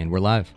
And 0.00 0.10
we're 0.10 0.18
live. 0.18 0.54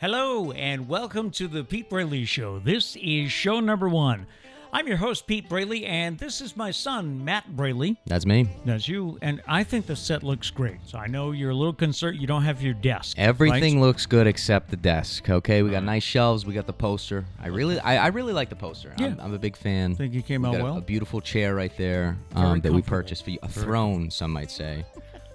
Hello, 0.00 0.50
and 0.52 0.88
welcome 0.88 1.30
to 1.32 1.48
the 1.48 1.62
Pete 1.64 1.90
Braley 1.90 2.24
Show. 2.24 2.60
This 2.60 2.96
is 2.96 3.30
show 3.30 3.60
number 3.60 3.90
one. 3.90 4.26
I'm 4.72 4.88
your 4.88 4.96
host, 4.96 5.26
Pete 5.26 5.50
Braley, 5.50 5.84
and 5.84 6.18
this 6.18 6.40
is 6.40 6.56
my 6.56 6.70
son, 6.70 7.22
Matt 7.22 7.54
Braley. 7.54 7.98
That's 8.06 8.24
me. 8.24 8.48
That's 8.64 8.88
you, 8.88 9.18
and 9.20 9.42
I 9.46 9.64
think 9.64 9.84
the 9.84 9.94
set 9.94 10.22
looks 10.22 10.48
great. 10.50 10.78
So 10.86 10.96
I 10.96 11.08
know 11.08 11.32
you're 11.32 11.50
a 11.50 11.54
little 11.54 11.74
concerned 11.74 12.18
you 12.18 12.26
don't 12.26 12.42
have 12.44 12.62
your 12.62 12.72
desk. 12.72 13.18
Everything 13.18 13.74
right? 13.74 13.86
looks 13.86 14.06
good 14.06 14.26
except 14.26 14.70
the 14.70 14.78
desk. 14.78 15.28
Okay, 15.28 15.62
we 15.62 15.68
got 15.68 15.84
nice 15.84 16.02
shelves. 16.02 16.46
We 16.46 16.54
got 16.54 16.66
the 16.66 16.72
poster. 16.72 17.26
I 17.42 17.48
really, 17.48 17.78
I, 17.80 17.96
I 18.04 18.06
really 18.08 18.32
like 18.32 18.48
the 18.48 18.56
poster. 18.56 18.94
I'm, 18.96 19.04
Yeah. 19.04 19.14
I'm 19.22 19.34
a 19.34 19.38
big 19.38 19.58
fan. 19.58 19.92
I 19.92 19.94
think 19.96 20.14
you 20.14 20.22
came 20.22 20.40
We 20.40 20.48
out 20.48 20.52
got 20.52 20.60
a- 20.62 20.64
well. 20.64 20.78
A, 20.78 20.80
beautiful 20.80 21.20
chair 21.20 21.54
right 21.54 21.76
there 21.76 22.16
um, 22.34 22.62
that 22.62 22.72
we 22.72 22.80
purchased 22.80 23.24
for 23.24 23.30
you. 23.30 23.38
A 23.42 23.48
throne, 23.48 24.10
some 24.10 24.30
might 24.30 24.50
say. 24.50 24.86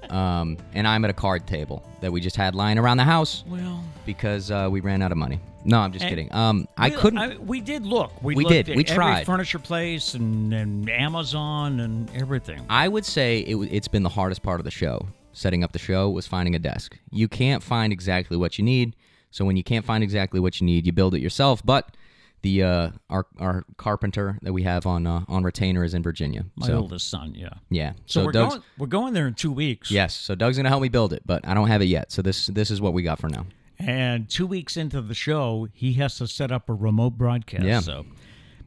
Um, 0.09 0.57
and 0.73 0.87
I'm 0.87 1.03
at 1.05 1.11
a 1.11 1.13
card 1.13 1.45
table 1.47 1.83
that 2.01 2.11
we 2.11 2.19
just 2.21 2.35
had 2.35 2.55
lying 2.55 2.77
around 2.77 2.97
the 2.97 3.03
house 3.03 3.43
Well, 3.47 3.83
because 4.05 4.49
uh, 4.51 4.67
we 4.71 4.79
ran 4.79 5.01
out 5.01 5.11
of 5.11 5.17
money. 5.17 5.39
No, 5.65 5.79
I'm 5.79 5.91
just 5.91 6.03
And- 6.03 6.09
kidding. 6.09 6.33
Um, 6.33 6.67
I 6.77 6.89
we- 6.89 6.95
couldn't. 6.95 7.45
we 7.45 7.61
did 7.61 7.85
look. 7.85 8.11
We, 8.23 8.33
We 8.35 8.43
looked 8.43 8.53
did. 8.53 8.69
at 8.69 8.75
We 8.75 8.83
every 8.85 8.95
tried. 8.95 9.25
furniture 9.25 9.59
place 9.59 10.13
and, 10.15 10.53
and 10.53 10.89
Amazon 10.89 11.79
and 11.81 12.09
everything. 12.15 12.65
I 12.69 12.87
would 12.87 13.05
say 13.05 13.39
it, 13.39 13.51
w- 13.51 13.69
it's 13.71 13.87
been 13.87 14.03
the 14.03 14.09
hardest 14.09 14.41
part 14.41 14.59
of 14.59 14.63
the 14.63 14.71
show. 14.71 15.07
Setting 15.33 15.63
up 15.63 15.71
the 15.73 15.79
show 15.79 16.09
was 16.09 16.25
finding 16.25 16.55
a 16.55 16.59
desk. 16.59 16.97
You 17.11 17.27
can't 17.27 17.61
find 17.61 17.93
exactly 17.93 18.35
what 18.37 18.57
you 18.57 18.63
need, 18.63 18.95
so 19.31 19.45
when 19.45 19.57
you 19.57 19.63
can't 19.63 19.85
find 19.85 20.03
exactly 20.03 20.39
what 20.39 20.59
you 20.59 20.65
need, 20.65 20.85
you 20.87 20.91
build 20.91 21.13
it 21.13 21.19
yourself. 21.21 21.63
But 21.63 21.95
the 22.41 22.63
uh, 22.63 22.89
our 23.09 23.25
our 23.37 23.65
carpenter 23.77 24.39
that 24.41 24.53
we 24.53 24.63
have 24.63 24.85
on 24.85 25.05
uh, 25.05 25.23
on 25.27 25.43
retainer 25.43 25.83
is 25.83 25.93
in 25.93 26.03
Virginia. 26.03 26.45
My 26.55 26.67
so 26.67 26.77
oldest 26.79 27.09
son, 27.09 27.33
yeah. 27.35 27.49
yeah, 27.69 27.93
So, 28.05 28.21
so, 28.21 28.25
we're 28.25 28.31
Doug's 28.31 28.53
going. 28.55 28.63
We're 28.77 28.87
going 28.87 29.13
there 29.13 29.27
in 29.27 29.33
two 29.33 29.51
weeks. 29.51 29.91
yes, 29.91 30.15
so 30.15 30.35
Doug's 30.35 30.57
gonna 30.57 30.69
help 30.69 30.81
me 30.81 30.89
build 30.89 31.13
it, 31.13 31.23
but 31.25 31.47
I 31.47 31.53
don't 31.53 31.67
have 31.67 31.81
it 31.81 31.85
yet. 31.85 32.11
So 32.11 32.21
this 32.21 32.47
this 32.47 32.71
is 32.71 32.81
what 32.81 32.93
we 32.93 33.03
got 33.03 33.19
for 33.19 33.29
now. 33.29 33.45
And 33.77 34.29
two 34.29 34.45
weeks 34.45 34.75
into 34.75 35.01
the 35.01 35.13
show, 35.13 35.67
he 35.73 35.93
has 35.93 36.17
to 36.17 36.27
set 36.27 36.51
up 36.51 36.69
a 36.69 36.73
remote 36.73 37.11
broadcast. 37.11 37.63
Yeah. 37.63 37.79
So 37.79 38.05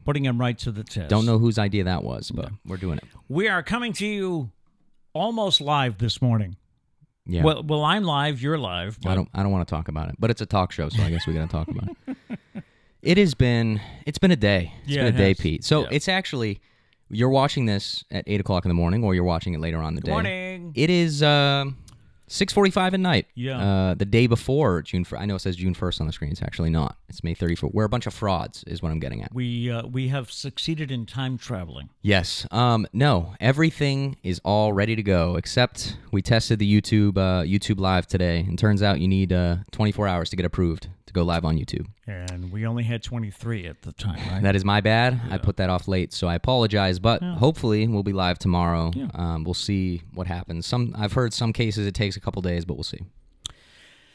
putting 0.05 0.25
him 0.25 0.39
right 0.39 0.57
to 0.59 0.71
the 0.71 0.83
test. 0.83 1.09
Don't 1.09 1.25
know 1.25 1.37
whose 1.37 1.57
idea 1.59 1.83
that 1.83 2.03
was, 2.03 2.31
but 2.31 2.51
we're 2.65 2.77
doing 2.77 2.97
it. 2.97 3.05
We 3.29 3.47
are 3.47 3.63
coming 3.63 3.93
to 3.93 4.05
you 4.05 4.51
almost 5.13 5.61
live 5.61 5.97
this 5.97 6.21
morning. 6.21 6.57
Yeah. 7.25 7.43
Well, 7.43 7.63
well, 7.63 7.83
I'm 7.83 8.03
live. 8.03 8.41
You're 8.41 8.57
live. 8.57 8.97
I 9.05 9.15
don't. 9.15 9.29
I 9.33 9.43
don't 9.43 9.51
want 9.51 9.65
to 9.67 9.73
talk 9.73 9.87
about 9.87 10.09
it, 10.09 10.15
but 10.19 10.29
it's 10.29 10.41
a 10.41 10.45
talk 10.45 10.71
show, 10.71 10.89
so 10.89 11.01
I 11.01 11.09
guess 11.09 11.25
we 11.25 11.33
got 11.33 11.49
to 11.49 11.51
talk 11.51 11.67
about 11.69 11.95
it. 12.07 12.17
It 13.03 13.17
has 13.17 13.33
been. 13.35 13.81
It's 14.05 14.17
been 14.17 14.31
a 14.31 14.35
day. 14.35 14.73
It's 14.83 14.93
Yeah, 14.93 15.03
been 15.03 15.13
a 15.15 15.17
day, 15.17 15.27
has. 15.29 15.37
Pete. 15.37 15.63
So 15.63 15.81
Yeah. 15.81 15.87
it's 15.91 16.07
actually. 16.07 16.59
You're 17.09 17.29
watching 17.29 17.65
this 17.67 18.03
at 18.09 18.23
eight 18.25 18.39
o'clock 18.39 18.65
in 18.65 18.69
the 18.69 18.73
morning, 18.75 19.03
or 19.03 19.13
you're 19.13 19.23
watching 19.25 19.53
it 19.53 19.59
later 19.59 19.77
on 19.77 19.89
in 19.89 19.95
the 19.95 20.01
Good 20.01 20.07
day. 20.07 20.11
morning. 20.13 20.71
It 20.73 20.89
is 20.89 21.21
um 21.21 21.77
six 22.27 22.51
forty-five 22.53 22.93
at 22.95 22.99
night. 22.99 23.27
Yeah. 23.35 23.59
Uh, 23.59 23.93
the 23.93 24.05
day 24.05 24.25
before 24.25 24.81
June. 24.81 25.05
I 25.15 25.25
know 25.27 25.35
it 25.35 25.39
says 25.39 25.57
June 25.57 25.75
first 25.75 26.01
on 26.01 26.07
the 26.07 26.13
screen. 26.13 26.31
It's 26.31 26.41
actually 26.41 26.71
not. 26.71 26.97
It's 27.09 27.23
May 27.23 27.35
thirty-fourth. 27.35 27.73
We're 27.73 27.83
a 27.83 27.89
bunch 27.89 28.07
of 28.07 28.13
frauds, 28.15 28.63
is 28.65 28.81
what 28.81 28.91
I'm 28.91 28.99
getting 28.99 29.21
at. 29.21 29.31
We 29.33 29.69
uh, 29.69 29.85
we 29.85 30.07
have 30.07 30.31
succeeded 30.31 30.89
in 30.89 31.05
time 31.05 31.37
traveling. 31.37 31.89
Yes. 32.01 32.47
Um. 32.51 32.87
No. 32.93 33.35
Everything 33.39 34.15
is 34.23 34.39
all 34.43 34.73
ready 34.73 34.95
to 34.95 35.03
go 35.03 35.35
except 35.35 35.97
we 36.11 36.21
tested 36.23 36.57
the 36.57 36.81
YouTube 36.81 37.17
uh, 37.17 37.43
YouTube 37.43 37.79
Live 37.79 38.07
today, 38.07 38.39
and 38.39 38.57
turns 38.57 38.81
out 38.81 39.01
you 39.01 39.07
need 39.09 39.31
uh 39.33 39.57
24 39.71 40.07
hours 40.07 40.29
to 40.31 40.35
get 40.35 40.45
approved 40.45 40.87
to 41.13 41.19
go 41.19 41.25
live 41.25 41.45
on 41.45 41.57
YouTube. 41.57 41.87
And 42.07 42.51
we 42.51 42.65
only 42.65 42.83
had 42.83 43.03
23 43.03 43.65
at 43.67 43.81
the 43.81 43.91
time, 43.91 44.19
right? 44.31 44.41
That 44.41 44.55
is 44.55 44.65
my 44.65 44.81
bad. 44.81 45.19
I 45.29 45.37
put 45.37 45.57
that 45.57 45.69
off 45.69 45.87
late, 45.87 46.13
so 46.13 46.27
I 46.27 46.35
apologize. 46.35 46.99
But 46.99 47.21
hopefully, 47.21 47.87
we'll 47.87 48.03
be 48.03 48.13
live 48.13 48.39
tomorrow. 48.39 48.91
Yeah. 48.93 49.07
Um, 49.13 49.43
we'll 49.43 49.53
see 49.53 50.01
what 50.13 50.27
happens. 50.27 50.65
Some 50.65 50.93
I've 50.97 51.13
heard 51.13 51.33
some 51.33 51.53
cases 51.53 51.87
it 51.87 51.93
takes 51.93 52.15
a 52.15 52.19
couple 52.19 52.41
days, 52.41 52.65
but 52.65 52.75
we'll 52.75 52.83
see. 52.83 53.01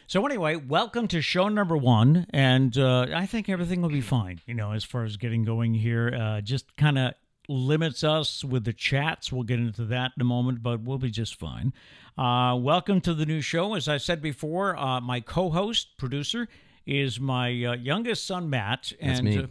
So 0.06 0.24
anyway, 0.24 0.56
welcome 0.56 1.06
to 1.08 1.20
show 1.20 1.48
number 1.48 1.76
one, 1.76 2.26
and 2.30 2.76
uh, 2.78 3.08
I 3.14 3.26
think 3.26 3.50
everything 3.50 3.82
will 3.82 3.90
be 3.90 4.00
fine. 4.00 4.40
You 4.46 4.54
know, 4.54 4.72
as 4.72 4.82
far 4.82 5.04
as 5.04 5.18
getting 5.18 5.44
going 5.44 5.74
here, 5.74 6.14
uh, 6.18 6.40
just 6.40 6.74
kind 6.76 6.98
of 6.98 7.12
limits 7.46 8.04
us 8.04 8.42
with 8.42 8.64
the 8.64 8.72
chats. 8.72 9.30
We'll 9.30 9.42
get 9.42 9.58
into 9.58 9.84
that 9.86 10.12
in 10.16 10.20
a 10.22 10.24
moment, 10.24 10.62
but 10.62 10.80
we'll 10.80 10.98
be 10.98 11.10
just 11.10 11.38
fine. 11.38 11.74
Uh, 12.16 12.56
welcome 12.56 13.02
to 13.02 13.12
the 13.12 13.26
new 13.26 13.42
show. 13.42 13.74
As 13.74 13.86
I 13.86 13.98
said 13.98 14.22
before, 14.22 14.76
uh, 14.76 15.00
my 15.00 15.20
co-host, 15.20 15.98
producer, 15.98 16.48
is 16.88 17.20
my 17.20 17.48
uh, 17.64 17.74
youngest 17.74 18.26
son, 18.26 18.48
Matt. 18.48 18.92
That's 19.00 19.18
and 19.20 19.28
me. 19.28 19.38
Uh, 19.38 19.42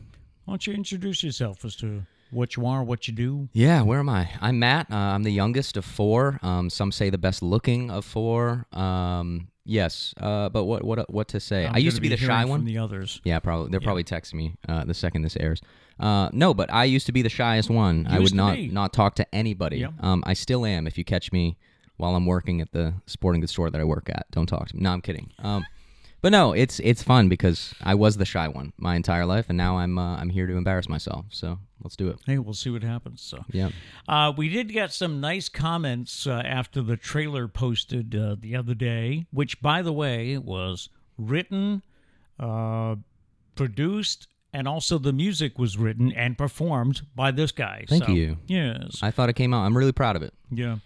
why 0.45 0.53
don't 0.53 0.67
you 0.67 0.73
introduce 0.73 1.23
yourself 1.23 1.63
as 1.63 1.75
to 1.77 2.03
what 2.31 2.55
you 2.55 2.65
are, 2.65 2.83
what 2.83 3.07
you 3.07 3.13
do? 3.13 3.47
Yeah, 3.53 3.83
where 3.83 3.99
am 3.99 4.09
I? 4.09 4.29
I'm 4.41 4.59
Matt. 4.59 4.87
Uh, 4.91 4.95
I'm 4.95 5.23
the 5.23 5.31
youngest 5.31 5.77
of 5.77 5.85
four. 5.85 6.39
Um, 6.41 6.69
some 6.69 6.91
say 6.91 7.09
the 7.09 7.17
best 7.17 7.41
looking 7.43 7.91
of 7.91 8.05
four. 8.05 8.65
Um, 8.73 9.49
yes. 9.65 10.13
Uh, 10.19 10.49
but 10.49 10.65
what 10.65 10.83
what 10.83 11.09
what 11.13 11.27
to 11.29 11.39
say? 11.39 11.67
I'm 11.67 11.75
I 11.75 11.77
used 11.77 11.97
to 11.97 12.01
gonna 12.01 12.15
be 12.15 12.15
the 12.15 12.25
shy 12.25 12.45
one. 12.45 12.65
The 12.65 12.79
others. 12.79 13.21
Yeah, 13.23 13.39
probably. 13.39 13.69
They're 13.69 13.81
probably 13.81 14.03
texting 14.03 14.35
me 14.35 14.55
uh, 14.67 14.85
the 14.85 14.93
second 14.93 15.21
this 15.21 15.37
airs. 15.37 15.61
Uh, 15.99 16.29
no, 16.33 16.53
but 16.53 16.71
I 16.73 16.85
used 16.85 17.05
to 17.05 17.11
be 17.11 17.21
the 17.21 17.29
shyest 17.29 17.69
one. 17.69 18.07
I 18.09 18.19
would 18.19 18.33
not 18.33 18.55
be. 18.55 18.67
not 18.67 18.93
talk 18.93 19.15
to 19.15 19.35
anybody. 19.35 19.77
Yep. 19.79 19.93
Um, 19.99 20.23
I 20.25 20.33
still 20.33 20.65
am. 20.65 20.87
If 20.87 20.97
you 20.97 21.03
catch 21.03 21.31
me 21.31 21.57
while 21.97 22.15
I'm 22.15 22.25
working 22.25 22.61
at 22.61 22.71
the 22.71 22.93
sporting 23.05 23.41
goods 23.41 23.51
store 23.51 23.69
that 23.69 23.79
I 23.79 23.83
work 23.83 24.09
at, 24.09 24.25
don't 24.31 24.47
talk 24.47 24.67
to 24.69 24.75
me. 24.75 24.81
No, 24.81 24.91
I'm 24.91 25.01
kidding. 25.01 25.31
But 26.21 26.31
no, 26.31 26.53
it's 26.53 26.79
it's 26.79 27.03
fun 27.03 27.29
because 27.29 27.73
I 27.81 27.93
was 27.95 28.17
the 28.17 28.25
shy 28.25 28.47
one 28.47 28.73
my 28.77 28.95
entire 28.95 29.25
life, 29.25 29.45
and 29.49 29.57
now 29.57 29.77
I'm 29.77 29.97
uh, 29.99 30.17
I'm 30.17 30.29
here 30.29 30.47
to 30.47 30.55
embarrass 30.57 30.89
myself. 30.89 31.25
So 31.29 31.59
let's 31.83 31.95
do 31.95 32.07
it. 32.09 32.17
Hey, 32.25 32.39
we'll 32.39 32.53
see 32.55 32.69
what 32.71 32.83
happens. 32.83 33.21
So. 33.21 33.45
Yeah. 33.51 33.69
Uh, 34.07 34.33
we 34.35 34.49
did 34.49 34.73
get 34.73 34.91
some 34.91 35.21
nice 35.21 35.47
comments 35.47 36.25
uh, 36.25 36.41
after 36.43 36.81
the 36.81 36.97
trailer 36.97 37.47
posted 37.47 38.15
uh, 38.15 38.35
the 38.39 38.55
other 38.55 38.73
day, 38.73 39.27
which, 39.31 39.61
by 39.61 39.81
the 39.83 39.93
way, 39.93 40.37
was 40.39 40.89
written, 41.19 41.83
uh, 42.39 42.95
produced, 43.55 44.27
and 44.53 44.67
also 44.67 44.97
the 44.97 45.13
music 45.13 45.59
was 45.59 45.77
written 45.77 46.11
and 46.13 46.35
performed 46.37 47.01
by 47.15 47.29
this 47.31 47.51
guy. 47.51 47.85
Thank 47.87 48.05
So, 48.05 48.11
you. 48.11 48.37
Yes. 48.47 48.99
I 49.03 49.11
thought 49.11 49.29
it 49.29 49.33
came 49.33 49.53
out. 49.53 49.65
I'm 49.65 49.77
really 49.77 49.91
proud 49.91 50.15
of 50.15 50.23
it. 50.23 50.33
Yeah. 50.49 50.77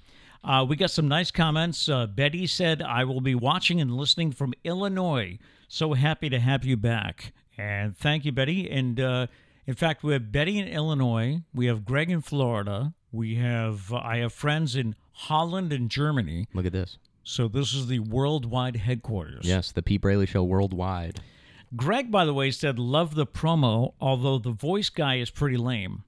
Uh, 0.44 0.66
we 0.68 0.75
got 0.75 0.91
some 0.91 1.07
nice 1.07 1.31
comments. 1.31 1.88
Uh, 1.88 2.07
Betty 2.07 2.47
said, 2.47 2.81
I 2.81 3.03
will 3.03 3.22
be 3.22 3.35
watching 3.35 3.79
and 3.79 3.96
listening 3.96 4.31
from 4.31 4.53
Illinois. 4.63 5.38
So 5.68 5.94
happy 5.94 6.29
to 6.29 6.40
have 6.40 6.66
you 6.66 6.78
back. 6.78 7.34
And 7.57 7.96
thank 7.96 8.25
you, 8.25 8.31
Betty. 8.31 8.69
And 8.69 9.00
uh, 9.00 9.28
in 9.68 9.75
fact, 9.75 10.03
we 10.03 10.13
have 10.13 10.31
Betty 10.31 10.57
in 10.57 10.68
Illinois. 10.68 11.41
We 11.53 11.68
have 11.68 11.85
Greg 11.85 12.09
in 12.09 12.22
Florida. 12.22 12.94
We 13.12 13.35
have, 13.35 13.94
uh, 13.94 13.97
I 13.97 14.18
have 14.18 14.34
friends 14.34 14.75
in 14.75 14.96
Holland 15.13 15.72
and 15.72 15.90
Germany. 15.90 16.47
Look 16.53 16.66
at 16.66 16.72
this. 16.72 16.97
So 17.23 17.47
this 17.47 17.73
is 17.73 17.88
the 17.88 18.00
worldwide 18.00 18.78
headquarters. 18.78 19.46
Yes, 19.46 19.72
the 19.72 19.84
Pete 19.84 20.02
Braley 20.02 20.25
Show 20.25 20.44
worldwide. 20.44 21.19
Greg, 21.75 22.09
by 22.09 22.25
the 22.25 22.34
way, 22.34 22.52
said, 22.52 22.79
love 22.79 23.16
the 23.16 23.28
promo, 23.28 23.94
although 24.02 24.40
the 24.40 24.52
voice 24.52 24.90
guy 24.90 25.18
is 25.18 25.29
pretty 25.29 25.56
lame. 25.56 26.03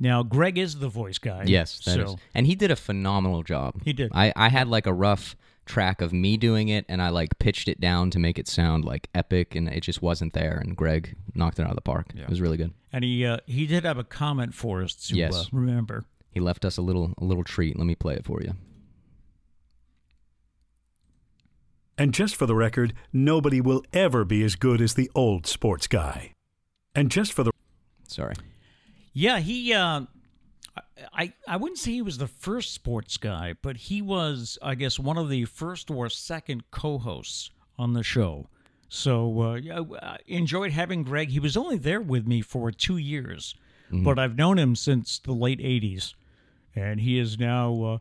Now, 0.00 0.22
Greg 0.22 0.58
is 0.58 0.78
the 0.80 0.88
voice 0.88 1.18
guy. 1.18 1.44
Yes, 1.46 1.78
that 1.84 2.00
is, 2.00 2.10
so 2.10 2.18
and 2.34 2.46
he 2.46 2.54
did 2.54 2.70
a 2.70 2.76
phenomenal 2.76 3.42
job. 3.42 3.82
He 3.84 3.92
did. 3.92 4.10
I, 4.14 4.32
I 4.34 4.48
had 4.48 4.66
like 4.68 4.86
a 4.86 4.92
rough 4.92 5.36
track 5.64 6.00
of 6.00 6.12
me 6.12 6.36
doing 6.36 6.68
it, 6.68 6.84
and 6.88 7.00
I 7.00 7.10
like 7.10 7.38
pitched 7.38 7.68
it 7.68 7.80
down 7.80 8.10
to 8.10 8.18
make 8.18 8.36
it 8.38 8.48
sound 8.48 8.84
like 8.84 9.08
epic, 9.14 9.54
and 9.54 9.68
it 9.68 9.80
just 9.80 10.02
wasn't 10.02 10.32
there. 10.32 10.58
And 10.58 10.76
Greg 10.76 11.14
knocked 11.34 11.60
it 11.60 11.62
out 11.62 11.70
of 11.70 11.76
the 11.76 11.82
park. 11.82 12.06
It 12.16 12.28
was 12.28 12.40
really 12.40 12.56
good. 12.56 12.72
And 12.92 13.04
he 13.04 13.24
uh, 13.24 13.38
he 13.46 13.66
did 13.66 13.84
have 13.84 13.96
a 13.98 14.04
comment 14.04 14.54
for 14.54 14.82
us 14.82 14.94
to 15.06 15.14
Yes. 15.14 15.34
uh, 15.34 15.44
remember. 15.52 16.04
He 16.30 16.40
left 16.40 16.64
us 16.64 16.76
a 16.78 16.82
little 16.82 17.12
a 17.18 17.24
little 17.24 17.44
treat. 17.44 17.78
Let 17.78 17.86
me 17.86 17.94
play 17.94 18.14
it 18.14 18.24
for 18.24 18.42
you. 18.42 18.54
And 21.98 22.12
just 22.14 22.34
for 22.36 22.46
the 22.46 22.54
record, 22.54 22.94
nobody 23.12 23.60
will 23.60 23.84
ever 23.92 24.24
be 24.24 24.42
as 24.42 24.56
good 24.56 24.80
as 24.80 24.94
the 24.94 25.10
old 25.14 25.46
sports 25.46 25.86
guy. 25.86 26.32
And 26.94 27.10
just 27.10 27.32
for 27.32 27.42
the 27.44 27.52
Sorry. 28.08 28.34
Yeah, 29.12 29.38
he. 29.40 29.72
Uh, 29.72 30.02
I 31.12 31.32
I 31.46 31.56
wouldn't 31.56 31.78
say 31.78 31.92
he 31.92 32.02
was 32.02 32.18
the 32.18 32.26
first 32.26 32.72
sports 32.72 33.16
guy, 33.16 33.54
but 33.60 33.76
he 33.76 34.00
was, 34.00 34.58
I 34.62 34.74
guess, 34.74 34.98
one 34.98 35.18
of 35.18 35.28
the 35.28 35.44
first 35.44 35.90
or 35.90 36.08
second 36.08 36.70
co-hosts 36.70 37.50
on 37.78 37.92
the 37.92 38.02
show. 38.02 38.48
So 38.88 39.42
uh, 39.42 39.54
yeah, 39.54 39.82
I 40.02 40.18
enjoyed 40.26 40.72
having 40.72 41.02
Greg. 41.02 41.30
He 41.30 41.40
was 41.40 41.56
only 41.56 41.78
there 41.78 42.00
with 42.00 42.26
me 42.26 42.40
for 42.42 42.70
two 42.70 42.96
years, 42.96 43.54
but 43.90 44.18
I've 44.18 44.36
known 44.36 44.58
him 44.58 44.76
since 44.76 45.18
the 45.18 45.32
late 45.32 45.60
'80s, 45.60 46.14
and 46.74 47.00
he 47.00 47.18
is 47.18 47.38
now. 47.38 47.82
Uh, 47.82 47.98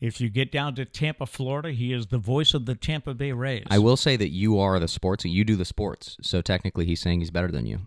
if 0.00 0.20
you 0.20 0.28
get 0.28 0.50
down 0.50 0.74
to 0.74 0.84
Tampa, 0.84 1.26
Florida, 1.26 1.70
he 1.70 1.92
is 1.92 2.08
the 2.08 2.18
voice 2.18 2.54
of 2.54 2.66
the 2.66 2.74
Tampa 2.74 3.14
Bay 3.14 3.30
Rays. 3.30 3.62
I 3.70 3.78
will 3.78 3.96
say 3.96 4.16
that 4.16 4.30
you 4.30 4.58
are 4.58 4.80
the 4.80 4.88
sports. 4.88 5.24
You 5.24 5.44
do 5.44 5.54
the 5.54 5.64
sports. 5.64 6.16
So 6.22 6.42
technically, 6.42 6.86
he's 6.86 7.00
saying 7.00 7.20
he's 7.20 7.30
better 7.30 7.52
than 7.52 7.66
you. 7.66 7.82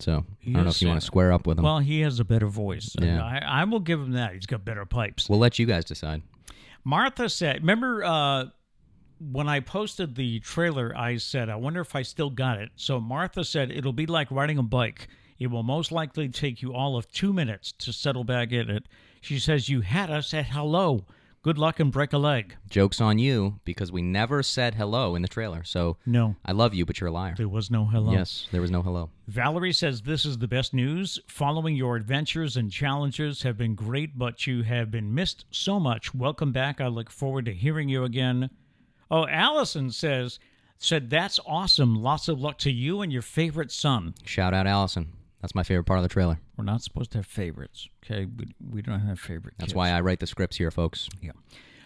So 0.00 0.24
He 0.38 0.52
I 0.52 0.54
don't 0.54 0.64
know 0.64 0.70
if 0.70 0.80
you 0.82 0.88
want 0.88 1.00
to 1.00 1.06
square 1.06 1.32
up 1.32 1.46
with 1.46 1.58
him. 1.58 1.64
Well, 1.64 1.78
he 1.80 2.00
has 2.00 2.20
a 2.20 2.24
better 2.24 2.46
voice. 2.46 2.94
Yeah. 3.00 3.22
I, 3.22 3.62
I 3.62 3.64
will 3.64 3.80
give 3.80 4.00
him 4.00 4.12
that. 4.12 4.34
He's 4.34 4.46
got 4.46 4.64
better 4.64 4.84
pipes. 4.86 5.28
we'll 5.28 5.38
let 5.38 5.58
you 5.58 5.66
guys 5.66 5.84
decide. 5.84 6.22
Martha 6.84 7.28
said, 7.28 7.56
remember 7.60 8.04
uh, 8.04 8.44
when 9.18 9.48
I 9.48 9.60
posted 9.60 10.14
the 10.14 10.40
trailer, 10.40 10.96
I 10.96 11.16
said, 11.16 11.48
I 11.48 11.56
wonder 11.56 11.80
if 11.80 11.94
I 11.96 12.02
still 12.02 12.30
got 12.30 12.58
it. 12.58 12.70
So 12.76 13.00
Martha 13.00 13.44
said, 13.44 13.70
it'll 13.70 13.92
be 13.92 14.06
like 14.06 14.30
riding 14.30 14.58
a 14.58 14.62
bike. 14.62 15.08
It 15.38 15.48
will 15.48 15.62
most 15.62 15.92
likely 15.92 16.28
take 16.28 16.62
you 16.62 16.74
all 16.74 16.96
of 16.96 17.10
two 17.12 17.32
minutes 17.32 17.72
to 17.78 17.92
settle 17.92 18.24
back 18.24 18.52
in 18.52 18.70
it. 18.70 18.86
She 19.20 19.38
says, 19.38 19.68
You 19.68 19.80
had 19.82 20.10
us 20.10 20.32
at 20.34 20.46
hello. 20.46 21.04
Good 21.42 21.56
luck 21.56 21.78
and 21.78 21.92
break 21.92 22.12
a 22.12 22.18
leg. 22.18 22.56
Joke's 22.68 23.00
on 23.00 23.18
you 23.18 23.60
because 23.64 23.92
we 23.92 24.02
never 24.02 24.42
said 24.42 24.74
hello 24.74 25.14
in 25.14 25.22
the 25.22 25.28
trailer. 25.28 25.62
So 25.62 25.96
No, 26.04 26.34
I 26.44 26.52
love 26.52 26.74
you, 26.74 26.84
but 26.84 27.00
you're 27.00 27.08
a 27.08 27.12
liar. 27.12 27.34
there 27.36 27.48
was 27.48 27.70
no 27.70 27.84
hello. 27.86 28.12
Yes, 28.12 28.48
there 28.50 28.60
was 28.60 28.70
no 28.72 28.82
hello. 28.82 29.10
Valerie 29.28 29.72
says 29.72 30.02
this 30.02 30.26
is 30.26 30.38
the 30.38 30.48
best 30.48 30.74
news. 30.74 31.18
Following 31.28 31.76
your 31.76 31.94
adventures 31.96 32.56
and 32.56 32.72
challenges 32.72 33.42
have 33.42 33.56
been 33.56 33.74
great, 33.76 34.18
but 34.18 34.46
you 34.46 34.62
have 34.62 34.90
been 34.90 35.14
missed 35.14 35.44
so 35.50 35.78
much. 35.78 36.12
Welcome 36.12 36.50
back. 36.52 36.80
I 36.80 36.88
look 36.88 37.08
forward 37.08 37.44
to 37.46 37.54
hearing 37.54 37.88
you 37.88 38.02
again. 38.04 38.50
Oh, 39.10 39.26
Allison 39.28 39.90
says 39.92 40.38
said 40.78 41.08
that's 41.08 41.40
awesome. 41.46 41.94
Lots 42.02 42.28
of 42.28 42.40
luck 42.40 42.58
to 42.58 42.70
you 42.70 43.00
and 43.00 43.12
your 43.12 43.22
favorite 43.22 43.70
son. 43.70 44.14
Shout 44.24 44.54
out 44.54 44.66
Allison. 44.66 45.12
That's 45.40 45.54
my 45.54 45.62
favorite 45.62 45.84
part 45.84 45.98
of 45.98 46.02
the 46.02 46.08
trailer. 46.08 46.40
We're 46.56 46.64
not 46.64 46.82
supposed 46.82 47.12
to 47.12 47.18
have 47.18 47.26
favorites. 47.26 47.88
Okay, 48.04 48.26
we, 48.26 48.46
we 48.70 48.82
don't 48.82 49.00
have 49.00 49.20
favorites. 49.20 49.56
That's 49.58 49.68
kids. 49.68 49.76
why 49.76 49.90
I 49.90 50.00
write 50.00 50.20
the 50.20 50.26
scripts 50.26 50.56
here, 50.56 50.70
folks. 50.70 51.08
Yeah. 51.22 51.32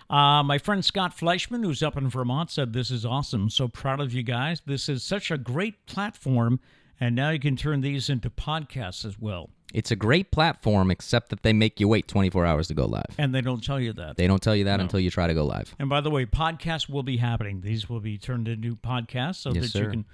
Uh, 0.09 0.43
my 0.43 0.59
friend 0.59 0.85
Scott 0.85 1.17
Fleischman, 1.17 1.65
who's 1.65 1.83
up 1.83 1.97
in 1.97 2.09
Vermont, 2.09 2.51
said, 2.51 2.73
This 2.73 2.91
is 2.91 3.05
awesome. 3.05 3.51
So 3.51 3.69
proud 3.69 4.01
of 4.01 4.13
you 4.13 4.23
guys. 4.23 4.61
This 4.67 4.89
is 4.89 5.03
such 5.03 5.31
a 5.31 5.39
great 5.39 5.87
platform. 5.87 6.61
And 7.01 7.17
now 7.17 7.31
you 7.31 7.41
can 7.41 7.57
turn 7.57 7.81
these 7.81 8.09
into 8.09 8.31
podcasts 8.31 9.05
as 9.05 9.19
well. 9.19 9.51
It's 9.75 9.91
a 9.91 9.97
great 9.97 10.31
platform, 10.31 10.91
except 10.91 11.31
that 11.31 11.43
they 11.43 11.53
make 11.53 11.81
you 11.81 11.89
wait 11.89 12.07
24 12.07 12.45
hours 12.45 12.69
to 12.69 12.75
go 12.75 12.85
live. 12.85 13.07
And 13.19 13.35
they 13.35 13.41
don't 13.41 13.65
tell 13.65 13.81
you 13.81 13.93
that. 13.95 14.17
They 14.17 14.27
don't 14.27 14.43
tell 14.43 14.55
you 14.55 14.65
that 14.65 14.81
until 14.81 15.01
you 15.01 15.11
try 15.11 15.27
to 15.27 15.35
go 15.35 15.45
live. 15.45 15.75
And 15.79 15.89
by 15.89 16.01
the 16.01 16.11
way, 16.11 16.27
podcasts 16.27 16.89
will 16.89 17.03
be 17.03 17.17
happening. 17.17 17.63
These 17.63 17.89
will 17.89 18.01
be 18.01 18.19
turned 18.19 18.49
into 18.49 18.77
podcasts 18.77 19.37
so 19.37 19.53
Yes, 19.53 19.73
that 19.73 19.79
you 19.81 19.89
can 19.89 20.05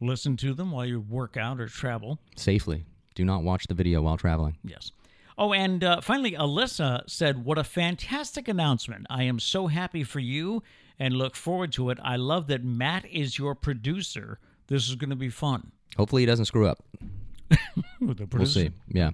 listen 0.00 0.36
to 0.38 0.54
them 0.54 0.72
while 0.72 0.86
you 0.86 1.00
work 1.00 1.36
out 1.36 1.60
or 1.60 1.68
travel. 1.68 2.18
Safely. 2.36 2.84
Do 3.14 3.24
not 3.24 3.42
watch 3.42 3.66
the 3.66 3.74
video 3.74 4.02
while 4.02 4.16
traveling. 4.16 4.56
Yes. 4.64 4.92
Oh, 5.38 5.52
and 5.52 5.84
uh, 5.84 6.00
finally, 6.00 6.32
Alyssa 6.32 7.08
said, 7.08 7.44
What 7.44 7.58
a 7.58 7.64
fantastic 7.64 8.48
announcement. 8.48 9.06
I 9.10 9.24
am 9.24 9.38
so 9.38 9.66
happy 9.66 10.02
for 10.02 10.20
you 10.20 10.62
and 10.98 11.14
look 11.14 11.36
forward 11.36 11.72
to 11.72 11.90
it. 11.90 11.98
I 12.02 12.16
love 12.16 12.46
that 12.46 12.64
Matt 12.64 13.04
is 13.06 13.38
your 13.38 13.54
producer. 13.54 14.38
This 14.68 14.88
is 14.88 14.94
going 14.94 15.10
to 15.10 15.16
be 15.16 15.28
fun. 15.28 15.72
Hopefully, 15.96 16.22
he 16.22 16.26
doesn't 16.26 16.46
screw 16.46 16.66
up. 16.66 16.82
With 18.00 18.18
the 18.18 18.28
We'll 18.32 18.46
see. 18.46 18.70
Yeah. 18.88 19.10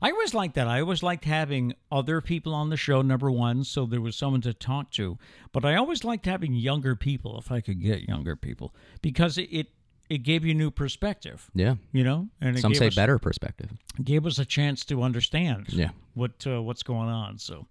I 0.00 0.12
always 0.12 0.32
liked 0.32 0.54
that. 0.54 0.68
I 0.68 0.80
always 0.80 1.02
liked 1.02 1.24
having 1.24 1.74
other 1.90 2.20
people 2.20 2.54
on 2.54 2.70
the 2.70 2.76
show, 2.76 3.02
number 3.02 3.30
one, 3.30 3.64
so 3.64 3.84
there 3.84 4.00
was 4.00 4.14
someone 4.14 4.40
to 4.42 4.54
talk 4.54 4.92
to. 4.92 5.18
But 5.52 5.64
I 5.64 5.74
always 5.74 6.04
liked 6.04 6.26
having 6.26 6.54
younger 6.54 6.94
people, 6.94 7.36
if 7.36 7.50
I 7.50 7.60
could 7.60 7.82
get 7.82 8.08
younger 8.08 8.36
people, 8.36 8.72
because 9.02 9.38
it 9.38 9.66
it, 10.08 10.18
gave 10.18 10.44
you 10.44 10.54
new 10.54 10.70
perspective, 10.70 11.50
Yeah. 11.54 11.76
you 11.92 12.04
know? 12.04 12.28
And 12.40 12.56
it 12.56 12.60
Some 12.60 12.72
gave 12.72 12.78
say 12.78 12.86
us, 12.88 12.94
better 12.94 13.18
perspective. 13.18 13.70
gave 14.02 14.26
us 14.26 14.38
a 14.38 14.44
chance 14.44 14.84
to 14.86 15.02
understand 15.02 15.66
Yeah. 15.70 15.90
what 16.14 16.46
uh, 16.46 16.62
what's 16.62 16.82
going 16.82 17.08
on. 17.08 17.38
So 17.38 17.66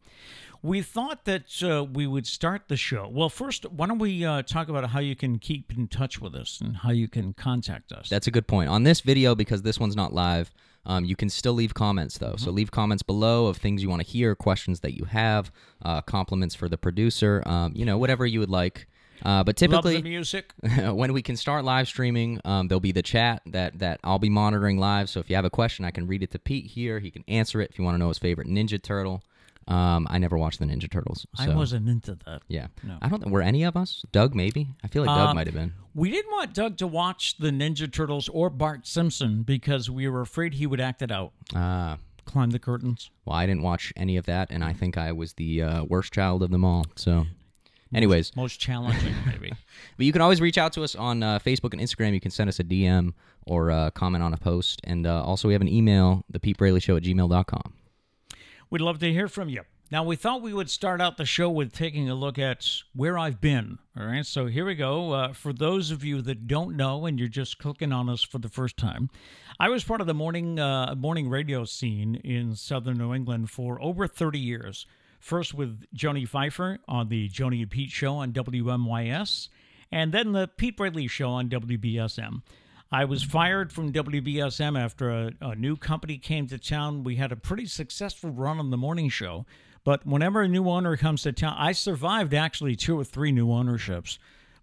we 0.61 0.81
thought 0.81 1.25
that 1.25 1.63
uh, 1.63 1.83
we 1.83 2.07
would 2.07 2.25
start 2.27 2.67
the 2.67 2.77
show. 2.77 3.07
Well, 3.11 3.29
first, 3.29 3.65
why 3.71 3.87
don't 3.87 3.99
we 3.99 4.25
uh, 4.25 4.41
talk 4.41 4.69
about 4.69 4.89
how 4.89 4.99
you 4.99 5.15
can 5.15 5.39
keep 5.39 5.71
in 5.77 5.87
touch 5.87 6.19
with 6.19 6.35
us 6.35 6.59
and 6.61 6.77
how 6.77 6.91
you 6.91 7.07
can 7.07 7.33
contact 7.33 7.91
us? 7.91 8.09
That's 8.09 8.27
a 8.27 8.31
good 8.31 8.47
point. 8.47 8.69
On 8.69 8.83
this 8.83 9.01
video, 9.01 9.35
because 9.35 9.61
this 9.61 9.79
one's 9.79 9.95
not 9.95 10.13
live, 10.13 10.51
um, 10.85 11.05
you 11.05 11.15
can 11.15 11.29
still 11.29 11.53
leave 11.53 11.73
comments 11.73 12.17
though. 12.17 12.27
Mm-hmm. 12.33 12.45
So 12.45 12.51
leave 12.51 12.71
comments 12.71 13.03
below 13.03 13.47
of 13.47 13.57
things 13.57 13.83
you 13.83 13.89
want 13.89 14.01
to 14.01 14.07
hear, 14.07 14.35
questions 14.35 14.79
that 14.81 14.95
you 14.97 15.05
have, 15.05 15.51
uh, 15.83 16.01
compliments 16.01 16.55
for 16.55 16.67
the 16.69 16.77
producer, 16.77 17.43
um, 17.45 17.73
you 17.75 17.85
know, 17.85 17.97
whatever 17.97 18.25
you 18.25 18.39
would 18.39 18.49
like. 18.49 18.87
Uh, 19.23 19.43
but 19.43 19.57
typically, 19.57 20.01
music. 20.01 20.53
when 20.91 21.13
we 21.13 21.21
can 21.21 21.35
start 21.35 21.63
live 21.65 21.87
streaming, 21.87 22.39
um, 22.45 22.67
there'll 22.67 22.79
be 22.79 22.91
the 22.91 23.01
chat 23.03 23.41
that 23.47 23.79
that 23.79 23.99
I'll 24.03 24.19
be 24.19 24.29
monitoring 24.29 24.77
live. 24.77 25.09
So 25.09 25.19
if 25.19 25.29
you 25.29 25.35
have 25.35 25.45
a 25.45 25.49
question, 25.49 25.85
I 25.85 25.91
can 25.91 26.07
read 26.07 26.23
it 26.23 26.31
to 26.31 26.39
Pete 26.39 26.65
here. 26.67 26.99
He 26.99 27.11
can 27.11 27.23
answer 27.27 27.61
it. 27.61 27.69
If 27.71 27.79
you 27.79 27.83
want 27.85 27.95
to 27.95 27.99
know 27.99 28.07
his 28.09 28.17
favorite 28.19 28.47
Ninja 28.47 28.81
Turtle, 28.81 29.23
um, 29.67 30.07
I 30.09 30.17
never 30.17 30.37
watched 30.37 30.59
the 30.59 30.65
Ninja 30.65 30.89
Turtles. 30.89 31.25
I 31.37 31.47
so- 31.47 31.55
wasn't 31.55 31.89
into 31.89 32.17
that. 32.25 32.41
Yeah, 32.47 32.67
No. 32.83 32.97
I 33.01 33.09
don't. 33.09 33.19
think 33.21 33.31
Were 33.33 33.41
any 33.41 33.63
of 33.63 33.75
us? 33.75 34.03
Doug, 34.11 34.33
maybe. 34.35 34.69
I 34.83 34.87
feel 34.87 35.03
like 35.03 35.15
Doug 35.15 35.29
Uh, 35.29 35.33
might 35.33 35.47
have 35.47 35.55
been. 35.55 35.73
We 35.93 36.11
didn't 36.11 36.31
want 36.31 36.53
Doug 36.53 36.77
to 36.77 36.87
watch 36.87 37.37
the 37.37 37.49
Ninja 37.49 37.91
Turtles 37.91 38.29
or 38.29 38.49
Bart 38.51 38.85
Simpson 38.87 39.41
because 39.43 39.89
we 39.89 40.07
were 40.07 40.21
afraid 40.21 40.53
he 40.53 40.67
would 40.67 40.79
act 40.79 41.01
it 41.01 41.11
out, 41.11 41.33
Ah. 41.55 41.97
climb 42.23 42.51
the 42.51 42.59
curtains. 42.59 43.09
Well, 43.25 43.35
I 43.35 43.45
didn't 43.47 43.63
watch 43.63 43.91
any 43.97 44.15
of 44.15 44.25
that, 44.27 44.51
and 44.51 44.63
I 44.63 44.73
think 44.73 44.95
I 44.97 45.11
was 45.11 45.33
the 45.33 45.63
uh, 45.63 45.83
worst 45.85 46.13
child 46.13 46.43
of 46.43 46.51
them 46.51 46.63
all. 46.63 46.85
So, 46.95 47.25
anyways, 47.93 48.35
Most 48.35 48.59
challenging, 48.59 49.13
maybe. 49.25 49.51
but 49.97 50.05
you 50.05 50.11
can 50.11 50.21
always 50.21 50.41
reach 50.41 50.57
out 50.57 50.73
to 50.73 50.83
us 50.83 50.95
on 50.95 51.23
uh, 51.23 51.39
Facebook 51.39 51.73
and 51.73 51.81
Instagram. 51.81 52.13
You 52.13 52.19
can 52.19 52.31
send 52.31 52.49
us 52.49 52.59
a 52.59 52.63
DM 52.63 53.13
or 53.45 53.71
uh, 53.71 53.91
comment 53.91 54.23
on 54.23 54.33
a 54.33 54.37
post. 54.37 54.81
And 54.83 55.07
uh, 55.07 55.23
also, 55.23 55.47
we 55.47 55.53
have 55.53 55.61
an 55.61 55.69
email, 55.69 56.23
the 56.29 56.39
Pete 56.39 56.57
Braley 56.57 56.79
Show 56.79 56.95
at 56.97 57.03
gmail.com. 57.03 57.73
We'd 58.69 58.81
love 58.81 58.99
to 58.99 59.11
hear 59.11 59.27
from 59.27 59.49
you. 59.49 59.61
Now, 59.89 60.03
we 60.03 60.17
thought 60.17 60.41
we 60.41 60.53
would 60.53 60.69
start 60.69 60.99
out 60.99 61.15
the 61.15 61.25
show 61.25 61.49
with 61.49 61.71
taking 61.71 62.09
a 62.09 62.15
look 62.15 62.37
at 62.37 62.69
where 62.93 63.17
I've 63.17 63.39
been. 63.39 63.79
All 63.97 64.05
right, 64.05 64.25
so 64.25 64.47
here 64.47 64.65
we 64.65 64.75
go. 64.75 65.13
Uh, 65.13 65.31
for 65.31 65.53
those 65.53 65.91
of 65.91 66.03
you 66.03 66.21
that 66.23 66.45
don't 66.45 66.75
know 66.75 67.05
and 67.05 67.17
you're 67.17 67.29
just 67.29 67.57
clicking 67.57 67.93
on 67.93 68.09
us 68.09 68.21
for 68.21 68.37
the 68.37 68.49
first 68.49 68.75
time, 68.75 69.09
I 69.61 69.69
was 69.69 69.85
part 69.85 70.01
of 70.01 70.07
the 70.07 70.13
morning 70.13 70.59
uh, 70.59 70.93
morning 70.97 71.29
radio 71.29 71.63
scene 71.63 72.15
in 72.15 72.53
southern 72.55 72.97
New 72.97 73.13
England 73.13 73.49
for 73.49 73.81
over 73.81 74.07
30 74.07 74.37
years. 74.37 74.85
First 75.19 75.53
with 75.53 75.83
Joni 75.95 76.27
Pfeiffer 76.27 76.79
on 76.87 77.09
the 77.09 77.29
Joni 77.29 77.61
and 77.61 77.71
Pete 77.71 77.91
show 77.91 78.15
on 78.15 78.33
WMYS, 78.33 79.49
and 79.91 80.13
then 80.13 80.31
the 80.31 80.47
Pete 80.47 80.77
Braley 80.77 81.07
show 81.07 81.29
on 81.29 81.49
WBSM. 81.49 82.41
I 82.91 83.03
was 83.03 83.23
fired 83.23 83.73
from 83.73 83.91
WBSM 83.91 84.79
after 84.79 85.09
a, 85.09 85.31
a 85.41 85.55
new 85.55 85.75
company 85.75 86.17
came 86.17 86.47
to 86.47 86.57
town. 86.57 87.03
We 87.03 87.17
had 87.17 87.31
a 87.31 87.35
pretty 87.35 87.65
successful 87.65 88.29
run 88.29 88.59
on 88.59 88.69
the 88.69 88.77
morning 88.77 89.09
show, 89.09 89.45
but 89.83 90.05
whenever 90.05 90.41
a 90.41 90.47
new 90.47 90.69
owner 90.69 90.95
comes 90.95 91.23
to 91.23 91.33
town, 91.33 91.55
I 91.57 91.73
survived 91.73 92.33
actually 92.33 92.75
two 92.75 92.97
or 92.97 93.03
three 93.03 93.31
new 93.31 93.51
ownerships. 93.51 94.19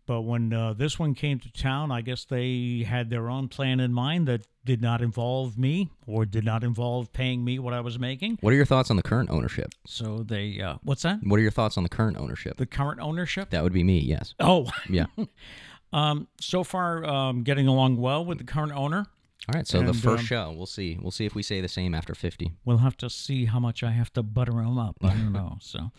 But 0.06 0.22
when 0.22 0.52
uh, 0.52 0.74
this 0.74 0.98
one 0.98 1.14
came 1.14 1.38
to 1.40 1.52
town, 1.52 1.90
I 1.90 2.00
guess 2.00 2.24
they 2.24 2.84
had 2.86 3.10
their 3.10 3.30
own 3.30 3.48
plan 3.48 3.80
in 3.80 3.92
mind 3.92 4.28
that 4.28 4.46
did 4.64 4.80
not 4.80 5.02
involve 5.02 5.58
me 5.58 5.90
or 6.06 6.24
did 6.24 6.44
not 6.44 6.64
involve 6.64 7.12
paying 7.12 7.44
me 7.44 7.58
what 7.58 7.74
I 7.74 7.80
was 7.80 7.98
making. 7.98 8.38
What 8.40 8.52
are 8.52 8.56
your 8.56 8.64
thoughts 8.64 8.90
on 8.90 8.96
the 8.96 9.02
current 9.02 9.30
ownership? 9.30 9.72
So 9.86 10.18
they, 10.26 10.60
uh, 10.60 10.76
what's 10.82 11.02
that? 11.02 11.18
What 11.22 11.38
are 11.38 11.42
your 11.42 11.50
thoughts 11.50 11.76
on 11.76 11.82
the 11.82 11.88
current 11.88 12.16
ownership? 12.16 12.56
The 12.56 12.66
current 12.66 13.00
ownership? 13.00 13.50
That 13.50 13.62
would 13.62 13.72
be 13.72 13.84
me, 13.84 13.98
yes. 13.98 14.34
Oh, 14.40 14.70
Yeah. 14.88 15.06
um, 15.92 16.28
so 16.40 16.64
far 16.64 17.04
um, 17.04 17.42
getting 17.42 17.66
along 17.68 17.98
well 17.98 18.24
with 18.24 18.38
the 18.38 18.44
current 18.44 18.72
owner. 18.72 19.06
All 19.46 19.52
right, 19.58 19.66
so 19.66 19.82
the 19.82 19.92
first 19.92 20.20
um, 20.20 20.26
show, 20.26 20.54
we'll 20.56 20.64
see. 20.64 20.96
We'll 20.98 21.10
see 21.10 21.26
if 21.26 21.34
we 21.34 21.42
say 21.42 21.60
the 21.60 21.68
same 21.68 21.94
after 21.94 22.14
50. 22.14 22.52
We'll 22.64 22.78
have 22.78 22.96
to 22.98 23.10
see 23.10 23.44
how 23.44 23.60
much 23.60 23.82
I 23.82 23.90
have 23.90 24.10
to 24.14 24.22
butter 24.22 24.58
him 24.60 24.78
up. 24.78 24.96
I 25.02 25.08
don't 25.08 25.32
know. 25.34 25.58
So, 25.60 25.90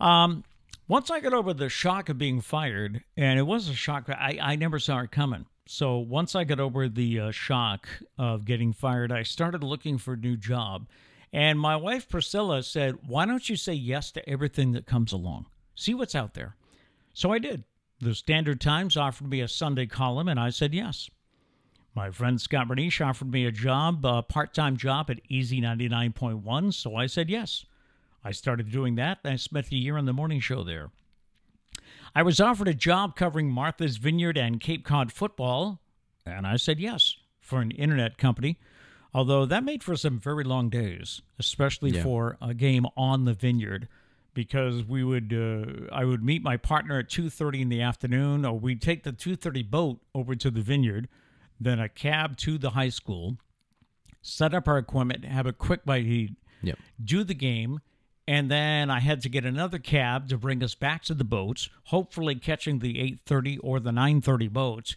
um, 0.00 0.42
once 0.88 1.10
I 1.10 1.20
got 1.20 1.34
over 1.34 1.52
the 1.52 1.68
shock 1.68 2.08
of 2.08 2.18
being 2.18 2.40
fired, 2.40 3.04
and 3.16 3.38
it 3.38 3.42
was 3.42 3.68
a 3.68 3.74
shock, 3.74 4.08
I, 4.08 4.38
I 4.40 4.56
never 4.56 4.78
saw 4.78 5.00
it 5.00 5.10
coming. 5.10 5.44
So 5.66 5.98
once 5.98 6.34
I 6.34 6.44
got 6.44 6.60
over 6.60 6.88
the 6.88 7.20
uh, 7.20 7.30
shock 7.30 7.86
of 8.16 8.46
getting 8.46 8.72
fired, 8.72 9.12
I 9.12 9.22
started 9.22 9.62
looking 9.62 9.98
for 9.98 10.14
a 10.14 10.18
new 10.18 10.36
job. 10.36 10.88
And 11.30 11.60
my 11.60 11.76
wife 11.76 12.08
Priscilla 12.08 12.62
said, 12.62 13.06
"Why 13.06 13.26
don't 13.26 13.50
you 13.50 13.56
say 13.56 13.74
yes 13.74 14.10
to 14.12 14.26
everything 14.26 14.72
that 14.72 14.86
comes 14.86 15.12
along? 15.12 15.44
See 15.74 15.92
what's 15.92 16.14
out 16.14 16.32
there." 16.32 16.56
So 17.12 17.32
I 17.32 17.38
did. 17.38 17.64
The 18.00 18.14
Standard 18.14 18.62
Times 18.62 18.96
offered 18.96 19.28
me 19.28 19.42
a 19.42 19.48
Sunday 19.48 19.84
column, 19.84 20.28
and 20.28 20.40
I 20.40 20.48
said 20.48 20.72
yes. 20.72 21.10
My 21.94 22.10
friend 22.10 22.40
Scott 22.40 22.68
Bernice 22.68 23.02
offered 23.02 23.30
me 23.30 23.44
a 23.44 23.52
job, 23.52 24.06
a 24.06 24.22
part 24.22 24.54
time 24.54 24.78
job 24.78 25.10
at 25.10 25.20
Easy 25.28 25.60
99.1, 25.60 26.72
so 26.72 26.96
I 26.96 27.06
said 27.06 27.28
yes. 27.28 27.66
I 28.24 28.32
started 28.32 28.70
doing 28.70 28.96
that, 28.96 29.18
I 29.24 29.36
spent 29.36 29.70
a 29.70 29.76
year 29.76 29.96
on 29.96 30.04
the 30.04 30.12
morning 30.12 30.40
show 30.40 30.62
there. 30.62 30.90
I 32.14 32.22
was 32.22 32.40
offered 32.40 32.68
a 32.68 32.74
job 32.74 33.16
covering 33.16 33.50
Martha's 33.50 33.96
Vineyard 33.96 34.36
and 34.36 34.60
Cape 34.60 34.84
Cod 34.84 35.12
football, 35.12 35.80
and 36.26 36.46
I 36.46 36.56
said 36.56 36.80
yes 36.80 37.16
for 37.40 37.60
an 37.60 37.70
internet 37.70 38.18
company, 38.18 38.58
although 39.14 39.46
that 39.46 39.64
made 39.64 39.82
for 39.82 39.96
some 39.96 40.18
very 40.18 40.44
long 40.44 40.68
days, 40.68 41.22
especially 41.38 41.90
Yeah. 41.92 42.02
for 42.02 42.36
a 42.40 42.54
game 42.54 42.86
on 42.96 43.24
the 43.24 43.34
vineyard. 43.34 43.88
Because 44.34 44.84
we 44.84 45.02
would, 45.02 45.32
uh, 45.32 45.92
I 45.92 46.04
would 46.04 46.22
meet 46.22 46.42
my 46.44 46.56
partner 46.56 46.98
at 47.00 47.08
two 47.08 47.28
thirty 47.28 47.60
in 47.60 47.70
the 47.70 47.82
afternoon, 47.82 48.44
or 48.44 48.56
we'd 48.56 48.80
take 48.80 49.02
the 49.02 49.10
two 49.10 49.34
thirty 49.34 49.62
boat 49.64 50.00
over 50.14 50.36
to 50.36 50.50
the 50.50 50.60
vineyard, 50.60 51.08
then 51.58 51.80
a 51.80 51.88
cab 51.88 52.36
to 52.38 52.56
the 52.56 52.70
high 52.70 52.90
school, 52.90 53.38
set 54.22 54.54
up 54.54 54.68
our 54.68 54.78
equipment, 54.78 55.24
have 55.24 55.46
a 55.46 55.52
quick 55.52 55.84
bite 55.84 56.02
to 56.02 56.08
eat, 56.08 56.36
Yep. 56.62 56.78
do 57.02 57.24
the 57.24 57.34
game, 57.34 57.80
and 58.28 58.50
then 58.50 58.90
I 58.90 59.00
had 59.00 59.22
to 59.22 59.30
get 59.30 59.46
another 59.46 59.78
cab 59.78 60.28
to 60.28 60.36
bring 60.36 60.62
us 60.62 60.74
back 60.74 61.02
to 61.04 61.14
the 61.14 61.24
boats, 61.24 61.70
hopefully 61.84 62.34
catching 62.34 62.80
the 62.80 63.00
8:30 63.00 63.58
or 63.62 63.80
the 63.80 63.90
9:30 63.90 64.52
boats. 64.52 64.96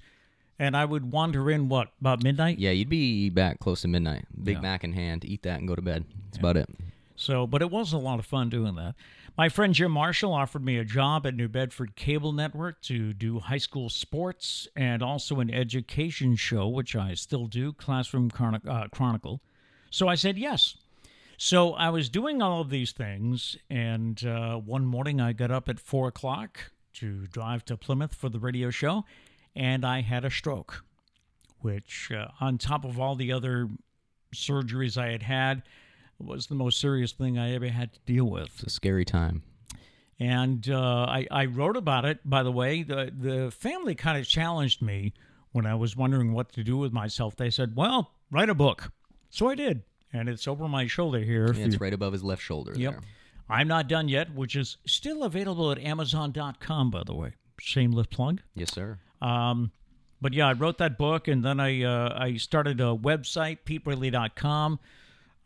And 0.60 0.76
I 0.76 0.84
would 0.84 1.14
wander 1.14 1.50
in 1.50 1.70
what 1.70 1.94
about 2.02 2.22
midnight? 2.22 2.60
Yeah, 2.60 2.72
you'd 2.72 2.90
be 2.90 3.30
back 3.30 3.60
close 3.60 3.84
to 3.84 3.88
midnight. 3.88 4.26
Big 4.44 4.58
Yeah. 4.58 4.62
Mac 4.62 4.84
in 4.84 4.92
hand, 4.92 5.24
eat 5.24 5.44
that 5.44 5.60
and 5.60 5.68
go 5.68 5.76
to 5.76 5.82
bed. 5.82 6.04
That's 6.26 6.40
about 6.40 6.58
it. 6.58 6.70
So, 7.16 7.48
but 7.48 7.62
it 7.62 7.72
was 7.72 7.94
a 7.94 7.98
lot 7.98 8.20
of 8.20 8.26
fun 8.26 8.50
doing 8.50 8.76
that. 8.76 8.96
My 9.38 9.48
friend 9.48 9.74
Jim 9.74 9.94
Marshall 9.94 10.34
offered 10.34 10.66
me 10.66 10.78
a 10.78 10.84
job 10.84 11.26
at 11.26 11.34
New 11.34 11.48
Bedford 11.48 11.96
Cable 11.96 12.34
Network 12.34 12.82
to 12.82 13.14
do 13.14 13.40
high 13.40 13.60
school 13.60 13.90
sports 13.90 14.68
and 14.76 15.02
also 15.02 15.40
an 15.40 15.50
education 15.50 16.36
show, 16.36 16.68
which 16.68 16.98
I 16.98 17.14
still 17.14 17.48
do, 17.48 17.72
Classroom 17.72 18.30
uh, 18.38 18.88
Chronicle. 18.92 19.42
So 19.90 20.10
I 20.10 20.16
said 20.16 20.38
yes. 20.38 20.76
So 21.44 21.74
I 21.74 21.90
was 21.90 22.08
doing 22.08 22.40
all 22.40 22.62
of 22.62 22.70
these 22.70 22.92
things, 22.92 23.58
and 23.68 24.24
uh, 24.24 24.58
one 24.58 24.86
morning 24.86 25.20
I 25.20 25.34
got 25.34 25.50
up 25.50 25.70
at 25.70 25.80
four 25.80 26.08
o'clock 26.08 26.72
to 26.94 27.26
drive 27.26 27.66
to 27.66 27.76
Plymouth 27.76 28.14
for 28.14 28.30
the 28.30 28.38
radio 28.38 28.70
show, 28.70 29.06
and 29.56 29.84
I 29.84 30.02
had 30.02 30.24
a 30.24 30.30
stroke, 30.30 30.84
which, 31.62 32.12
uh, 32.12 32.28
on 32.40 32.60
top 32.60 32.86
of 32.86 33.00
all 33.00 33.16
the 33.16 33.32
other 33.32 33.70
surgeries 34.36 35.00
I 35.00 35.10
had 35.10 35.24
had, 35.24 35.64
was 36.20 36.46
the 36.46 36.54
most 36.54 36.80
serious 36.80 37.12
thing 37.12 37.40
I 37.40 37.56
ever 37.56 37.70
had 37.70 37.94
to 37.94 38.00
deal 38.06 38.26
with. 38.26 38.52
It's 38.54 38.64
a 38.66 38.70
scary 38.70 39.04
time. 39.04 39.42
And 40.20 40.70
uh, 40.70 41.08
I, 41.10 41.26
I 41.32 41.46
wrote 41.46 41.76
about 41.76 42.06
it, 42.06 42.20
by 42.24 42.44
the 42.44 42.52
way. 42.52 42.84
The, 42.84 43.12
the 43.18 43.50
family 43.50 43.96
kind 43.96 44.20
of 44.20 44.28
challenged 44.28 44.84
me 44.84 45.16
when 45.54 45.66
I 45.66 45.74
was 45.74 45.98
wondering 45.98 46.34
what 46.34 46.52
to 46.52 46.64
do 46.64 46.78
with 46.78 46.94
myself. 46.94 47.36
They 47.36 47.50
said, 47.50 47.76
well, 47.76 48.12
write 48.30 48.50
a 48.50 48.54
book. 48.54 48.92
So 49.32 49.50
I 49.50 49.56
did. 49.56 49.82
And 50.14 50.28
it's 50.28 50.48
over 50.48 50.68
my 50.68 50.88
shoulder 50.88 51.20
here. 51.20 51.54
Yeah, 51.54 51.66
it's 51.66 51.80
right 51.80 51.94
above 51.94 52.14
his 52.14 52.24
left 52.24 52.42
shoulder. 52.42 52.74
Yep. 52.76 52.92
There. 52.92 53.02
I'm 53.50 53.68
not 53.68 53.88
done 53.88 54.08
yet, 54.08 54.34
which 54.34 54.56
is 54.56 54.78
still 54.86 55.24
available 55.24 55.72
at 55.72 55.80
Amazon.com, 55.80 56.92
by 56.92 57.04
the 57.06 57.14
way. 57.14 57.34
Shameless 57.60 58.08
plug. 58.08 58.42
Yes, 58.56 58.74
sir. 58.74 58.98
Um, 59.22 59.72
but 60.22 60.34
yeah, 60.34 60.48
I 60.48 60.54
wrote 60.54 60.78
that 60.78 60.98
book, 60.98 61.28
and 61.28 61.44
then 61.44 61.60
I 61.60 61.84
uh, 61.84 62.18
I 62.18 62.38
started 62.38 62.80
a 62.80 62.96
website, 62.96 63.60
PeteBraley.com. 63.66 64.80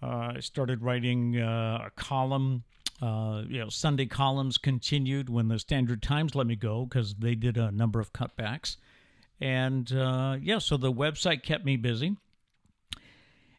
Uh, 0.04 0.34
I 0.36 0.40
started 0.42 0.82
writing 0.84 1.40
uh, 1.40 1.88
a 1.88 1.92
column. 1.96 2.64
Uh, 3.02 3.44
you 3.48 3.60
know, 3.60 3.70
Sunday 3.70 4.06
columns 4.06 4.58
continued 4.58 5.30
when 5.30 5.48
the 5.48 5.60
Standard 5.60 6.02
Times 6.02 6.36
let 6.36 6.48
me 6.48 6.56
go 6.56 6.86
because 6.86 7.16
they 7.16 7.36
did 7.36 7.58
a 7.58 7.72
number 7.72 8.00
of 8.00 8.14
cutbacks. 8.14 8.78
And 9.42 9.92
uh, 9.92 10.38
yeah, 10.42 10.60
so 10.60 10.78
the 10.78 10.94
website 10.94 11.44
kept 11.44 11.66
me 11.66 11.76
busy. 11.76 12.18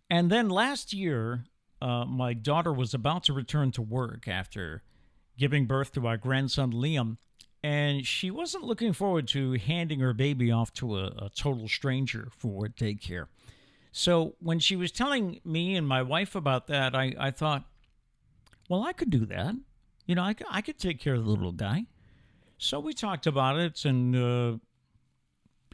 And 0.08 0.30
then 0.30 0.48
last 0.48 0.92
year, 0.92 1.44
uh, 1.82 2.04
my 2.04 2.32
daughter 2.32 2.72
was 2.72 2.94
about 2.94 3.24
to 3.24 3.32
return 3.32 3.72
to 3.72 3.82
work 3.82 4.28
after 4.28 4.82
giving 5.36 5.66
birth 5.66 5.92
to 5.92 6.06
our 6.06 6.16
grandson 6.16 6.72
Liam, 6.72 7.18
and 7.62 8.06
she 8.06 8.30
wasn't 8.30 8.64
looking 8.64 8.92
forward 8.92 9.28
to 9.28 9.52
handing 9.54 10.00
her 10.00 10.14
baby 10.14 10.50
off 10.50 10.72
to 10.74 10.96
a, 10.98 11.06
a 11.18 11.30
total 11.34 11.68
stranger 11.68 12.28
for 12.30 12.68
daycare. 12.68 13.26
So 13.92 14.34
when 14.40 14.58
she 14.58 14.76
was 14.76 14.92
telling 14.92 15.40
me 15.44 15.74
and 15.74 15.86
my 15.86 16.02
wife 16.02 16.34
about 16.34 16.66
that, 16.68 16.94
I, 16.94 17.14
I 17.18 17.30
thought, 17.30 17.64
well, 18.68 18.84
I 18.84 18.92
could 18.92 19.10
do 19.10 19.26
that. 19.26 19.54
You 20.06 20.14
know, 20.14 20.22
I, 20.22 20.34
I 20.50 20.60
could 20.60 20.78
take 20.78 21.00
care 21.00 21.14
of 21.14 21.24
the 21.24 21.30
little 21.30 21.52
guy. 21.52 21.86
So 22.58 22.78
we 22.78 22.92
talked 22.92 23.26
about 23.26 23.58
it, 23.58 23.84
and 23.84 24.16
uh, 24.16 24.58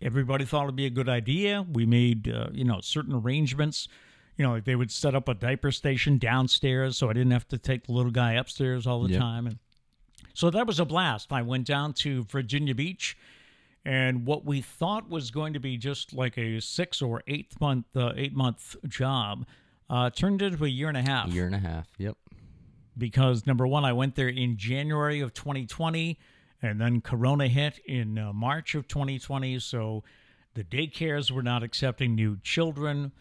everybody 0.01 0.45
thought 0.45 0.65
it'd 0.65 0.77
be 0.77 0.87
a 0.87 0.91
good 0.91 1.09
idea. 1.09 1.63
We 1.63 1.87
made, 1.87 2.29
uh, 2.29 2.49
you 2.53 2.65
know, 2.65 2.81
certain 2.81 3.15
arrangements. 3.15 3.89
You 4.37 4.45
know, 4.47 4.53
like 4.53 4.65
they 4.65 4.77
would 4.77 4.91
set 4.91 5.15
up 5.15 5.29
a 5.29 5.35
diaper 5.35 5.71
station 5.71 6.19
downstairs, 6.19 6.97
so 6.97 7.11
I 7.11 7.13
didn't 7.13 7.33
have 7.33 7.47
to 7.49 7.59
take 7.59 7.87
the 7.87 7.93
little 7.93 8.11
guy 8.13 8.33
upstairs 8.33 8.87
all 8.87 9.03
the 9.03 9.11
Yep. 9.11 9.21
time. 9.21 9.47
And 9.47 9.59
so 10.35 10.49
that 10.51 10.67
was 10.67 10.81
a 10.81 10.85
blast. 10.85 11.33
I 11.33 11.43
went 11.43 11.67
down 11.67 11.93
to 11.95 12.25
Virginia 12.25 12.75
Beach, 12.75 13.17
and 13.85 14.25
what 14.25 14.45
we 14.45 14.61
thought 14.63 15.09
was 15.11 15.31
going 15.31 15.53
to 15.53 15.61
be 15.61 15.77
just 15.77 16.13
like 16.15 16.39
a 16.39 16.61
six 16.61 17.03
or 17.03 17.23
eight 17.27 17.61
month, 17.61 17.95
uh, 17.95 18.13
eight 18.17 18.35
month 18.35 18.77
job, 18.89 19.45
uh, 19.91 20.09
turned 20.11 20.41
into 20.41 20.65
a 20.65 20.69
year 20.69 20.89
and 20.89 20.97
a 20.97 21.03
half 21.03 21.29
year 21.29 21.45
and 21.47 21.55
a 21.55 21.59
half. 21.59 21.89
Yep. 21.99 22.17
because 22.97 23.47
number 23.47 23.67
one, 23.67 23.85
I 23.85 23.93
went 23.93 24.15
there 24.17 24.29
in 24.29 24.57
January 24.57 25.21
of 25.21 25.35
2020, 25.35 26.19
and 26.63 26.81
then 26.81 27.01
Corona 27.01 27.49
hit 27.49 27.79
in 27.87 28.19
uh, 28.19 28.33
March 28.33 28.75
of 28.75 28.87
2020. 28.89 29.59
So 29.59 30.05
the 30.55 30.63
daycares 30.65 31.31
were 31.31 31.43
not 31.43 31.63
accepting 31.63 32.15
new 32.15 32.39
children. 32.43 33.13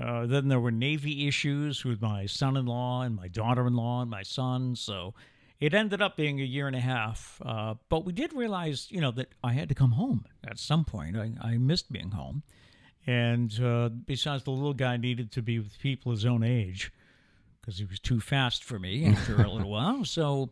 Uh, 0.00 0.26
then 0.26 0.48
there 0.48 0.60
were 0.60 0.70
Navy 0.70 1.28
issues 1.28 1.84
with 1.84 2.00
my 2.00 2.26
son 2.26 2.56
in 2.56 2.66
law 2.66 3.02
and 3.02 3.14
my 3.14 3.28
daughter 3.28 3.66
in 3.66 3.74
law 3.74 4.00
and 4.00 4.10
my 4.10 4.22
son. 4.22 4.74
So 4.74 5.14
it 5.60 5.74
ended 5.74 6.00
up 6.00 6.16
being 6.16 6.40
a 6.40 6.44
year 6.44 6.66
and 6.66 6.76
a 6.76 6.80
half. 6.80 7.40
Uh, 7.44 7.74
but 7.90 8.04
we 8.06 8.12
did 8.12 8.32
realize, 8.32 8.86
you 8.90 9.00
know, 9.00 9.10
that 9.10 9.28
I 9.44 9.52
had 9.52 9.68
to 9.68 9.74
come 9.74 9.92
home 9.92 10.24
at 10.42 10.58
some 10.58 10.84
point. 10.84 11.16
I, 11.16 11.32
I 11.40 11.58
missed 11.58 11.92
being 11.92 12.12
home. 12.12 12.42
And 13.06 13.52
uh, 13.62 13.88
besides, 13.88 14.44
the 14.44 14.50
little 14.50 14.74
guy 14.74 14.96
needed 14.96 15.32
to 15.32 15.42
be 15.42 15.58
with 15.58 15.78
people 15.80 16.12
his 16.12 16.24
own 16.24 16.42
age 16.42 16.92
because 17.60 17.78
he 17.78 17.84
was 17.84 17.98
too 17.98 18.20
fast 18.20 18.64
for 18.64 18.78
me 18.78 19.06
after 19.06 19.34
a 19.42 19.50
little 19.50 19.70
while. 19.70 20.04
So, 20.04 20.50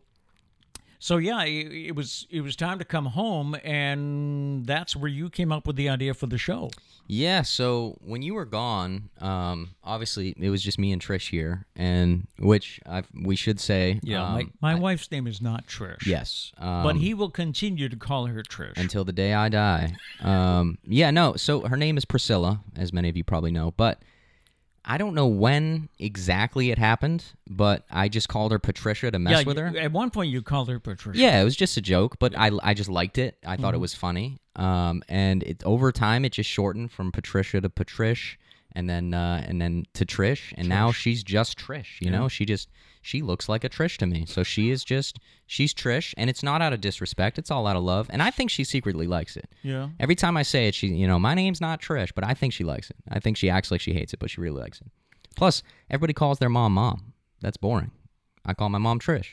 so 0.99 1.17
yeah, 1.17 1.43
it, 1.43 1.71
it 1.71 1.95
was 1.95 2.27
it 2.29 2.41
was 2.41 2.55
time 2.55 2.77
to 2.79 2.85
come 2.85 3.05
home, 3.05 3.55
and 3.63 4.65
that's 4.65 4.95
where 4.95 5.09
you 5.09 5.29
came 5.29 5.51
up 5.51 5.65
with 5.65 5.77
the 5.77 5.87
idea 5.87 6.13
for 6.13 6.27
the 6.27 6.37
show. 6.37 6.69
Yeah, 7.07 7.41
so 7.41 7.97
when 8.01 8.21
you 8.21 8.35
were 8.35 8.45
gone, 8.45 9.09
um, 9.19 9.69
obviously 9.83 10.35
it 10.37 10.49
was 10.49 10.61
just 10.61 10.77
me 10.77 10.91
and 10.91 11.01
Trish 11.01 11.29
here, 11.29 11.65
and 11.75 12.27
which 12.37 12.79
I 12.85 13.03
we 13.13 13.35
should 13.35 13.59
say, 13.59 13.99
my, 14.03 14.41
um, 14.41 14.53
my 14.61 14.75
wife's 14.75 15.09
name 15.09 15.25
is 15.25 15.41
not 15.41 15.65
Trish. 15.65 16.05
yes, 16.05 16.51
um, 16.57 16.83
but 16.83 16.97
he 16.97 17.13
will 17.13 17.31
continue 17.31 17.89
to 17.89 17.95
call 17.95 18.25
her 18.27 18.43
Trish. 18.43 18.77
until 18.77 19.05
the 19.05 19.13
day 19.13 19.33
I 19.33 19.49
die. 19.49 19.93
Um, 20.21 20.77
yeah, 20.83 21.11
no. 21.11 21.35
So 21.35 21.61
her 21.61 21.77
name 21.77 21.97
is 21.97 22.03
Priscilla, 22.05 22.61
as 22.75 22.91
many 22.91 23.07
of 23.09 23.15
you 23.15 23.23
probably 23.23 23.51
know, 23.51 23.71
but 23.71 24.01
I 24.89 24.97
don't 24.97 25.13
know 25.13 25.27
when 25.27 25.87
exactly 25.99 26.71
it 26.71 26.79
happened, 26.79 27.23
but 27.47 27.85
I 27.91 28.09
just 28.09 28.27
called 28.27 28.51
her 28.51 28.57
Patricia 28.59 29.11
to 29.11 29.19
mess 29.19 29.31
yeah, 29.31 29.43
with 29.45 29.57
you- 29.57 29.63
her. 29.63 29.77
At 29.77 29.91
one 29.91 30.09
point, 30.09 30.31
you 30.31 30.41
called 30.41 30.67
her 30.69 30.79
Patricia. 30.79 31.19
Yeah, 31.19 31.39
it 31.39 31.43
was 31.43 31.55
just 31.55 31.77
a 31.77 31.81
joke, 31.81 32.17
but 32.19 32.35
I, 32.37 32.49
I 32.63 32.73
just 32.73 32.89
liked 32.89 33.17
it. 33.19 33.37
I 33.45 33.55
thought 33.55 33.67
Mm-hmm. 33.67 33.75
it 33.75 33.79
was 33.79 33.93
funny. 33.93 34.39
Um, 34.55 35.03
and 35.07 35.43
it 35.43 35.61
over 35.63 35.91
time 35.91 36.25
it 36.25 36.31
just 36.33 36.49
shortened 36.49 36.91
from 36.91 37.11
Patricia 37.11 37.61
to 37.61 37.69
Patrish, 37.69 38.37
and 38.73 38.89
then 38.89 39.13
uh, 39.13 39.43
and 39.47 39.61
then 39.61 39.85
to 39.93 40.05
Trish, 40.05 40.53
and 40.57 40.67
now 40.69 40.91
she's 40.91 41.23
just 41.23 41.57
Trish. 41.57 41.99
You 41.99 42.09
know, 42.11 42.27
she 42.27 42.45
just 42.45 42.69
she 43.01 43.21
looks 43.21 43.47
like 43.49 43.63
a 43.63 43.69
Trish 43.69 43.97
to 43.97 44.05
me. 44.05 44.25
So 44.27 44.43
she 44.43 44.69
is 44.69 44.83
just 44.83 45.19
she's 45.47 45.73
Trish, 45.73 46.13
and 46.17 46.29
it's 46.29 46.43
not 46.43 46.61
out 46.61 46.73
of 46.73 46.81
disrespect. 46.81 47.37
It's 47.39 47.49
all 47.51 47.65
out 47.67 47.75
of 47.75 47.83
love, 47.83 48.07
and 48.11 48.21
I 48.21 48.31
think 48.31 48.49
she 48.51 48.63
secretly 48.63 49.07
likes 49.07 49.35
it. 49.37 49.49
yeah. 49.63 49.89
Every 49.99 50.15
time 50.15 50.37
I 50.37 50.43
say 50.43 50.67
it, 50.67 50.75
she 50.75 50.87
you 50.87 51.07
know 51.07 51.19
my 51.19 51.33
name's 51.33 51.61
not 51.61 51.81
Trish, 51.81 52.11
but 52.13 52.23
I 52.23 52.33
think 52.33 52.53
she 52.53 52.63
likes 52.63 52.89
it. 52.89 52.97
I 53.09 53.19
think 53.19 53.37
she 53.37 53.49
acts 53.49 53.71
like 53.71 53.81
she 53.81 53.93
hates 53.93 54.13
it, 54.13 54.19
but 54.19 54.29
she 54.29 54.41
really 54.41 54.59
likes 54.61 54.79
it. 54.81 54.87
Plus, 55.35 55.63
everybody 55.89 56.13
calls 56.13 56.39
their 56.39 56.49
mom 56.49 56.73
mom. 56.73 57.13
That's 57.41 57.57
boring. 57.57 57.91
I 58.45 58.53
call 58.53 58.69
my 58.69 58.77
mom 58.79 58.99
Trish. 58.99 59.27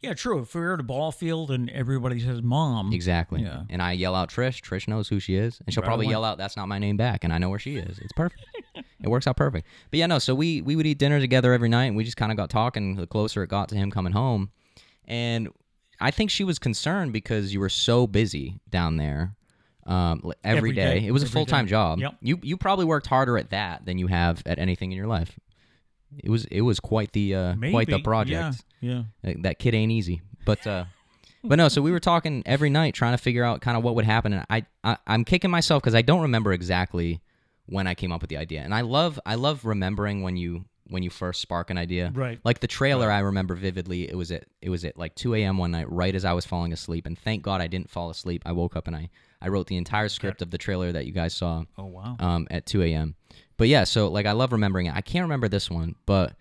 Yeah, 0.00 0.14
true. 0.14 0.40
If 0.40 0.54
we're 0.54 0.74
at 0.74 0.80
a 0.80 0.82
ball 0.82 1.12
field 1.12 1.50
and 1.50 1.70
everybody 1.70 2.18
says 2.20 2.42
"mom," 2.42 2.92
Exactly. 2.92 3.42
Yeah. 3.42 3.62
And 3.70 3.80
I 3.80 3.92
yell 3.92 4.14
out 4.14 4.30
Trish. 4.30 4.60
Trish 4.60 4.88
knows 4.88 5.08
who 5.08 5.20
she 5.20 5.36
is, 5.36 5.60
and 5.64 5.72
she'll 5.72 5.82
Right 5.82 5.86
probably 5.86 6.06
away. 6.06 6.12
yell 6.12 6.24
out, 6.24 6.38
"That's 6.38 6.56
not 6.56 6.66
my 6.68 6.78
name" 6.78 6.96
back, 6.96 7.22
and 7.24 7.32
I 7.32 7.38
know 7.38 7.50
where 7.50 7.58
she 7.60 7.76
is. 7.76 7.98
It's 7.98 8.12
perfect. 8.12 8.44
it 8.74 9.08
works 9.08 9.26
out 9.26 9.36
perfect. 9.36 9.66
But 9.90 9.98
yeah, 9.98 10.06
no. 10.06 10.18
So 10.18 10.34
we 10.34 10.60
we 10.62 10.74
would 10.76 10.86
eat 10.86 10.98
dinner 10.98 11.20
together 11.20 11.52
every 11.52 11.68
night, 11.68 11.86
and 11.86 11.96
we 11.96 12.02
just 12.04 12.16
kind 12.16 12.32
of 12.32 12.36
got 12.36 12.50
talking. 12.50 12.96
The 12.96 13.06
closer 13.06 13.42
it 13.44 13.48
got 13.48 13.68
to 13.68 13.76
him 13.76 13.90
coming 13.92 14.12
home, 14.12 14.50
and 15.06 15.48
I 16.00 16.10
think 16.10 16.30
she 16.30 16.42
was 16.44 16.58
concerned 16.58 17.12
because 17.12 17.54
you 17.54 17.60
were 17.60 17.68
so 17.68 18.06
busy 18.08 18.58
down 18.68 18.96
there. 18.96 19.34
Um, 19.84 20.32
every 20.44 20.58
Every 20.58 20.72
day. 20.72 21.00
day, 21.00 21.06
It 21.06 21.10
was 21.10 21.24
a 21.24 21.28
full 21.28 21.44
time 21.46 21.66
job. 21.66 21.98
Yep. 21.98 22.16
You 22.20 22.38
you 22.42 22.56
probably 22.56 22.84
worked 22.84 23.06
harder 23.08 23.36
at 23.38 23.50
that 23.50 23.84
than 23.84 23.98
you 23.98 24.06
have 24.08 24.42
at 24.46 24.58
anything 24.60 24.92
in 24.92 24.96
your 24.96 25.08
life. 25.08 25.38
It 26.18 26.30
was 26.30 26.44
it 26.46 26.60
was 26.62 26.80
quite 26.80 27.12
the 27.12 27.34
uh, 27.34 27.54
quite 27.70 27.88
the 27.88 27.98
project. 28.00 28.62
Yeah, 28.80 29.02
yeah. 29.24 29.32
That 29.42 29.58
kid 29.58 29.74
ain't 29.74 29.92
easy 29.92 30.20
but 30.44 30.66
uh 30.66 30.84
but 31.44 31.56
no 31.56 31.68
so 31.68 31.80
we 31.82 31.90
were 31.92 32.00
talking 32.00 32.42
every 32.46 32.68
night 32.70 32.94
trying 32.94 33.12
to 33.12 33.18
figure 33.18 33.44
out 33.44 33.60
kind 33.60 33.76
of 33.76 33.82
what 33.84 33.94
would 33.94 34.04
happen 34.04 34.32
and 34.32 34.44
i, 34.50 34.64
I 34.84 34.96
i'm 35.06 35.24
kicking 35.24 35.50
myself 35.50 35.82
because 35.82 35.94
i 35.94 36.02
don't 36.02 36.22
remember 36.22 36.52
exactly 36.52 37.20
when 37.66 37.86
i 37.86 37.94
came 37.94 38.10
up 38.12 38.20
with 38.20 38.30
the 38.30 38.36
idea 38.36 38.60
and 38.62 38.74
i 38.74 38.80
love 38.80 39.18
i 39.26 39.34
love 39.36 39.64
remembering 39.64 40.22
when 40.22 40.36
you 40.36 40.64
when 40.88 41.02
you 41.04 41.10
first 41.10 41.40
spark 41.40 41.70
an 41.70 41.78
idea 41.78 42.10
Right. 42.14 42.40
like 42.44 42.58
the 42.60 42.66
trailer 42.66 43.10
i 43.10 43.20
remember 43.20 43.54
vividly 43.54 44.08
it 44.08 44.16
was 44.16 44.30
at 44.32 44.44
it 44.60 44.68
was 44.70 44.84
at 44.84 44.96
like 44.98 45.14
2 45.14 45.34
a.m 45.36 45.58
one 45.58 45.70
night 45.70 45.90
right 45.90 46.14
as 46.14 46.24
i 46.24 46.32
was 46.32 46.44
falling 46.44 46.72
asleep 46.72 47.06
and 47.06 47.16
thank 47.18 47.42
god 47.42 47.60
i 47.60 47.66
didn't 47.68 47.88
fall 47.90 48.10
asleep 48.10 48.42
i 48.46 48.50
woke 48.52 48.74
up 48.76 48.86
and 48.88 48.96
i 48.96 49.08
i 49.40 49.46
wrote 49.48 49.68
the 49.68 49.76
entire 49.76 50.08
script 50.08 50.42
of 50.42 50.50
the 50.50 50.58
trailer 50.58 50.90
that 50.92 51.06
you 51.06 51.12
guys 51.12 51.34
saw 51.34 51.62
Oh 51.78 51.86
wow. 51.86 52.16
um, 52.18 52.46
at 52.50 52.66
2 52.66 52.82
a.m. 52.82 53.14
But 53.62 53.68
yeah, 53.68 53.84
so 53.84 54.08
like 54.08 54.26
I 54.26 54.32
love 54.32 54.50
remembering 54.50 54.86
it. 54.86 54.94
I 54.96 55.02
can't 55.02 55.22
remember 55.22 55.46
this 55.48 55.70
one, 55.70 55.94
but 56.04 56.34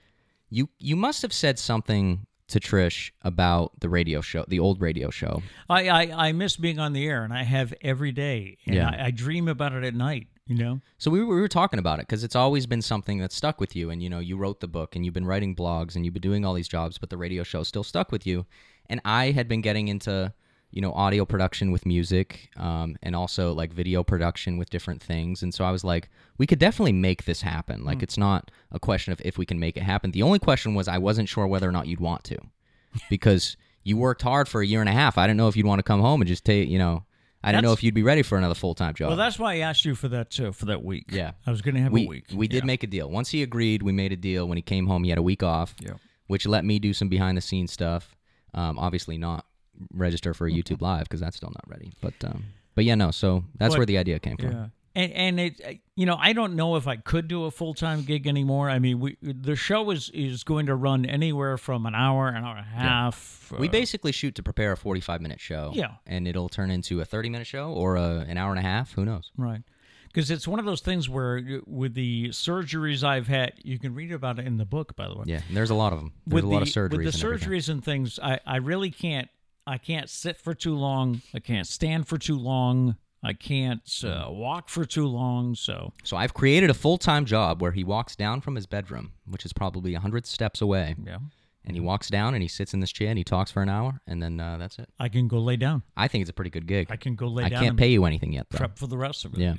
you 0.50 0.70
you 0.80 0.96
must 0.96 1.22
have 1.22 1.32
said 1.32 1.60
something 1.60 2.26
to 2.48 2.60
Trish 2.60 3.12
about 3.22 3.80
the 3.80 3.90
radio 3.90 4.22
show, 4.22 4.44
the 4.48 4.58
old 4.58 4.82
radio 4.82 5.12
show. 5.12 5.44
I, 5.70 5.88
I 5.88 6.30
I 6.30 6.32
miss 6.32 6.58
being 6.58 6.80
on 6.80 6.94
the 6.94 7.06
air, 7.06 7.24
and 7.24 7.32
I 7.32 7.44
have 7.44 7.76
every 7.84 8.12
day, 8.12 8.58
and 8.66 8.76
Yeah. 8.76 8.90
I, 8.90 9.06
I 9.06 9.12
dream 9.12 9.48
about 9.48 9.74
it 9.74 9.84
at 9.84 9.94
night. 9.94 10.30
You 10.48 10.56
know. 10.56 10.82
So 10.98 11.12
we 11.12 11.20
were, 11.24 11.36
we 11.36 11.42
were 11.42 11.48
talking 11.48 11.78
about 11.78 12.00
it 12.00 12.08
because 12.08 12.24
it's 12.24 12.36
always 12.36 12.66
been 12.66 12.82
something 12.82 13.20
that 13.20 13.32
stuck 13.32 13.60
with 13.60 13.76
you. 13.76 13.92
And 13.92 14.02
you 14.02 14.10
know, 14.10 14.18
you 14.18 14.36
wrote 14.36 14.60
the 14.60 14.68
book 14.68 14.96
and 14.96 15.06
you've 15.06 15.14
been 15.14 15.28
writing 15.28 15.56
blogs 15.56 15.96
and 15.96 16.04
you've 16.04 16.16
been 16.16 16.22
doing 16.22 16.44
all 16.44 16.56
these 16.56 16.68
jobs, 16.68 16.98
but 16.98 17.12
the 17.12 17.18
radio 17.18 17.44
show 17.44 17.62
still 17.62 17.84
stuck 17.84 18.12
with 18.12 18.26
you. 18.26 18.48
And 18.90 19.00
I 19.06 19.30
had 19.30 19.48
been 19.48 19.62
getting 19.62 19.90
into 19.90 20.34
you 20.72 20.82
know 20.82 20.92
audio 20.94 21.26
production 21.26 21.72
with 21.72 21.86
music 21.86 22.50
um, 22.58 22.96
and 23.04 23.16
also 23.16 23.54
like 23.54 23.74
video 23.74 24.04
production 24.04 24.58
with 24.58 24.70
different 24.70 25.02
things. 25.02 25.44
And 25.44 25.54
so 25.54 25.66
I 25.66 25.72
was 25.72 25.84
like, 25.84 26.10
we 26.38 26.48
could 26.48 26.60
definitely 26.60 26.94
make 26.94 27.26
this 27.26 27.42
happen. 27.42 27.84
Like 27.84 28.02
it's 28.02 28.18
not 28.18 28.50
a 28.72 28.80
question 28.80 29.12
of 29.14 29.22
if 29.26 29.38
we 29.38 29.46
can 29.46 29.60
make 29.60 29.78
it 29.78 29.84
happen. 29.84 30.12
The 30.12 30.24
only 30.24 30.40
question 30.40 30.74
was 30.74 30.88
I 30.88 30.98
wasn't 30.98 31.30
sure 31.30 31.46
whether 31.48 31.68
or 31.68 31.72
not 31.74 31.88
you'd 31.88 32.00
want 32.00 32.24
to 32.26 32.38
because 33.10 33.58
you 33.84 33.98
worked 33.98 34.22
hard 34.22 34.48
for 34.48 34.62
a 34.62 34.66
year 34.66 34.80
and 34.80 34.90
a 34.90 34.94
half. 34.94 35.18
I 35.18 35.28
didn't 35.28 35.38
know 35.38 35.48
if 35.48 35.56
you'd 35.58 35.66
want 35.66 35.80
to 35.80 35.84
come 35.84 36.02
home 36.02 36.22
and 36.22 36.28
just 36.28 36.46
take 36.46 36.70
you 36.70 36.80
know. 36.80 37.04
I 37.44 37.52
didn't 37.52 37.64
know 37.64 37.74
if 37.74 37.82
you'd 37.84 37.96
be 37.96 38.04
ready 38.04 38.22
for 38.22 38.38
another 38.38 38.54
full 38.54 38.76
time 38.76 38.94
job. 38.94 39.08
Well, 39.08 39.18
that's 39.18 39.40
why 39.40 39.56
I 39.56 39.58
asked 39.58 39.84
you 39.84 39.96
for 39.96 40.08
that 40.10 40.30
too, 40.30 40.52
for 40.52 40.66
that 40.66 40.84
week. 40.84 41.06
Yeah. 41.12 41.32
I 41.48 41.50
was 41.50 41.64
going 41.64 41.74
to 41.74 41.82
have 41.82 41.92
we 41.92 42.06
a 42.06 42.08
week. 42.08 42.26
we 42.36 42.48
did 42.48 42.58
Yeah. 42.64 42.68
make 42.68 42.84
a 42.84 42.88
deal. 42.88 43.10
Once 43.10 43.30
he 43.30 43.42
agreed, 43.42 43.82
we 43.82 43.92
made 43.92 44.12
a 44.12 44.16
deal. 44.16 44.48
When 44.48 44.60
he 44.60 44.62
came 44.62 44.86
home, 44.86 45.04
he 45.04 45.10
had 45.10 45.18
a 45.18 45.24
week 45.24 45.42
off, 45.42 45.74
Yeah. 45.82 45.94
which 46.28 46.46
let 46.46 46.64
me 46.66 46.78
do 46.78 46.94
some 46.94 47.10
behind 47.10 47.36
the 47.36 47.42
scenes 47.42 47.72
stuff. 47.72 48.16
Um, 48.54 48.78
obviously 48.78 49.18
not 49.18 49.48
register 49.94 50.34
for 50.34 50.48
a 50.48 50.52
YouTube 50.52 50.82
live 50.82 51.04
because 51.04 51.20
that's 51.20 51.38
still 51.38 51.50
not 51.52 51.64
ready. 51.68 51.94
But 52.02 52.14
um, 52.24 52.44
but 52.76 52.86
yeah, 52.86 52.96
no. 52.96 53.12
So 53.12 53.44
that's 53.58 53.74
But- 53.74 53.80
where 53.80 53.86
the 53.86 53.98
idea 53.98 54.20
came 54.20 54.38
from. 54.38 54.52
Yeah. 54.52 54.66
And 54.94 55.12
and 55.14 55.40
it 55.40 55.80
you 55.96 56.06
know 56.06 56.18
I 56.20 56.34
don't 56.34 56.56
know 56.58 56.76
if 56.76 56.86
I 56.86 56.98
could 56.98 57.30
do 57.30 57.46
a 57.46 57.52
full 57.52 57.74
time 57.74 58.02
gig 58.04 58.28
anymore. 58.28 58.70
I 58.70 58.80
mean, 58.80 59.00
we 59.00 59.16
the 59.22 59.56
show 59.56 59.90
is 59.92 60.10
is 60.14 60.44
going 60.44 60.66
to 60.66 60.76
run 60.76 61.06
anywhere 61.06 61.58
from 61.58 61.86
an 61.86 61.96
hour, 61.96 62.28
an 62.28 62.44
hour 62.44 62.58
and 62.58 62.66
a 62.66 62.70
half. 62.70 63.54
We 63.58 63.70
uh, 63.70 63.72
basically 63.72 64.12
shoot 64.12 64.36
to 64.36 64.44
prepare 64.44 64.74
a 64.74 64.78
45 64.78 65.22
minute 65.22 65.40
show. 65.40 65.72
Yeah. 65.74 65.92
And 66.06 66.28
it'll 66.28 66.50
turn 66.50 66.72
into 66.72 67.00
a 67.00 67.06
30 67.06 67.30
minute 67.30 67.48
show 67.48 67.72
or 67.72 67.96
a, 67.96 68.26
an 68.28 68.38
hour 68.38 68.50
and 68.52 68.60
a 68.60 68.64
half. 68.64 68.92
Who 68.92 69.06
knows? 69.06 69.32
Right. 69.38 69.62
Because 70.08 70.30
it's 70.30 70.46
one 70.46 70.60
of 70.60 70.66
those 70.66 70.82
things 70.82 71.08
where, 71.08 71.62
with 71.66 71.94
the 71.94 72.30
surgeries 72.32 73.02
I've 73.02 73.28
had, 73.30 73.54
you 73.64 73.80
can 73.80 73.96
read 73.96 74.12
about 74.12 74.40
it 74.40 74.46
in 74.46 74.58
the 74.58 74.66
book, 74.66 74.94
by 74.98 75.08
the 75.08 75.16
way. 75.16 75.24
Yeah. 75.26 75.40
and 75.48 75.56
There's 75.56 75.70
a 75.70 75.76
lot 75.76 75.94
of 75.94 76.00
them. 76.00 76.12
There's 76.28 76.44
with 76.44 76.52
a 76.52 76.54
lot 76.54 76.60
the, 76.60 76.64
of 76.64 76.68
surgeries. 76.68 76.98
With 76.98 77.14
the 77.14 77.18
and 77.18 77.24
everything. 77.34 77.50
surgeries 77.50 77.70
and 77.70 77.86
things, 77.86 78.20
I, 78.22 78.40
I 78.46 78.58
really 78.58 78.92
can't. 78.92 79.30
I 79.68 79.78
can't 79.78 80.10
sit 80.10 80.38
for 80.38 80.54
too 80.54 80.76
long. 80.76 81.22
I 81.34 81.40
can't 81.40 81.68
stand 81.68 82.08
for 82.08 82.18
too 82.18 82.38
long. 82.38 82.96
I 83.24 83.34
can't 83.34 83.88
uh, 84.04 84.28
walk 84.30 84.68
for 84.68 84.84
too 84.84 85.06
long. 85.08 85.54
So 85.54 85.94
So 86.04 86.18
I've 86.18 86.34
created 86.34 86.70
a 86.70 86.74
full 86.74 86.98
time 86.98 87.26
job 87.26 87.62
where 87.62 87.72
he 87.72 87.84
walks 87.84 88.16
down 88.16 88.42
from 88.42 88.56
his 88.56 88.66
bedroom, 88.66 89.14
which 89.26 89.46
is 89.46 89.54
probably 89.54 89.92
a 89.92 89.98
100 89.98 90.26
steps 90.26 90.62
away. 90.62 90.96
yeah, 91.06 91.18
And 91.64 91.76
he 91.76 91.80
walks 91.80 92.10
down 92.10 92.34
and 92.34 92.42
he 92.42 92.48
sits 92.48 92.74
in 92.74 92.80
this 92.80 92.92
chair 92.92 93.10
and 93.10 93.20
he 93.20 93.24
talks 93.24 93.52
for 93.52 93.62
an 93.62 93.70
hour 93.70 94.02
and 94.08 94.24
then 94.24 94.40
uh, 94.40 94.58
that's 94.58 94.80
it. 94.80 94.90
I 95.00 95.10
can 95.10 95.28
go 95.28 95.38
lay 95.38 95.56
down. 95.56 95.84
I 95.96 96.08
think 96.08 96.24
it's 96.24 96.32
a 96.32 96.34
pretty 96.34 96.50
good 96.50 96.66
gig. 96.66 96.88
I 96.90 96.96
can 96.98 97.16
go 97.16 97.28
lay 97.28 97.44
I 97.44 97.50
down. 97.50 97.60
I 97.60 97.66
can't 97.66 97.78
pay 97.78 97.90
you 97.90 98.06
anything 98.06 98.34
yet, 98.34 98.48
though. 98.50 98.58
prep 98.58 98.80
for 98.80 98.88
the 98.88 98.98
rest 98.98 99.26
of 99.26 99.36
it. 99.36 99.40
Yeah. 99.40 99.56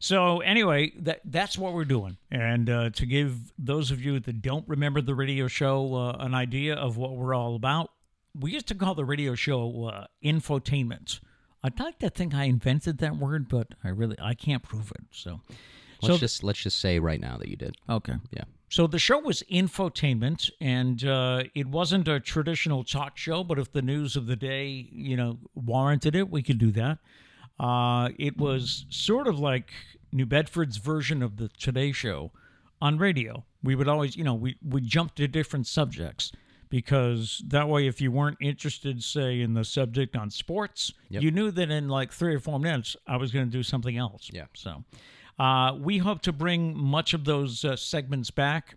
So 0.00 0.40
anyway, 0.40 0.92
that 0.98 1.20
that's 1.24 1.56
what 1.56 1.74
we're 1.74 1.84
doing, 1.84 2.16
and 2.28 2.68
uh, 2.68 2.90
to 2.90 3.06
give 3.06 3.52
those 3.56 3.92
of 3.92 4.04
you 4.04 4.18
that 4.18 4.42
don't 4.42 4.68
remember 4.68 5.00
the 5.00 5.14
radio 5.14 5.46
show 5.46 5.94
uh, 5.94 6.16
an 6.18 6.34
idea 6.34 6.74
of 6.74 6.96
what 6.96 7.14
we're 7.14 7.34
all 7.34 7.54
about, 7.54 7.91
we 8.38 8.52
used 8.52 8.68
to 8.68 8.74
call 8.74 8.94
the 8.94 9.04
radio 9.04 9.34
show 9.34 9.86
uh, 9.86 10.06
infotainment. 10.24 11.20
I'd 11.62 11.78
like 11.78 11.98
to 12.00 12.10
think 12.10 12.34
I 12.34 12.44
invented 12.44 12.98
that 12.98 13.16
word, 13.16 13.48
but 13.48 13.68
I 13.84 13.88
really 13.88 14.16
I 14.20 14.34
can't 14.34 14.62
prove 14.62 14.90
it. 14.92 15.04
So, 15.12 15.40
Let's 16.02 16.14
so 16.14 16.18
just 16.18 16.42
let's 16.42 16.60
just 16.60 16.80
say 16.80 16.98
right 16.98 17.20
now 17.20 17.36
that 17.38 17.48
you 17.48 17.56
did. 17.56 17.76
okay. 17.88 18.14
Yeah. 18.30 18.44
So 18.68 18.86
the 18.86 18.98
show 18.98 19.18
was 19.18 19.42
infotainment, 19.52 20.50
and 20.60 21.04
uh, 21.04 21.44
it 21.54 21.66
wasn't 21.66 22.08
a 22.08 22.18
traditional 22.18 22.84
talk 22.84 23.18
show. 23.18 23.44
But 23.44 23.58
if 23.58 23.70
the 23.70 23.82
news 23.82 24.16
of 24.16 24.26
the 24.26 24.34
day, 24.34 24.88
you 24.90 25.14
know, 25.14 25.38
warranted 25.54 26.16
it, 26.16 26.30
we 26.30 26.42
could 26.42 26.58
do 26.58 26.72
that. 26.72 26.98
Uh, 27.60 28.08
it 28.18 28.38
was 28.38 28.86
sort 28.88 29.28
of 29.28 29.38
like 29.38 29.70
New 30.10 30.24
Bedford's 30.26 30.78
version 30.78 31.22
of 31.22 31.36
the 31.36 31.48
Today 31.48 31.92
Show 31.92 32.32
on 32.80 32.98
radio. 32.98 33.44
We 33.62 33.74
would 33.74 33.88
always, 33.88 34.16
you 34.16 34.24
know, 34.24 34.34
we 34.34 34.56
we 34.66 34.80
jump 34.80 35.14
to 35.16 35.28
different 35.28 35.66
subjects 35.66 36.32
because 36.72 37.42
that 37.48 37.68
way, 37.68 37.86
if 37.86 38.00
you 38.00 38.10
weren't 38.10 38.38
interested, 38.40 39.04
say, 39.04 39.42
in 39.42 39.52
the 39.52 39.62
subject 39.62 40.16
on 40.16 40.30
sports, 40.30 40.90
Yep. 41.10 41.22
you 41.22 41.30
knew 41.30 41.50
that 41.50 41.70
in 41.70 41.86
like 41.90 42.10
three 42.10 42.34
or 42.34 42.40
four 42.40 42.58
minutes, 42.58 42.96
I 43.06 43.18
was 43.18 43.30
going 43.30 43.44
to 43.44 43.52
do 43.52 43.62
something 43.62 43.94
else. 43.98 44.30
Yeah. 44.32 44.46
So. 44.54 44.82
Uh, 45.38 45.74
we 45.78 45.98
hope 45.98 46.22
to 46.22 46.32
bring 46.32 46.74
much 46.74 47.12
of 47.12 47.26
those 47.26 47.62
uh, 47.62 47.76
segments 47.76 48.30
back. 48.30 48.76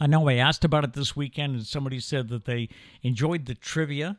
I 0.00 0.08
know 0.08 0.28
I 0.28 0.34
asked 0.34 0.64
about 0.64 0.82
it 0.82 0.94
this 0.94 1.14
weekend, 1.14 1.54
and 1.54 1.64
somebody 1.64 2.00
said 2.00 2.28
that 2.30 2.44
they 2.44 2.68
enjoyed 3.02 3.46
the 3.46 3.54
trivia, 3.54 4.18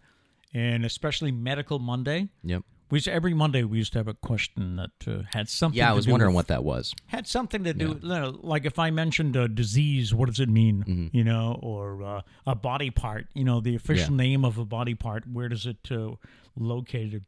and 0.53 0.85
especially 0.85 1.31
Medical 1.33 1.79
Monday. 1.79 2.29
Yep. 2.43 2.63
We 2.89 2.97
used, 2.97 3.07
every 3.09 3.33
Monday 3.33 3.63
we 3.63 3.79
used 3.79 3.91
to 3.93 3.99
have 3.99 4.07
a 4.07 4.13
question 4.13 4.77
that 4.77 4.91
uh, 5.11 5.23
had 5.33 5.49
something. 5.49 5.77
Yeah, 5.77 5.89
I 5.89 5.93
was 5.93 6.05
do 6.05 6.11
wondering 6.11 6.31
with, 6.31 6.35
what 6.45 6.47
that 6.47 6.63
was. 6.63 6.93
had 7.07 7.27
something 7.27 7.63
to 7.65 7.73
do. 7.73 7.99
you 8.01 8.07
know, 8.07 8.39
like 8.41 8.65
if 8.65 8.79
I 8.79 8.91
mentioned 8.91 9.35
a 9.35 9.47
disease, 9.49 10.13
what 10.13 10.27
does 10.27 10.39
it 10.39 10.47
mean? 10.49 10.83
Mm-hmm. 10.87 11.07
You 11.17 11.23
know, 11.25 11.59
or 11.61 12.01
uh, 12.03 12.21
a 12.45 12.55
body 12.55 12.89
part. 12.89 13.27
You 13.33 13.43
know, 13.43 13.59
the 13.59 13.75
official 13.75 14.11
Yeah. 14.11 14.17
name 14.23 14.45
of 14.45 14.57
a 14.57 14.65
body 14.65 14.95
part. 14.95 15.25
Where 15.29 15.49
does 15.49 15.65
it 15.65 15.89
uh, 15.91 16.11
located? 16.55 17.25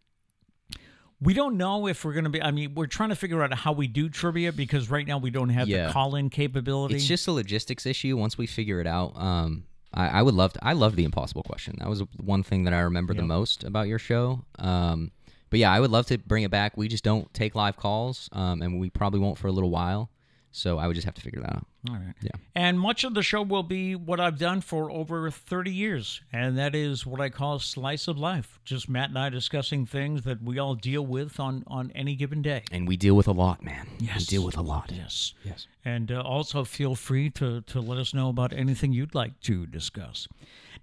We 1.22 1.34
don't 1.34 1.58
know 1.58 1.88
if 1.88 2.06
we're 2.06 2.13
going 2.13 2.24
to 2.24 2.30
be. 2.30 2.41
I 2.41 2.52
mean, 2.52 2.76
we're 2.76 2.88
trying 2.88 3.10
to 3.10 3.15
figure 3.15 3.43
out 3.43 3.54
how 3.54 3.74
we 3.74 3.88
do 3.88 4.08
trivia 4.08 4.54
because 4.54 4.89
right 4.89 5.06
now 5.06 5.17
we 5.17 5.30
don't 5.32 5.50
have 5.50 5.67
Yeah. 5.67 5.88
the 5.88 5.93
call-in 5.93 6.30
capability. 6.30 6.95
It's 6.95 7.06
just 7.06 7.28
a 7.28 7.34
logistics 7.34 7.86
issue. 7.86 8.15
Once 8.15 8.38
we 8.38 8.48
figure 8.48 8.80
it 8.80 8.88
out, 8.88 9.17
um, 9.17 9.65
I, 9.93 10.08
I 10.08 10.22
would 10.22 10.34
love 10.36 10.54
to. 10.54 10.60
I 10.65 10.72
love 10.72 10.95
the 10.95 11.04
impossible 11.04 11.43
question. 11.43 11.76
That 11.80 11.89
was 11.89 12.04
one 12.24 12.43
thing 12.43 12.63
that 12.63 12.74
I 12.74 12.80
remember 12.80 13.13
the 13.13 13.24
most 13.24 13.65
about 13.65 13.88
your 13.89 14.00
show. 14.00 14.45
Um, 14.60 15.12
but 15.49 15.59
yeah, 15.59 15.71
I 15.71 15.79
would 15.79 15.91
love 15.91 16.05
to 16.07 16.17
bring 16.17 16.43
it 16.43 16.51
back. 16.51 16.77
We 16.77 16.88
just 16.88 17.03
don't 17.03 17.31
take 17.33 17.55
live 17.55 17.77
calls, 17.77 18.29
um, 18.31 18.62
and 18.62 18.79
we 18.79 18.89
probably 18.89 19.19
won't 19.19 19.38
for 19.38 19.47
a 19.47 19.51
little 19.51 19.69
while. 19.71 20.09
So 20.51 20.79
I 20.79 20.88
would 20.88 20.95
just 20.95 21.05
have 21.05 21.13
to 21.13 21.21
figure 21.21 21.41
that 21.41 21.57
out. 21.57 21.67
All 21.89 21.95
right. 21.95 22.15
Yeah. 22.23 22.31
And 22.55 22.79
much 22.79 23.03
of 23.03 23.13
the 23.13 23.21
show 23.21 23.43
will 23.43 23.62
be 23.62 23.95
what 23.95 24.19
I've 24.19 24.39
done 24.39 24.62
for 24.62 24.89
over 24.89 25.29
30 25.29 25.71
years, 25.71 26.21
and 26.33 26.57
that 26.57 26.73
is 26.73 27.05
what 27.05 27.21
I 27.21 27.29
call 27.29 27.59
slice 27.59 28.07
of 28.07 28.17
life. 28.17 28.59
Just 28.65 28.89
Matt 28.89 29.09
and 29.09 29.19
I 29.19 29.29
discussing 29.29 29.85
things 29.85 30.23
that 30.23 30.41
we 30.41 30.57
all 30.57 30.73
deal 30.73 31.05
with 31.05 31.39
on 31.39 31.63
on 31.67 31.91
any 31.93 32.15
given 32.15 32.41
day. 32.41 32.63
And 32.71 32.88
we 32.88 32.97
deal 32.97 33.13
with 33.15 33.27
a 33.27 33.31
lot, 33.31 33.63
man. 33.63 33.85
We 33.99 34.07
Yes. 34.07 34.25
deal 34.25 34.43
with 34.43 34.57
a 34.57 34.63
lot. 34.63 34.91
Yes. 34.91 35.35
Yes. 35.45 35.67
And 35.85 36.12
uh, 36.12 36.21
also 36.21 36.63
feel 36.63 36.95
free 36.95 37.29
to, 37.31 37.62
to 37.62 37.79
let 37.79 37.99
us 37.99 38.12
know 38.15 38.29
about 38.29 38.51
anything 38.51 38.91
you'd 38.91 39.13
like 39.13 39.39
to 39.41 39.67
discuss. 39.67 40.27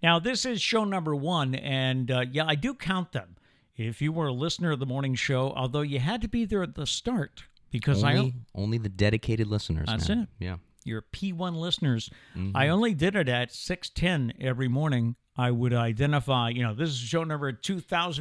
Now, 0.00 0.20
this 0.20 0.46
is 0.46 0.62
show 0.62 0.85
number 0.85 1.14
one, 1.16 1.57
and 1.57 2.09
uh, 2.09 2.24
yeah, 2.31 2.44
I 2.46 2.55
do 2.55 2.72
count 2.72 3.11
them. 3.12 3.35
If 3.77 4.01
you 4.01 4.11
were 4.12 4.27
a 4.29 4.33
listener 4.33 4.73
of 4.73 4.79
the 4.79 4.87
morning 4.87 5.15
show, 5.15 5.53
although 5.55 5.83
you 5.83 5.99
had 6.01 6.23
to 6.23 6.29
be 6.29 6.45
there 6.45 6.62
at 6.62 6.75
the 6.75 6.87
start 6.87 7.45
because 7.71 8.03
I 8.03 8.17
Only, 8.17 8.35
only 8.55 8.79
the 8.79 8.89
dedicated 8.89 9.47
listeners. 9.49 9.87
That's 9.89 10.09
it. 10.09 10.29
Yeah. 10.39 10.57
your 10.85 11.03
P1 11.03 11.57
listeners. 11.57 12.09
Mm-hmm. 12.37 12.57
I 12.57 12.69
only 12.69 12.95
did 12.95 13.15
it 13.17 13.29
at 13.29 13.51
6:10 13.51 14.33
every 14.41 14.69
morning. 14.69 15.17
I 15.39 15.51
would 15.51 15.75
identify, 15.75 16.49
you 16.49 16.62
know, 16.62 16.73
this 16.75 16.89
is 16.89 16.97
show 16.97 17.23
number 17.23 17.53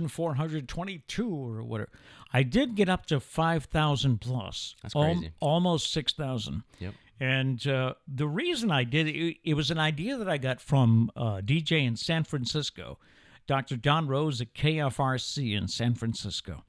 2422 0.04 1.30
or 1.30 1.64
whatever. 1.64 1.90
I 2.34 2.44
did 2.44 2.76
get 2.76 2.90
up 2.90 3.06
to 3.08 3.20
5,000 3.20 4.20
plus. 4.20 4.76
That's 4.82 4.96
Al- 4.96 5.04
crazy. 5.04 5.32
almost 5.40 5.92
6,000. 5.94 6.64
Yep. 6.80 6.94
And 7.20 7.66
uh, 7.68 7.94
the 8.08 8.28
reason 8.28 8.72
I 8.72 8.84
did 8.84 9.08
it, 9.08 9.38
it 9.46 9.54
was 9.54 9.72
an 9.72 9.80
idea 9.80 10.18
that 10.18 10.28
I 10.28 10.38
got 10.38 10.60
from 10.60 11.10
uh, 11.16 11.40
DJ 11.40 11.86
in 11.88 11.96
San 11.96 12.26
Francisco, 12.26 13.00
Dr. 13.48 13.76
Don 13.78 14.08
Rose 14.08 14.42
at 14.42 14.54
KFRC 14.54 15.56
in 15.58 15.68
San 15.68 15.96
Francisco. 15.96 16.64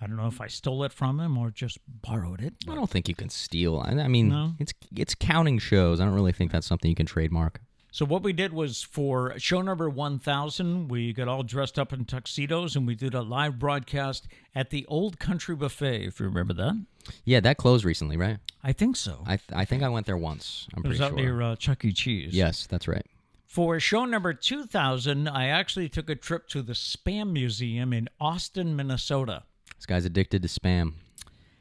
I 0.00 0.06
don't 0.06 0.16
know 0.16 0.26
if 0.26 0.40
I 0.40 0.48
stole 0.48 0.82
it 0.82 0.92
from 0.92 1.20
him 1.20 1.38
or 1.38 1.50
just 1.50 1.78
borrowed 1.86 2.40
it. 2.42 2.54
I 2.68 2.74
don't 2.74 2.90
think 2.90 3.08
you 3.08 3.14
can 3.14 3.28
steal. 3.28 3.78
I, 3.84 3.92
I 3.92 4.08
mean, 4.08 4.30
No? 4.30 4.54
it's 4.58 4.72
it's 4.96 5.14
counting 5.14 5.58
shows. 5.58 6.00
I 6.00 6.04
don't 6.04 6.14
really 6.14 6.32
think 6.32 6.50
that's 6.50 6.66
something 6.66 6.88
you 6.88 6.96
can 6.96 7.06
trademark. 7.06 7.60
So 7.92 8.04
what 8.06 8.22
we 8.22 8.32
did 8.32 8.52
was 8.54 8.82
for 8.82 9.34
show 9.38 9.60
number 9.60 9.88
1000, 9.90 10.88
we 10.88 11.12
got 11.12 11.28
all 11.28 11.42
dressed 11.42 11.78
up 11.78 11.92
in 11.92 12.06
tuxedos 12.06 12.74
and 12.74 12.86
we 12.86 12.94
did 12.94 13.12
a 13.14 13.20
live 13.20 13.58
broadcast 13.58 14.26
at 14.54 14.70
the 14.70 14.86
Old 14.86 15.18
Country 15.18 15.54
Buffet, 15.54 16.06
if 16.06 16.18
you 16.18 16.24
remember 16.26 16.54
that. 16.54 16.84
Yeah, 17.24 17.40
that 17.40 17.58
closed 17.58 17.84
recently, 17.84 18.16
right? 18.16 18.38
I 18.64 18.72
think 18.72 18.96
so. 18.96 19.22
I 19.26 19.36
th- 19.36 19.50
I 19.52 19.64
think 19.66 19.82
I 19.82 19.88
went 19.90 20.06
there 20.06 20.16
once. 20.16 20.66
I'm 20.74 20.84
it 20.84 20.88
was 20.88 20.98
pretty 20.98 21.12
out 21.14 21.18
sure. 21.18 21.26
near 21.36 21.42
uh, 21.42 21.56
Chuck 21.56 21.84
E. 21.84 21.92
Cheese. 21.92 22.34
Yes, 22.34 22.66
that's 22.66 22.88
right. 22.88 23.04
For 23.52 23.78
show 23.78 24.06
number 24.06 24.32
2000, 24.32 25.28
I 25.28 25.48
actually 25.48 25.90
took 25.90 26.08
a 26.08 26.14
trip 26.14 26.48
to 26.48 26.62
the 26.62 26.72
Spam 26.72 27.32
Museum 27.32 27.92
in 27.92 28.08
Austin, 28.18 28.74
Minnesota. 28.74 29.42
This 29.76 29.84
guy's 29.84 30.06
addicted 30.06 30.40
to 30.40 30.48
spam. 30.48 30.94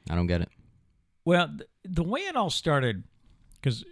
I 0.10 0.15
don't 0.15 0.27
get 0.27 0.39
it. 0.39 0.47
Well, 1.25 1.49
th- 1.49 1.69
the 1.84 2.04
way 2.04 2.21
it 2.21 2.38
all 2.38 2.49
started, 2.49 3.04
because 3.56 3.84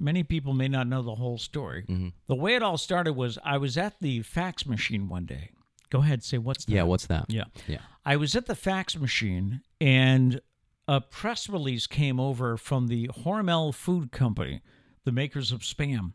many 0.00 0.24
people 0.24 0.54
may 0.54 0.66
not 0.66 0.88
know 0.88 1.02
the 1.02 1.14
whole 1.14 1.38
story. 1.38 1.84
Mm-hmm. 1.88 2.08
The 2.26 2.34
way 2.34 2.56
it 2.56 2.64
all 2.64 2.76
started 2.78 3.12
was 3.12 3.38
I 3.44 3.58
was 3.58 3.78
at 3.78 3.94
the 4.00 4.22
fax 4.22 4.66
machine 4.66 5.08
one 5.08 5.24
day. 5.24 5.50
Go 5.90 6.00
ahead, 6.00 6.24
say 6.24 6.38
what's 6.38 6.64
that? 6.64 6.72
Yeah, 6.72 6.82
what's 6.82 7.06
that? 7.06 7.26
Yeah. 7.28 7.44
Yeah. 7.68 7.78
I 8.04 8.16
was 8.16 8.34
at 8.34 8.46
the 8.46 8.56
fax 8.56 8.96
machine 8.96 9.60
and 9.80 10.40
a 10.88 11.00
press 11.00 11.48
release 11.48 11.86
came 11.86 12.18
over 12.18 12.56
from 12.56 12.88
the 12.88 13.06
Hormel 13.06 13.72
Food 13.72 14.10
Company, 14.10 14.62
the 15.04 15.12
makers 15.12 15.52
of 15.52 15.60
Spam. 15.60 16.14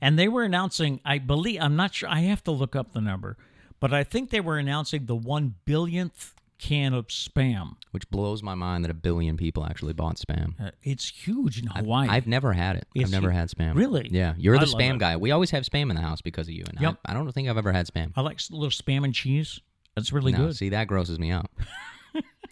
And 0.00 0.18
they 0.18 0.28
were 0.28 0.42
announcing, 0.44 1.00
I 1.04 1.18
believe, 1.18 1.60
I'm 1.60 1.76
not 1.76 1.94
sure, 1.94 2.08
I 2.08 2.20
have 2.20 2.42
to 2.44 2.50
look 2.50 2.74
up 2.76 2.92
the 2.92 3.00
number, 3.00 3.36
but 3.80 3.92
I 3.92 4.04
think 4.04 4.30
they 4.30 4.40
were 4.40 4.58
announcing 4.58 5.06
the 5.06 5.14
one 5.16 5.54
billionth 5.66 6.34
can 6.58 6.92
of 6.92 7.06
Spam. 7.08 7.76
Which 7.92 8.08
blows 8.10 8.42
my 8.42 8.54
mind 8.54 8.84
that 8.84 8.90
a 8.90 8.94
billion 8.94 9.36
people 9.38 9.64
actually 9.64 9.94
bought 9.94 10.16
spam. 10.16 10.52
Uh, 10.60 10.70
it's 10.82 11.08
huge 11.08 11.58
in 11.58 11.66
Hawaii. 11.68 12.06
I've 12.08 12.26
never 12.26 12.52
had 12.52 12.76
it. 12.76 12.86
It's 12.94 13.06
I've 13.06 13.10
never 13.10 13.30
hu- 13.30 13.36
had 13.38 13.48
spam. 13.48 13.74
Really? 13.76 14.08
Yeah. 14.12 14.34
You're 14.36 14.58
the 14.58 14.66
spam 14.66 14.96
it. 14.96 14.98
guy. 15.00 15.16
We 15.16 15.30
always 15.30 15.50
have 15.52 15.64
spam 15.64 15.88
in 15.88 15.96
the 15.96 16.02
house 16.02 16.20
because 16.20 16.48
of 16.48 16.52
you. 16.54 16.64
And 16.68 16.78
Yep. 16.80 16.98
I, 17.06 17.12
I 17.12 17.14
don't 17.14 17.32
think 17.32 17.48
I've 17.48 17.56
ever 17.56 17.72
had 17.72 17.86
spam. 17.86 18.12
I 18.14 18.20
like 18.20 18.36
s- 18.36 18.50
little 18.50 18.68
spam 18.68 19.04
and 19.04 19.14
cheese. 19.14 19.60
That's 19.96 20.12
really 20.12 20.32
no, 20.32 20.46
good. 20.48 20.56
see, 20.56 20.68
that 20.68 20.86
grosses 20.86 21.18
me 21.18 21.30
out. 21.30 21.46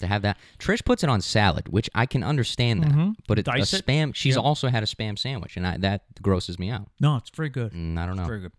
to 0.01 0.07
have 0.07 0.23
that. 0.23 0.37
Trish 0.59 0.85
puts 0.85 1.03
it 1.05 1.11
on 1.11 1.21
salad, 1.21 1.69
which 1.69 1.89
I 1.95 2.07
can 2.07 2.23
understand 2.23 2.83
that. 2.83 3.17
But 3.27 3.39
it, 3.39 3.49
a 3.49 3.51
Mm-hmm. 3.53 3.61
It. 3.77 3.87
spam, 3.87 4.15
she's 4.15 4.37
Yep. 4.37 4.45
also 4.45 4.69
had 4.69 4.83
a 4.83 4.87
spam 4.87 5.19
sandwich, 5.19 5.57
and 5.57 5.67
I, 5.67 5.77
that 5.79 6.03
grosses 6.23 6.59
me 6.59 6.71
out. 6.71 6.89
No, 7.01 7.17
it's 7.17 7.31
very 7.31 7.49
good. 7.49 7.73
Mm, 7.73 7.99
I 7.99 8.07
don't 8.07 8.17
know. 8.17 8.27
Very 8.27 8.41
good. 8.41 8.53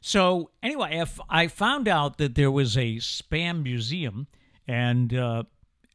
So 0.00 0.50
anyway, 0.62 0.98
if 0.98 1.18
I 1.30 1.46
found 1.48 1.88
out 1.88 2.18
that 2.18 2.34
there 2.34 2.50
was 2.50 2.76
a 2.76 2.96
spam 2.96 3.62
museum, 3.62 4.26
and 4.68 5.14
uh, 5.14 5.44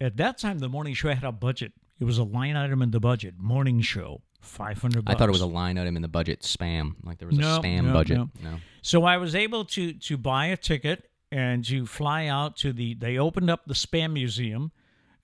at 0.02 0.18
that 0.18 0.38
time 0.38 0.60
the 0.60 0.70
morning 0.70 0.94
show 0.94 1.10
had 1.14 1.24
a 1.24 1.32
budget. 1.32 1.74
It 2.00 2.06
was 2.06 2.18
a 2.18 2.24
line 2.24 2.56
item 2.56 2.82
in 2.82 2.92
the 2.92 3.00
budget. 3.02 3.36
Morning 3.38 3.82
show, 3.82 4.22
five 4.40 4.82
hundred. 4.82 5.04
I 5.10 5.16
thought 5.16 5.28
it 5.28 5.34
was 5.34 5.42
a 5.42 5.46
line 5.46 5.78
item 5.78 5.98
in 5.98 6.02
the 6.02 6.08
budget 6.08 6.42
spam. 6.44 6.94
Like 7.04 7.18
there 7.18 7.28
was 7.28 7.38
a 7.38 7.42
No, 7.42 7.60
spam 7.60 7.86
no, 7.88 7.94
budget. 7.94 8.18
no. 8.18 8.30
no. 8.42 8.58
So 8.82 9.04
I 9.04 9.18
was 9.18 9.36
able 9.36 9.66
to 9.66 9.92
to 9.94 10.18
buy 10.18 10.46
a 10.48 10.56
ticket 10.58 11.09
and 11.32 11.68
you 11.70 11.86
fly 11.86 12.28
out 12.28 12.58
to 12.58 12.74
the. 12.74 12.94
They 12.94 13.18
opened 13.18 13.50
up 13.50 13.66
the 13.66 13.74
spam 13.74 14.14
museum. 14.14 14.72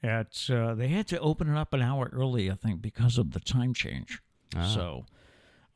At 0.03 0.49
uh, 0.51 0.75
they 0.75 0.89
had 0.89 1.07
to 1.07 1.19
open 1.19 1.49
it 1.49 1.57
up 1.57 1.73
an 1.73 1.81
hour 1.81 2.09
early, 2.13 2.51
I 2.51 2.55
think, 2.55 2.81
because 2.81 3.17
of 3.17 3.31
the 3.31 3.39
time 3.39 3.73
change. 3.73 4.21
So, 4.53 5.05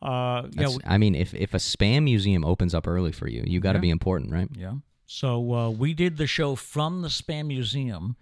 uh, 0.02 0.44
yeah, 0.52 0.68
I 0.86 0.98
mean, 0.98 1.16
if 1.16 1.34
if 1.34 1.54
a 1.54 1.58
spam 1.58 2.04
museum 2.04 2.46
opens 2.46 2.74
up 2.76 2.88
early 2.88 3.12
for 3.12 3.28
you, 3.28 3.44
you 3.46 3.60
got 3.60 3.74
to 3.74 3.78
Yeah. 3.80 3.82
be 3.82 3.90
important, 3.90 4.32
right? 4.32 4.48
Yeah. 4.56 4.76
So 5.06 5.54
uh, 5.54 5.70
we 5.72 5.94
did 5.96 6.18
the 6.18 6.28
show 6.28 6.56
from 6.56 7.02
the 7.02 7.08
Spam 7.08 7.48
Museum. 7.48 8.16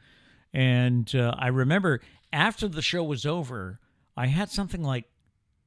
And 0.54 1.13
uh, 1.13 1.36
I 1.38 1.50
remember 1.50 2.00
after 2.32 2.70
the 2.70 2.82
show 2.82 3.04
was 3.04 3.26
over, 3.26 3.80
I 4.15 4.28
had 4.28 4.50
something 4.50 4.82
like 4.82 5.04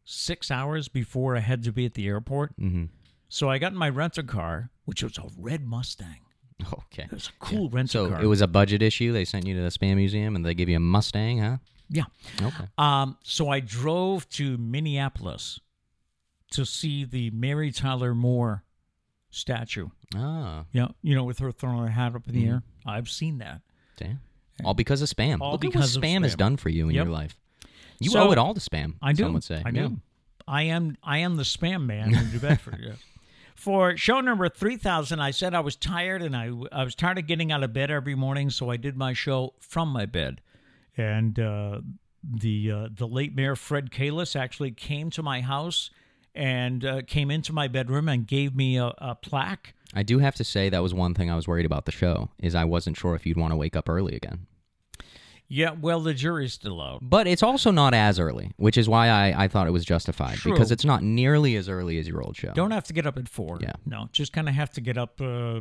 six 0.04 0.50
hours 0.50 0.88
before 0.88 1.36
I 1.36 1.40
had 1.40 1.62
to 1.64 1.72
be 1.72 1.84
at 1.84 1.92
the 1.94 2.06
airport. 2.08 2.58
Mm-hmm. 2.58 2.86
So 3.28 3.50
I 3.50 3.58
got 3.58 3.72
in 3.72 3.78
my 3.78 3.90
rental 3.90 4.24
car, 4.24 4.70
which 4.86 5.02
was 5.02 5.18
a 5.18 5.28
red 5.38 5.64
Mustang. 5.66 6.22
Okay. 6.92 7.04
It 7.04 7.12
was 7.12 7.28
a 7.28 7.44
cool 7.44 7.68
rental 7.70 8.06
So 8.06 8.10
car. 8.10 8.22
it 8.22 8.26
was 8.26 8.40
a 8.40 8.46
budget 8.48 8.82
issue. 8.82 9.12
They 9.12 9.24
sent 9.24 9.46
you 9.46 9.54
to 9.54 9.60
the 9.62 9.68
spam 9.68 9.96
museum 9.96 10.36
and 10.36 10.44
they 10.44 10.54
give 10.54 10.68
you 10.68 10.76
a 10.76 10.80
Mustang, 10.80 11.38
huh? 11.38 11.56
yeah. 11.88 12.04
Okay. 12.40 12.64
Um, 12.78 13.16
so 13.22 13.48
I 13.48 13.60
drove 13.60 14.28
to 14.30 14.56
Minneapolis 14.58 15.60
to 16.52 16.64
see 16.66 17.04
the 17.04 17.30
Mary 17.30 17.70
Tyler 17.72 18.14
Moore 18.14 18.64
statue. 19.30 19.88
Ah, 20.14 20.64
Yeah, 20.72 20.88
you 21.02 21.14
know, 21.14 21.24
with 21.24 21.38
her 21.38 21.52
throwing 21.52 21.78
her 21.78 21.88
hat 21.88 22.14
up 22.16 22.26
in 22.28 22.34
the 22.34 22.46
air. 22.48 22.62
I've 22.84 23.08
seen 23.08 23.38
that. 23.38 23.60
damn. 23.96 24.20
All 24.64 24.74
because 24.74 25.00
of 25.00 25.08
spam. 25.08 25.40
All 25.40 25.52
Look 25.52 25.60
because 25.62 25.92
at 25.92 25.96
of 25.98 26.02
what 26.02 26.08
spam, 26.10 26.22
has 26.24 26.34
done 26.36 26.56
for 26.58 26.68
you 26.68 26.88
in 26.88 26.94
Yep. 26.94 27.04
your 27.06 27.12
life. 27.12 27.38
You 27.98 28.10
So- 28.10 28.28
owe 28.28 28.32
it 28.32 28.38
all 28.38 28.52
to 28.54 28.60
spam. 28.60 28.94
I 29.00 29.12
do. 29.12 29.22
Some 29.24 29.32
would 29.34 29.44
say. 29.44 29.62
I 29.64 29.70
Yeah. 29.70 29.88
do. 29.88 30.00
I 30.48 30.62
am. 30.64 30.96
I 31.02 31.18
am 31.18 31.36
the 31.36 31.44
spam 31.44 31.86
man 31.86 32.14
in 32.14 32.30
New 32.32 32.38
Bedford. 32.40 32.78
yeah. 32.82 32.92
For 33.60 33.94
show 33.94 34.22
number 34.22 34.48
three 34.48 34.78
thousand, 34.78 35.20
I 35.20 35.32
said 35.32 35.52
I 35.52 35.60
was 35.60 35.76
tired 35.76 36.22
and 36.22 36.34
I 36.34 36.50
I 36.72 36.82
was 36.82 36.94
tired 36.94 37.18
of 37.18 37.26
getting 37.26 37.52
out 37.52 37.62
of 37.62 37.74
bed 37.74 37.90
every 37.90 38.14
morning, 38.14 38.48
so 38.48 38.70
I 38.70 38.78
did 38.78 38.96
my 38.96 39.12
show 39.12 39.52
from 39.60 39.90
my 39.90 40.06
bed. 40.06 40.40
And 40.96 41.38
uh, 41.38 41.82
the 42.24 42.72
uh, 42.72 42.88
the 42.90 43.06
late 43.06 43.34
mayor 43.34 43.54
Fred 43.54 43.90
Kalisz 43.90 44.34
actually 44.34 44.70
came 44.70 45.10
to 45.10 45.22
my 45.22 45.42
house 45.42 45.90
and 46.34 46.86
uh, 46.86 47.02
came 47.06 47.30
into 47.30 47.52
my 47.52 47.68
bedroom 47.68 48.08
and 48.08 48.26
gave 48.26 48.56
me 48.56 48.78
a, 48.78 48.94
a 48.96 49.14
plaque. 49.14 49.74
I 49.92 50.04
do 50.04 50.20
have 50.20 50.36
to 50.36 50.44
say 50.44 50.70
that 50.70 50.82
was 50.82 50.94
one 50.94 51.12
thing 51.12 51.30
I 51.30 51.36
was 51.36 51.46
worried 51.46 51.66
about 51.66 51.84
the 51.84 51.92
show 51.92 52.30
is 52.38 52.54
I 52.54 52.64
wasn't 52.64 52.96
sure 52.96 53.14
if 53.14 53.26
you'd 53.26 53.36
want 53.36 53.52
to 53.52 53.56
wake 53.56 53.76
up 53.76 53.90
early 53.90 54.16
again. 54.16 54.46
Yeah, 55.52 55.72
well, 55.72 55.98
the 55.98 56.14
jury's 56.14 56.52
still 56.52 56.80
out. 56.80 57.00
But 57.02 57.26
it's 57.26 57.42
also 57.42 57.72
not 57.72 57.92
as 57.92 58.20
early, 58.20 58.52
which 58.56 58.78
is 58.78 58.88
why 58.88 59.08
I, 59.08 59.44
I 59.44 59.48
thought 59.48 59.66
it 59.66 59.72
was 59.72 59.84
justified 59.84 60.36
True. 60.36 60.52
because 60.52 60.70
it's 60.70 60.84
not 60.84 61.02
nearly 61.02 61.56
as 61.56 61.68
early 61.68 61.98
as 61.98 62.06
your 62.06 62.22
old 62.22 62.36
show. 62.36 62.52
Don't 62.52 62.70
have 62.70 62.84
to 62.84 62.92
get 62.92 63.04
up 63.04 63.18
at 63.18 63.28
four. 63.28 63.58
Yeah. 63.60 63.72
No, 63.84 64.08
just 64.12 64.32
kind 64.32 64.48
of 64.48 64.54
have 64.54 64.70
to 64.70 64.80
get 64.80 64.96
up 64.96 65.20
uh, 65.20 65.60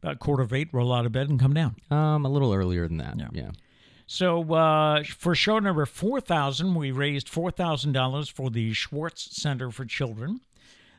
about 0.00 0.20
quarter 0.20 0.44
of 0.44 0.52
eight, 0.52 0.68
roll 0.72 0.92
out 0.92 1.04
of 1.04 1.10
bed, 1.10 1.28
and 1.30 1.40
come 1.40 1.52
down. 1.52 1.74
Um, 1.90 2.24
a 2.24 2.28
little 2.28 2.54
earlier 2.54 2.86
than 2.86 2.98
that. 2.98 3.18
Yeah. 3.18 3.28
Yeah. 3.32 3.50
So 4.06 4.54
uh, 4.54 5.02
for 5.02 5.34
show 5.34 5.58
number 5.58 5.84
4,000, 5.84 6.76
we 6.76 6.92
raised 6.92 7.26
$4,000 7.26 8.30
for 8.30 8.50
the 8.50 8.72
Schwartz 8.72 9.36
Center 9.36 9.72
for 9.72 9.84
Children. 9.84 10.42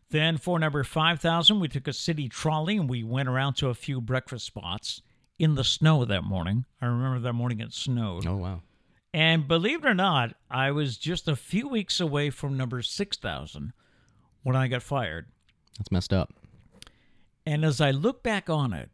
Then 0.09 0.37
for 0.37 0.59
number 0.59 0.83
5,000, 0.83 1.61
we 1.61 1.69
took 1.69 1.87
a 1.87 1.93
city 1.93 2.27
trolley 2.27 2.75
and 2.75 2.89
we 2.89 3.01
went 3.01 3.29
around 3.29 3.53
to 3.55 3.69
a 3.69 3.73
few 3.73 4.01
breakfast 4.01 4.45
spots 4.45 5.01
in 5.37 5.55
the 5.55 5.63
snow 5.63 6.05
that 6.05 6.23
morning. 6.23 6.65
I 6.81 6.85
remember 6.85 7.19
that 7.19 7.33
morning 7.33 7.59
it 7.59 7.73
snowed. 7.73 8.25
Oh 8.25 8.37
wow. 8.37 8.61
And 9.13 9.47
believe 9.47 9.85
it 9.85 9.87
or 9.87 9.93
not, 9.93 10.33
I 10.51 10.71
was 10.71 10.97
just 10.97 11.27
a 11.27 11.35
few 11.37 11.69
weeks 11.69 11.99
away 12.01 12.29
from 12.29 12.57
number 12.57 12.81
6,000 12.81 13.71
when 14.43 14.55
I 14.57 14.67
got 14.67 14.83
fired. 14.83 15.27
That's 15.77 15.91
messed 15.91 16.11
up. 16.11 16.33
And 17.45 17.63
as 17.63 17.79
I 17.79 17.91
look 17.91 18.23
back 18.23 18.49
on 18.49 18.73
it, 18.73 18.89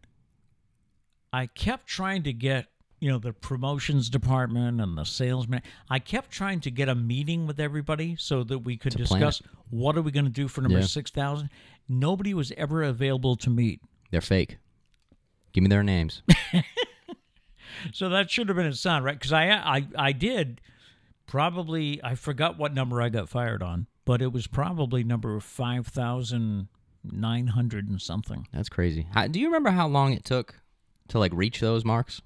I 1.33 1.47
kept 1.47 1.87
trying 1.87 2.21
to 2.23 2.33
get, 2.33 2.67
you 2.99 3.09
know, 3.09 3.17
the 3.17 3.33
promotions 3.33 4.09
department 4.09 4.79
and 4.79 4.95
the 4.95 5.05
salesman. 5.05 5.61
I 5.89 5.97
kept 5.97 6.29
trying 6.29 6.59
to 6.61 6.71
get 6.71 6.87
a 6.87 6.93
meeting 6.95 7.47
with 7.47 7.59
everybody 7.59 8.15
so 8.19 8.43
that 8.43 8.59
we 8.59 8.77
could 8.77 8.91
To 8.91 8.97
discuss 8.99 9.41
what 9.71 9.97
are 9.97 10.01
we 10.03 10.11
going 10.11 10.25
to 10.25 10.31
do 10.31 10.47
for 10.47 10.61
number 10.61 10.79
Yeah. 10.79 10.85
6,000. 10.85 11.49
Nobody 11.89 12.33
was 12.35 12.51
ever 12.57 12.83
available 12.83 13.35
to 13.37 13.49
meet. 13.49 13.81
They're 14.11 14.21
fake. 14.21 14.57
Give 15.53 15.63
me 15.63 15.69
their 15.69 15.83
names. 15.83 16.21
So 17.93 18.09
that 18.09 18.29
should 18.29 18.49
have 18.49 18.57
been 18.57 18.67
a 18.67 18.73
sign, 18.73 19.03
right? 19.03 19.17
Because 19.17 19.31
I, 19.33 19.49
I, 19.49 19.87
I 19.97 20.11
did 20.11 20.61
probably, 21.27 22.03
I 22.03 22.15
forgot 22.15 22.57
what 22.57 22.73
number 22.73 23.01
I 23.01 23.07
got 23.09 23.29
fired 23.29 23.63
on, 23.63 23.87
but 24.05 24.21
it 24.21 24.31
was 24.31 24.47
probably 24.47 25.03
number 25.03 25.37
5,900 25.39 27.89
and 27.89 28.01
something. 28.01 28.47
That's 28.53 28.69
crazy. 28.69 29.07
How, 29.13 29.27
do 29.27 29.39
you 29.39 29.47
remember 29.47 29.71
how 29.71 29.87
long 29.87 30.13
it 30.13 30.23
took 30.23 30.55
to 31.09 31.19
like 31.19 31.31
reach 31.33 31.59
those 31.59 31.83
marks? 31.85 32.21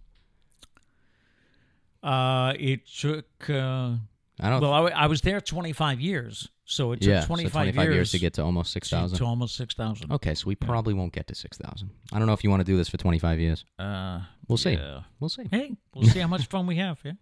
Uh, 2.04 2.54
it 2.60 2.88
took. 2.88 3.26
Uh, 3.50 3.96
I 4.40 4.50
don't. 4.50 4.62
Well, 4.62 4.92
I 4.94 5.08
was 5.08 5.22
there 5.22 5.42
25 5.42 6.00
years, 6.00 6.50
so 6.66 6.92
it 6.94 7.02
took 7.02 7.10
yeah, 7.10 7.26
25, 7.26 7.52
so 7.52 7.60
25 7.60 7.84
years, 7.84 7.94
years 7.96 8.12
to 8.12 8.20
get 8.20 8.34
to 8.34 8.44
almost 8.44 8.72
six 8.74 8.90
to, 8.90 9.24
almost 9.24 9.56
6,000. 9.56 10.12
Okay, 10.12 10.34
so 10.34 10.48
we 10.48 10.56
probably 10.56 10.94
won't 10.94 11.14
get 11.14 11.28
to 11.28 11.36
six 11.36 11.58
thousand. 11.58 11.92
I 12.12 12.18
don't 12.18 12.28
know 12.28 12.34
if 12.34 12.44
you 12.44 12.50
want 12.50 12.62
to 12.62 12.66
do 12.66 12.76
this 12.76 12.90
for 12.90 12.98
25 12.98 13.40
years. 13.40 13.66
Uh, 13.80 14.22
We'll 14.48 14.58
see. 14.58 14.74
yeah. 14.74 15.02
We'll 15.20 15.30
see. 15.30 15.44
Hey, 15.50 15.76
we'll 15.94 16.08
see 16.08 16.20
how 16.20 16.28
much 16.28 16.46
fun 16.50 16.68
we 16.68 16.76
have. 16.76 17.00
Yeah. 17.04 17.14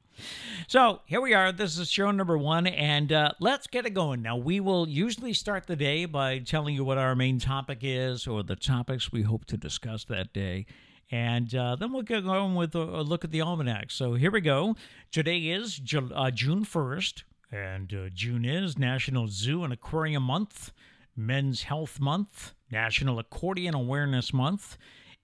So 0.67 0.99
here 1.05 1.21
we 1.21 1.33
are. 1.33 1.51
This 1.53 1.77
is 1.77 1.89
show 1.89 2.11
number 2.11 2.37
one, 2.37 2.67
and 2.67 3.11
uh, 3.13 3.31
let's 3.39 3.67
get 3.67 3.85
it 3.85 3.93
going. 3.93 4.21
Now, 4.21 4.35
we 4.37 4.59
will 4.59 4.87
usually 4.89 5.31
start 5.33 5.67
the 5.67 5.75
day 5.77 6.03
by 6.05 6.39
telling 6.39 6.75
you 6.75 6.83
what 6.83 6.97
our 6.97 7.15
main 7.15 7.39
topic 7.39 7.79
is 7.81 8.27
or 8.27 8.43
the 8.43 8.55
topics 8.57 9.11
we 9.11 9.21
hope 9.21 9.45
to 9.45 9.57
discuss 9.57 10.03
that 10.05 10.33
day. 10.33 10.65
And 11.11 11.53
uh, 11.55 11.75
then 11.75 11.93
we'll 11.93 12.01
get 12.01 12.23
going 12.25 12.55
with 12.55 12.75
a, 12.75 12.79
a 12.81 13.03
look 13.03 13.23
at 13.23 13.31
the 13.31 13.41
almanac. 13.41 13.91
So 13.91 14.15
here 14.15 14.31
we 14.31 14.41
go. 14.41 14.75
Today 15.11 15.37
is 15.37 15.77
Ju- 15.77 16.11
uh, 16.13 16.31
June 16.31 16.65
1st, 16.65 17.23
and 17.53 17.93
uh, 17.93 18.09
June 18.13 18.43
is 18.45 18.77
National 18.79 19.27
Zoo 19.27 19.63
and 19.63 19.71
Aquarium 19.71 20.23
Month, 20.23 20.71
Men's 21.15 21.63
Health 21.63 21.99
Month, 21.99 22.53
National 22.71 23.19
Accordion 23.19 23.75
Awareness 23.75 24.33
Month, 24.33 24.77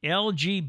LGBTQIA 0.04 0.64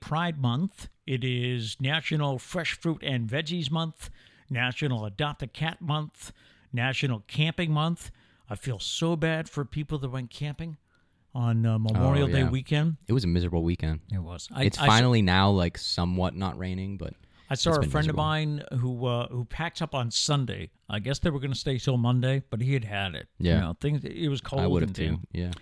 Pride 0.00 0.40
Month. 0.40 0.88
It 1.06 1.24
is 1.24 1.76
National 1.80 2.38
Fresh 2.38 2.74
Fruit 2.74 3.02
and 3.02 3.28
Veggies 3.28 3.68
Month, 3.70 4.10
National 4.48 5.04
Adopt 5.04 5.42
a 5.42 5.46
Cat 5.48 5.80
Month, 5.80 6.32
National 6.72 7.24
Camping 7.26 7.72
Month. 7.72 8.12
I 8.48 8.54
feel 8.54 8.78
so 8.78 9.16
bad 9.16 9.48
for 9.48 9.64
people 9.64 9.98
that 9.98 10.10
went 10.10 10.30
camping 10.30 10.76
on 11.34 11.66
uh, 11.66 11.78
Memorial 11.78 12.28
Day 12.28 12.42
Oh, 12.42 12.44
yeah. 12.44 12.50
weekend. 12.50 12.96
It 13.08 13.12
was 13.12 13.24
a 13.24 13.26
miserable 13.26 13.64
weekend. 13.64 14.00
It 14.12 14.22
was. 14.22 14.48
I, 14.54 14.62
it's 14.64 14.78
I, 14.78 14.86
finally 14.86 15.20
now 15.20 15.50
like 15.50 15.76
somewhat 15.76 16.36
not 16.36 16.56
raining, 16.58 16.96
but 16.96 17.14
I 17.48 17.54
saw 17.54 17.70
a 17.70 17.74
friend 17.74 17.92
miserable. 17.94 18.10
of 18.10 18.16
mine 18.16 18.62
who 18.80 19.06
uh, 19.06 19.28
who 19.28 19.44
packed 19.44 19.80
up 19.82 19.94
on 19.94 20.10
Sunday. 20.10 20.70
I 20.88 20.98
guess 20.98 21.18
they 21.18 21.30
were 21.30 21.40
going 21.40 21.52
to 21.52 21.58
stay 21.58 21.78
till 21.78 21.96
Monday, 21.96 22.42
but 22.50 22.60
he 22.60 22.72
had 22.74 22.84
had 22.84 23.14
it. 23.14 23.28
Yeah. 23.38 23.54
you 23.54 23.60
know, 23.60 23.76
things. 23.80 24.04
It 24.04 24.28
was 24.28 24.40
cold. 24.40 24.62
I 24.62 24.66
would 24.66 24.82
have 24.82 24.92
too. 24.92 25.18
Yeah. 25.32 25.52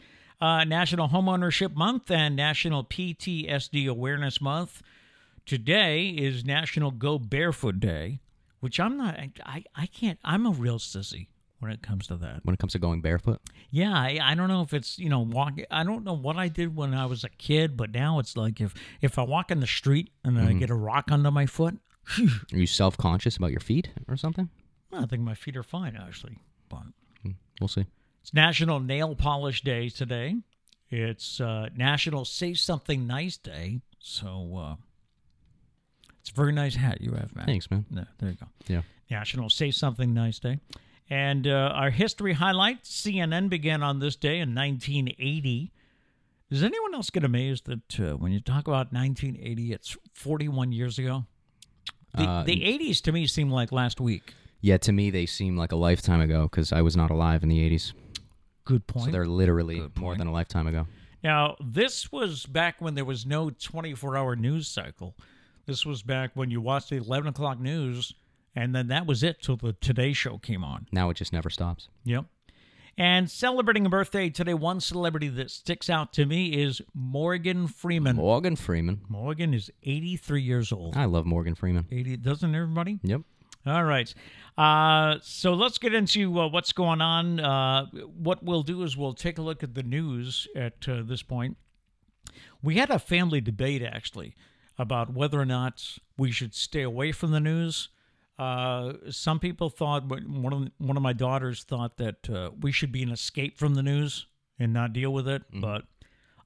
uh, 0.41 0.65
National 0.65 1.09
Homeownership 1.09 1.75
Month 1.75 2.11
and 2.11 2.37
National 2.37 2.85
PTSD 2.85 3.89
Awareness 3.89 4.41
Month. 4.41 4.83
Today 5.47 6.09
is 6.09 6.45
National 6.45 6.91
Go 6.91 7.19
Barefoot 7.19 7.79
Day, 7.81 8.21
which 8.61 8.81
I'm 8.81 8.97
not. 8.97 9.19
I, 9.45 9.65
I 9.75 9.87
can't. 9.87 10.19
I'm 10.25 10.47
a 10.47 10.51
real 10.51 10.79
sissy 10.79 11.29
when 11.65 11.73
it 11.73 11.83
comes 11.83 12.07
to 12.09 12.17
that. 12.17 12.41
When 12.45 12.53
it 12.53 12.59
comes 12.59 12.73
to 12.73 12.79
going 12.79 13.01
barefoot, 13.01 13.41
Yeah, 13.71 13.93
I, 13.93 14.19
I 14.23 14.35
don't 14.35 14.49
know 14.49 14.61
if 14.63 14.73
it's 14.75 14.99
you 14.99 15.09
know 15.09 15.21
walk. 15.21 15.55
I 15.71 15.83
don't 15.83 16.05
know 16.05 16.13
what 16.13 16.37
I 16.37 16.49
did 16.49 16.77
when 16.77 16.95
I 16.95 17.07
was 17.07 17.25
a 17.25 17.31
kid, 17.31 17.77
but 17.77 17.91
now 17.91 18.19
it's 18.19 18.37
like 18.37 18.61
if 18.61 18.75
if 19.01 19.19
I 19.19 19.23
walk 19.23 19.51
in 19.51 19.61
the 19.61 19.67
street 19.67 20.11
and 20.23 20.39
I 20.39 20.53
get 20.53 20.71
a 20.71 20.75
rock 20.75 21.11
under 21.11 21.31
my 21.31 21.47
foot, 21.47 21.79
are 22.53 22.59
you 22.59 22.67
self 22.67 22.97
conscious 22.97 23.37
about 23.37 23.51
your 23.51 23.61
feet 23.61 23.89
or 24.09 24.17
something? 24.17 24.51
I 24.93 25.07
think 25.07 25.23
my 25.23 25.35
feet 25.35 25.57
are 25.57 25.63
fine 25.65 25.97
actually. 25.97 26.39
But 26.69 26.83
We'll 27.61 27.69
see. 27.69 27.87
It's 28.21 28.35
National 28.35 28.81
Nail 28.81 29.15
Polish 29.15 29.63
Day 29.63 29.89
today. 29.89 30.37
It's 30.91 31.41
uh, 31.41 31.69
National 31.77 32.25
Say 32.25 32.55
Something 32.55 33.07
Nice 33.07 33.37
Day. 33.37 33.81
So 34.01 34.57
uh, 34.57 34.77
it's 36.21 36.31
a 36.31 36.35
very 36.35 36.53
nice 36.53 36.75
hat 36.75 37.01
you 37.01 37.13
have, 37.13 37.35
Matt. 37.35 37.47
Thanks, 37.47 37.71
man. 37.71 37.85
Yeah, 37.91 38.05
there 38.19 38.31
you 38.31 38.37
go. 38.37 38.47
Yeah. 38.67 38.83
National 39.11 39.51
Say 39.51 39.71
Something 39.71 40.15
Nice 40.15 40.39
Day. 40.39 40.59
And 41.11 41.47
uh, 41.47 41.73
our 41.75 41.91
history 41.91 42.33
highlight 42.33 42.85
CNN 42.85 43.49
began 43.51 43.83
on 43.83 43.99
this 43.99 44.17
day 44.17 44.39
in 44.41 44.55
1980. 44.55 45.71
Does 46.51 46.63
anyone 46.63 46.95
else 46.95 47.11
get 47.11 47.25
amazed 47.25 47.67
that 47.67 48.01
uh, 48.01 48.17
when 48.17 48.33
you 48.33 48.41
talk 48.41 48.67
about 48.69 48.93
1980, 48.93 49.73
it's 49.73 49.97
41 50.15 50.73
years 50.73 50.99
ago? 50.99 51.25
The, 52.17 52.23
Uh, 52.25 52.43
the 52.45 52.61
80s 52.63 53.01
to 53.03 53.13
me 53.13 53.27
seem 53.27 53.51
like 53.51 53.73
last 53.73 54.01
week. 54.01 54.35
Yeah, 54.61 54.79
to 54.79 54.93
me 54.93 55.11
they 55.11 55.27
seem 55.27 55.57
like 55.59 55.73
a 55.73 55.77
lifetime 55.77 56.21
ago 56.23 56.45
because 56.45 56.73
I 56.73 56.81
was 56.81 56.97
not 56.97 57.11
alive 57.11 57.43
in 57.43 57.51
the 57.51 57.59
'80s. 57.59 57.93
Good 58.65 58.87
point. 58.87 59.07
So 59.07 59.11
they're 59.11 59.27
literally 59.27 59.83
more 59.97 60.17
than 60.17 60.27
a 60.27 60.33
lifetime 60.33 60.67
ago. 60.67 60.87
Now, 61.23 61.57
this 61.61 62.11
was 62.11 62.47
back 62.47 62.81
when 62.81 62.95
there 62.95 63.05
was 63.05 63.27
no 63.27 63.51
24 63.51 64.17
hour 64.17 64.37
news 64.37 64.67
cycle. 64.67 65.17
This 65.67 65.85
was 65.85 66.03
back 66.03 66.31
when 66.35 66.51
you 66.51 66.63
watched 66.63 66.89
the 66.91 66.97
11 66.97 67.29
o'clock 67.29 67.61
news, 67.61 68.15
and 68.55 68.75
then 68.75 68.89
that 68.89 69.07
was 69.07 69.23
it 69.23 69.43
till 69.43 69.57
the 69.57 69.73
Today 69.75 70.13
Show 70.13 70.39
came 70.39 70.65
on. 70.65 70.87
Now 70.93 71.11
it 71.11 71.15
just 71.15 71.33
never 71.33 71.51
stops. 71.51 71.89
Yep. 72.05 72.27
And 72.97 73.29
celebrating 73.29 73.87
a 73.87 73.89
birthday 73.89 74.31
today, 74.31 74.55
one 74.55 74.81
celebrity 74.81 75.29
that 75.29 75.51
sticks 75.51 75.91
out 75.91 76.13
to 76.13 76.27
me 76.27 76.63
is 76.63 76.81
Morgan 76.95 77.67
Freeman. 77.67 78.17
Morgan 78.17 78.55
Freeman. 78.55 79.01
Morgan 79.09 79.53
is 79.53 79.71
83 79.83 80.43
years 80.43 80.71
old. 80.71 80.97
I 80.97 81.07
love 81.07 81.27
Morgan 81.27 81.57
Freeman. 81.57 81.87
80, 81.91 82.19
doesn't 82.19 82.55
everybody? 82.55 83.01
Yep. 83.03 83.23
All 83.67 83.83
right. 83.83 84.15
Uh, 84.57 85.17
so 85.23 85.55
let's 85.55 85.79
get 85.79 85.93
into 85.93 86.39
uh, 86.39 86.49
what's 86.49 86.73
going 86.73 87.01
on. 87.01 87.41
Uh, 87.41 87.87
what 88.17 88.45
we'll 88.45 88.63
do 88.63 88.83
is 88.85 88.97
we'll 88.97 89.15
take 89.15 89.39
a 89.39 89.43
look 89.43 89.65
at 89.65 89.75
the 89.75 89.83
news 89.83 90.47
at 90.55 90.87
uh, 90.89 91.03
this 91.03 91.23
point. 91.23 91.57
We 92.63 92.77
had 92.77 92.91
a 92.91 92.99
family 92.99 93.41
debate 93.41 93.83
actually 93.83 94.37
about 94.79 95.13
whether 95.13 95.41
or 95.41 95.47
not 95.47 95.99
we 96.17 96.31
should 96.31 96.55
stay 96.55 96.83
away 96.83 97.11
from 97.11 97.33
the 97.33 97.41
news. 97.41 97.89
Uh, 98.39 98.95
some 99.11 99.39
people 99.39 99.71
thought, 99.71 100.07
one 100.09 100.53
of 100.53 100.69
one 100.79 100.97
of 100.97 101.03
my 101.03 101.13
daughters 101.13 101.63
thought 101.65 101.97
that 101.99 102.29
uh, 102.29 102.51
we 102.61 102.73
should 102.73 102.91
be 102.93 103.03
an 103.03 103.11
escape 103.11 103.59
from 103.59 103.75
the 103.75 103.83
news 103.83 104.27
and 104.59 104.73
not 104.73 104.93
deal 104.93 105.13
with 105.13 105.29
it. 105.29 105.43
But 105.53 105.85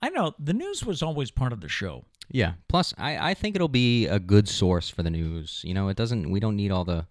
I 0.02 0.10
know 0.10 0.34
the 0.38 0.52
news 0.54 0.84
was 0.84 1.02
always 1.02 1.30
part 1.30 1.52
of 1.52 1.60
the 1.60 1.68
show. 1.68 2.04
Yeah. 2.30 2.52
Plus, 2.68 2.92
I, 2.98 3.30
I 3.30 3.34
think 3.34 3.56
it'll 3.56 3.68
be 3.68 4.06
a 4.06 4.18
good 4.18 4.48
source 4.48 4.90
for 4.90 5.02
the 5.02 5.08
news. 5.10 5.62
You 5.64 5.72
know, 5.72 5.88
it 5.88 5.96
doesn't. 5.96 6.30
We 6.30 6.40
don't 6.40 6.56
need 6.56 6.70
all 6.70 6.84
the 6.84 7.06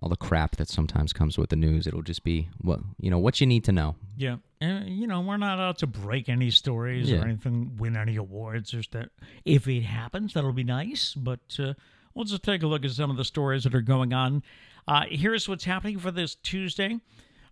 all 0.00 0.08
the 0.08 0.16
crap 0.16 0.56
that 0.56 0.68
sometimes 0.68 1.12
comes 1.12 1.36
with 1.38 1.50
the 1.50 1.56
news. 1.56 1.86
It'll 1.86 2.02
just 2.02 2.22
be 2.24 2.48
what 2.60 2.80
you 2.98 3.10
know 3.10 3.18
what 3.18 3.40
you 3.40 3.46
need 3.46 3.64
to 3.64 3.72
know. 3.72 3.96
Yeah, 4.16 4.36
and 4.60 4.88
you 4.90 5.06
know 5.06 5.20
we're 5.22 5.38
not 5.38 5.58
out 5.58 5.78
to 5.78 5.86
break 5.86 6.28
any 6.28 6.50
stories 6.50 7.10
Yeah. 7.10 7.20
or 7.20 7.24
anything, 7.24 7.76
win 7.78 7.96
any 7.96 8.16
awards. 8.16 8.70
Just 8.72 8.92
that 8.92 9.08
if 9.46 9.66
it 9.68 9.82
happens, 9.84 10.34
that'll 10.34 10.52
be 10.52 10.64
nice. 10.64 11.14
But 11.14 11.40
uh, 11.58 11.72
we'll 12.14 12.24
just 12.24 12.42
take 12.42 12.62
a 12.62 12.66
look 12.66 12.84
at 12.84 12.90
some 12.92 13.10
of 13.10 13.16
the 13.16 13.24
stories 13.24 13.64
that 13.64 13.74
are 13.74 13.80
going 13.80 14.12
on. 14.12 14.42
Uh, 14.86 15.04
here's 15.08 15.48
what's 15.48 15.64
happening 15.64 15.98
for 15.98 16.10
this 16.10 16.34
Tuesday: 16.34 17.00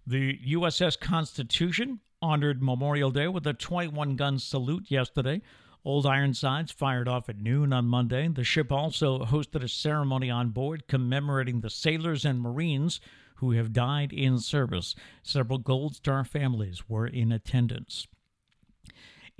the 0.06 0.38
USS 0.48 0.98
Constitution 0.98 2.00
honored 2.22 2.62
Memorial 2.62 3.10
Day 3.10 3.28
with 3.28 3.46
a 3.46 3.52
21 3.52 4.16
gun 4.16 4.38
salute 4.38 4.90
yesterday. 4.90 5.40
Old 5.84 6.04
Ironsides 6.04 6.72
fired 6.72 7.08
off 7.08 7.30
at 7.30 7.38
noon 7.38 7.72
on 7.72 7.86
Monday. 7.86 8.28
The 8.28 8.44
ship 8.44 8.70
also 8.70 9.20
hosted 9.20 9.64
a 9.64 9.68
ceremony 9.68 10.28
on 10.30 10.50
board 10.50 10.86
commemorating 10.86 11.60
the 11.60 11.70
sailors 11.70 12.26
and 12.26 12.40
Marines 12.40 13.00
who 13.36 13.52
have 13.52 13.72
died 13.72 14.12
in 14.12 14.38
service. 14.38 14.94
Several 15.22 15.58
Gold 15.58 15.96
Star 15.96 16.24
families 16.24 16.88
were 16.88 17.06
in 17.06 17.32
attendance. 17.32 18.06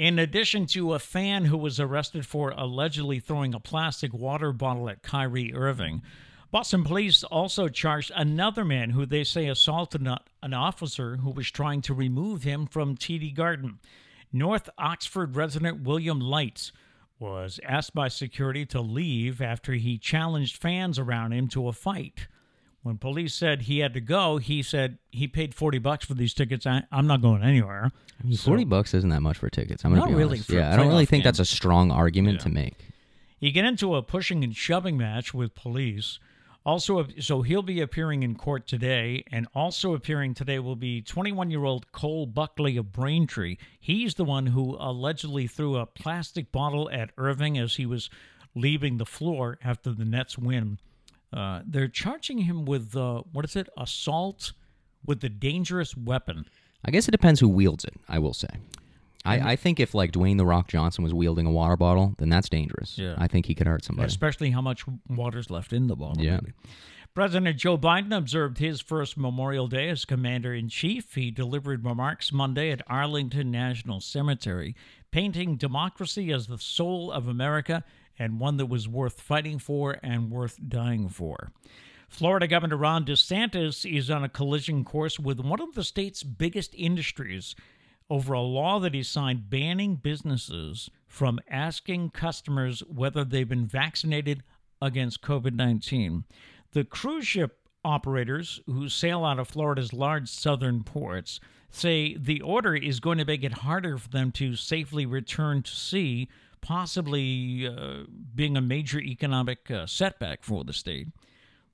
In 0.01 0.19
addition 0.19 0.65
to 0.69 0.95
a 0.95 0.99
fan 0.99 1.45
who 1.45 1.59
was 1.59 1.79
arrested 1.79 2.25
for 2.25 2.55
allegedly 2.57 3.21
throwing 3.21 3.53
a 3.53 3.61
plastic 3.61 4.15
water 4.15 4.51
bottle 4.51 4.89
at 4.89 5.03
Kyrie 5.03 5.53
Irving, 5.53 6.01
Boston 6.51 6.85
police 6.85 7.23
also 7.23 7.69
charged 7.69 8.11
another 8.17 8.65
man 8.65 8.89
who 8.89 9.05
they 9.05 9.25
say 9.25 9.47
assaulted 9.47 10.09
an 10.43 10.55
officer 10.55 11.17
who 11.17 11.29
was 11.29 11.51
trying 11.51 11.83
to 11.83 11.93
remove 11.93 12.45
him 12.45 12.67
from 12.67 12.97
TD 12.97 13.35
Garden. 13.35 13.79
North 14.33 14.71
Oxford 14.79 15.37
resident 15.37 15.83
William 15.83 16.19
Lights 16.19 16.73
was 17.19 17.61
asked 17.63 17.93
by 17.93 18.09
security 18.09 18.65
to 18.65 18.81
leave 18.81 19.43
after 19.43 19.75
he 19.75 19.99
challenged 19.99 20.57
fans 20.57 20.99
around 20.99 21.33
him 21.33 21.47
to 21.49 21.69
a 21.69 21.75
fight. 21.75 22.27
When 22.83 22.97
police 22.97 23.35
said 23.35 23.63
he 23.63 23.81
had 23.81 23.93
to 23.95 24.01
go, 24.01 24.39
he 24.39 24.63
said 24.63 24.99
he 25.11 25.29
paid 25.29 25.55
40 25.55 25.79
bucks 25.79 26.07
for 26.07 26.15
these 26.15 26.33
tickets. 26.33 26.67
I, 26.67 26.85
I'm 26.91 27.07
not 27.07 27.21
going 27.21 27.43
anywhere. 27.43 27.91
I 28.23 28.27
mean, 28.27 28.37
Forty 28.37 28.65
bucks 28.65 28.95
isn't 28.95 29.11
that 29.11 29.21
much 29.21 29.39
for 29.39 29.49
tickets. 29.51 29.85
I'm 29.85 29.95
Not 29.95 30.09
be 30.09 30.15
really 30.15 30.41
yeah, 30.49 30.73
I 30.73 30.77
don't 30.77 30.89
really 30.89 31.07
think 31.07 31.23
game. 31.23 31.29
that's 31.29 31.39
a 31.39 31.45
strong 31.45 31.91
argument 31.91 32.41
to 32.41 32.49
make. 32.49 32.75
He 33.39 33.51
get 33.51 33.65
into 33.65 33.95
a 33.95 34.03
pushing 34.03 34.45
and 34.45 34.55
shoving 34.55 34.99
match 34.99 35.33
with 35.33 35.55
police. 35.55 36.19
Also, 36.65 37.07
so 37.19 37.41
he'll 37.41 37.63
be 37.63 37.81
appearing 37.81 38.23
in 38.23 38.35
court 38.35 38.67
today, 38.67 39.25
and 39.33 39.49
also 39.55 39.95
appearing 39.95 40.35
today 40.35 40.59
will 40.59 40.77
be 40.77 41.01
21-year-old 41.01 41.91
Cole 41.91 42.27
Buckley 42.27 42.77
of 42.77 42.93
Braintree. 42.93 43.57
He's 43.81 44.15
the 44.15 44.27
one 44.27 44.49
who 44.49 44.77
allegedly 44.79 45.47
threw 45.47 45.77
a 45.77 45.87
plastic 45.87 46.53
bottle 46.53 46.91
at 46.91 47.13
Irving 47.17 47.57
as 47.57 47.77
he 47.77 47.87
was 47.87 48.11
leaving 48.55 48.99
the 48.99 49.07
floor 49.07 49.59
after 49.65 49.93
the 49.93 50.05
Nets 50.05 50.37
win. 50.37 50.79
Uh, 51.33 51.61
they're 51.67 51.89
charging 51.89 52.39
him 52.39 52.65
with 52.65 52.97
uh, 52.97 53.23
what 53.33 53.45
is 53.45 53.57
it? 53.57 53.69
Assault 53.77 54.53
with 55.05 55.23
a 55.25 55.29
dangerous 55.29 55.97
weapon. 55.97 56.45
I 56.85 56.91
guess 56.91 57.09
it 57.09 57.13
depends 57.13 57.41
who 57.41 57.49
wields 57.49 57.85
it. 57.85 57.95
I 58.09 58.19
will 58.19 58.35
say. 58.35 58.49
I, 59.25 59.53
I 59.53 59.57
think 59.57 59.81
if 59.81 59.95
like 59.95 60.13
Dwayne 60.13 60.39
the 60.39 60.47
Rock 60.47 60.69
Johnson 60.69 61.05
was 61.05 61.13
wielding 61.13 61.47
a 61.47 61.51
water 61.51 61.77
bottle, 61.77 62.15
then 62.19 62.31
that's 62.31 62.49
dangerous. 62.49 62.97
Yeah. 62.97 63.15
I 63.19 63.27
think 63.29 63.47
he 63.47 63.55
could 63.55 63.67
hurt 63.67 63.85
somebody. 63.85 64.07
especially 64.07 64.51
how 64.51 64.63
much 64.63 64.85
water's 65.09 65.51
left 65.51 65.73
in 65.73 65.89
the 65.89 65.97
bottle. 65.97 66.23
Yeah. 66.23 66.39
maybe. 66.43 66.53
President 67.13 67.57
Joe 67.57 67.77
Biden 67.77 68.17
observed 68.17 68.59
his 68.59 68.81
first 68.81 69.19
Memorial 69.19 69.67
Day 69.67 69.89
as 69.89 70.05
commander 70.05 70.55
in 70.55 70.69
chief. 70.69 71.15
He 71.15 71.31
delivered 71.31 71.85
remarks 71.85 72.33
Monday 72.33 72.71
at 72.71 72.83
Arlington 72.87 73.51
National 73.51 74.01
Cemetery, 74.01 74.77
painting 75.11 75.57
democracy 75.57 76.33
as 76.33 76.47
the 76.47 76.57
soul 76.59 77.11
of 77.11 77.27
America 77.27 77.85
and 78.19 78.41
one 78.41 78.57
that 78.57 78.67
was 78.67 78.89
worth 78.89 79.21
fighting 79.21 79.59
for 79.59 79.99
and 80.03 80.31
worth 80.31 80.59
dying 80.69 81.09
for. 81.09 81.51
Florida 82.09 82.49
Governor 82.49 82.77
Ron 82.77 83.05
DeSantis 83.05 83.91
is 83.91 84.11
on 84.11 84.25
a 84.25 84.29
collision 84.29 84.85
course 84.85 85.19
with 85.19 85.39
one 85.39 85.61
of 85.61 85.75
the 85.75 85.85
state's 85.85 86.23
biggest 86.23 86.75
industries 86.75 87.55
over 88.11 88.33
a 88.33 88.41
law 88.41 88.81
that 88.81 88.95
he 88.95 89.03
signed 89.05 89.49
banning 89.49 89.95
businesses 89.95 90.91
from 91.07 91.39
asking 91.49 92.11
customers 92.11 92.81
whether 92.89 93.25
they've 93.25 93.49
been 93.49 93.67
vaccinated 93.67 94.43
against 94.83 95.23
COVID 95.23 95.55
19. 95.55 96.25
The 96.73 96.85
cruise 96.85 97.27
ship 97.27 97.59
operators 97.85 98.61
who 98.67 98.89
sail 98.89 99.25
out 99.25 99.39
of 99.39 99.49
Florida's 99.49 99.93
large 99.93 100.29
southern 100.29 100.83
ports 100.83 101.41
say 101.71 102.17
the 102.17 102.41
order 102.41 102.75
is 102.75 103.01
going 103.01 103.19
to 103.19 103.25
make 103.25 103.45
it 103.45 103.53
harder 103.53 103.97
for 103.97 104.09
them 104.09 104.33
to 104.33 104.57
safely 104.57 105.07
return 105.07 105.63
to 105.63 105.71
sea, 105.71 106.29
possibly 106.61 107.67
uh, 107.67 108.05
being 108.35 108.57
a 108.57 108.61
major 108.61 109.01
economic 109.01 109.71
uh, 109.71 109.87
setback 109.87 110.43
for 110.43 110.65
the 110.65 110.73
state. 110.73 111.09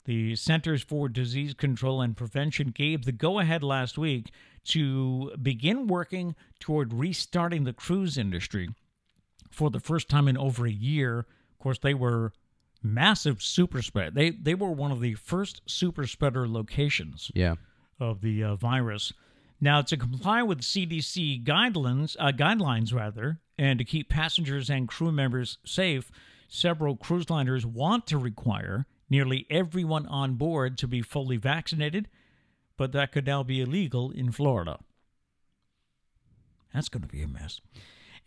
The 0.05 0.37
Centers 0.37 0.83
for 0.83 1.09
Disease 1.09 1.55
Control 1.55 2.01
and 2.01 2.17
Prevention 2.17 2.71
gave 2.71 3.05
the 3.05 3.13
go 3.13 3.41
ahead 3.41 3.65
last 3.65 3.99
week 3.99 4.31
to 4.67 5.33
begin 5.43 5.89
working 5.89 6.37
toward 6.61 6.93
restarting 6.93 7.65
the 7.65 7.73
cruise 7.73 8.17
industry 8.17 8.69
for 9.51 9.71
the 9.71 9.81
first 9.81 10.09
time 10.09 10.29
in 10.29 10.37
over 10.37 10.67
a 10.67 10.71
year. 10.71 11.21
Of 11.21 11.59
course, 11.59 11.79
they 11.79 11.95
were 11.95 12.33
massive 12.83 13.43
super 13.43 13.83
spread. 13.83 14.15
They 14.15 14.31
they 14.31 14.55
were 14.55 14.71
one 14.71 14.93
of 14.93 15.01
the 15.01 15.15
first 15.15 15.63
super 15.67 16.07
spreader 16.07 16.49
locations 16.49 17.31
yeah. 17.35 17.57
of 17.99 18.21
the 18.21 18.45
uh, 18.45 18.57
virus. 18.57 19.13
Now, 19.61 19.83
to 19.83 19.97
comply 19.97 20.43
with 20.43 20.61
CDC 20.61 21.45
guidelines, 21.45 22.17
uh, 22.21 22.33
guidelines 22.33 22.93
rather, 22.93 23.41
and 23.59 23.79
to 23.79 23.85
keep 23.85 24.09
passengers 24.09 24.69
and 24.69 24.89
crew 24.89 25.13
members 25.13 25.59
safe, 25.65 26.11
several 26.49 26.97
cruise 26.97 27.31
liners 27.31 27.67
want 27.67 28.07
to 28.07 28.19
require 28.19 28.87
nearly 29.09 29.47
everyone 29.51 30.07
on 30.07 30.35
board 30.35 30.77
to 30.79 30.87
be 30.87 31.03
fully 31.03 31.37
vaccinated, 31.37 32.09
but 32.77 32.93
that 32.93 33.13
could 33.13 33.27
now 33.27 33.43
be 33.43 33.61
illegal 33.61 34.11
in 34.11 34.31
Florida. 34.31 34.79
That's 36.75 36.89
going 36.89 37.03
to 37.03 37.09
be 37.09 37.23
a 37.23 37.29
mess. 37.29 37.61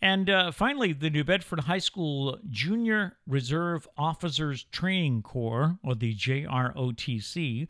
And 0.02 0.30
uh, 0.30 0.50
finally, 0.50 0.92
the 0.92 1.10
New 1.10 1.24
Bedford 1.24 1.60
High 1.60 1.78
School 1.78 2.38
Junior 2.48 3.18
Reserve 3.26 3.86
Officers 3.98 4.64
Training 4.72 5.22
Corps, 5.22 5.78
or 5.84 5.94
the 5.94 6.14
JROTC, 6.14 7.68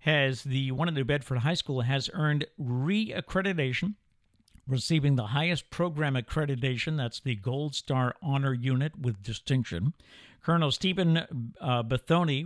has 0.00 0.42
the 0.42 0.72
one 0.72 0.88
at 0.88 0.94
New 0.94 1.04
Bedford 1.04 1.38
High 1.38 1.54
School 1.54 1.82
has 1.82 2.10
earned 2.12 2.46
re-accreditation, 2.58 3.94
receiving 4.66 5.16
the 5.16 5.28
highest 5.28 5.70
program 5.70 6.14
accreditation. 6.14 6.96
That's 6.96 7.20
the 7.20 7.34
Gold 7.34 7.74
Star 7.74 8.14
Honor 8.22 8.54
Unit 8.54 8.98
with 8.98 9.22
distinction. 9.22 9.94
Colonel 10.42 10.70
Stephen 10.70 11.18
uh, 11.60 11.82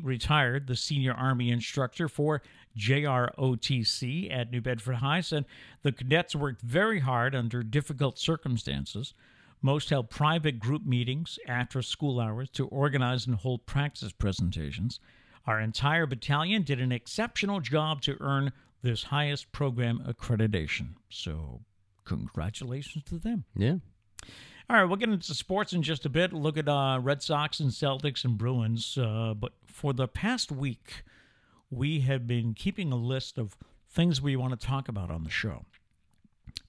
retired, 0.02 0.66
the 0.66 0.76
senior 0.76 1.12
Army 1.12 1.50
instructor 1.50 2.08
for 2.08 2.42
JROTC 2.76 4.32
at 4.32 4.50
New 4.50 4.60
Bedford 4.60 4.96
High, 4.96 5.20
said 5.20 5.44
the 5.82 5.92
cadets 5.92 6.34
worked 6.34 6.62
very 6.62 7.00
hard 7.00 7.34
under 7.34 7.62
difficult 7.62 8.18
circumstances. 8.18 9.14
Most 9.62 9.90
held 9.90 10.10
private 10.10 10.58
group 10.58 10.84
meetings 10.84 11.38
after 11.46 11.82
school 11.82 12.20
hours 12.20 12.50
to 12.50 12.66
organize 12.66 13.26
and 13.26 13.36
hold 13.36 13.64
practice 13.64 14.12
presentations. 14.12 14.98
Our 15.46 15.60
entire 15.60 16.06
battalion 16.06 16.62
did 16.62 16.80
an 16.80 16.92
exceptional 16.92 17.60
job 17.60 18.02
to 18.02 18.16
earn 18.20 18.52
this 18.82 19.04
highest 19.04 19.52
program 19.52 20.04
accreditation. 20.06 20.94
So, 21.08 21.62
congratulations 22.04 23.04
to 23.04 23.18
them. 23.18 23.44
Yeah. 23.56 23.76
All 24.70 24.76
right, 24.76 24.84
we'll 24.84 24.96
get 24.96 25.10
into 25.10 25.34
sports 25.34 25.72
in 25.74 25.82
just 25.82 26.06
a 26.06 26.08
bit. 26.08 26.32
Look 26.32 26.56
at 26.56 26.68
uh, 26.68 26.98
Red 27.02 27.22
Sox 27.22 27.60
and 27.60 27.70
Celtics 27.70 28.24
and 28.24 28.38
Bruins. 28.38 28.96
Uh, 28.96 29.34
but 29.36 29.52
for 29.66 29.92
the 29.92 30.08
past 30.08 30.50
week, 30.50 31.04
we 31.70 32.00
have 32.00 32.26
been 32.26 32.54
keeping 32.54 32.90
a 32.90 32.96
list 32.96 33.36
of 33.36 33.56
things 33.90 34.22
we 34.22 34.36
want 34.36 34.58
to 34.58 34.66
talk 34.66 34.88
about 34.88 35.10
on 35.10 35.24
the 35.24 35.30
show. 35.30 35.64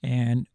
and 0.02 0.46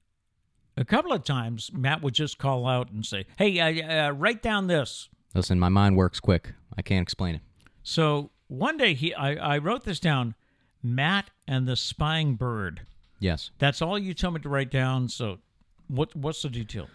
a 0.78 0.86
couple 0.86 1.12
of 1.12 1.24
times 1.24 1.70
Matt 1.74 2.02
would 2.02 2.14
just 2.14 2.38
call 2.38 2.66
out 2.66 2.92
and 2.92 3.06
say, 3.06 3.26
"Hey, 3.38 3.60
uh, 3.60 4.08
uh, 4.08 4.12
write 4.12 4.42
down 4.42 4.68
this." 4.68 5.10
Listen, 5.36 5.60
my 5.60 5.68
mind 5.70 5.98
works 5.98 6.20
quick. 6.20 6.54
I 6.78 6.82
can't 6.82 7.02
explain 7.04 7.36
it. 7.36 7.42
So 7.84 8.32
one 8.48 8.78
day 8.78 8.94
he, 8.94 9.14
I, 9.14 9.56
I 9.56 9.58
wrote 9.58 9.84
this 9.84 10.00
down: 10.00 10.34
Matt 10.82 11.30
and 11.48 11.68
the 11.68 11.76
spying 11.76 12.36
bird. 12.36 12.82
Yes. 13.22 13.52
That's 13.60 13.82
all 13.82 13.98
you 13.98 14.14
tell 14.14 14.32
me 14.32 14.42
to 14.42 14.50
write 14.50 14.72
down. 14.72 15.08
So, 15.08 15.38
what 15.88 16.14
what's 16.16 16.42
the 16.42 16.50
detail? 16.50 16.88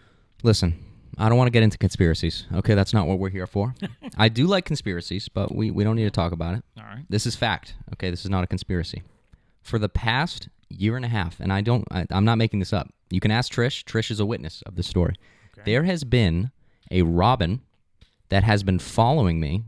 Listen, 0.42 0.74
I 1.16 1.28
don't 1.28 1.38
want 1.38 1.46
to 1.46 1.52
get 1.52 1.62
into 1.62 1.78
conspiracies. 1.78 2.46
Okay, 2.52 2.74
that's 2.74 2.92
not 2.92 3.06
what 3.06 3.18
we're 3.18 3.30
here 3.30 3.46
for. 3.46 3.74
I 4.18 4.28
do 4.28 4.46
like 4.46 4.64
conspiracies, 4.64 5.28
but 5.28 5.54
we, 5.54 5.70
we 5.70 5.84
don't 5.84 5.96
need 5.96 6.04
to 6.04 6.10
talk 6.10 6.32
about 6.32 6.56
it. 6.56 6.64
All 6.76 6.84
right. 6.84 7.04
This 7.08 7.26
is 7.26 7.36
fact. 7.36 7.74
Okay, 7.94 8.10
this 8.10 8.24
is 8.24 8.30
not 8.30 8.44
a 8.44 8.46
conspiracy. 8.46 9.02
For 9.62 9.78
the 9.78 9.88
past 9.88 10.48
year 10.68 10.96
and 10.96 11.04
a 11.04 11.08
half, 11.08 11.40
and 11.40 11.52
I 11.52 11.60
don't, 11.60 11.84
I, 11.90 12.06
I'm 12.10 12.24
not 12.24 12.36
making 12.36 12.58
this 12.58 12.72
up. 12.72 12.92
You 13.08 13.20
can 13.20 13.30
ask 13.30 13.52
Trish. 13.52 13.84
Trish 13.84 14.10
is 14.10 14.20
a 14.20 14.26
witness 14.26 14.62
of 14.66 14.74
this 14.74 14.86
story. 14.88 15.14
There 15.64 15.84
has 15.84 16.04
been 16.04 16.50
a 16.90 17.02
robin 17.02 17.62
that 18.28 18.44
has 18.44 18.62
been 18.62 18.78
following 18.78 19.40
me 19.40 19.64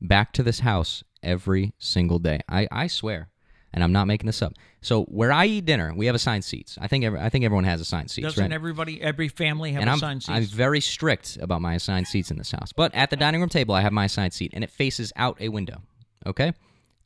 back 0.00 0.32
to 0.34 0.42
this 0.42 0.60
house 0.60 1.02
every 1.22 1.72
single 1.78 2.18
day. 2.18 2.40
I, 2.48 2.68
I 2.70 2.86
swear, 2.86 3.28
and 3.72 3.82
I'm 3.82 3.92
not 3.92 4.06
making 4.06 4.26
this 4.26 4.42
up. 4.42 4.54
So 4.80 5.04
where 5.04 5.32
I 5.32 5.46
eat 5.46 5.64
dinner, 5.64 5.92
we 5.94 6.06
have 6.06 6.14
assigned 6.14 6.44
seats. 6.44 6.76
I 6.80 6.88
think 6.88 7.04
every, 7.04 7.20
I 7.20 7.28
think 7.28 7.44
everyone 7.44 7.64
has 7.64 7.80
assigned 7.80 8.10
seats, 8.10 8.26
Doesn't 8.26 8.42
right? 8.42 8.52
everybody, 8.52 9.00
every 9.00 9.28
family 9.28 9.72
have 9.72 9.82
and 9.82 9.90
I'm, 9.90 9.96
assigned 9.96 10.24
I'm 10.28 10.44
very 10.44 10.80
strict 10.80 11.38
about 11.40 11.62
my 11.62 11.74
assigned 11.74 12.08
seats 12.08 12.30
in 12.30 12.38
this 12.38 12.50
house. 12.50 12.72
But 12.72 12.94
at 12.94 13.10
the 13.10 13.16
dining 13.16 13.40
room 13.40 13.48
table, 13.48 13.74
I 13.74 13.80
have 13.80 13.92
my 13.92 14.06
assigned 14.06 14.34
seat, 14.34 14.52
and 14.54 14.62
it 14.62 14.70
faces 14.70 15.12
out 15.16 15.40
a 15.40 15.48
window. 15.48 15.82
Okay? 16.26 16.52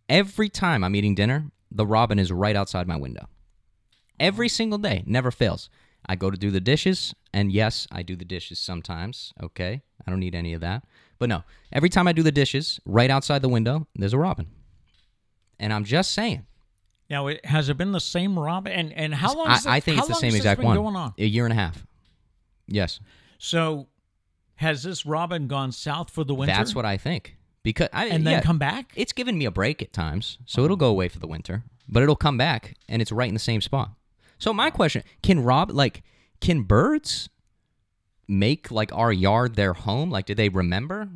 Every 0.08 0.48
time 0.48 0.82
I'm 0.82 0.94
eating 0.96 1.14
dinner, 1.14 1.50
the 1.70 1.86
robin 1.86 2.18
is 2.18 2.32
right 2.32 2.56
outside 2.56 2.88
my 2.88 2.96
window. 2.96 3.28
Every 4.18 4.48
single 4.48 4.78
day, 4.78 5.02
never 5.06 5.30
fails. 5.30 5.68
I 6.08 6.16
go 6.16 6.30
to 6.30 6.36
do 6.36 6.50
the 6.50 6.60
dishes, 6.60 7.14
and 7.32 7.52
yes, 7.52 7.86
I 7.92 8.02
do 8.02 8.16
the 8.16 8.24
dishes 8.24 8.58
sometimes. 8.58 9.32
Okay? 9.42 9.82
I 10.06 10.10
don't 10.10 10.20
need 10.20 10.34
any 10.34 10.52
of 10.52 10.60
that. 10.62 10.84
But 11.18 11.28
no, 11.28 11.44
every 11.72 11.88
time 11.88 12.06
I 12.06 12.12
do 12.12 12.22
the 12.22 12.32
dishes, 12.32 12.80
right 12.84 13.10
outside 13.10 13.42
the 13.42 13.48
window, 13.48 13.86
there's 13.94 14.12
a 14.12 14.18
robin. 14.18 14.46
And 15.58 15.72
I'm 15.72 15.84
just 15.84 16.12
saying. 16.12 16.46
Now, 17.08 17.28
it, 17.28 17.44
has 17.46 17.68
it 17.68 17.76
been 17.76 17.92
the 17.92 18.00
same 18.00 18.38
robin? 18.38 18.72
And 18.72 18.92
and 18.92 19.14
how 19.14 19.34
long? 19.34 19.46
I, 19.48 19.52
has 19.52 19.66
I 19.66 19.76
this- 19.76 19.84
think 19.84 19.98
it's 19.98 20.08
the 20.08 20.14
same 20.14 20.34
exact 20.34 20.58
been 20.60 20.66
one. 20.66 20.76
Going 20.76 20.96
on? 20.96 21.14
A 21.18 21.24
year 21.26 21.44
and 21.44 21.52
a 21.52 21.56
half. 21.56 21.86
Yes. 22.66 22.98
So, 23.38 23.86
has 24.56 24.82
this 24.82 25.06
robin 25.06 25.46
gone 25.46 25.70
south 25.72 26.10
for 26.10 26.24
the 26.24 26.34
winter? 26.34 26.54
That's 26.54 26.74
what 26.74 26.84
I 26.84 26.96
think. 26.96 27.36
Because 27.62 27.88
I 27.92 28.06
and 28.06 28.24
then 28.26 28.34
yeah, 28.34 28.40
come 28.42 28.58
back. 28.58 28.92
It's 28.96 29.12
given 29.12 29.36
me 29.38 29.44
a 29.44 29.50
break 29.50 29.82
at 29.82 29.92
times, 29.92 30.38
so 30.46 30.64
it'll 30.64 30.76
go 30.76 30.88
away 30.88 31.08
for 31.08 31.18
the 31.18 31.26
winter, 31.26 31.64
but 31.88 32.02
it'll 32.02 32.14
come 32.16 32.38
back 32.38 32.74
and 32.88 33.02
it's 33.02 33.10
right 33.12 33.28
in 33.28 33.34
the 33.34 33.40
same 33.40 33.60
spot. 33.60 33.90
So 34.38 34.52
my 34.52 34.70
question, 34.70 35.02
can 35.22 35.40
Rob 35.42 35.70
like 35.70 36.02
can 36.40 36.62
birds 36.62 37.28
make 38.28 38.70
like 38.70 38.92
our 38.92 39.12
yard 39.12 39.56
their 39.56 39.72
home? 39.72 40.10
Like 40.10 40.26
do 40.26 40.34
they 40.34 40.48
remember? 40.48 41.08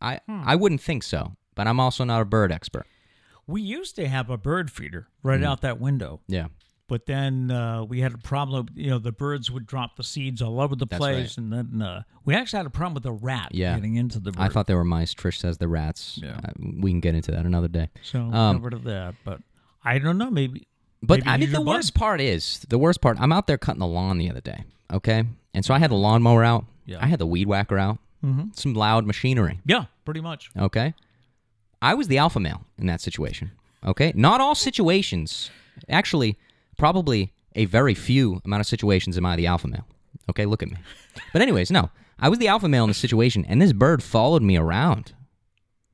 I 0.00 0.20
Hmm. 0.26 0.42
I 0.44 0.56
wouldn't 0.56 0.80
think 0.80 1.02
so, 1.02 1.36
but 1.54 1.66
I'm 1.66 1.80
also 1.80 2.04
not 2.04 2.20
a 2.20 2.24
bird 2.24 2.52
expert. 2.52 2.86
We 3.52 3.62
used 3.62 3.96
to 3.96 4.08
have 4.08 4.30
a 4.30 4.36
bird 4.38 4.70
feeder 4.70 5.08
right 5.22 5.40
Mm. 5.40 5.44
out 5.46 5.60
that 5.60 5.78
window, 5.80 6.20
Yeah. 6.28 6.46
but 6.88 7.06
then 7.06 7.50
uh, 7.50 7.84
we 7.84 8.00
had 8.00 8.14
a 8.14 8.18
problem. 8.18 8.66
You 8.74 8.90
know, 8.90 8.98
the 8.98 9.12
birds 9.12 9.50
would 9.50 9.66
drop 9.66 9.96
the 9.96 10.04
seeds 10.04 10.40
all 10.42 10.60
over 10.60 10.74
the 10.74 10.86
That's 10.86 10.98
place, 10.98 11.36
and 11.38 11.52
then 11.52 11.82
uh, 11.82 12.02
we 12.24 12.34
actually 12.34 12.58
had 12.58 12.66
a 12.66 12.70
problem 12.70 12.94
with 12.94 13.06
a 13.06 13.12
rat 13.12 13.48
Yeah. 13.54 13.74
getting 13.74 13.96
into 13.96 14.18
the 14.18 14.32
bird. 14.32 14.42
I 14.42 14.48
thought 14.48 14.66
they 14.66 14.74
were 14.74 14.84
mice. 14.84 15.14
Trish 15.14 15.38
says 15.38 15.58
the 15.58 15.68
rats. 15.68 16.18
Yeah. 16.22 16.40
Uh, 16.44 16.52
we 16.80 16.90
can 16.90 17.00
get 17.00 17.14
into 17.14 17.30
that 17.32 17.44
another 17.46 17.68
day. 17.68 17.90
so. 18.02 18.20
um, 18.20 18.62
rid 18.62 18.72
of 18.74 18.84
that, 18.84 19.14
but 19.24 19.40
I 19.84 19.98
don't 19.98 20.18
know. 20.18 20.30
Maybe. 20.30 20.66
But 21.02 21.20
maybe 21.20 21.28
I 21.30 21.36
mean, 21.36 21.50
the 21.52 21.58
bud. 21.58 21.66
worst 21.66 21.94
part 21.94 22.20
is 22.20 22.64
the 22.68 22.78
worst 22.78 23.00
part. 23.00 23.20
I'm 23.20 23.32
out 23.32 23.46
there 23.48 23.58
cutting 23.58 23.80
the 23.80 23.86
lawn 23.86 24.18
the 24.18 24.30
other 24.30 24.40
day. 24.40 24.64
Okay, 24.92 25.24
and 25.54 25.64
so 25.64 25.74
I 25.74 25.78
had 25.78 25.90
the 25.90 25.96
lawnmower 25.96 26.44
out. 26.44 26.64
Yeah. 26.86 26.98
I 27.00 27.06
had 27.06 27.18
the 27.18 27.26
weed 27.26 27.48
whacker 27.48 27.76
out. 27.78 27.98
Mm-hmm. 28.24 28.50
Some 28.54 28.74
loud 28.74 29.04
machinery. 29.04 29.58
Yeah, 29.66 29.86
pretty 30.04 30.20
much. 30.20 30.50
Okay. 30.56 30.94
I 31.82 31.92
was 31.94 32.08
the 32.08 32.16
alpha 32.18 32.40
male 32.40 32.64
in 32.78 32.86
that 32.86 33.00
situation. 33.02 33.50
Okay. 33.84 34.12
Not 34.14 34.40
all 34.40 34.54
situations. 34.54 35.50
Actually, 35.88 36.38
probably 36.78 37.32
a 37.54 37.64
very 37.66 37.92
few 37.94 38.40
amount 38.44 38.60
of 38.60 38.66
situations 38.66 39.18
am 39.18 39.26
I 39.26 39.36
the 39.36 39.46
alpha 39.46 39.68
male. 39.68 39.86
Okay. 40.30 40.46
Look 40.46 40.62
at 40.62 40.70
me. 40.70 40.76
But, 41.32 41.42
anyways, 41.42 41.70
no. 41.70 41.90
I 42.18 42.28
was 42.28 42.38
the 42.38 42.48
alpha 42.48 42.68
male 42.68 42.84
in 42.84 42.88
the 42.90 42.94
situation, 42.94 43.44
and 43.46 43.60
this 43.60 43.72
bird 43.72 44.02
followed 44.02 44.42
me 44.42 44.56
around 44.56 45.12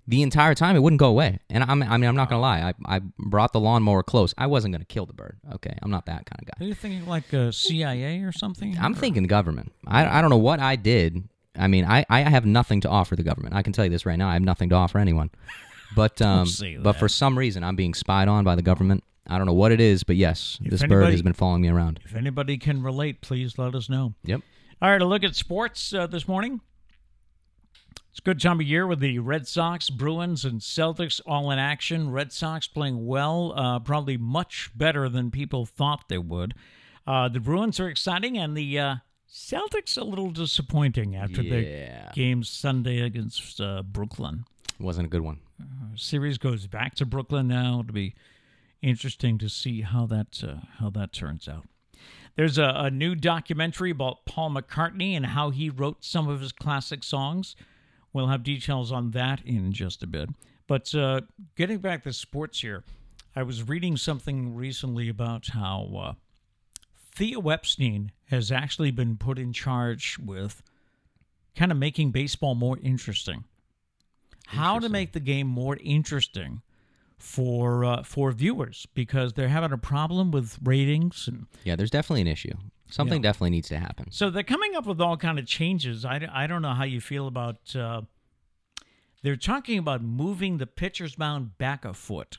the 0.07 0.20
entire 0.22 0.55
time. 0.55 0.77
It 0.77 0.81
wouldn't 0.81 1.01
go 1.01 1.09
away. 1.09 1.38
And 1.48 1.64
I'm, 1.64 1.83
I 1.83 1.96
mean, 1.96 2.09
I'm 2.09 2.16
not 2.16 2.29
going 2.29 2.37
to 2.38 2.42
lie. 2.42 2.61
I, 2.87 2.96
I 2.96 3.01
brought 3.18 3.53
the 3.55 3.61
lawnmower 3.61 4.03
close. 4.03 4.35
I 4.37 4.46
wasn't 4.46 4.72
going 4.74 4.83
to 4.83 4.87
kill 4.87 5.07
the 5.07 5.14
bird. 5.14 5.38
Okay. 5.55 5.74
I'm 5.83 5.90
not 5.90 6.05
that 6.07 6.27
kind 6.27 6.40
of 6.42 6.46
guy. 6.46 6.64
Are 6.64 6.68
you 6.68 6.74
thinking 6.74 7.07
like 7.07 7.33
uh, 7.33 7.51
CIA 7.51 8.20
or 8.22 8.33
something? 8.33 8.77
I'm 8.79 8.92
Or- 8.92 8.96
thinking 8.96 9.22
government. 9.24 9.72
I, 9.87 10.18
I 10.18 10.20
don't 10.20 10.29
know 10.31 10.37
what 10.37 10.61
I 10.61 10.77
did. 10.77 11.29
I 11.57 11.66
mean, 11.66 11.85
I, 11.87 12.05
I 12.11 12.20
have 12.20 12.44
nothing 12.46 12.83
to 12.83 12.88
offer 12.88 13.16
the 13.16 13.22
government. 13.24 13.55
I 13.55 13.62
can 13.62 13.72
tell 13.72 13.85
you 13.85 13.90
this 13.90 14.05
right 14.07 14.16
now. 14.18 14.29
I 14.29 14.35
have 14.35 14.42
nothing 14.42 14.68
to 14.68 14.74
offer 14.77 14.98
anyone. 14.98 15.31
But 15.96 16.20
um, 16.22 16.46
but 16.83 16.94
for 16.94 17.09
some 17.09 17.37
reason, 17.38 17.64
I'm 17.64 17.77
being 17.77 17.94
spied 17.94 18.29
on 18.29 18.44
by 18.44 18.55
the 18.55 18.62
government. 18.62 19.03
I 19.27 19.37
don't 19.37 19.46
know 19.46 19.55
what 19.55 19.72
it 19.72 19.81
is, 19.81 20.05
but 20.05 20.16
yes, 20.16 20.59
If 20.64 20.70
this 20.70 20.81
bird 20.83 20.92
anybody- 20.92 21.12
has 21.12 21.22
been 21.22 21.33
following 21.35 21.61
me 21.62 21.68
around. 21.68 22.01
If 22.05 22.14
anybody 22.14 22.57
can 22.59 22.83
relate, 22.83 23.20
please 23.20 23.59
let 23.59 23.74
us 23.74 23.88
know. 23.90 24.14
Yep. 24.24 24.40
All 24.81 24.90
right, 24.90 25.03
a 25.03 25.05
look 25.05 25.22
at 25.24 25.35
sports 25.35 25.92
uh, 25.92 26.07
this 26.07 26.27
morning. 26.29 26.61
It's 28.11 28.20
a 28.20 28.22
good 28.22 28.40
time 28.40 28.59
of 28.61 28.66
year 28.66 28.87
with 28.87 29.01
the 29.01 29.18
Red 29.18 29.46
Sox, 29.46 29.90
Bruins, 29.90 30.44
and 30.44 30.61
Celtics 30.61 31.20
all 31.27 31.51
in 31.51 31.59
action. 31.59 32.11
Red 32.11 32.33
Sox 32.33 32.66
playing 32.66 33.07
well, 33.07 33.53
uh, 33.57 33.79
probably 33.81 34.16
much 34.16 34.70
better 34.74 35.09
than 35.09 35.31
people 35.31 35.66
thought 35.66 36.09
they 36.09 36.18
would. 36.18 36.55
Uh, 37.07 37.29
the 37.29 37.40
Bruins 37.40 37.79
are 37.81 37.88
exciting, 37.88 38.37
and 38.38 38.57
the 38.57 38.79
uh, 38.79 38.94
Celtics 39.31 39.96
a 39.98 40.05
little 40.05 40.31
disappointing 40.31 41.14
after 41.16 41.42
Yeah. 41.42 41.51
their 41.51 42.11
game 42.14 42.42
Sunday 42.44 43.01
against 43.03 43.61
uh, 43.61 43.83
Brooklyn. 43.83 44.44
Wasn't 44.80 45.06
a 45.06 45.08
good 45.08 45.22
one. 45.22 45.40
Series 45.96 46.38
goes 46.38 46.66
back 46.66 46.94
to 46.96 47.06
Brooklyn 47.06 47.48
now. 47.48 47.80
It'll 47.80 47.92
be 47.92 48.14
interesting 48.80 49.38
to 49.38 49.48
see 49.48 49.82
how 49.82 50.06
that 50.06 50.42
uh, 50.42 50.66
how 50.78 50.90
that 50.90 51.12
turns 51.12 51.48
out. 51.48 51.66
There's 52.36 52.58
a, 52.58 52.72
a 52.76 52.90
new 52.90 53.16
documentary 53.16 53.90
about 53.90 54.24
Paul 54.24 54.50
McCartney 54.50 55.16
and 55.16 55.26
how 55.26 55.50
he 55.50 55.70
wrote 55.70 56.04
some 56.04 56.28
of 56.28 56.40
his 56.40 56.52
classic 56.52 57.02
songs. 57.02 57.56
We'll 58.12 58.28
have 58.28 58.44
details 58.44 58.92
on 58.92 59.10
that 59.10 59.40
in 59.44 59.72
just 59.72 60.04
a 60.04 60.06
bit. 60.06 60.30
But 60.68 60.94
uh, 60.94 61.22
getting 61.56 61.78
back 61.78 62.04
to 62.04 62.12
sports 62.12 62.60
here, 62.60 62.84
I 63.34 63.42
was 63.42 63.68
reading 63.68 63.96
something 63.96 64.54
recently 64.54 65.08
about 65.08 65.48
how 65.48 65.90
uh, 65.98 66.12
Theo 67.14 67.48
Epstein 67.48 68.12
has 68.30 68.52
actually 68.52 68.92
been 68.92 69.16
put 69.16 69.38
in 69.38 69.52
charge 69.52 70.18
with 70.18 70.62
kind 71.56 71.72
of 71.72 71.78
making 71.78 72.12
baseball 72.12 72.54
more 72.54 72.78
interesting. 72.80 73.44
How 74.48 74.78
to 74.78 74.88
make 74.88 75.12
the 75.12 75.20
game 75.20 75.46
more 75.46 75.76
interesting 75.82 76.62
for 77.18 77.84
uh, 77.84 78.02
for 78.02 78.32
viewers 78.32 78.87
because 78.94 79.32
they're 79.34 79.48
having 79.48 79.72
a 79.72 79.78
problem 79.78 80.30
with 80.30 80.58
ratings 80.62 81.26
and 81.28 81.46
Yeah, 81.64 81.76
there's 81.76 81.90
definitely 81.90 82.22
an 82.22 82.28
issue. 82.28 82.54
Something 82.90 83.22
Yeah. 83.22 83.28
definitely 83.28 83.50
needs 83.50 83.68
to 83.68 83.78
happen. 83.78 84.11
so 84.11 84.30
they're 84.30 84.42
coming 84.42 84.74
up 84.74 84.87
with 84.87 85.00
all 85.00 85.16
kind 85.16 85.38
of 85.38 85.46
changes. 85.46 86.04
I, 86.04 86.26
I 86.32 86.46
don't 86.46 86.62
know 86.62 86.72
how 86.74 86.84
you 86.84 87.00
feel 87.00 87.26
about. 87.26 87.74
Uh, 87.76 88.02
they're 89.22 89.37
talking 89.37 89.78
about 89.78 90.00
moving 90.02 90.58
the 90.58 90.66
pitcher's 90.66 91.18
mound 91.18 91.58
back 91.58 91.84
a 91.84 91.92
foot. 91.92 92.38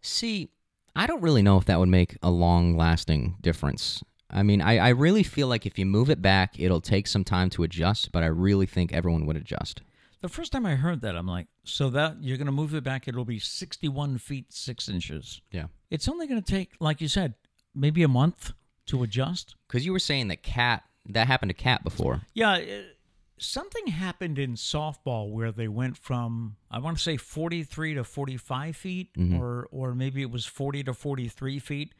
See, 0.00 0.48
I 0.94 1.06
don't 1.06 1.22
really 1.22 1.42
know 1.42 1.58
if 1.58 1.64
that 1.66 1.78
would 1.78 1.88
make 1.90 2.16
a 2.22 2.30
long 2.30 2.76
lasting 2.76 3.36
difference. 3.40 4.02
I 4.30 4.42
mean, 4.42 4.60
I, 4.60 4.78
I 4.78 4.88
really 4.88 5.22
feel 5.22 5.46
like 5.48 5.66
if 5.66 5.78
you 5.78 5.86
move 5.86 6.10
it 6.10 6.20
back, 6.22 6.58
it'll 6.58 6.80
take 6.80 7.06
some 7.06 7.22
time 7.24 7.50
to 7.50 7.62
adjust, 7.62 8.10
but 8.10 8.22
I 8.22 8.26
really 8.26 8.66
think 8.66 8.92
everyone 8.92 9.26
would 9.26 9.36
adjust. 9.36 9.82
The 10.22 10.28
first 10.28 10.52
time 10.52 10.64
I 10.66 10.76
heard 10.76 11.02
that, 11.02 11.14
I'm 11.16 11.26
like, 11.26 11.46
so 11.64 11.90
that 11.90 12.16
you're 12.22 12.38
going 12.38 12.46
to 12.46 12.52
move 12.52 12.74
it 12.74 12.82
back, 12.82 13.06
it'll 13.06 13.24
be 13.24 13.38
61 13.38 14.18
feet 14.18 14.52
6 14.52 14.88
inches. 14.88 15.40
Yeah. 15.52 15.66
It's 15.90 16.08
only 16.08 16.26
going 16.26 16.42
to 16.42 16.50
take, 16.50 16.72
like 16.80 17.00
you 17.00 17.08
said, 17.08 17.34
maybe 17.74 18.02
a 18.02 18.08
month 18.08 18.52
to 18.86 19.02
adjust. 19.02 19.54
Because 19.68 19.84
you 19.84 19.92
were 19.92 19.98
saying 19.98 20.28
that 20.28 20.42
Kat, 20.42 20.84
that 21.06 21.26
happened 21.26 21.50
to 21.50 21.54
Kat 21.54 21.84
before. 21.84 22.22
Yeah, 22.34 22.52
uh, 22.54 22.62
something 23.38 23.88
happened 23.88 24.38
in 24.38 24.54
softball 24.54 25.30
where 25.30 25.52
they 25.52 25.68
went 25.68 25.98
from 25.98 26.56
I 26.70 26.78
want 26.78 26.96
to 26.96 27.02
say 27.02 27.16
43 27.16 27.94
to 27.94 28.04
45 28.04 28.76
feet, 28.76 29.10
or 29.38 29.68
or 29.70 29.94
maybe 29.94 30.22
it 30.22 30.30
was 30.30 30.46
40 30.46 30.84
to 30.84 30.94
43 30.94 31.58
feet, 31.58 31.92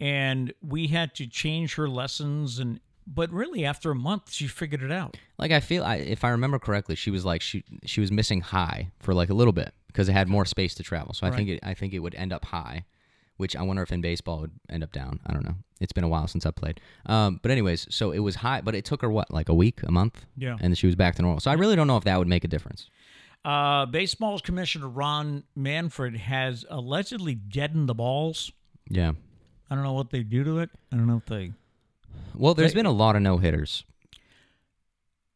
and 0.00 0.52
we 0.62 0.88
had 0.88 1.14
to 1.16 1.26
change 1.26 1.74
her 1.74 1.88
lessons. 1.88 2.58
And 2.58 2.80
but 3.06 3.30
really, 3.30 3.64
after 3.64 3.90
a 3.90 3.94
month, 3.94 4.32
she 4.32 4.46
figured 4.46 4.82
it 4.82 4.90
out. 4.92 5.16
Like 5.38 5.50
I 5.52 5.60
feel, 5.60 5.84
I, 5.84 5.96
if 5.96 6.24
I 6.24 6.30
remember 6.30 6.58
correctly, 6.58 6.94
she 6.94 7.10
was 7.10 7.24
like 7.24 7.42
she 7.42 7.64
she 7.84 8.00
was 8.00 8.10
missing 8.12 8.40
high 8.40 8.90
for 9.00 9.14
like 9.14 9.30
a 9.30 9.34
little 9.34 9.52
bit 9.52 9.74
because 9.88 10.08
it 10.08 10.12
had 10.12 10.28
more 10.28 10.44
space 10.44 10.74
to 10.76 10.82
travel. 10.82 11.12
So 11.14 11.26
I 11.26 11.30
think 11.30 11.48
it 11.48 11.60
I 11.62 11.74
think 11.74 11.92
it 11.94 11.98
would 12.00 12.14
end 12.14 12.32
up 12.32 12.44
high, 12.46 12.84
which 13.36 13.54
I 13.56 13.62
wonder 13.62 13.82
if 13.82 13.92
in 13.92 14.00
baseball 14.00 14.40
would 14.40 14.52
end 14.68 14.82
up 14.82 14.92
down. 14.92 15.20
I 15.26 15.32
don't 15.32 15.44
know. 15.44 15.56
It's 15.80 15.92
been 15.92 16.04
a 16.04 16.08
while 16.08 16.26
since 16.28 16.46
I 16.46 16.50
played. 16.50 16.80
Um, 17.06 17.40
but 17.42 17.50
anyways, 17.50 17.86
so 17.90 18.10
it 18.12 18.20
was 18.20 18.36
high, 18.36 18.60
but 18.62 18.74
it 18.74 18.84
took 18.84 19.02
her 19.02 19.10
what 19.10 19.30
like 19.30 19.48
a 19.48 19.54
week, 19.54 19.82
a 19.82 19.90
month, 19.92 20.24
Yeah. 20.36 20.52
and 20.52 20.60
then 20.60 20.74
she 20.74 20.86
was 20.86 20.96
back 20.96 21.16
to 21.16 21.22
normal. 21.22 21.40
So 21.40 21.50
I 21.50 21.54
really 21.54 21.76
don't 21.76 21.86
know 21.86 21.96
if 21.98 22.04
that 22.04 22.18
would 22.18 22.28
make 22.28 22.44
a 22.44 22.48
difference. 22.48 22.88
Uh, 23.44 23.84
baseball's 23.84 24.40
commissioner 24.40 24.88
Ron 24.88 25.44
Manfred 25.54 26.16
has 26.16 26.64
allegedly 26.70 27.34
deadened 27.34 27.88
the 27.90 27.94
balls. 27.94 28.50
Yeah, 28.88 29.12
I 29.68 29.74
don't 29.74 29.84
know 29.84 29.92
what 29.92 30.08
they 30.10 30.22
do 30.22 30.42
to 30.44 30.60
it. 30.60 30.70
I 30.90 30.96
don't 30.96 31.06
know 31.06 31.18
if 31.18 31.26
they 31.26 31.52
Well, 32.34 32.54
there's 32.54 32.74
been 32.74 32.86
a 32.86 32.90
lot 32.92 33.16
of 33.16 33.22
no 33.22 33.38
hitters. 33.38 33.84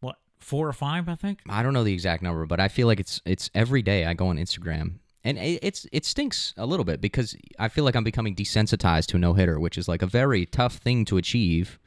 what 0.01 0.17
four 0.39 0.69
or 0.69 0.73
five. 0.73 1.09
I 1.09 1.15
think. 1.15 1.41
I 1.49 1.63
don't 1.63 1.73
know 1.73 1.85
the 1.85 1.93
exact 1.93 2.23
number, 2.23 2.47
but 2.47 2.61
I 2.61 2.69
feel 2.69 2.87
like 2.87 3.01
it's 3.01 3.21
it's 3.25 3.51
every 3.55 3.83
day 3.83 4.05
I 4.07 4.15
go 4.15 4.29
on 4.29 4.37
Instagram 4.37 4.95
and 5.25 5.39
it, 5.39 5.61
it's 5.63 5.87
it 5.93 6.05
stinks 6.05 6.55
a 6.57 6.67
little 6.67 6.85
bit 6.85 7.01
because 7.01 7.37
I 7.59 7.69
feel 7.69 7.85
like 7.85 7.95
I'm 7.97 8.05
becoming 8.05 8.35
desensitized 8.35 9.07
to 9.09 9.17
a 9.17 9.21
no 9.21 9.35
hitter, 9.35 9.59
which 9.61 9.79
is 9.79 9.89
like 9.89 10.03
a 10.03 10.07
very 10.07 10.47
tough 10.47 10.77
thing 10.77 11.05
to 11.07 11.17
achieve. 11.17 11.79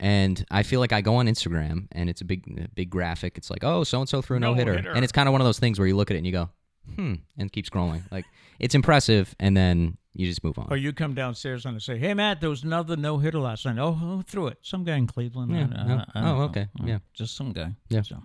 And 0.00 0.44
I 0.50 0.64
feel 0.64 0.80
like 0.80 0.92
I 0.92 1.00
go 1.02 1.16
on 1.16 1.26
Instagram 1.26 1.86
and 1.92 2.10
it's 2.10 2.20
a 2.20 2.24
big 2.24 2.74
big 2.74 2.90
graphic. 2.90 3.38
It's 3.38 3.50
like, 3.50 3.62
oh, 3.64 3.84
so 3.84 4.00
and 4.00 4.08
so 4.08 4.22
threw 4.22 4.38
a 4.38 4.40
no 4.40 4.54
hitter, 4.54 4.72
No-hitter. 4.72 4.92
and 4.92 5.04
it's 5.04 5.12
kind 5.12 5.28
of 5.28 5.32
one 5.32 5.40
of 5.40 5.44
those 5.46 5.58
things 5.58 5.78
where 5.78 5.86
you 5.86 5.96
look 5.96 6.10
at 6.10 6.14
it 6.14 6.18
and 6.18 6.26
you 6.26 6.32
go, 6.32 6.50
hmm, 6.96 7.14
and 7.38 7.50
keep 7.52 7.66
scrolling. 7.66 8.02
Like 8.10 8.24
it's 8.58 8.74
impressive, 8.74 9.34
and 9.40 9.56
then 9.56 9.96
you 10.14 10.26
just 10.28 10.44
move 10.44 10.58
on. 10.58 10.68
Or 10.70 10.76
you 10.76 10.92
come 10.92 11.14
downstairs 11.14 11.66
and 11.66 11.82
say, 11.82 11.98
"Hey, 11.98 12.14
Matt, 12.14 12.40
there 12.40 12.50
was 12.50 12.62
another 12.62 12.96
no 12.96 13.18
hitter 13.18 13.38
last 13.40 13.64
night. 13.66 13.78
Oh, 13.78 13.92
who 13.92 14.22
threw 14.22 14.46
it? 14.46 14.58
Some 14.62 14.84
guy 14.84 14.96
in 14.96 15.06
Cleveland. 15.06 15.52
Yeah, 15.52 15.68
I- 15.76 16.20
I- 16.20 16.20
I 16.22 16.30
Oh, 16.30 16.36
know. 16.38 16.42
okay. 16.44 16.68
Uh, 16.80 16.86
Yeah. 16.86 16.98
just 17.14 17.36
some 17.36 17.52
guy. 17.52 17.74
Yeah. 17.88 18.02
So, 18.02 18.22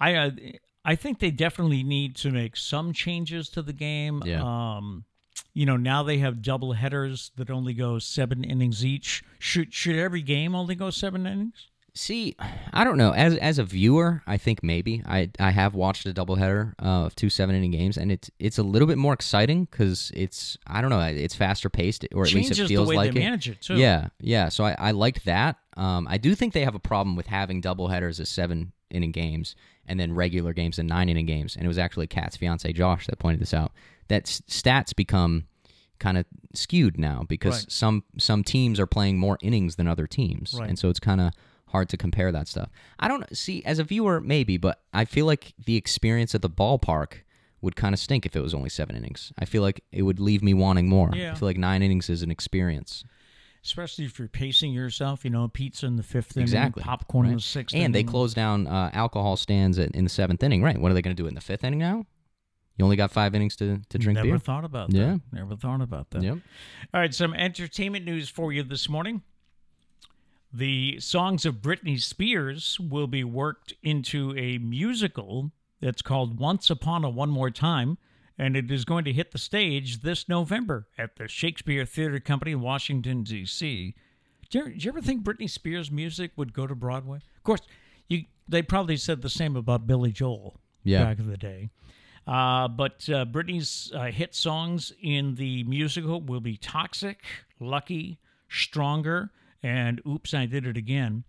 I 0.00 0.14
uh, 0.14 0.30
I 0.84 0.96
think 0.96 1.18
they 1.20 1.30
definitely 1.30 1.82
need 1.82 2.14
to 2.16 2.30
make 2.30 2.56
some 2.56 2.92
changes 2.92 3.48
to 3.50 3.62
the 3.62 3.72
game. 3.72 4.22
Yeah. 4.26 4.42
Um, 4.42 5.04
you 5.54 5.64
know, 5.64 5.76
now 5.78 6.02
they 6.02 6.18
have 6.18 6.42
double 6.42 6.72
headers 6.74 7.30
that 7.36 7.48
only 7.48 7.72
go 7.74 7.98
seven 7.98 8.44
innings 8.44 8.84
each. 8.84 9.22
Should 9.38 9.72
should 9.72 9.96
every 9.96 10.20
game 10.22 10.54
only 10.54 10.74
go 10.74 10.90
seven 10.90 11.26
innings? 11.26 11.68
See, 11.96 12.34
I 12.72 12.82
don't 12.82 12.96
know. 12.98 13.12
As 13.12 13.36
as 13.36 13.58
a 13.60 13.64
viewer, 13.64 14.20
I 14.26 14.36
think 14.36 14.64
maybe 14.64 15.02
I 15.06 15.30
I 15.38 15.52
have 15.52 15.74
watched 15.76 16.06
a 16.06 16.12
doubleheader 16.12 16.72
uh, 16.82 17.06
of 17.06 17.14
two 17.14 17.30
seven 17.30 17.54
inning 17.54 17.70
games, 17.70 17.96
and 17.96 18.10
it's 18.10 18.30
it's 18.40 18.58
a 18.58 18.64
little 18.64 18.88
bit 18.88 18.98
more 18.98 19.12
exciting 19.12 19.68
because 19.70 20.10
it's 20.12 20.58
I 20.66 20.80
don't 20.80 20.90
know 20.90 21.00
it's 21.00 21.36
faster 21.36 21.70
paced, 21.70 22.04
or 22.12 22.24
at 22.24 22.32
least 22.34 22.48
Changes 22.48 22.58
it 22.58 22.62
the 22.62 22.68
feels 22.74 22.88
way 22.88 22.96
like 22.96 23.12
they 23.14 23.20
it. 23.20 23.22
manage 23.22 23.48
it, 23.48 23.60
too. 23.60 23.76
Yeah, 23.76 24.08
yeah. 24.20 24.48
So 24.48 24.64
I 24.64 24.74
I 24.76 24.90
liked 24.90 25.24
that. 25.26 25.56
Um, 25.76 26.08
I 26.10 26.18
do 26.18 26.34
think 26.34 26.52
they 26.52 26.64
have 26.64 26.74
a 26.74 26.80
problem 26.80 27.14
with 27.14 27.28
having 27.28 27.62
doubleheaders 27.62 28.18
as 28.18 28.28
seven 28.28 28.72
inning 28.90 29.12
games 29.12 29.54
and 29.86 30.00
then 30.00 30.12
regular 30.14 30.52
games 30.52 30.80
and 30.80 30.88
nine 30.88 31.08
inning 31.08 31.26
games. 31.26 31.54
And 31.54 31.64
it 31.64 31.68
was 31.68 31.78
actually 31.78 32.08
Kat's 32.08 32.36
fiance 32.36 32.72
Josh 32.72 33.06
that 33.06 33.20
pointed 33.20 33.40
this 33.40 33.54
out. 33.54 33.70
That 34.08 34.24
stats 34.24 34.94
become 34.96 35.44
kind 36.00 36.18
of 36.18 36.26
skewed 36.54 36.98
now 36.98 37.24
because 37.28 37.54
Right. 37.62 37.70
some 37.72 38.02
some 38.18 38.42
teams 38.42 38.80
are 38.80 38.86
playing 38.86 39.18
more 39.18 39.38
innings 39.42 39.76
than 39.76 39.86
other 39.86 40.08
teams, 40.08 40.56
Right. 40.58 40.68
and 40.68 40.76
so 40.76 40.88
it's 40.90 40.98
kind 41.00 41.20
of 41.20 41.32
hard 41.68 41.88
to 41.90 41.96
compare 41.96 42.30
that 42.32 42.48
stuff. 42.48 42.70
I 42.98 43.08
don't 43.08 43.36
see 43.36 43.64
as 43.64 43.78
a 43.78 43.84
viewer 43.84 44.20
maybe, 44.20 44.56
but 44.56 44.82
I 44.92 45.04
feel 45.04 45.26
like 45.26 45.54
the 45.64 45.76
experience 45.76 46.34
at 46.34 46.42
the 46.42 46.50
ballpark 46.50 47.20
would 47.60 47.76
kind 47.76 47.94
of 47.94 47.98
stink 47.98 48.26
if 48.26 48.36
it 48.36 48.40
was 48.42 48.54
only 48.54 48.68
seven 48.68 48.94
innings. 48.96 49.32
I 49.38 49.44
feel 49.46 49.62
like 49.62 49.82
it 49.90 50.02
would 50.02 50.20
leave 50.20 50.42
me 50.42 50.52
wanting 50.54 50.88
more. 50.88 51.10
Yeah. 51.14 51.32
I 51.32 51.34
feel 51.34 51.48
like 51.48 51.56
nine 51.56 51.82
innings 51.82 52.10
is 52.10 52.22
an 52.22 52.30
experience. 52.30 53.04
Especially 53.64 54.04
if 54.04 54.18
you're 54.18 54.28
pacing 54.28 54.72
yourself, 54.74 55.24
you 55.24 55.30
know, 55.30 55.48
pizza 55.48 55.86
in 55.86 55.96
the 55.96 56.02
fifth 56.02 56.36
Exactly. 56.36 56.82
inning, 56.82 56.86
popcorn 56.86 57.26
in 57.26 57.34
the 57.36 57.40
sixth 57.40 57.74
And 57.74 57.94
they 57.94 58.04
close 58.04 58.34
down 58.34 58.66
uh, 58.66 58.90
alcohol 58.92 59.36
stands 59.36 59.78
at, 59.78 59.92
in 59.92 60.04
the 60.04 60.10
seventh 60.10 60.42
inning, 60.42 60.62
right? 60.62 60.78
What 60.78 60.90
are 60.90 60.94
they 60.94 61.00
going 61.00 61.16
to 61.16 61.22
do 61.22 61.26
in 61.26 61.34
the 61.34 61.40
fifth 61.40 61.64
inning 61.64 61.78
now? 61.78 62.04
You 62.76 62.84
only 62.84 62.96
got 62.96 63.10
five 63.10 63.34
innings 63.34 63.56
to, 63.56 63.80
to 63.88 63.98
drink 63.98 64.16
Never 64.16 64.28
beer. 64.28 64.38
thought 64.38 64.64
about 64.66 64.92
Yeah. 64.92 65.12
that. 65.12 65.20
Never 65.32 65.56
thought 65.56 65.80
about 65.80 66.10
that. 66.10 66.22
Yep. 66.22 66.38
All 66.92 67.00
right, 67.00 67.14
some 67.14 67.32
entertainment 67.32 68.04
news 68.04 68.28
for 68.28 68.52
you 68.52 68.62
this 68.64 68.88
morning. 68.90 69.22
The 70.56 71.00
songs 71.00 71.44
of 71.44 71.56
Britney 71.56 72.00
Spears 72.00 72.78
will 72.78 73.08
be 73.08 73.24
worked 73.24 73.74
into 73.82 74.36
a 74.38 74.58
musical 74.58 75.50
that's 75.80 76.00
called 76.00 76.38
Once 76.38 76.70
Upon 76.70 77.02
a 77.02 77.10
One 77.10 77.30
More 77.30 77.50
Time, 77.50 77.98
and 78.38 78.56
it 78.56 78.70
is 78.70 78.84
going 78.84 79.04
to 79.06 79.12
hit 79.12 79.32
the 79.32 79.38
stage 79.38 80.02
this 80.02 80.28
November 80.28 80.86
at 80.96 81.16
the 81.16 81.26
Shakespeare 81.26 81.84
Theater 81.84 82.20
Company 82.20 82.52
in 82.52 82.60
Washington, 82.60 83.24
D.C. 83.24 83.96
Do 84.48 84.58
you, 84.60 84.66
you 84.76 84.90
ever 84.90 85.00
think 85.00 85.24
Britney 85.24 85.50
Spears' 85.50 85.90
music 85.90 86.30
would 86.36 86.52
go 86.52 86.68
to 86.68 86.74
Broadway? 86.76 87.18
Of 87.36 87.42
course, 87.42 87.62
you, 88.08 88.26
they 88.48 88.62
probably 88.62 88.96
said 88.96 89.22
the 89.22 89.28
same 89.30 89.56
about 89.56 89.88
Billy 89.88 90.12
Joel 90.12 90.60
Yeah. 90.84 91.02
back 91.04 91.18
in 91.18 91.28
the 91.28 91.36
day. 91.36 91.70
Uh, 92.28 92.68
but 92.68 93.08
uh, 93.08 93.24
Britney's 93.24 93.90
uh, 93.92 94.04
hit 94.04 94.36
songs 94.36 94.92
in 95.02 95.34
the 95.34 95.64
musical 95.64 96.20
will 96.20 96.40
be 96.40 96.56
Toxic, 96.56 97.24
Lucky, 97.58 98.20
Stronger, 98.48 99.32
and 99.64 100.00
Oops, 100.06 100.34
I 100.34 100.44
Did 100.46 100.66
It 100.66 100.76
Again. 100.76 101.24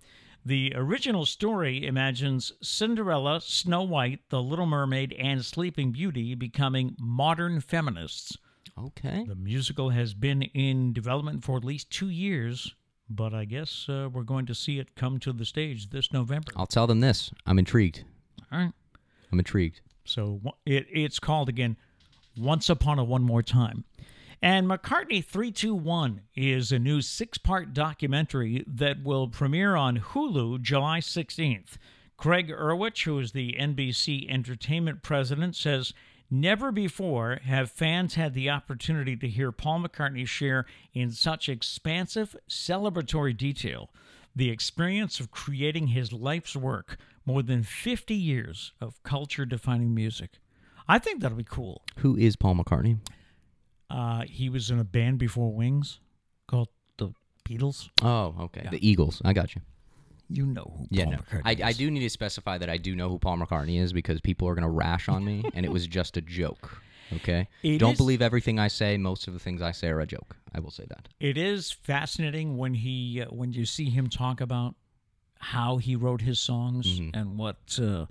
The 0.45 0.73
original 0.75 1.25
story 1.25 1.87
imagines 1.87 2.51
Cinderella, 2.61 3.41
Snow 3.41 3.81
White, 3.81 4.19
The 4.29 4.43
Little 4.43 4.67
Mermaid, 4.67 5.13
and 5.13 5.43
Sleeping 5.43 5.91
Beauty 5.91 6.35
becoming 6.35 6.95
modern 6.99 7.61
feminists. 7.61 8.37
Okay. 8.77 9.23
The 9.25 9.35
musical 9.35 9.89
has 9.89 10.13
been 10.13 10.43
in 10.43 10.91
development 10.93 11.43
for 11.43 11.57
at 11.57 11.63
least 11.63 11.89
two 11.89 12.09
years, 12.09 12.75
but 13.09 13.33
I 13.33 13.45
guess 13.45 13.87
uh, 13.87 14.09
we're 14.11 14.23
going 14.23 14.45
to 14.47 14.53
see 14.53 14.77
it 14.79 14.95
come 14.95 15.17
to 15.21 15.31
the 15.31 15.45
stage 15.45 15.89
this 15.89 16.11
November. 16.11 16.51
I'll 16.57 16.67
tell 16.67 16.85
them 16.85 16.99
this. 16.99 17.31
I'm 17.47 17.57
intrigued. 17.57 18.03
All 18.51 18.59
right. 18.59 18.73
I'm 19.31 19.39
intrigued. 19.39 19.79
So 20.03 20.41
it, 20.65 20.85
it's 20.91 21.19
called 21.19 21.49
again 21.49 21.77
Once 22.37 22.69
Upon 22.69 22.99
a 22.99 23.03
One 23.03 23.23
More 23.23 23.41
Time. 23.41 23.85
And 24.41 24.67
McCartney 24.67 25.23
321 25.23 26.21
is 26.35 26.71
a 26.71 26.79
new 26.79 27.01
six 27.01 27.37
part 27.37 27.73
documentary 27.73 28.63
that 28.67 29.03
will 29.03 29.27
premiere 29.27 29.75
on 29.75 29.99
Hulu 29.99 30.61
July 30.61 30.99
16th. 30.99 31.77
Craig 32.17 32.51
Erwich, 32.51 33.05
who 33.05 33.19
is 33.19 33.31
the 33.31 33.55
NBC 33.59 34.29
Entertainment 34.29 35.03
president, 35.03 35.55
says 35.55 35.93
never 36.29 36.71
before 36.71 37.39
have 37.43 37.69
fans 37.69 38.15
had 38.15 38.33
the 38.33 38.49
opportunity 38.49 39.15
to 39.17 39.27
hear 39.27 39.51
Paul 39.51 39.81
McCartney 39.81 40.27
share 40.27 40.65
in 40.93 41.11
such 41.11 41.49
expansive, 41.49 42.35
celebratory 42.49 43.35
detail 43.35 43.89
the 44.35 44.49
experience 44.49 45.19
of 45.19 45.31
creating 45.31 45.87
his 45.87 46.11
life's 46.11 46.55
work, 46.55 46.97
more 47.25 47.41
than 47.41 47.63
50 47.63 48.13
years 48.13 48.73
of 48.81 49.01
culture 49.03 49.45
defining 49.45 49.95
music. 49.95 50.39
I 50.87 50.99
think 50.99 51.21
that'll 51.21 51.37
be 51.37 51.43
cool. 51.43 51.81
Who 51.97 52.17
is 52.17 52.35
Paul 52.35 52.55
McCartney? 52.55 52.97
Uh, 53.89 54.23
he 54.27 54.49
was 54.49 54.69
in 54.71 54.79
a 54.79 54.83
band 54.83 55.19
before 55.19 55.51
Wings 55.53 55.99
called 56.47 56.69
the 56.97 57.11
Beatles. 57.47 57.89
Oh, 58.01 58.35
okay. 58.41 58.67
The 58.71 58.87
Eagles. 58.87 59.21
I 59.23 59.33
got 59.33 59.55
you. 59.55 59.61
You 60.27 60.45
know 60.47 60.73
who 60.77 60.87
Yeah, 60.89 61.03
Paul 61.03 61.11
no. 61.13 61.17
McCartney 61.19 61.63
I, 61.63 61.67
I 61.69 61.71
do 61.73 61.91
need 61.91 61.99
to 61.99 62.09
specify 62.09 62.57
that 62.57 62.69
I 62.69 62.77
do 62.77 62.95
know 62.95 63.09
who 63.09 63.19
Paul 63.19 63.37
McCartney 63.37 63.79
is 63.79 63.93
because 63.93 64.19
people 64.21 64.47
are 64.47 64.55
going 64.55 64.63
to 64.63 64.69
rash 64.69 65.07
on 65.07 65.23
me, 65.23 65.43
and 65.53 65.65
it 65.65 65.71
was 65.71 65.85
just 65.85 66.17
a 66.17 66.21
joke. 66.21 66.81
Okay? 67.13 67.47
It 67.61 67.77
Don't 67.77 67.91
is- 67.91 67.97
believe 67.97 68.23
everything 68.23 68.57
I 68.59 68.67
say. 68.69 68.97
Most 68.97 69.27
of 69.27 69.33
the 69.33 69.39
things 69.39 69.61
I 69.61 69.71
say 69.71 69.89
are 69.89 69.99
a 69.99 70.07
joke. 70.07 70.35
I 70.55 70.59
will 70.61 70.71
say 70.71 70.85
that. 70.89 71.09
It 71.19 71.37
is 71.37 71.71
fascinating 71.71 72.57
when 72.57 72.73
he 72.73 73.21
uh, 73.21 73.25
when 73.27 73.53
you 73.53 73.65
see 73.65 73.89
him 73.91 74.07
talk 74.09 74.41
about 74.41 74.73
how 75.39 75.77
he 75.77 75.95
wrote 75.95 76.21
his 76.21 76.39
songs 76.39 76.99
Mm-hmm. 76.99 77.15
and 77.19 77.37
what 77.37 77.77
uh, 77.79 78.05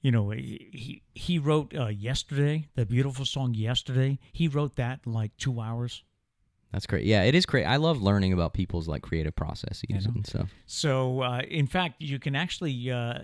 you 0.00 0.10
know 0.12 0.30
he 0.30 1.02
he- 1.14 1.38
wrote 1.38 1.74
uh, 1.76 1.86
yesterday 1.88 2.68
the 2.76 2.86
beautiful 2.86 3.24
song 3.24 3.54
yesterday 3.54 4.18
he 4.32 4.46
wrote 4.48 4.76
that 4.76 5.00
in 5.06 5.12
like 5.12 5.36
two 5.36 5.60
hours 5.60 6.02
That's 6.72 6.86
great. 6.86 7.04
Yeah, 7.06 7.22
it 7.24 7.34
is 7.34 7.46
great. 7.46 7.64
I 7.64 7.76
love 7.76 8.02
learning 8.02 8.32
about 8.34 8.52
people's 8.52 8.86
like 8.88 9.00
creative 9.02 9.34
processes 9.34 10.04
and 10.06 10.26
stuff. 10.26 10.50
So, 10.66 11.22
uh, 11.22 11.40
in 11.48 11.66
fact, 11.66 12.02
you 12.02 12.18
can 12.18 12.36
actually 12.36 12.90
uh, 12.90 13.20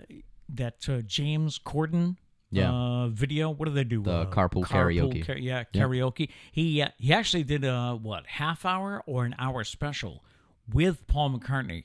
that 0.49 0.89
uh, 0.89 1.01
James 1.05 1.59
Corden 1.59 2.17
Yeah. 2.49 2.71
uh, 2.73 3.07
video. 3.09 3.51
What 3.51 3.65
do 3.69 3.73
they 3.73 3.83
do? 3.83 4.01
The 4.01 4.11
uh, 4.11 4.31
carpool 4.31 4.65
karaoke. 4.65 5.23
ca- 5.27 5.37
yeah, 5.37 5.63
Yeah. 5.73 5.83
karaoke. 5.83 6.29
He 6.51 6.81
uh, 6.81 6.89
he 6.97 7.13
actually 7.13 7.43
did 7.43 7.63
a 7.63 7.93
what 8.01 8.25
half 8.41 8.65
hour 8.65 9.03
or 9.05 9.25
an 9.25 9.35
hour 9.37 9.63
special 9.63 10.23
with 10.73 11.05
Paul 11.05 11.37
McCartney, 11.37 11.83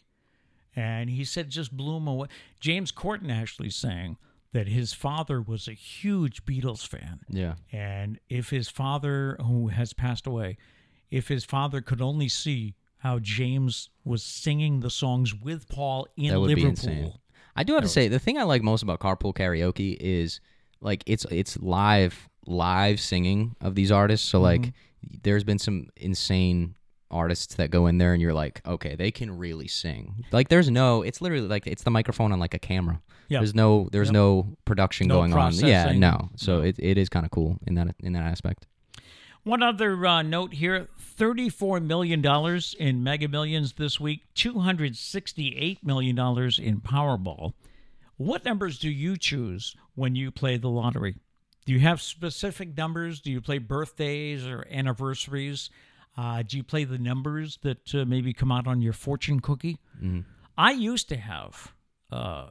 and 0.75 1.11
he 1.11 1.25
said 1.25 1.51
just 1.51 1.77
blew 1.77 1.97
him 1.99 2.07
away. 2.09 2.29
James 2.59 2.91
Corden 2.91 3.31
actually 3.31 3.71
saying 3.71 4.17
that 4.53 4.67
his 4.69 4.93
father 4.93 5.41
was 5.41 5.69
a 5.69 5.73
huge 5.73 6.45
Beatles 6.45 6.87
fan, 6.87 7.21
Yeah. 7.29 7.55
and 7.73 8.19
if 8.29 8.51
his 8.51 8.69
father, 8.69 9.37
who 9.41 9.69
has 9.69 9.93
passed 9.93 10.27
away, 10.27 10.57
if 11.11 11.29
his 11.29 11.45
father 11.45 11.81
could 11.81 12.01
only 12.01 12.29
see 12.29 12.75
how 12.99 13.19
James 13.19 13.89
was 14.05 14.23
singing 14.23 14.81
the 14.81 14.91
songs 14.91 15.35
with 15.35 15.69
Paul 15.69 16.07
in 16.17 16.31
that 16.33 16.41
would 16.41 16.49
Liverpool. 16.49 16.65
be 16.65 16.71
insane. 16.71 17.13
I 17.57 17.63
do 17.65 17.75
have 17.75 17.83
to 17.83 17.89
say 17.89 18.09
the 18.09 18.19
thing 18.19 18.39
I 18.39 18.43
like 18.45 18.63
most 18.63 18.83
about 18.83 19.01
carpool 19.01 19.35
karaoke 19.35 19.97
is 19.99 20.41
like 20.81 21.03
it's 21.07 21.25
it's 21.31 21.57
live 21.59 22.29
live 22.47 23.01
singing 23.01 23.57
of 23.61 23.75
these 23.75 23.91
artists. 23.91 24.29
So 24.29 24.41
like 24.41 24.61
Mm-hmm. 24.61 25.17
there's 25.23 25.45
been 25.45 25.59
some 25.59 25.89
insane 25.97 26.77
artists 27.11 27.55
that 27.57 27.71
go 27.71 27.87
in 27.87 27.99
there 27.99 28.13
and 28.13 28.23
you're 28.23 28.33
like, 28.35 28.61
okay, 28.67 28.95
they 28.95 29.11
can 29.11 29.37
really 29.37 29.69
sing. 29.69 30.25
Like 30.33 30.49
there's 30.49 30.71
no 30.71 31.03
it's 31.03 31.21
literally 31.21 31.47
like 31.49 31.67
it's 31.67 31.83
the 31.83 31.91
microphone 31.91 32.33
on 32.33 32.39
like 32.41 32.55
a 32.55 32.59
camera. 32.59 33.01
Yeah. 33.29 33.39
There's 33.39 33.55
no 33.55 33.89
there's 33.93 34.09
Yep. 34.09 34.15
no 34.15 34.57
production 34.65 35.09
No 35.09 35.17
going 35.17 35.33
on. 35.35 35.53
Yeah, 35.55 35.93
no. 35.93 36.31
So 36.37 36.61
it, 36.63 36.77
it 36.79 36.99
is 36.99 37.09
kind 37.09 37.25
of 37.25 37.31
cool 37.31 37.59
in 37.67 37.75
that 37.75 37.95
in 38.01 38.13
that 38.15 38.25
aspect. 38.25 38.67
One 39.43 39.63
other 39.63 40.05
uh, 40.07 40.21
note 40.23 40.53
here 40.55 40.89
$34 41.19 41.83
million 41.83 42.23
in 42.79 43.03
Mega 43.03 43.27
Millions 43.29 43.73
this 43.75 43.99
week, 43.99 44.23
$268 44.35 45.83
million 45.83 46.19
in 46.19 46.81
Powerball. 46.81 47.55
What 48.17 48.45
numbers 48.45 48.79
do 48.79 48.91
you 48.91 49.17
choose 49.17 49.75
when 49.95 50.15
you 50.15 50.31
play 50.31 50.57
the 50.59 50.69
lottery? 50.69 51.17
Do 51.65 51.73
you 51.73 51.81
have 51.81 52.03
specific 52.03 52.77
numbers? 52.77 53.21
Do 53.21 53.31
you 53.31 53.41
play 53.41 53.59
birthdays 53.59 54.47
or 54.47 54.67
anniversaries? 54.71 55.71
Uh, 56.21 56.43
do 56.43 56.59
you 56.59 56.63
play 56.63 56.85
the 56.85 56.99
numbers 56.99 57.59
that 57.63 57.95
uh, 57.95 58.05
maybe 58.05 58.35
come 58.35 58.53
out 58.53 58.67
on 58.67 58.83
your 58.83 58.93
fortune 58.93 59.41
cookie? 59.41 59.79
Mhm. 60.03 60.25
I 60.59 60.73
used 60.73 61.09
to 61.09 61.17
have 61.17 61.73
uh, 62.13 62.51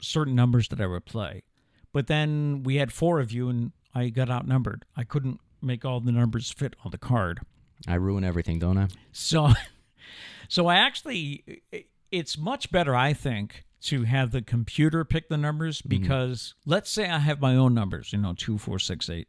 certain 0.00 0.34
numbers 0.34 0.66
that 0.70 0.80
I 0.80 0.86
would 0.88 1.04
play, 1.04 1.44
but 1.92 2.08
then 2.08 2.64
we 2.64 2.76
had 2.76 2.90
four 2.92 3.20
of 3.20 3.30
you 3.30 3.48
and 3.48 3.70
I 3.94 4.08
got 4.08 4.28
outnumbered. 4.28 4.84
I 4.96 5.04
couldn't 5.04 5.40
make 5.62 5.84
all 5.84 6.00
the 6.00 6.10
numbers 6.10 6.50
fit 6.50 6.74
on 6.84 6.90
the 6.90 6.98
card. 6.98 7.40
I 7.86 7.94
ruin 7.94 8.24
everything, 8.24 8.58
don't 8.58 8.76
I? 8.78 8.88
So, 9.12 9.52
so 10.48 10.66
I 10.66 10.76
actually, 10.76 11.62
it's 12.10 12.36
much 12.36 12.72
better, 12.72 12.96
I 12.96 13.12
think, 13.12 13.64
to 13.82 14.02
have 14.02 14.32
the 14.32 14.42
computer 14.42 15.04
pick 15.04 15.28
the 15.28 15.36
numbers 15.36 15.80
because 15.80 16.54
let's 16.64 16.90
say 16.90 17.08
I 17.08 17.18
have 17.20 17.40
my 17.40 17.54
own 17.54 17.72
numbers, 17.72 18.12
you 18.12 18.18
know, 18.18 18.34
two, 18.36 18.58
four, 18.58 18.80
six, 18.80 19.08
eight, 19.08 19.28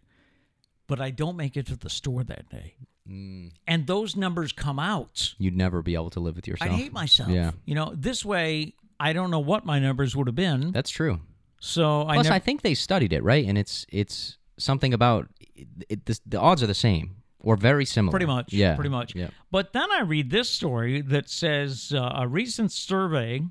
but 0.87 0.99
I 1.01 1.11
don't 1.11 1.35
make 1.37 1.55
it 1.57 1.65
to 1.67 1.75
the 1.75 1.89
store 1.89 2.23
that 2.23 2.49
day, 2.49 2.75
Mm. 3.09 3.51
and 3.67 3.87
those 3.87 4.15
numbers 4.17 4.51
come 4.51 4.79
out. 4.79 5.33
You'd 5.37 5.55
never 5.55 5.81
be 5.81 5.93
able 5.95 6.09
to 6.11 6.19
live 6.19 6.35
with 6.35 6.47
yourself. 6.47 6.69
I 6.71 6.73
hate 6.73 6.91
myself. 6.91 7.29
Yeah. 7.29 7.51
You 7.65 7.73
know, 7.75 7.93
this 7.95 8.25
way 8.25 8.73
I 8.99 9.13
don't 9.13 9.31
know 9.31 9.39
what 9.39 9.65
my 9.65 9.79
numbers 9.79 10.15
would 10.15 10.27
have 10.27 10.35
been. 10.35 10.71
That's 10.71 10.89
true. 10.89 11.19
so 11.61 12.01
I 12.07 12.15
Plus, 12.15 12.25
never, 12.25 12.35
I 12.35 12.39
think 12.39 12.61
they 12.63 12.73
studied 12.73 13.13
it, 13.13 13.23
right? 13.23 13.45
And 13.45 13.57
it's 13.57 13.85
it's 13.89 14.37
something 14.57 14.93
about 14.93 15.27
it, 15.55 15.67
it, 15.89 16.05
this, 16.05 16.19
the 16.25 16.39
odds 16.39 16.61
are 16.63 16.67
the 16.67 16.73
same 16.73 17.17
or 17.39 17.55
very 17.55 17.85
similar. 17.85 18.11
Pretty 18.11 18.25
much. 18.25 18.51
Yeah. 18.51 18.75
Pretty 18.75 18.89
much. 18.89 19.15
Yeah. 19.15 19.29
But 19.51 19.71
then 19.73 19.89
I 19.91 20.01
read 20.01 20.29
this 20.31 20.49
story 20.49 20.99
that 21.01 21.29
says 21.29 21.93
uh, 21.95 22.11
a 22.15 22.27
recent 22.27 22.71
survey 22.71 23.41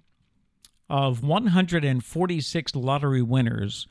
of 0.91 1.23
146 1.23 2.75
lottery 2.77 3.23
winners, 3.23 3.87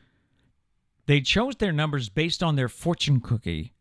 they 1.05 1.21
chose 1.21 1.55
their 1.57 1.71
numbers 1.71 2.09
based 2.09 2.41
on 2.43 2.55
their 2.55 2.69
fortune 2.69 3.19
cookie. 3.21 3.73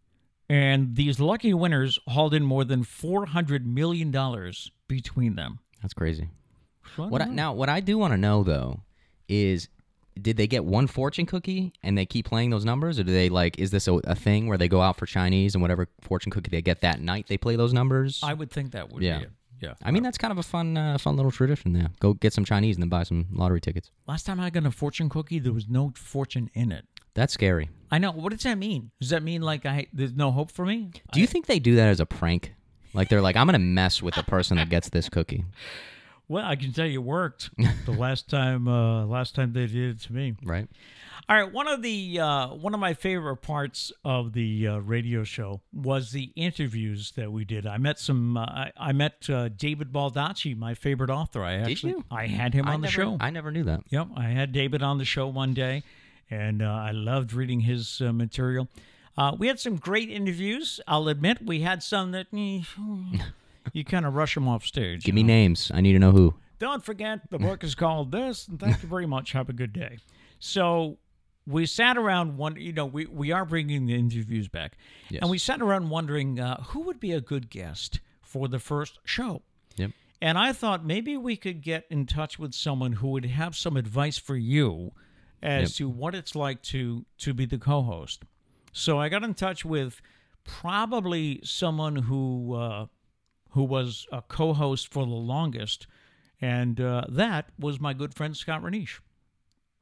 And 0.49 0.95
these 0.95 1.18
lucky 1.20 1.55
winners 1.55 1.99
hauled 2.09 2.35
in 2.35 2.43
more 2.45 2.64
than 2.64 2.85
$400 2.85 3.64
million 3.64 4.11
between 4.89 5.37
them. 5.37 5.59
That's 5.81 5.95
crazy. 5.95 6.29
So 6.97 7.07
What 7.07 7.22
I, 7.22 7.27
now? 7.27 7.53
What 7.55 7.68
I 7.68 7.81
do 7.81 7.97
want 7.99 8.12
to 8.12 8.18
know 8.18 8.43
though 8.43 8.81
is, 9.29 9.68
did 10.20 10.37
they 10.37 10.47
get 10.47 10.64
one 10.64 10.87
fortune 10.87 11.27
cookie 11.27 11.72
and 11.83 11.97
they 11.99 12.07
keep 12.07 12.27
playing 12.27 12.51
those 12.51 12.64
numbers, 12.64 12.99
or 13.01 13.05
do 13.05 13.12
they 13.12 13.29
like? 13.31 13.59
Is 13.59 13.70
this 13.70 13.89
a, 13.89 13.95
a 14.05 14.14
thing 14.14 14.47
where 14.47 14.59
they 14.59 14.68
go 14.68 14.81
out 14.81 14.97
for 14.97 15.07
Chinese 15.07 15.55
and 15.55 15.62
whatever 15.62 15.89
fortune 16.03 16.31
cookie 16.31 16.51
they 16.51 16.62
get 16.62 16.83
that 16.83 17.01
night, 17.01 17.27
they 17.27 17.37
play 17.39 17.57
those 17.57 17.72
numbers? 17.72 18.20
I 18.22 18.35
would 18.35 18.51
think 18.51 18.72
that 18.72 18.93
would 18.93 19.03
Yeah. 19.03 19.18
be 19.18 19.25
it. 19.25 19.31
Yeah. 19.62 19.75
I 19.83 19.91
mean, 19.93 20.03
that's 20.03 20.18
kind 20.18 20.31
of 20.31 20.37
a 20.39 20.43
fun, 20.43 20.77
uh, 20.77 20.99
fun 20.99 21.16
little 21.16 21.31
tradition. 21.33 21.72
There, 21.72 21.89
go 21.99 22.12
get 22.12 22.33
some 22.35 22.45
Chinese 22.45 22.77
and 22.77 22.83
then 22.83 22.91
buy 22.91 23.03
some 23.05 23.27
lottery 23.33 23.61
tickets. 23.62 23.91
Last 24.07 24.27
time 24.27 24.39
I 24.39 24.51
got 24.51 24.66
a 24.66 24.70
fortune 24.70 25.09
cookie, 25.09 25.39
there 25.39 25.53
was 25.55 25.68
no 25.68 25.93
fortune 25.97 26.51
in 26.55 26.70
it. 26.70 26.85
That's 27.15 27.33
scary. 27.33 27.71
I 27.91 27.99
know. 27.99 28.11
What 28.12 28.33
does 28.33 28.43
that 28.43 28.59
mean? 28.59 28.91
Does 29.01 29.11
that 29.11 29.23
mean 29.23 29.41
like 29.43 29.65
I 29.67 29.87
there's 29.93 30.15
no 30.15 30.31
hope 30.33 30.51
for 30.51 30.67
me? 30.67 30.91
Do 31.12 31.21
you 31.21 31.27
think 31.27 31.47
they 31.47 31.59
do 31.59 31.77
that 31.77 31.89
as 31.89 32.01
a 32.01 32.07
prank? 32.07 32.55
Like 32.93 33.09
they're 33.09 33.23
like, 33.23 33.37
I'm 33.37 33.47
gonna 33.47 33.59
mess 33.59 34.03
with 34.03 34.15
the 34.15 34.23
person 34.23 34.57
that 34.57 34.69
gets 34.69 34.89
this 34.89 35.09
cookie, 35.09 35.45
Well, 36.29 36.45
I 36.47 36.57
can 36.57 36.73
tell 36.73 36.87
you 36.87 37.01
it 37.01 37.05
worked 37.05 37.51
the 37.85 37.93
last 37.99 38.31
time. 38.31 38.67
Uh, 38.67 39.05
last 39.05 39.35
time 39.35 39.53
they 39.53 39.67
did 39.67 39.97
it 39.97 40.01
to 40.03 40.12
me. 40.12 40.35
right? 40.43 40.67
All 41.29 41.37
right, 41.37 41.51
one 41.53 41.69
of 41.69 41.83
the 41.83 42.19
uh, 42.21 42.49
one 42.49 42.73
of 42.75 42.81
my 42.81 42.95
favorite 42.95 43.37
parts 43.39 43.93
of 44.05 44.33
the 44.33 44.69
uh, 44.69 44.79
radio 44.79 45.23
show 45.25 45.61
was 45.73 46.12
the 46.12 46.33
interviews 46.37 47.12
that 47.17 47.31
we 47.33 47.45
did. 47.45 47.67
I 47.67 47.79
met 47.79 47.99
some. 47.99 48.37
Uh, 48.37 48.41
I, 48.45 48.73
I 48.77 48.93
met 48.93 49.29
uh, 49.31 49.49
David 49.51 49.93
Baldacci, 49.93 50.57
my 50.57 50.75
favorite 50.75 51.11
author. 51.11 51.43
I 51.45 51.55
actually 51.55 51.93
you? 51.93 52.05
I 52.11 52.27
had 52.27 52.55
him 52.55 52.67
I 52.69 52.75
on 52.75 52.81
the 52.81 52.87
never- 52.87 52.93
show. 52.93 53.17
I 53.21 53.31
never 53.31 53.51
knew 53.51 53.65
that. 53.65 53.81
Yep, 53.91 54.09
I 54.17 54.25
had 54.29 54.53
David 54.53 54.83
on 54.83 54.99
the 54.99 55.05
show 55.05 55.27
one 55.29 55.53
day, 55.55 55.83
and 56.31 56.62
uh, 56.62 56.66
I 56.66 56.91
loved 56.93 57.33
reading 57.33 57.61
his 57.61 58.01
uh, 58.01 58.12
material. 58.12 58.68
Uh, 59.16 59.37
we 59.39 59.47
had 59.47 59.61
some 59.61 59.77
great 59.77 60.11
interviews. 60.11 60.81
I'll 60.89 61.09
admit 61.09 61.45
we 61.45 61.61
had 61.61 61.83
some 61.83 62.12
that 62.12 62.27
eh, 62.33 62.62
you 63.72 63.85
kind 63.85 64.07
of 64.07 64.14
rush 64.14 64.35
them 64.35 64.49
off 64.49 64.64
stage. 64.64 65.05
Give 65.05 65.14
me 65.14 65.22
know? 65.22 65.29
names. 65.29 65.70
I 65.72 65.81
need 65.81 65.93
to 65.93 65.99
know 65.99 66.12
who. 66.12 66.35
Don't 66.59 66.85
forget 66.85 67.31
the 67.31 67.39
book 67.39 67.62
is 67.62 67.75
called 67.75 68.11
this, 68.12 68.49
and 68.49 68.59
thank 68.59 68.83
you 68.83 68.89
very 68.89 69.07
much. 69.07 69.33
Have 69.33 69.49
a 69.49 69.53
good 69.53 69.72
day. 69.72 69.99
So 70.39 70.99
we 71.47 71.66
sat 71.66 71.97
around 71.97 72.37
one. 72.37 72.57
You 72.57 72.72
know, 72.72 72.87
we 72.87 73.07
we 73.07 73.33
are 73.33 73.45
bringing 73.45 73.87
the 73.87 73.95
interviews 73.95 74.49
back, 74.49 74.77
Yes. 75.11 75.20
and 75.22 75.31
we 75.31 75.39
sat 75.39 75.61
around 75.61 75.91
wondering 75.91 76.41
uh, 76.41 76.62
who 76.62 76.81
would 76.81 77.01
be 77.01 77.12
a 77.12 77.20
good 77.20 77.51
guest 77.51 78.01
for 78.22 78.49
the 78.49 78.59
first 78.59 78.99
show. 79.05 79.43
Yep. 79.77 79.91
And 80.22 80.39
I 80.39 80.53
thought 80.53 80.85
maybe 80.85 81.16
we 81.16 81.37
could 81.37 81.61
get 81.61 81.85
in 81.91 82.07
touch 82.07 82.39
with 82.39 82.55
someone 82.55 82.95
who 82.95 83.09
would 83.09 83.27
have 83.27 83.55
some 83.57 83.77
advice 83.77 84.16
for 84.16 84.37
you 84.37 84.93
as 85.45 85.79
Yep. 85.79 85.87
to 85.87 85.89
what 85.89 86.15
it's 86.15 86.35
like 86.35 86.63
to 86.63 87.05
to 87.19 87.33
be 87.35 87.47
the 87.47 87.59
co-host. 87.59 88.25
So 88.73 88.99
I 88.99 89.09
got 89.09 89.23
in 89.23 89.35
touch 89.35 89.65
with 89.65 90.01
probably 90.45 91.41
someone 91.45 91.95
who 91.97 92.55
uh, 92.55 92.87
who 93.51 93.63
was 93.65 94.07
a 94.11 94.23
co-host 94.23 94.93
for 94.93 95.05
the 95.05 95.13
longest, 95.13 95.87
and 96.41 96.81
uh, 96.81 97.05
that 97.09 97.51
was 97.59 97.79
my 97.81 97.93
good 97.95 98.15
friend 98.15 98.37
Scott 98.37 98.63
Renish. 98.63 98.99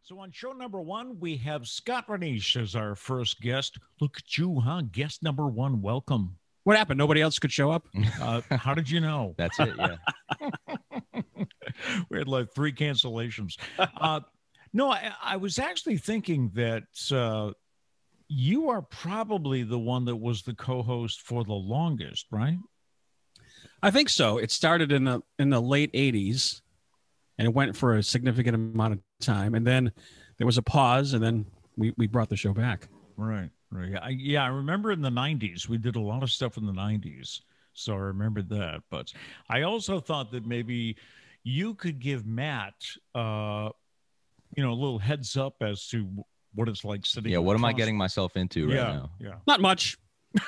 So 0.02 0.18
on 0.18 0.32
show 0.32 0.52
number 0.52 0.80
one, 0.80 1.20
we 1.20 1.36
have 1.38 1.66
Scott 1.68 2.06
Renish 2.08 2.60
as 2.60 2.74
our 2.74 2.94
first 2.96 3.40
guest. 3.40 3.78
Look 4.00 4.16
at 4.18 4.36
you, 4.36 4.60
huh? 4.60 4.82
Guest 4.90 5.22
number 5.22 5.46
one. 5.46 5.80
Welcome. 5.80 6.36
What 6.64 6.76
happened? 6.76 6.98
Nobody 6.98 7.20
else 7.20 7.38
could 7.38 7.52
show 7.52 7.70
up? 7.70 7.86
Uh, 8.20 8.40
how 8.50 8.74
did 8.74 8.88
you 8.90 9.00
know? 9.00 9.34
That's 9.38 9.58
it. 9.58 9.74
Yeah. 9.78 9.96
we 12.08 12.18
had 12.18 12.28
like 12.28 12.52
three 12.54 12.72
cancellations. 12.72 13.56
Uh, 13.78 14.20
no, 14.72 14.90
I, 14.90 15.12
I 15.22 15.36
was 15.36 15.58
actually 15.58 15.98
thinking 15.98 16.50
that 16.54 16.84
uh, 17.12 17.52
you 18.28 18.70
are 18.70 18.82
probably 18.82 19.62
the 19.62 19.78
one 19.78 20.04
that 20.06 20.16
was 20.16 20.42
the 20.42 20.54
co-host 20.54 21.20
for 21.20 21.44
the 21.44 21.52
longest, 21.52 22.26
right? 22.30 22.58
I 23.82 23.90
think 23.90 24.08
so. 24.08 24.38
It 24.38 24.50
started 24.50 24.92
in 24.92 25.04
the 25.04 25.22
in 25.38 25.50
the 25.50 25.60
late 25.60 25.92
'80s, 25.92 26.62
and 27.38 27.46
it 27.46 27.54
went 27.54 27.76
for 27.76 27.96
a 27.96 28.02
significant 28.02 28.54
amount 28.54 28.94
of 28.94 29.00
time, 29.20 29.54
and 29.54 29.66
then 29.66 29.92
there 30.38 30.46
was 30.46 30.58
a 30.58 30.62
pause, 30.62 31.12
and 31.12 31.22
then 31.22 31.46
we 31.76 31.92
we 31.96 32.06
brought 32.06 32.28
the 32.28 32.36
show 32.36 32.52
back. 32.52 32.88
Right, 33.16 33.50
right. 33.70 33.90
Yeah, 33.90 33.98
I, 34.00 34.08
yeah, 34.10 34.44
I 34.44 34.48
remember 34.48 34.92
in 34.92 35.02
the 35.02 35.10
'90s 35.10 35.68
we 35.68 35.78
did 35.78 35.96
a 35.96 36.00
lot 36.00 36.22
of 36.22 36.30
stuff 36.30 36.56
in 36.56 36.66
the 36.66 36.72
'90s, 36.72 37.40
so 37.72 37.94
I 37.94 37.98
remembered 37.98 38.48
that. 38.50 38.82
But 38.90 39.12
I 39.48 39.62
also 39.62 40.00
thought 40.00 40.30
that 40.32 40.46
maybe 40.46 40.96
you 41.44 41.74
could 41.74 41.98
give 41.98 42.24
Matt, 42.26 42.74
uh, 43.14 43.70
you 44.56 44.62
know, 44.62 44.72
a 44.72 44.74
little 44.74 44.98
heads 44.98 45.36
up 45.36 45.54
as 45.60 45.86
to 45.88 46.08
what 46.54 46.68
it's 46.68 46.84
like 46.84 47.06
sitting. 47.06 47.32
Yeah, 47.32 47.38
what 47.38 47.54
am 47.56 47.64
I 47.64 47.72
getting 47.72 47.96
myself 47.96 48.36
into 48.36 48.66
right 48.66 48.76
yeah, 48.76 48.92
now? 48.92 49.10
yeah. 49.18 49.34
Not 49.46 49.60
much. 49.60 49.96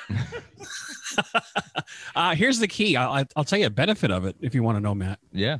uh, 2.15 2.35
here's 2.35 2.59
the 2.59 2.67
key. 2.67 2.95
I'll, 2.95 3.25
I'll 3.35 3.43
tell 3.43 3.59
you 3.59 3.67
a 3.67 3.71
benefit 3.71 4.11
of 4.11 4.25
it 4.25 4.35
if 4.39 4.55
you 4.55 4.63
want 4.63 4.77
to 4.77 4.79
know, 4.79 4.95
Matt. 4.95 5.19
Yeah. 5.31 5.57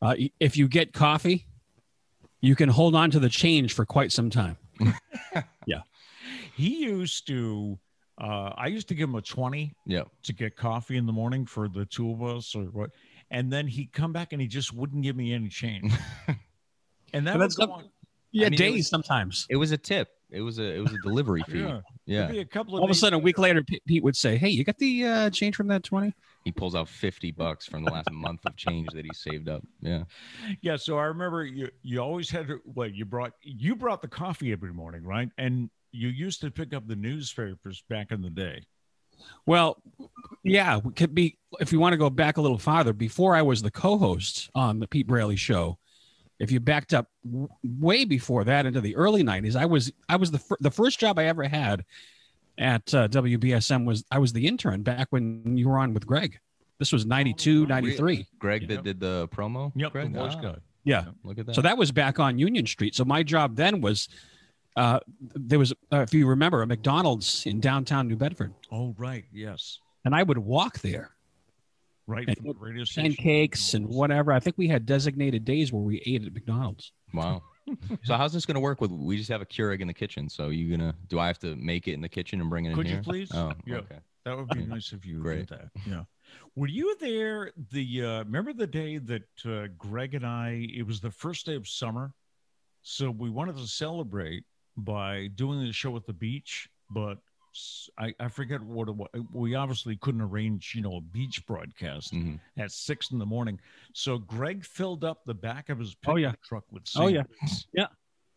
Uh, 0.00 0.14
if 0.40 0.56
you 0.56 0.68
get 0.68 0.92
coffee, 0.92 1.46
you 2.40 2.54
can 2.54 2.68
hold 2.68 2.94
on 2.94 3.10
to 3.10 3.18
the 3.18 3.28
change 3.28 3.72
for 3.72 3.84
quite 3.84 4.12
some 4.12 4.30
time. 4.30 4.56
Yeah. 5.66 5.82
He 6.56 6.84
used 6.84 7.26
to. 7.26 7.78
Uh, 8.18 8.52
I 8.56 8.68
used 8.68 8.88
to 8.88 8.94
give 8.94 9.10
him 9.10 9.16
a 9.16 9.20
twenty 9.22 9.74
Yeah. 9.86 10.04
to 10.22 10.32
get 10.32 10.56
coffee 10.56 10.96
in 10.96 11.04
the 11.04 11.12
morning 11.12 11.44
for 11.44 11.68
the 11.68 11.84
two 11.84 12.10
of 12.10 12.22
us, 12.22 12.54
or 12.54 12.64
what. 12.64 12.90
And 13.30 13.52
then 13.52 13.66
he'd 13.66 13.92
come 13.92 14.14
back 14.14 14.32
and 14.32 14.40
he 14.40 14.48
just 14.48 14.72
wouldn't 14.72 15.02
give 15.02 15.14
me 15.14 15.34
any 15.34 15.48
change. 15.48 15.92
and 17.12 17.26
that 17.26 17.32
But 17.34 17.38
would 17.38 17.44
that's 17.44 17.56
go 17.56 17.66
not- 17.66 17.78
on. 17.78 17.90
Yeah, 18.30 18.44
mean, 18.50 18.54
it 18.54 18.56
days 18.58 18.74
was- 18.76 18.88
sometimes. 18.88 19.46
It 19.48 19.56
was 19.56 19.72
a 19.72 19.78
tip. 19.78 20.08
It 20.30 20.42
was 20.42 20.58
a 20.58 20.74
it 20.74 20.80
was 20.80 20.92
a 20.92 20.98
delivery 21.02 21.42
fee. 21.48 21.60
Yeah. 21.60 21.80
Yeah. 22.04 22.26
Be 22.26 22.40
a 22.40 22.44
couple 22.44 22.74
of 22.74 22.80
All 22.80 22.84
of 22.84 22.90
a 22.90 22.92
days- 22.92 23.00
sudden, 23.00 23.14
a 23.14 23.18
week 23.18 23.38
later, 23.38 23.62
P- 23.64 23.80
Pete 23.86 24.02
would 24.02 24.14
say, 24.16 24.36
"Hey, 24.36 24.50
you 24.50 24.62
got 24.64 24.76
the 24.76 25.04
uh, 25.06 25.30
change 25.30 25.56
from 25.56 25.68
that 25.68 25.82
20? 25.82 26.12
He 26.44 26.52
pulls 26.52 26.74
out 26.74 26.86
fifty 26.88 27.30
bucks 27.30 27.64
from 27.66 27.84
the 27.84 27.90
last 27.90 28.10
month 28.12 28.40
of 28.44 28.54
change 28.54 28.88
that 28.92 29.06
he 29.06 29.10
saved 29.14 29.48
up. 29.48 29.64
Yeah. 29.80 30.04
Yeah, 30.60 30.76
so 30.76 30.98
I 30.98 31.04
remember 31.04 31.46
you 31.46 31.70
you 31.82 32.00
always 32.00 32.28
had 32.28 32.46
to 32.48 32.60
well, 32.66 32.88
you 32.88 33.06
brought 33.06 33.32
you 33.42 33.74
brought 33.74 34.02
the 34.02 34.08
coffee 34.08 34.52
every 34.52 34.74
morning, 34.74 35.04
right? 35.04 35.30
And 35.38 35.70
you 35.92 36.08
used 36.08 36.42
to 36.42 36.50
pick 36.50 36.74
up 36.74 36.86
the 36.86 36.96
newspapers 36.96 37.82
back 37.88 38.12
in 38.12 38.20
the 38.20 38.28
day. 38.30 38.62
Well, 39.46 39.82
yeah, 40.44 40.76
we 40.76 40.92
could 40.92 41.14
be 41.14 41.38
if 41.60 41.72
you 41.72 41.80
want 41.80 41.94
to 41.94 41.96
go 41.98 42.10
back 42.10 42.36
a 42.36 42.42
little 42.42 42.58
farther. 42.58 42.92
Before 42.92 43.34
I 43.34 43.40
was 43.42 43.62
the 43.62 43.70
co-host 43.70 44.50
on 44.54 44.78
the 44.78 44.86
Pete 44.86 45.06
Braley 45.06 45.36
Show, 45.36 45.78
if 46.38 46.50
you 46.50 46.60
backed 46.60 46.94
up 46.94 47.08
w- 47.24 47.48
way 47.64 48.04
before 48.04 48.44
that 48.44 48.66
into 48.66 48.80
the 48.80 48.94
early 48.96 49.22
'90s, 49.22 49.56
I 49.56 49.66
was 49.66 49.92
I 50.08 50.16
was 50.16 50.30
the 50.30 50.38
fir- 50.38 50.56
the 50.60 50.70
first 50.70 50.98
job 51.00 51.18
I 51.18 51.24
ever 51.26 51.44
had 51.44 51.84
at 52.58 52.92
uh, 52.94 53.08
WBSM 53.08 53.84
was 53.84 54.04
I 54.10 54.18
was 54.18 54.32
the 54.32 54.46
intern 54.46 54.82
back 54.82 55.08
when 55.10 55.56
you 55.56 55.68
were 55.68 55.78
on 55.78 55.94
with 55.94 56.06
Greg. 56.06 56.38
This 56.78 56.92
was 56.92 57.04
92, 57.06 57.66
93. 57.66 58.26
Greg 58.38 58.62
Yep. 58.62 58.68
that 58.70 58.84
did 58.84 59.00
the 59.00 59.28
promo. 59.28 59.72
Yep, 59.74 59.92
Greg? 59.92 60.12
the 60.12 60.18
voice 60.18 60.34
Ah, 60.36 60.40
guy. 60.40 60.56
Yeah. 60.84 61.04
Look 61.24 61.38
at 61.38 61.46
that. 61.46 61.54
So 61.56 61.60
that 61.62 61.76
was 61.76 61.90
back 61.92 62.18
on 62.20 62.38
Union 62.38 62.66
Street. 62.66 62.94
So 62.94 63.04
my 63.04 63.22
job 63.24 63.56
then 63.56 63.80
was 63.80 64.08
uh, 64.76 65.00
there 65.20 65.58
was, 65.58 65.72
uh, 65.92 65.98
if 66.02 66.14
you 66.14 66.24
remember, 66.28 66.62
a 66.62 66.66
McDonald's 66.66 67.44
in 67.46 67.58
downtown 67.58 68.06
New 68.06 68.14
Bedford, 68.16 68.54
Oh, 68.70 68.94
right, 68.96 69.24
yes. 69.32 69.80
and 70.04 70.14
I 70.14 70.22
would 70.22 70.38
walk 70.38 70.78
there, 70.80 71.10
Right 72.08 72.26
And 72.26 72.36
from 72.38 72.46
the 72.46 72.54
radio 72.54 72.84
station. 72.84 73.14
pancakes 73.14 73.74
and 73.74 73.86
whatever. 73.86 74.32
I 74.32 74.40
think 74.40 74.56
we 74.56 74.66
had 74.66 74.86
designated 74.86 75.44
days 75.44 75.72
where 75.74 75.82
we 75.82 76.02
ate 76.06 76.24
at 76.24 76.32
McDonald's. 76.32 76.92
wow. 77.12 77.42
so 78.02 78.16
how's 78.16 78.32
this 78.32 78.46
gonna 78.46 78.58
work 78.60 78.80
with 78.80 78.90
we 78.90 79.18
just 79.18 79.28
have 79.28 79.42
a 79.42 79.46
Keurig 79.46 79.80
in 79.80 79.86
the 79.88 79.92
kitchen. 79.94 80.26
So 80.30 80.48
you 80.48 80.74
gonna 80.74 80.94
do 81.08 81.18
I 81.18 81.26
have 81.26 81.38
to 81.40 81.54
make 81.56 81.86
it 81.86 81.92
in 81.92 82.00
the 82.00 82.08
kitchen 82.08 82.40
and 82.40 82.48
bring 82.48 82.64
it 82.64 82.70
in 82.70 82.76
here? 82.76 82.84
Could 82.84 82.90
you 82.96 83.02
please? 83.02 83.30
Oh, 83.34 83.52
Yeah. 83.66 83.76
okay. 83.76 83.98
That 84.24 84.38
would 84.38 84.48
be 84.48 84.64
nice 84.64 84.92
if 84.94 85.04
you 85.04 85.20
Great. 85.20 85.48
did 85.48 85.58
that. 85.58 85.68
Yeah. 85.86 86.04
Were 86.56 86.66
you 86.66 86.96
there 86.98 87.52
the 87.72 88.02
uh 88.04 88.18
remember 88.24 88.54
the 88.54 88.66
day 88.66 88.96
that 88.96 89.28
uh, 89.44 89.66
Greg 89.76 90.14
and 90.14 90.24
I 90.24 90.66
it 90.74 90.86
was 90.86 91.00
the 91.00 91.10
first 91.10 91.44
day 91.44 91.56
of 91.56 91.68
summer. 91.68 92.14
So 92.80 93.10
we 93.10 93.28
wanted 93.28 93.56
to 93.58 93.66
celebrate 93.66 94.44
by 94.78 95.26
doing 95.34 95.60
the 95.62 95.72
show 95.72 95.94
at 95.96 96.06
the 96.06 96.12
beach, 96.14 96.70
but 96.88 97.12
s- 97.12 97.18
I, 97.98 98.14
I 98.20 98.28
forget 98.28 98.62
what 98.62 98.88
it 98.88 98.94
was. 98.96 99.08
We 99.32 99.54
obviously 99.54 99.96
couldn't 99.96 100.20
arrange, 100.20 100.72
you 100.74 100.82
know, 100.82 100.96
a 100.96 101.00
beach 101.00 101.44
broadcast 101.46 102.12
Mhm. 102.14 102.38
at 102.56 102.70
six 102.72 103.10
in 103.10 103.18
the 103.18 103.26
morning. 103.26 103.58
So 103.92 104.18
Greg 104.18 104.64
filled 104.64 105.04
up 105.04 105.24
the 105.24 105.34
back 105.34 105.68
of 105.68 105.78
his 105.78 105.96
Oh, 106.06 106.14
pickup 106.14 106.18
yeah. 106.18 106.32
truck 106.48 106.64
with 106.70 106.86
sand. 106.86 107.04
Oh, 107.04 107.08
yeah. 107.08 107.22
Yeah. 107.72 107.86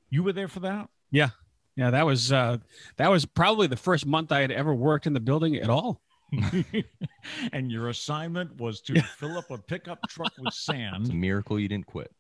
You 0.10 0.24
were 0.24 0.34
there 0.34 0.48
for 0.48 0.62
that? 0.62 0.90
Yeah, 1.12 1.30
Yeah. 1.76 1.90
that 1.92 2.06
was 2.06 2.32
uh, 2.32 2.58
that 2.98 3.10
was 3.10 3.26
probably 3.26 3.68
the 3.68 3.78
first 3.78 4.06
month 4.06 4.32
I 4.32 4.42
had 4.42 4.52
ever 4.52 4.74
worked 4.74 5.08
in 5.08 5.14
the 5.14 5.20
building 5.20 5.56
at 5.58 5.70
all. 5.70 6.02
and 7.54 7.72
your 7.72 7.90
assignment 7.90 8.56
was 8.60 8.82
to 8.82 9.02
fill 9.02 9.38
up 9.38 9.52
a 9.52 9.58
pickup 9.58 10.00
truck 10.10 10.34
with 10.38 10.54
sand. 10.54 10.96
It's 11.02 11.10
a 11.10 11.14
miracle 11.14 11.60
you 11.60 11.68
didn't 11.68 11.88
quit. 11.88 12.12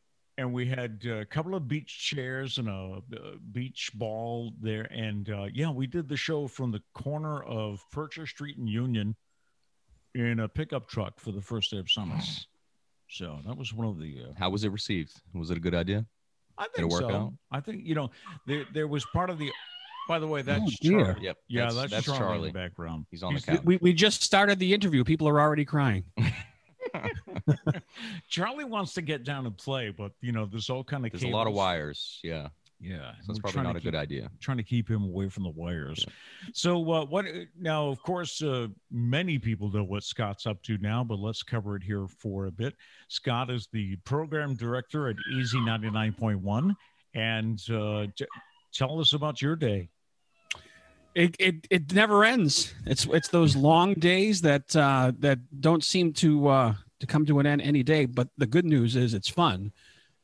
And 0.42 0.54
we 0.54 0.66
had 0.66 1.04
uh, 1.06 1.18
a 1.18 1.26
couple 1.26 1.54
of 1.54 1.68
beach 1.68 2.00
chairs 2.00 2.58
and 2.58 2.68
a, 2.68 3.02
uh 3.16 3.20
beach 3.52 3.92
ball 3.94 4.52
there. 4.60 4.88
And 4.92 5.30
uh, 5.30 5.46
yeah, 5.54 5.70
we 5.70 5.86
did 5.86 6.10
the 6.10 6.18
show 6.18 6.48
from 6.48 6.72
the 6.72 6.82
corner 6.96 7.44
of 7.44 7.86
Purchase 7.92 8.32
Street 8.32 8.58
and 8.58 8.68
Union 8.68 9.16
in 10.16 10.39
a 10.39 10.48
pickup 10.48 10.89
truck 10.89 11.20
for 11.20 11.32
the 11.32 11.42
first 11.42 11.70
day 11.70 11.78
of 11.78 11.92
summer. 11.92 12.18
So 13.08 13.38
that 13.46 13.56
was 13.56 13.72
one 13.72 13.88
of 13.88 14.00
the. 14.00 14.24
Uh, 14.30 14.34
How 14.36 14.50
was 14.50 14.64
it 14.64 14.72
received? 14.72 15.22
Was 15.36 15.52
it 15.52 15.58
a 15.58 15.60
good 15.60 15.76
idea? 15.76 16.08
I 16.58 16.64
it 16.66 16.72
think 16.76 16.92
work 16.92 17.02
so. 17.02 17.10
out? 17.12 17.34
I 17.52 17.60
think 17.60 17.86
you 17.86 17.94
know 17.94 18.10
there 18.48 18.66
there 18.74 18.88
was 18.88 19.06
part 19.14 19.30
of 19.30 19.38
the. 19.38 19.52
By 20.08 20.18
the 20.18 20.28
way, 20.28 20.42
that's 20.42 20.60
Oh, 20.64 20.70
dear. 20.82 21.06
Charlie. 21.06 21.22
Yep. 21.22 21.38
Yeah, 21.50 21.62
that's, 21.66 21.76
that's, 21.76 21.92
that's 21.92 22.06
Charlie, 22.08 22.20
in 22.20 22.28
Charlie. 22.28 22.50
the 22.50 22.54
background. 22.54 23.06
He's 23.12 23.22
on 23.22 23.36
the 23.36 23.42
couch. 23.42 23.62
We, 23.64 23.78
we 23.78 23.94
just 23.94 24.24
started 24.24 24.58
the 24.58 24.74
interview. 24.74 25.04
People 25.04 25.30
are 25.30 25.39
already 25.39 25.66
crying. 25.66 26.04
Charlie 28.30 28.66
wants 28.66 28.94
to 28.94 29.02
get 29.02 29.24
down 29.24 29.46
and 29.46 29.58
play, 29.58 29.89
but 29.89 30.12
you 30.22 30.32
know, 30.32 30.46
there's 30.46 30.70
all 30.70 30.84
kind 30.84 31.06
of 31.06 31.12
There's 31.12 31.24
a 31.24 31.28
lot 31.28 31.48
of 31.48 31.54
wires. 31.54 32.20
Yeah. 32.24 32.50
Yeah, 32.84 33.12
So 33.22 33.30
it's 33.32 33.39
we're 33.44 33.52
probably 33.52 33.62
not 33.62 33.72
to 33.74 33.78
a 33.78 33.82
good 33.82 33.96
idea. 33.96 34.32
Trying 34.39 34.58
to 34.58 34.64
keep 34.64 34.89
him 34.89 35.04
away 35.04 35.30
from 35.30 35.44
the 35.44 35.52
wires. 35.52 36.04
So, 36.52 36.92
uh, 36.92 37.06
what 37.06 37.26
now? 37.60 37.89
Of 37.89 38.02
course, 38.02 38.42
uh, 38.42 38.70
many 38.89 39.38
people 39.38 39.72
know 39.72 39.84
what 39.84 40.04
Scott's 40.04 40.48
up 40.48 40.64
to 40.64 40.80
now, 40.80 41.04
but 41.04 41.20
let's 41.20 41.44
cover 41.44 41.76
it 41.76 41.84
here 41.84 42.08
for 42.08 42.48
a 42.48 42.52
bit. 42.52 42.74
Scott 43.08 43.52
is 43.52 43.68
the 43.72 43.98
program 43.98 44.56
director 44.56 45.10
at 45.10 45.16
Easy 45.32 45.60
99.1, 45.60 46.74
and 47.14 47.62
uh, 47.70 48.08
t- 48.16 48.26
tell 48.74 49.00
us 49.00 49.14
about 49.14 49.44
your 49.44 49.56
day. 49.56 49.89
It, 51.14 51.36
it 51.38 51.68
it 51.70 51.94
never 51.94 52.24
ends. 52.24 52.74
It's 52.88 53.06
it's 53.06 53.28
those 53.28 53.56
long 53.56 53.94
days 53.94 54.42
that 54.42 54.76
uh, 54.76 55.12
that 55.20 55.38
don't 55.62 55.84
seem 55.84 56.14
to 56.14 56.48
uh, 56.48 56.74
to 57.02 57.08
come 57.08 57.26
to 57.26 57.39
an 57.39 57.45
end 57.45 57.62
any 57.62 57.84
day. 57.84 58.06
But 58.06 58.30
the 58.38 58.47
good 58.47 58.66
news 58.66 58.95
is 58.95 59.14
it's 59.14 59.28
fun. 59.28 59.74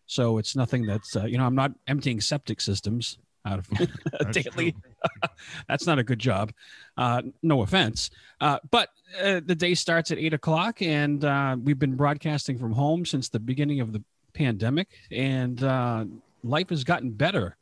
So 0.06 0.38
it's 0.38 0.56
nothing 0.56 0.86
that's 0.86 1.16
uh, 1.16 1.26
you 1.26 1.38
know 1.38 1.46
I'm 1.46 1.56
not 1.56 1.74
emptying 1.88 2.22
septic 2.22 2.62
systems 2.62 3.18
out 3.46 3.60
of 3.60 3.70
That's 4.20 4.38
daily. 4.38 4.76
That's 5.68 5.86
not 5.86 6.00
a 6.00 6.04
good 6.04 6.20
job. 6.20 6.54
Uh, 6.96 7.24
no 7.44 7.62
offense. 7.62 8.10
Uh, 8.40 8.60
but 8.72 8.90
uh, 9.22 9.42
the 9.44 9.56
day 9.56 9.74
starts 9.74 10.12
at 10.12 10.18
eight 10.18 10.34
o'clock, 10.34 10.82
and 10.82 11.24
uh, 11.26 11.58
we've 11.62 11.80
been 11.80 11.96
broadcasting 11.96 12.58
from 12.58 12.72
home 12.72 13.06
since 13.06 13.30
the 13.30 13.40
beginning 13.40 13.82
of 13.82 13.92
the 13.92 14.04
pandemic, 14.34 14.90
and 15.12 15.64
uh, 15.64 16.06
life 16.44 16.70
has 16.70 16.84
gotten 16.84 17.12
better 17.12 17.58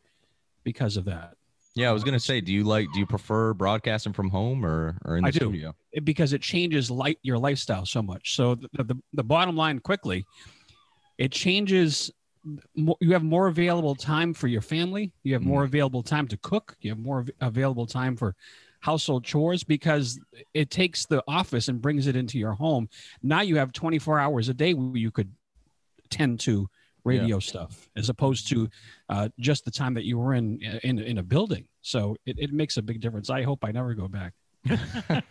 because 0.63 0.97
of 0.97 1.05
that. 1.05 1.36
Yeah, 1.76 1.89
I 1.89 1.93
was 1.93 2.03
gonna 2.05 2.19
say, 2.19 2.39
do 2.39 2.53
you 2.53 2.63
like 2.63 2.88
do 2.93 2.99
you 2.99 3.05
prefer 3.05 3.53
broadcasting 3.53 4.13
from 4.13 4.30
home 4.30 4.65
or 4.65 4.97
or 5.03 5.17
in 5.17 5.23
the 5.23 5.28
I 5.28 5.32
do. 5.32 5.38
studio? 5.38 5.76
it- 5.91 6.05
because 6.05 6.34
it 6.34 6.41
changes 6.41 6.89
light 6.89 7.19
your 7.21 7.38
lifestyle 7.38 7.86
so 7.86 8.01
much. 8.01 8.36
So 8.36 8.55
the, 8.55 8.84
the, 8.84 8.95
the 9.13 9.23
bottom 9.23 9.55
line 9.55 9.80
quickly, 9.80 10.26
it 11.17 11.32
changes. 11.32 12.11
You 12.76 13.11
have 13.13 13.23
more 13.23 13.47
available 13.47 13.95
time 13.95 14.34
for 14.34 14.47
your 14.47 14.61
family. 14.61 15.11
You 15.23 15.34
have 15.34 15.41
more 15.41 15.63
mm. 15.63 15.65
available 15.65 16.03
time 16.03 16.28
to 16.28 16.38
cook. 16.38 16.76
You 16.80 16.91
have 16.91 16.99
more 16.99 17.26
available 17.41 17.88
time 17.88 18.15
for 18.15 18.36
household 18.82 19.23
chores 19.23 19.63
because 19.63 20.19
it 20.53 20.69
takes 20.69 21.07
the 21.07 21.23
office 21.28 21.69
and 21.69 21.82
brings 21.82 22.05
it 22.05 22.15
into 22.15 22.38
your 22.38 22.53
home. 22.53 22.88
Now 23.23 23.41
you 23.41 23.57
have 23.57 23.73
24 23.73 24.19
hours 24.19 24.47
a 24.47 24.53
day 24.53 24.76
where 24.76 24.95
you 24.95 25.09
could 25.09 25.32
tend 26.11 26.39
to 26.41 26.69
radio 27.06 27.39
stuff 27.39 27.89
as 27.95 28.10
opposed 28.10 28.49
to 28.49 28.70
uh, 29.10 29.30
just 29.39 29.64
the 29.64 29.72
time 29.72 29.93
that 29.93 30.03
you 30.03 30.18
were 30.18 30.34
in 30.34 30.60
in, 30.84 30.99
in 30.99 31.18
a 31.20 31.24
building. 31.24 31.66
So 31.82 32.16
it, 32.26 32.38
it 32.39 32.51
makes 32.51 32.78
a 32.78 32.82
big 32.82 32.99
difference. 32.99 33.30
I 33.30 33.43
hope 33.43 33.64
I 33.64 33.72
never 33.72 33.93
go 33.93 34.08
back. 34.08 34.34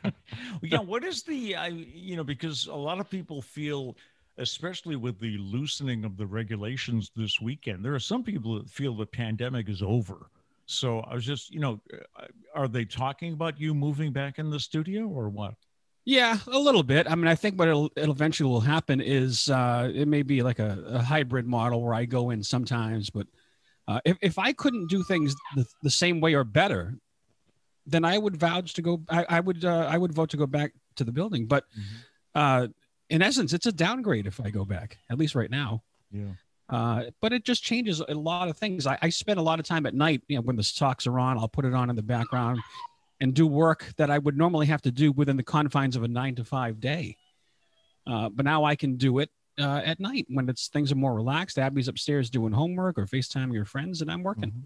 yeah, 0.63 0.79
what 0.79 1.05
is 1.05 1.25
the 1.25 1.57
I 1.57 1.69
you 1.69 2.17
know 2.17 2.25
because 2.25 2.67
a 2.67 2.75
lot 2.75 3.01
of 3.01 3.11
people 3.11 3.43
feel 3.43 3.97
especially 4.39 4.97
with 4.97 5.19
the 5.19 5.37
loosening 5.39 6.05
of 6.05 6.17
the 6.17 6.27
regulations 6.27 7.11
this 7.15 7.41
weekend 7.41 7.85
there 7.85 7.95
are 7.95 8.01
some 8.01 8.23
people 8.23 8.55
that 8.55 8.69
feel 8.69 8.97
the 8.97 9.07
pandemic 9.07 9.69
is 9.69 9.83
over. 9.83 10.31
So 10.67 11.01
I 11.01 11.15
was 11.15 11.27
just, 11.27 11.53
you 11.53 11.61
know, 11.61 11.81
uh, 11.93 12.27
are 12.55 12.69
they 12.69 12.85
talking 12.85 13.35
about 13.35 13.61
you 13.61 13.75
moving 13.75 14.13
back 14.13 14.39
in 14.39 14.49
the 14.49 14.59
studio 14.59 15.07
or 15.07 15.29
what? 15.29 15.55
Yeah, 16.05 16.39
a 16.47 16.59
little 16.59 16.83
bit. 16.83 17.11
I 17.11 17.15
mean, 17.15 17.29
I 17.29 17.35
think 17.35 17.59
what 17.59 17.69
it'll, 17.69 17.91
it'll 17.97 18.15
eventually 18.15 18.51
will 18.51 18.61
happen 18.61 19.01
is 19.01 19.49
uh, 19.49 19.91
it 19.93 20.07
may 20.07 20.23
be 20.23 20.43
like 20.43 20.59
a, 20.59 20.85
a 20.87 21.03
hybrid 21.03 21.47
model 21.47 21.83
where 21.83 21.95
I 21.95 22.05
go 22.05 22.31
in 22.31 22.43
sometimes, 22.43 23.09
but 23.09 23.27
uh, 23.89 24.01
if, 24.05 24.19
if 24.21 24.39
I 24.39 24.53
couldn't 24.53 24.89
do 24.89 25.03
things 25.03 25.35
the, 25.57 25.67
the 25.83 25.91
same 25.91 26.21
way 26.21 26.35
or 26.35 26.45
better, 26.45 26.95
then 27.87 28.05
I 28.05 28.19
would 28.19 28.37
vouch 28.37 28.75
to 28.75 28.83
go. 28.83 29.03
I, 29.09 29.27
I 29.29 29.41
would 29.41 29.65
uh, 29.65 29.89
I 29.91 29.99
would 29.99 30.13
vote 30.13 30.31
to 30.31 30.37
go 30.37 30.47
back 30.47 30.73
to 30.97 31.05
the 31.05 31.13
building. 31.13 31.47
But 31.47 31.65
uh, 32.35 32.69
in 33.11 33.21
essence, 33.21 33.53
it's 33.53 33.67
a 33.67 33.73
downgrade 33.73 34.27
if 34.27 34.41
I 34.41 34.51
go 34.51 34.65
back. 34.65 34.99
At 35.11 35.19
least 35.19 35.35
right 35.35 35.51
now. 35.51 35.83
Yeah. 36.11 36.33
Uh, 36.71 37.05
but 37.21 37.35
it 37.35 37.45
just 37.45 37.63
changes 37.63 38.01
a 38.01 38.15
lot 38.15 38.49
of 38.49 38.57
things. 38.57 38.87
I, 38.87 38.99
I 39.03 39.11
spend 39.11 39.39
a 39.39 39.43
lot 39.43 39.61
of 39.61 39.67
time 39.67 39.85
at 39.85 39.95
night, 39.95 40.23
you 40.29 40.37
know, 40.37 40.43
when 40.43 40.57
the 40.57 40.63
stocks 40.63 41.07
are 41.07 41.19
on, 41.19 41.37
I'll 41.37 41.49
put 41.49 41.67
it 41.67 41.75
on 41.75 41.91
in 41.91 41.97
the 41.97 42.03
background 42.03 42.61
and 43.21 43.35
do 43.35 43.47
work 43.47 43.93
that 43.97 44.11
I 44.11 44.19
would 44.19 44.37
normally 44.37 44.67
have 44.67 44.83
to 44.83 44.91
do 44.91 45.13
within 45.13 45.37
the 45.37 45.43
confines 45.43 45.97
of 45.97 46.03
a 46.03 46.09
nine 46.09 46.35
to 46.37 46.45
five 46.45 46.81
day. 46.81 47.17
Uh, 48.07 48.29
but 48.29 48.45
now 48.45 48.65
I 48.65 48.77
can 48.77 48.97
do 48.97 49.19
it 49.19 49.31
uh, 49.59 49.81
at 49.85 50.01
night 50.01 50.27
when 50.29 50.49
it's 50.49 50.69
things 50.69 50.93
are 50.93 50.97
more 50.97 51.15
relaxed. 51.15 51.59
Abby's 51.59 51.89
upstairs 51.89 52.31
doing 52.31 52.53
homework 52.53 52.99
or 52.99 53.07
FaceTime 53.07 53.53
your 53.53 53.65
friends, 53.65 54.03
and 54.03 54.11
I'm 54.11 54.23
working. 54.23 54.65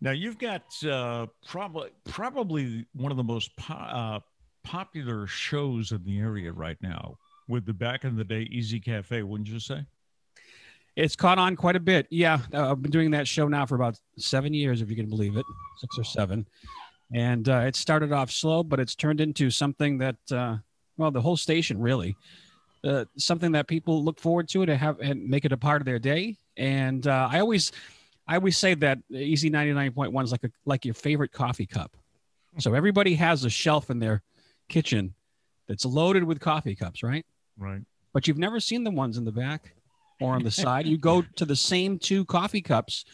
Now 0.00 0.12
you've 0.12 0.38
got 0.38 0.64
uh, 0.84 1.26
probably 1.46 1.90
probably 2.04 2.86
one 2.94 3.10
of 3.10 3.16
the 3.16 3.24
most 3.24 3.54
po- 3.56 3.74
uh, 3.74 4.20
popular 4.62 5.26
shows 5.26 5.92
in 5.92 6.02
the 6.04 6.18
area 6.18 6.52
right 6.52 6.78
now 6.80 7.18
with 7.48 7.66
the 7.66 7.74
back 7.74 8.04
in 8.04 8.16
the 8.16 8.24
day 8.24 8.48
Easy 8.50 8.80
Cafe, 8.80 9.22
wouldn't 9.22 9.48
you 9.48 9.60
say? 9.60 9.84
It's 10.96 11.16
caught 11.16 11.38
on 11.38 11.56
quite 11.56 11.76
a 11.76 11.80
bit. 11.80 12.06
Yeah, 12.10 12.38
uh, 12.52 12.70
I've 12.70 12.80
been 12.80 12.92
doing 12.92 13.10
that 13.10 13.26
show 13.26 13.48
now 13.48 13.66
for 13.66 13.74
about 13.74 13.98
seven 14.16 14.54
years, 14.54 14.80
if 14.80 14.88
you 14.88 14.96
can 14.96 15.08
believe 15.08 15.36
it, 15.36 15.44
six 15.78 15.98
or 15.98 16.04
seven. 16.04 16.46
And 17.12 17.48
uh, 17.48 17.64
it 17.66 17.76
started 17.76 18.12
off 18.12 18.30
slow, 18.30 18.62
but 18.62 18.80
it's 18.80 18.94
turned 18.94 19.20
into 19.20 19.50
something 19.50 19.98
that, 19.98 20.16
uh, 20.32 20.56
well, 20.96 21.10
the 21.10 21.20
whole 21.20 21.36
station 21.36 21.78
really, 21.80 22.16
uh, 22.82 23.04
something 23.16 23.52
that 23.52 23.66
people 23.66 24.02
look 24.04 24.18
forward 24.20 24.48
to 24.48 24.66
to 24.66 24.76
have 24.76 25.00
and 25.00 25.26
make 25.28 25.44
it 25.44 25.52
a 25.52 25.56
part 25.56 25.80
of 25.82 25.86
their 25.86 25.98
day. 25.98 26.36
And 26.56 27.06
uh, 27.06 27.28
I 27.30 27.40
always, 27.40 27.72
I 28.26 28.36
always 28.36 28.56
say 28.56 28.74
that 28.74 28.98
Easy 29.12 29.50
ninety 29.50 29.72
nine 29.72 29.92
point 29.92 30.12
one 30.12 30.24
is 30.24 30.32
like 30.32 30.44
a 30.44 30.50
like 30.64 30.84
your 30.84 30.94
favorite 30.94 31.32
coffee 31.32 31.66
cup. 31.66 31.96
So 32.58 32.74
everybody 32.74 33.14
has 33.16 33.44
a 33.44 33.50
shelf 33.50 33.90
in 33.90 33.98
their 33.98 34.22
kitchen 34.68 35.14
that's 35.68 35.84
loaded 35.84 36.24
with 36.24 36.40
coffee 36.40 36.74
cups, 36.74 37.02
right? 37.02 37.24
Right. 37.56 37.82
but 38.12 38.26
you've 38.26 38.38
never 38.38 38.58
seen 38.58 38.82
the 38.82 38.90
ones 38.90 39.16
in 39.16 39.24
the 39.24 39.32
back 39.32 39.74
or 40.20 40.34
on 40.34 40.42
the 40.42 40.50
side. 40.50 40.86
You 40.86 40.98
go 40.98 41.22
to 41.36 41.44
the 41.44 41.56
same 41.56 41.98
two 41.98 42.24
coffee 42.24 42.62
cups 42.62 43.04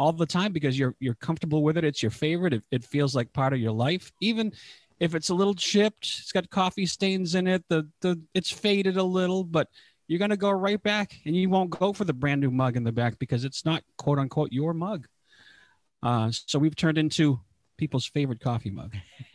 all 0.00 0.12
the 0.12 0.26
time 0.26 0.52
because 0.52 0.78
you're 0.78 0.94
you're 0.98 1.14
comfortable 1.16 1.62
with 1.62 1.76
it. 1.76 1.84
It's 1.84 2.02
your 2.02 2.10
favorite. 2.10 2.54
It, 2.54 2.64
it 2.70 2.84
feels 2.84 3.14
like 3.14 3.32
part 3.32 3.52
of 3.52 3.60
your 3.60 3.72
life, 3.72 4.10
even 4.20 4.52
if 4.98 5.14
it's 5.14 5.28
a 5.28 5.34
little 5.34 5.54
chipped. 5.54 6.04
It's 6.20 6.32
got 6.32 6.48
coffee 6.50 6.86
stains 6.86 7.34
in 7.34 7.46
it. 7.46 7.62
The 7.68 7.86
the 8.00 8.20
it's 8.34 8.50
faded 8.50 8.96
a 8.96 9.02
little, 9.04 9.44
but 9.44 9.68
you're 10.08 10.18
gonna 10.18 10.36
go 10.36 10.50
right 10.50 10.82
back, 10.82 11.14
and 11.26 11.36
you 11.36 11.50
won't 11.50 11.70
go 11.70 11.92
for 11.92 12.04
the 12.04 12.14
brand 12.14 12.40
new 12.40 12.50
mug 12.50 12.76
in 12.76 12.82
the 12.84 12.92
back 12.92 13.18
because 13.18 13.44
it's 13.44 13.64
not 13.64 13.82
quote 13.98 14.18
unquote 14.18 14.52
your 14.52 14.72
mug. 14.74 15.06
Uh, 16.02 16.30
so 16.32 16.58
we've 16.58 16.76
turned 16.76 16.98
into 16.98 17.40
people's 17.76 18.06
favorite 18.06 18.40
coffee 18.40 18.70
mug. 18.70 18.94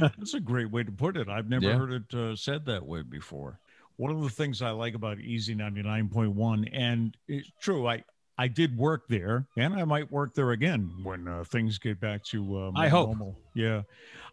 That's 0.00 0.34
a 0.34 0.40
great 0.40 0.70
way 0.70 0.82
to 0.82 0.92
put 0.92 1.16
it. 1.16 1.28
I've 1.28 1.48
never 1.48 1.66
Yeah. 1.66 1.76
heard 1.76 1.92
it 1.92 2.14
uh, 2.14 2.36
said 2.36 2.64
that 2.66 2.84
way 2.86 3.02
before. 3.02 3.60
One 3.96 4.10
of 4.10 4.22
the 4.22 4.30
things 4.30 4.62
I 4.62 4.70
like 4.70 4.94
about 4.94 5.18
Easy 5.20 5.54
99.1, 5.54 6.68
and 6.72 7.14
it's 7.28 7.50
true, 7.60 7.86
I, 7.86 8.02
I 8.40 8.48
did 8.48 8.74
work 8.78 9.02
there 9.06 9.46
and 9.58 9.74
I 9.74 9.84
might 9.84 10.10
work 10.10 10.32
there 10.34 10.52
again 10.52 10.90
when 11.02 11.28
uh, 11.28 11.44
things 11.44 11.78
get 11.78 12.00
back 12.00 12.24
to 12.32 12.38
uh, 12.58 12.72
I 12.74 12.88
hope. 12.88 13.08
normal. 13.08 13.36
Yeah. 13.54 13.82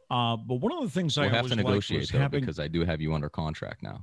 Uh, 0.10 0.38
but 0.38 0.56
one 0.56 0.72
of 0.72 0.82
the 0.82 0.90
things 0.90 1.18
I 1.18 1.24
We'll 1.24 1.32
have 1.32 1.48
to 1.48 1.56
liked 1.56 1.68
negotiate 1.68 2.10
though 2.14 2.20
having, 2.20 2.40
because 2.40 2.58
I 2.58 2.70
do 2.70 2.86
have 2.86 3.02
you 3.02 3.14
under 3.14 3.28
contract 3.30 3.84
now. 3.84 4.00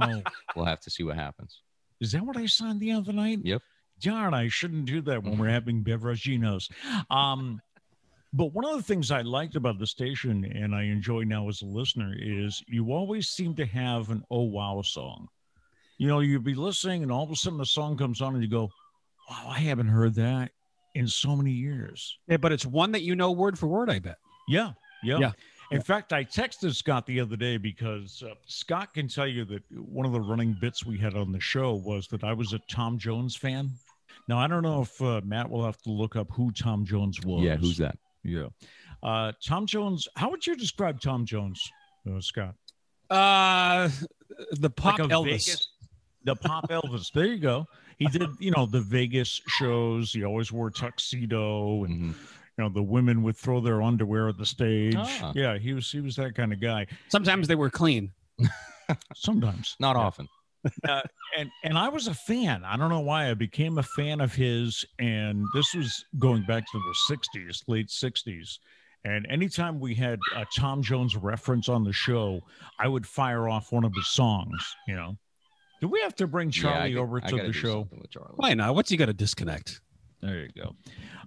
Oh, 0.00 0.22
we'll 0.56 0.64
have 0.64 0.80
to 0.80 0.90
see 0.90 1.02
what 1.02 1.16
happens. 1.16 1.60
is 2.00 2.12
that 2.12 2.24
what 2.24 2.38
I 2.38 2.46
signed 2.46 2.80
the 2.80 2.92
other 2.92 3.12
night? 3.12 3.40
Yep. 3.44 3.60
Darn, 4.00 4.32
I 4.32 4.48
shouldn't 4.48 4.86
do 4.86 5.02
that 5.02 5.22
when 5.22 5.36
we're 5.36 5.50
having 5.50 5.84
beveraginos. 5.84 6.70
Um, 7.10 7.60
But 8.32 8.54
one 8.54 8.64
of 8.64 8.76
the 8.78 8.82
things 8.82 9.10
I 9.10 9.20
liked 9.20 9.56
about 9.56 9.78
the 9.78 9.86
station 9.86 10.44
and 10.46 10.74
I 10.74 10.84
enjoy 10.84 11.22
now 11.24 11.48
as 11.50 11.60
a 11.60 11.66
listener 11.66 12.14
is 12.18 12.62
you 12.66 12.92
always 12.92 13.28
seem 13.28 13.54
to 13.56 13.66
have 13.66 14.08
an 14.08 14.24
oh 14.30 14.42
wow 14.44 14.80
song. 14.82 15.28
You 15.98 16.08
know, 16.08 16.20
you'd 16.20 16.42
be 16.44 16.54
listening 16.54 17.02
and 17.02 17.12
all 17.12 17.22
of 17.24 17.30
a 17.30 17.36
sudden 17.36 17.58
the 17.58 17.66
song 17.66 17.98
comes 17.98 18.22
on 18.22 18.34
and 18.34 18.42
you 18.42 18.48
go, 18.48 18.70
Wow, 19.30 19.46
I 19.48 19.58
haven't 19.58 19.88
heard 19.88 20.14
that 20.16 20.50
in 20.94 21.08
so 21.08 21.34
many 21.34 21.50
years. 21.50 22.18
Yeah, 22.28 22.36
but 22.36 22.52
it's 22.52 22.66
one 22.66 22.92
that 22.92 23.02
you 23.02 23.14
know 23.16 23.32
word 23.32 23.58
for 23.58 23.66
word. 23.66 23.90
I 23.90 23.98
bet. 23.98 24.18
Yeah. 24.48 24.72
Yeah. 25.02 25.18
Yeah. 25.18 25.32
In 25.70 25.80
fact, 25.80 26.12
I 26.12 26.24
texted 26.24 26.74
Scott 26.74 27.06
the 27.06 27.20
other 27.20 27.36
day 27.36 27.56
because 27.56 28.22
uh, 28.24 28.34
Scott 28.46 28.92
can 28.94 29.08
tell 29.08 29.26
you 29.26 29.44
that 29.46 29.62
one 29.76 30.06
of 30.06 30.12
the 30.12 30.20
running 30.20 30.56
bits 30.60 30.84
we 30.84 30.98
had 30.98 31.14
on 31.16 31.32
the 31.32 31.40
show 31.40 31.74
was 31.74 32.06
that 32.08 32.22
I 32.22 32.32
was 32.32 32.52
a 32.52 32.58
Tom 32.70 32.98
Jones 32.98 33.34
fan. 33.34 33.70
Now, 34.28 34.38
I 34.38 34.46
don't 34.46 34.62
know 34.62 34.82
if 34.82 35.00
uh, 35.02 35.20
Matt 35.24 35.50
will 35.50 35.64
have 35.64 35.80
to 35.82 35.90
look 35.90 36.16
up 36.16 36.28
who 36.30 36.52
Tom 36.52 36.84
Jones 36.84 37.20
was. 37.24 37.42
Yeah, 37.42 37.56
who's 37.56 37.78
that? 37.78 37.98
Yeah. 38.22 38.48
Uh, 39.02 39.32
Tom 39.44 39.66
Jones, 39.66 40.06
how 40.16 40.30
would 40.30 40.46
you 40.46 40.54
describe 40.54 41.00
Tom 41.00 41.24
Jones, 41.26 41.60
uh, 42.10 42.20
Scott? 42.20 42.54
Uh, 43.10 43.88
the 44.52 44.70
pop 44.70 44.98
Like 44.98 45.08
Elvis. 45.10 45.24
Vegas- 45.24 45.68
the 46.24 46.36
pop 46.36 46.68
Elvis. 46.70 47.12
There 47.12 47.26
you 47.26 47.38
go. 47.38 47.66
He 47.98 48.06
did, 48.06 48.28
you 48.38 48.50
know, 48.50 48.66
the 48.66 48.80
Vegas 48.80 49.40
shows. 49.48 50.12
He 50.12 50.24
always 50.24 50.50
wore 50.52 50.70
tuxedo, 50.70 51.84
and 51.84 52.00
Mhm. 52.14 52.16
you 52.58 52.64
know, 52.64 52.68
the 52.68 52.82
women 52.82 53.22
would 53.22 53.36
throw 53.36 53.60
their 53.60 53.82
underwear 53.82 54.28
at 54.28 54.38
the 54.38 54.46
stage. 54.46 54.94
Ah. 54.96 55.32
Yeah, 55.34 55.58
he 55.58 55.72
was 55.74 55.90
he 55.90 56.00
was 56.00 56.16
that 56.16 56.34
kind 56.34 56.52
of 56.52 56.60
guy. 56.60 56.86
Sometimes 57.08 57.48
they 57.48 57.54
were 57.56 57.70
clean. 57.70 58.12
Sometimes 59.14 59.76
Not 59.80 59.96
Yeah. 59.96 60.02
often. 60.02 60.28
and 61.36 61.50
and 61.62 61.76
I 61.78 61.88
was 61.88 62.06
a 62.06 62.14
fan. 62.14 62.64
I 62.64 62.76
don't 62.76 62.88
know 62.90 63.00
why 63.00 63.30
I 63.30 63.34
became 63.34 63.78
a 63.78 63.82
fan 63.82 64.20
of 64.20 64.34
his, 64.34 64.84
and 64.98 65.44
this 65.54 65.74
was 65.74 66.04
going 66.18 66.42
back 66.44 66.64
to 66.70 66.78
the 66.78 66.94
'60s, 67.14 67.62
late 67.68 67.88
'60s. 67.88 68.58
And 69.06 69.26
anytime 69.28 69.78
we 69.80 69.94
had 69.94 70.18
a 70.34 70.46
Tom 70.56 70.82
Jones 70.82 71.14
reference 71.16 71.68
on 71.68 71.84
the 71.84 71.92
show, 71.92 72.40
I 72.78 72.88
would 72.88 73.06
fire 73.06 73.48
off 73.50 73.70
one 73.72 73.84
of 73.84 73.92
his 73.94 74.08
songs. 74.08 74.74
You 74.88 74.96
know, 74.96 75.18
do 75.80 75.88
we 75.88 76.00
have 76.00 76.14
to 76.16 76.26
bring 76.26 76.50
Yeah, 76.50 76.68
I 76.68 76.72
Charlie 76.72 76.92
could- 76.94 77.00
over 77.00 77.20
to 77.20 77.36
the 77.36 77.52
show? 77.52 77.88
Charlie. 78.10 78.32
Why 78.36 78.54
not? 78.54 78.74
What's 78.74 78.90
he 78.90 78.96
got 78.96 79.06
to 79.06 79.12
disconnect? 79.12 79.80
There 80.20 80.40
you 80.42 80.48
go. 80.56 80.74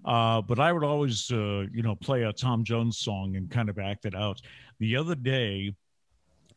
Uh, 0.06 0.42
but 0.42 0.60
I 0.60 0.74
would 0.74 0.84
always, 0.84 1.30
uh, 1.32 1.66
you 1.72 1.84
know, 1.84 1.96
play 1.96 2.24
a 2.24 2.34
Tom 2.34 2.64
Jones 2.64 2.98
song 2.98 3.36
and 3.36 3.50
kind 3.52 3.70
of 3.70 3.78
act 3.78 4.06
it 4.06 4.16
out. 4.16 4.42
The 4.80 4.96
other 4.96 5.14
day, 5.16 5.76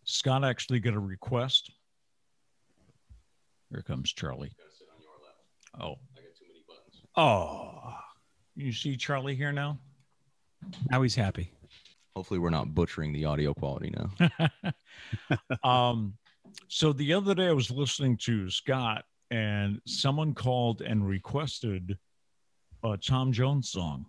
Scott 0.05 0.45
actually 0.45 0.81
got 0.81 0.95
a 0.95 0.99
request. 1.01 1.71
Here 3.71 3.83
comes 3.83 4.13
Charlie. 4.13 4.53
Oh, 5.81 5.97
Oh, 7.17 7.95
you 8.57 8.73
see 8.73 8.97
Charlie 8.97 9.35
here 9.35 9.53
now? 9.53 9.79
now 10.91 11.03
he's 11.03 11.15
happy. 11.15 11.51
Hopefully, 12.17 12.39
we're 12.41 12.51
not 12.51 12.75
butchering 12.75 13.13
the 13.13 13.25
audio 13.25 13.53
quality 13.53 13.93
now. 13.95 14.49
um, 15.69 16.15
so 16.69 16.93
the 16.93 17.13
other 17.13 17.35
day 17.35 17.49
I 17.49 17.53
was 17.53 17.71
listening 17.71 18.17
to 18.19 18.51
Scott, 18.51 19.05
and 19.31 19.81
someone 19.87 20.35
called 20.35 20.83
and 20.83 21.07
requested 21.07 21.99
a 22.83 22.97
Tom 22.97 23.33
Jones 23.33 23.71
song. 23.71 24.07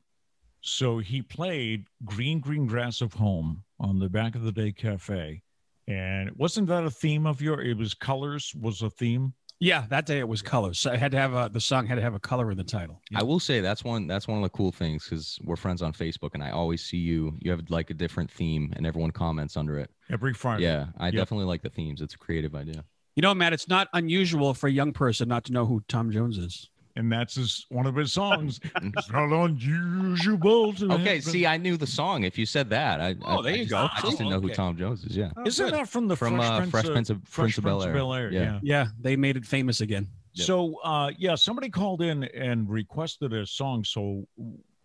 So 0.61 0.99
he 0.99 1.21
played 1.21 1.85
"Green 2.05 2.39
Green 2.39 2.67
Grass 2.67 3.01
of 3.01 3.13
Home" 3.13 3.63
on 3.79 3.99
the 3.99 4.09
back 4.09 4.35
of 4.35 4.43
the 4.43 4.51
day 4.51 4.71
cafe, 4.71 5.41
and 5.87 6.31
wasn't 6.37 6.67
that 6.67 6.83
a 6.83 6.91
theme 6.91 7.25
of 7.25 7.41
your? 7.41 7.61
It 7.61 7.77
was 7.77 7.93
colors 7.93 8.53
was 8.55 8.81
a 8.81 8.89
theme. 8.89 9.33
Yeah, 9.61 9.85
that 9.89 10.07
day 10.07 10.17
it 10.17 10.27
was 10.27 10.41
colors. 10.41 10.79
So 10.79 10.91
I 10.91 10.97
had 10.97 11.11
to 11.11 11.17
have 11.19 11.33
a 11.35 11.47
the 11.53 11.61
song 11.61 11.85
had 11.85 11.95
to 11.95 12.01
have 12.01 12.15
a 12.15 12.19
color 12.19 12.49
in 12.49 12.57
the 12.57 12.63
title. 12.63 12.99
I 13.15 13.21
will 13.21 13.39
say 13.39 13.61
that's 13.61 13.83
one 13.83 14.07
that's 14.07 14.27
one 14.27 14.39
of 14.39 14.43
the 14.43 14.49
cool 14.49 14.71
things 14.71 15.03
because 15.07 15.37
we're 15.43 15.55
friends 15.55 15.83
on 15.83 15.93
Facebook, 15.93 16.31
and 16.33 16.43
I 16.43 16.49
always 16.49 16.83
see 16.83 16.97
you. 16.97 17.37
You 17.39 17.51
have 17.51 17.69
like 17.69 17.91
a 17.91 17.93
different 17.93 18.31
theme, 18.31 18.73
and 18.75 18.87
everyone 18.87 19.11
comments 19.11 19.55
under 19.55 19.77
it. 19.77 19.91
Every 20.09 20.33
Friday. 20.33 20.63
Yeah, 20.63 20.87
I 20.97 21.05
Yep. 21.07 21.13
definitely 21.13 21.45
like 21.45 21.61
the 21.61 21.69
themes. 21.69 22.01
It's 22.01 22.15
a 22.15 22.17
creative 22.17 22.55
idea. 22.55 22.83
You 23.15 23.21
know, 23.21 23.35
Matt, 23.35 23.53
it's 23.53 23.67
not 23.67 23.87
unusual 23.93 24.53
for 24.55 24.67
a 24.67 24.71
young 24.71 24.93
person 24.93 25.29
not 25.29 25.43
to 25.45 25.51
know 25.53 25.67
who 25.67 25.83
Tom 25.87 26.11
Jones 26.11 26.37
is. 26.39 26.69
And 26.95 27.11
that's 27.11 27.35
his 27.35 27.65
one 27.69 27.85
of 27.85 27.95
his 27.95 28.11
songs. 28.13 28.59
it's 28.81 29.09
not 29.11 29.31
unusual. 29.31 30.73
To 30.73 30.91
Okay, 30.93 31.15
have- 31.15 31.23
see, 31.23 31.45
I 31.45 31.57
knew 31.57 31.77
the 31.77 31.87
song. 31.87 32.23
If 32.23 32.37
you 32.37 32.45
said 32.45 32.69
that, 32.69 32.99
I 33.01 33.15
Oh, 33.23 33.39
I- 33.39 33.41
there 33.43 33.53
I 33.53 33.55
you 33.55 33.65
just- 33.65 33.71
go. 33.71 33.77
I 33.91 34.01
just 34.01 34.17
didn't 34.17 34.31
know 34.31 34.39
who 34.41 34.49
Tom 34.49 34.77
Jones 34.77 35.03
is. 35.03 35.15
Yeah, 35.15 35.31
Isn't 35.45 35.65
good. 35.67 35.73
that 35.75 35.89
from 35.89 36.07
the 36.07 36.15
From, 36.15 36.35
Fresh, 36.35 36.45
uh, 36.49 36.57
Prince, 36.57 36.71
Fresh 36.71 36.85
of, 36.85 36.91
Prince 36.93 37.09
of- 37.09 37.21
Fresh 37.27 37.43
Prince 37.43 37.57
of 37.59 37.63
Bel-Air. 37.63 37.93
Bel-Air, 37.93 38.31
Yeah. 38.31 38.41
yeah. 38.41 38.59
Yeah, 38.63 38.87
they 38.99 39.15
made 39.15 39.37
it 39.37 39.45
famous 39.45 39.81
again. 39.81 40.07
Yep. 40.33 40.45
So, 40.47 40.75
uh, 40.83 41.11
yeah, 41.17 41.35
somebody 41.35 41.69
called 41.69 42.01
in 42.01 42.23
and 42.23 42.69
requested 42.69 43.33
a 43.33 43.45
song. 43.45 43.83
So 43.83 44.25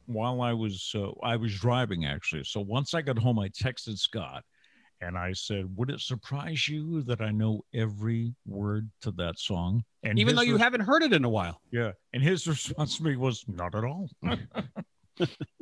while 0.07 0.41
I 0.41 0.53
was 0.53 0.93
uh, 0.95 1.11
I 1.23 1.37
was 1.37 1.55
driving 1.55 2.05
actually, 2.05 2.45
so 2.45 2.61
once 2.61 2.95
I 2.95 3.03
got 3.03 3.19
home, 3.19 3.39
I 3.39 3.49
texted 3.49 3.99
Scott 3.99 4.45
and 5.01 5.17
I 5.19 5.33
said, 5.33 5.77
"Would 5.77 5.91
it 5.91 6.01
surprise 6.01 6.69
you 6.69 7.03
that 7.03 7.21
I 7.21 7.31
know 7.31 7.65
every 7.75 8.35
word 8.47 8.91
to 9.03 9.11
that 9.13 9.39
song?" 9.39 9.85
And 10.03 10.19
Even 10.19 10.35
though 10.37 10.43
you 10.43 10.55
res- 10.55 10.63
haven't 10.63 10.83
heard 10.83 11.03
it 11.03 11.13
in 11.13 11.25
a 11.25 11.29
while. 11.29 11.61
yeah, 11.71 11.93
and 12.13 12.23
his 12.23 12.47
response 12.47 12.97
to 12.99 13.05
me 13.05 13.17
was, 13.17 13.45
"Not 13.49 13.75
at 13.75 13.85
all." 13.85 14.09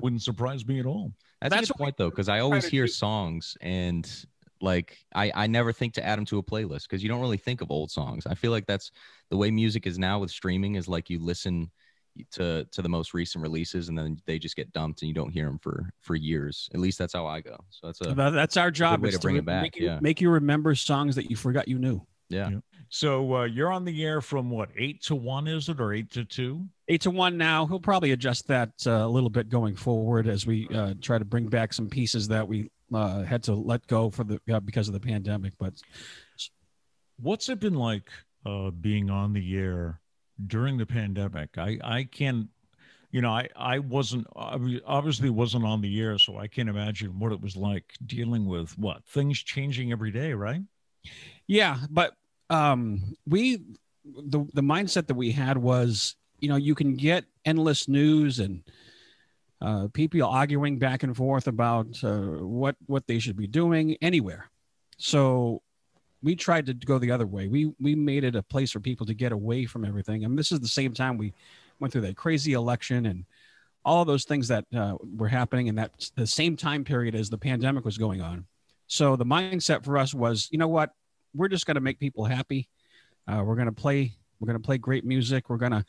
Wouldn't 0.00 0.22
surprise 0.22 0.66
me 0.66 0.80
at 0.80 0.86
all. 0.86 1.12
that's, 1.40 1.54
That's 1.54 1.70
a 1.70 1.72
good 1.72 1.78
point 1.78 1.96
though, 1.96 2.10
because 2.10 2.28
I 2.28 2.40
always 2.40 2.66
hear 2.66 2.86
do. 2.86 2.92
songs 2.92 3.56
and 3.60 4.10
like 4.60 4.98
I 5.14 5.30
I 5.34 5.46
never 5.46 5.72
think 5.72 5.94
to 5.94 6.04
add 6.04 6.18
them 6.18 6.24
to 6.26 6.38
a 6.38 6.42
playlist 6.42 6.82
because 6.82 7.02
you 7.02 7.08
don't 7.08 7.20
really 7.20 7.36
think 7.36 7.60
of 7.60 7.70
old 7.70 7.90
songs. 7.90 8.26
I 8.26 8.34
feel 8.34 8.50
like 8.50 8.66
that's 8.66 8.90
the 9.30 9.36
way 9.36 9.50
music 9.50 9.86
is 9.86 9.98
now 9.98 10.18
with 10.18 10.30
streaming 10.30 10.74
is 10.74 10.88
like 10.88 11.08
you 11.10 11.18
listen 11.20 11.70
to 12.32 12.64
to 12.70 12.82
the 12.82 12.88
most 12.88 13.12
recent 13.14 13.42
releases 13.42 13.88
and 13.88 13.98
then 13.98 14.16
they 14.26 14.38
just 14.38 14.56
get 14.56 14.72
dumped 14.72 15.02
and 15.02 15.08
you 15.08 15.14
don't 15.14 15.30
hear 15.30 15.46
them 15.46 15.58
for 15.58 15.90
for 16.00 16.14
years. 16.14 16.68
At 16.74 16.80
least 16.80 16.98
that's 16.98 17.12
how 17.12 17.26
I 17.26 17.40
go. 17.40 17.56
So 17.70 17.86
that's 17.88 18.00
a 18.00 18.14
That's 18.14 18.56
our 18.56 18.70
job. 18.70 19.02
way 19.02 19.08
is 19.08 19.14
to 19.16 19.20
bring 19.20 19.34
re- 19.34 19.40
it 19.40 19.44
back, 19.44 19.62
Make 19.62 19.76
you, 19.76 19.86
yeah. 19.86 19.98
make 20.00 20.20
you 20.20 20.30
remember 20.30 20.74
songs 20.74 21.16
that 21.16 21.30
you 21.30 21.36
forgot 21.36 21.66
you 21.68 21.78
knew. 21.78 22.06
yeah. 22.28 22.50
Yeah. 22.50 22.58
So 22.90 23.34
uh, 23.38 23.44
you're 23.44 23.72
on 23.72 23.84
the 23.84 24.04
air 24.04 24.20
from 24.20 24.50
what 24.50 24.68
eight 24.76 25.02
to 25.04 25.16
one, 25.16 25.48
is 25.48 25.68
it, 25.68 25.80
or 25.80 25.92
eight 25.92 26.10
to 26.12 26.24
two? 26.24 26.64
Eight 26.86 27.00
to 27.00 27.10
one 27.10 27.36
now. 27.36 27.66
He'll 27.66 27.80
probably 27.80 28.12
adjust 28.12 28.46
that 28.48 28.70
uh, 28.86 28.90
a 28.90 29.08
little 29.08 29.30
bit 29.30 29.48
going 29.48 29.74
forward 29.74 30.28
as 30.28 30.46
we 30.46 30.68
uh, 30.68 30.94
try 31.00 31.18
to 31.18 31.24
bring 31.24 31.48
back 31.48 31.72
some 31.72 31.88
pieces 31.88 32.28
that 32.28 32.46
we 32.46 32.70
uh, 32.92 33.22
had 33.24 33.42
to 33.44 33.54
let 33.54 33.84
go 33.88 34.10
for 34.10 34.22
the 34.22 34.38
uh, 34.52 34.60
because 34.60 34.86
of 34.86 34.94
the 34.94 35.00
pandemic. 35.00 35.54
But 35.58 35.72
What's 37.18 37.48
it 37.48 37.60
been 37.60 37.74
like 37.74 38.08
uh, 38.46 38.70
being 38.70 39.10
on 39.10 39.32
the 39.32 39.56
air 39.56 40.00
during 40.46 40.78
the 40.78 40.86
pandemic? 40.86 41.56
I 41.58 41.78
I 41.82 42.04
can, 42.04 42.48
you 43.10 43.20
know, 43.20 43.30
I 43.30 43.48
I 43.56 43.78
wasn't 43.78 44.26
obvi- 44.34 44.82
obviously 44.86 45.30
wasn't 45.30 45.64
on 45.64 45.80
the 45.80 46.00
air, 46.00 46.18
so 46.18 46.38
I 46.38 46.46
can't 46.46 46.68
imagine 46.68 47.18
what 47.18 47.32
it 47.32 47.40
was 47.40 47.56
like 47.56 47.94
dealing 48.04 48.46
with 48.46 48.76
what 48.78 49.04
things 49.04 49.42
changing 49.42 49.92
every 49.92 50.10
day, 50.10 50.32
right? 50.32 50.62
Yeah, 51.46 51.78
but 51.90 52.14
um, 52.50 53.16
we 53.26 53.62
the 54.04 54.46
the 54.54 54.62
mindset 54.62 55.06
that 55.06 55.14
we 55.14 55.32
had 55.32 55.58
was, 55.58 56.16
you 56.40 56.48
know, 56.48 56.56
you 56.56 56.74
can 56.74 56.96
get 56.96 57.24
endless 57.44 57.88
news 57.88 58.38
and 58.38 58.62
uh, 59.60 59.88
people 59.92 60.22
arguing 60.24 60.78
back 60.78 61.02
and 61.02 61.16
forth 61.16 61.46
about 61.46 61.86
uh, 62.04 62.44
what 62.44 62.76
what 62.86 63.06
they 63.06 63.18
should 63.18 63.36
be 63.36 63.46
doing 63.46 63.96
anywhere. 64.02 64.50
So 64.98 65.62
we 66.24 66.34
tried 66.34 66.64
to 66.66 66.74
go 66.74 66.98
the 66.98 67.10
other 67.10 67.26
way. 67.26 67.48
We 67.48 67.72
we 67.78 67.94
made 67.94 68.24
it 68.24 68.34
a 68.34 68.42
place 68.42 68.72
for 68.72 68.80
people 68.80 69.04
to 69.06 69.14
get 69.14 69.30
away 69.30 69.66
from 69.66 69.84
everything. 69.84 70.24
And 70.24 70.36
this 70.36 70.50
is 70.50 70.58
the 70.58 70.66
same 70.66 70.94
time 70.94 71.18
we 71.18 71.34
went 71.78 71.92
through 71.92 72.00
that 72.02 72.16
crazy 72.16 72.54
election 72.54 73.06
and 73.06 73.26
all 73.84 74.06
those 74.06 74.24
things 74.24 74.48
that 74.48 74.64
uh, 74.74 74.96
were 75.16 75.28
happening 75.28 75.66
in 75.66 75.74
that 75.74 76.10
the 76.16 76.26
same 76.26 76.56
time 76.56 76.82
period 76.82 77.14
as 77.14 77.28
the 77.28 77.36
pandemic 77.36 77.84
was 77.84 77.98
going 77.98 78.22
on. 78.22 78.46
So 78.86 79.16
the 79.16 79.26
mindset 79.26 79.84
for 79.84 79.98
us 79.98 80.14
was, 80.14 80.48
you 80.50 80.58
know 80.58 80.68
what, 80.68 80.90
we're 81.34 81.48
just 81.48 81.66
going 81.66 81.74
to 81.74 81.82
make 81.82 81.98
people 81.98 82.24
happy. 82.24 82.68
Uh, 83.28 83.42
we're 83.44 83.56
going 83.56 83.66
to 83.66 83.72
play. 83.72 84.14
We're 84.40 84.46
going 84.46 84.60
to 84.60 84.66
play 84.66 84.78
great 84.78 85.04
music. 85.04 85.50
We're 85.50 85.58
going 85.58 85.72
to 85.72 85.84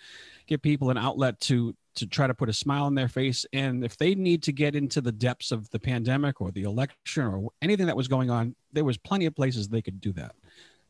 give 0.47 0.61
people 0.61 0.89
an 0.89 0.97
outlet 0.97 1.39
to 1.41 1.73
to 1.95 2.05
try 2.05 2.27
to 2.27 2.33
put 2.33 2.49
a 2.49 2.53
smile 2.53 2.83
on 2.83 2.95
their 2.95 3.07
face. 3.07 3.45
And 3.53 3.83
if 3.83 3.97
they 3.97 4.15
need 4.15 4.43
to 4.43 4.51
get 4.51 4.75
into 4.75 5.01
the 5.01 5.11
depths 5.11 5.51
of 5.51 5.69
the 5.71 5.79
pandemic 5.79 6.41
or 6.41 6.51
the 6.51 6.63
election 6.63 7.23
or 7.23 7.49
anything 7.61 7.85
that 7.87 7.95
was 7.97 8.07
going 8.07 8.29
on, 8.29 8.55
there 8.73 8.83
was 8.83 8.97
plenty 8.97 9.25
of 9.25 9.35
places 9.35 9.67
they 9.67 9.81
could 9.81 10.01
do 10.01 10.11
that. 10.13 10.35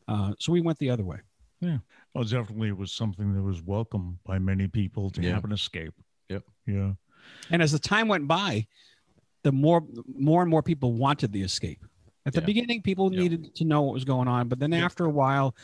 Uh, 0.08 0.32
so 0.38 0.52
we 0.52 0.60
went 0.60 0.78
the 0.78 0.90
other 0.90 1.04
way. 1.04 1.18
Yeah. 1.60 1.78
Well, 2.14 2.24
definitely 2.24 2.68
it 2.68 2.76
was 2.76 2.92
something 2.92 3.34
that 3.34 3.42
was 3.42 3.62
welcome 3.62 4.18
by 4.24 4.38
many 4.38 4.68
people 4.68 5.10
to 5.10 5.22
Yeah. 5.22 5.34
have 5.34 5.44
an 5.44 5.52
escape. 5.52 5.94
Yep. 6.28 6.44
Yeah. 6.66 6.92
And 7.50 7.62
as 7.62 7.72
the 7.72 7.78
time 7.78 8.08
went 8.08 8.28
by, 8.28 8.66
the 9.42 9.52
more 9.52 9.82
more 10.06 10.42
and 10.42 10.50
more 10.50 10.62
people 10.62 10.92
wanted 10.94 11.32
the 11.32 11.42
escape. 11.42 11.84
At 12.24 12.32
the 12.34 12.40
Yeah. 12.40 12.46
beginning, 12.46 12.82
people 12.82 13.12
Yeah. 13.12 13.20
needed 13.20 13.54
to 13.54 13.64
know 13.64 13.82
what 13.82 13.94
was 13.94 14.04
going 14.04 14.28
on, 14.28 14.48
but 14.48 14.58
then 14.58 14.72
Yeah. 14.72 14.84
after 14.84 15.04
a 15.04 15.10
while, 15.10 15.54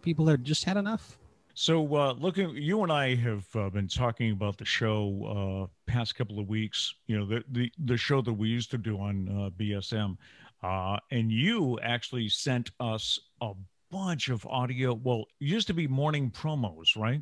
people 0.00 0.26
had 0.28 0.44
just 0.44 0.64
had 0.64 0.76
enough. 0.76 1.18
So, 1.54 1.94
uh, 1.94 2.14
looking, 2.14 2.56
you 2.56 2.82
and 2.82 2.90
I 2.90 3.14
have 3.16 3.44
uh, 3.54 3.68
been 3.68 3.86
talking 3.86 4.32
about 4.32 4.56
the 4.56 4.64
show 4.64 5.68
uh, 5.68 5.90
past 5.90 6.14
couple 6.14 6.38
of 6.38 6.48
weeks. 6.48 6.94
You 7.06 7.18
know, 7.18 7.26
the 7.26 7.44
the, 7.50 7.72
the 7.84 7.96
show 7.96 8.22
that 8.22 8.32
we 8.32 8.48
used 8.48 8.70
to 8.70 8.78
do 8.78 8.98
on 8.98 9.28
uh, 9.28 9.50
BSM, 9.62 10.16
uh, 10.62 10.96
and 11.10 11.30
you 11.30 11.78
actually 11.80 12.30
sent 12.30 12.70
us 12.80 13.18
a 13.42 13.52
bunch 13.90 14.30
of 14.30 14.46
audio. 14.46 14.94
Well, 14.94 15.26
used 15.40 15.66
to 15.66 15.74
be 15.74 15.86
morning 15.86 16.30
promos, 16.30 16.96
right? 16.96 17.20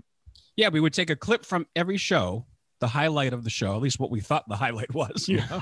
Yeah, 0.57 0.69
we 0.69 0.79
would 0.79 0.95
take 0.95 1.11
a 1.11 1.17
clip 1.17 1.45
from 1.45 1.67
every 1.75 1.97
show 1.97 2.47
the 2.81 2.89
highlight 2.89 3.33
of 3.33 3.45
the 3.45 3.51
show, 3.51 3.75
at 3.75 3.81
least 3.81 4.01
what 4.01 4.11
we 4.11 4.21
thought 4.21 4.49
the 4.49 4.57
highlight 4.65 4.93
was. 4.95 5.29
Yeah. 5.29 5.61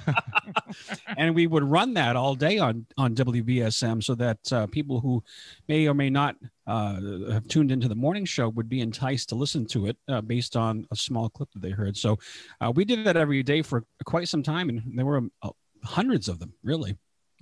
and 1.17 1.35
we 1.35 1.47
would 1.47 1.65
run 1.65 1.95
that 1.95 2.17
all 2.17 2.35
day 2.35 2.59
on 2.59 2.87
on 2.97 3.15
WBSM 3.15 4.03
so 4.03 4.15
that 4.15 4.53
uh, 4.53 4.67
people 4.69 5.01
who 5.01 5.23
may 5.69 5.87
or 5.87 5.95
may 5.95 6.11
not 6.11 6.37
uh, 6.67 7.01
have 7.31 7.47
tuned 7.49 7.73
into 7.73 7.89
the 7.89 7.95
morning 7.95 8.25
show 8.25 8.49
would 8.49 8.69
be 8.69 8.81
enticed 8.81 9.29
to 9.29 9.35
listen 9.35 9.67
to 9.67 9.87
it 9.87 9.97
uh, 10.09 10.21
based 10.21 10.57
on 10.57 10.87
a 10.91 10.97
small 10.97 11.29
clip 11.29 11.51
that 11.53 11.63
they 11.63 11.71
heard. 11.71 11.97
So 11.97 12.19
uh, 12.61 12.73
we 12.75 12.85
did 12.85 13.05
that 13.05 13.17
every 13.17 13.43
day 13.43 13.63
for 13.63 13.85
quite 14.05 14.29
some 14.29 14.43
time, 14.43 14.69
and 14.69 14.83
there 14.95 15.07
were 15.07 15.23
uh, 15.43 15.51
hundreds 15.85 16.29
of 16.29 16.39
them, 16.39 16.55
really. 16.63 16.97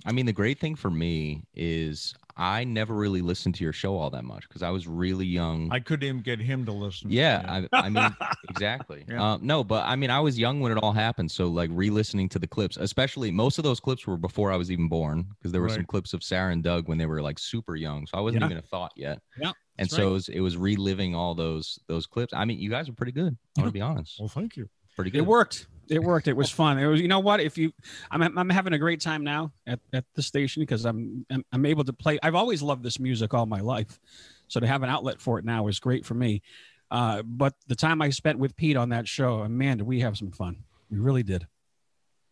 I 0.05 0.11
mean, 0.11 0.25
the 0.25 0.33
great 0.33 0.59
thing 0.59 0.75
for 0.75 0.89
me 0.89 1.43
is 1.53 2.13
I 2.39 2.63
never 2.65 2.93
really 2.93 3.21
listened 3.23 3.55
to 3.55 3.63
your 3.63 3.73
show 3.73 3.97
all 3.97 4.11
that 4.11 4.23
much 4.23 4.47
because 4.47 4.61
I 4.61 4.69
was 4.69 4.87
really 4.87 5.25
young. 5.25 5.69
I 5.71 5.79
couldn't 5.79 6.07
even 6.07 6.21
get 6.21 6.39
him 6.39 6.65
to 6.67 6.71
listen. 6.71 7.09
yeah, 7.09 7.41
I, 7.73 7.85
I 7.85 7.89
mean, 7.89 8.15
exactly. 8.49 9.05
Yeah. 9.09 9.23
Uh, 9.33 9.37
no, 9.41 9.63
but 9.63 9.85
I 9.87 9.95
mean, 9.95 10.11
I 10.11 10.19
was 10.19 10.37
young 10.37 10.59
when 10.59 10.71
it 10.71 10.77
all 10.77 10.91
happened. 10.93 11.31
So, 11.31 11.47
like, 11.47 11.71
re 11.73 11.89
listening 11.89 12.29
to 12.29 12.39
the 12.39 12.45
clips, 12.47 12.77
especially 12.77 13.31
most 13.31 13.57
of 13.57 13.63
those 13.63 13.79
clips 13.79 14.05
were 14.05 14.17
before 14.17 14.51
I 14.51 14.55
was 14.55 14.71
even 14.71 14.87
born 14.87 15.25
because 15.39 15.51
there 15.51 15.61
were 15.61 15.69
some 15.69 15.85
clips 15.85 16.13
of 16.13 16.23
Sarah 16.23 16.51
and 16.51 16.63
Doug 16.63 16.87
when 16.87 16.99
they 16.99 17.07
were 17.07 17.21
like 17.23 17.39
super 17.39 17.75
young. 17.75 18.05
So 18.05 18.17
I 18.17 18.21
wasn't 18.21 18.41
Yeah. 18.41 18.47
even 18.47 18.57
a 18.57 18.61
thought 18.61 18.91
yet. 18.95 19.19
Yeah, 19.41 19.53
And 19.79 19.89
so 19.89 19.97
right. 20.03 20.07
it 20.07 20.11
was, 20.11 20.29
it 20.29 20.39
was 20.41 20.57
reliving 20.57 21.15
all 21.15 21.33
those 21.33 21.79
those 21.87 22.05
clips. 22.05 22.33
I 22.33 22.45
mean, 22.45 22.59
you 22.59 22.69
guys 22.69 22.87
were 22.87 22.95
pretty 22.95 23.13
good. 23.13 23.35
I'm 23.57 23.63
gonna 23.63 23.71
be 23.71 23.81
honest, 23.81 24.19
Well, 24.19 24.27
thank 24.29 24.55
you. 24.57 24.69
pretty 24.95 25.09
good. 25.11 25.19
It 25.19 25.25
worked. 25.25 25.67
It 25.89 26.03
worked. 26.03 26.27
It 26.27 26.35
was 26.35 26.49
fun. 26.49 26.77
It 26.77 26.85
was. 26.87 27.01
You 27.01 27.07
know 27.07 27.19
what? 27.19 27.39
If 27.39 27.57
you, 27.57 27.71
I'm, 28.11 28.21
I'm 28.37 28.49
having 28.49 28.73
a 28.73 28.77
great 28.77 29.01
time 29.01 29.23
now 29.23 29.51
at, 29.65 29.79
at 29.93 30.05
the 30.15 30.21
station 30.21 30.61
because 30.61 30.85
I'm, 30.85 31.25
I'm 31.29 31.45
I'm 31.51 31.65
able 31.65 31.83
to 31.85 31.93
play. 31.93 32.19
I've 32.21 32.35
always 32.35 32.61
loved 32.61 32.83
this 32.83 32.99
music 32.99 33.33
all 33.33 33.45
my 33.45 33.61
life, 33.61 33.99
so 34.47 34.59
to 34.59 34.67
have 34.67 34.83
an 34.83 34.89
outlet 34.89 35.21
for 35.21 35.39
it 35.39 35.45
now 35.45 35.67
is 35.67 35.79
great 35.79 36.05
for 36.05 36.13
me. 36.13 36.41
Uh, 36.89 37.21
but 37.23 37.53
the 37.67 37.75
time 37.75 38.01
I 38.01 38.09
spent 38.09 38.39
with 38.39 38.55
Pete 38.55 38.77
on 38.77 38.89
that 38.89 39.07
show, 39.07 39.47
man, 39.47 39.77
did 39.77 39.87
we 39.87 39.99
have 40.01 40.17
some 40.17 40.31
fun? 40.31 40.63
We 40.89 40.99
really 40.99 41.23
did. 41.23 41.47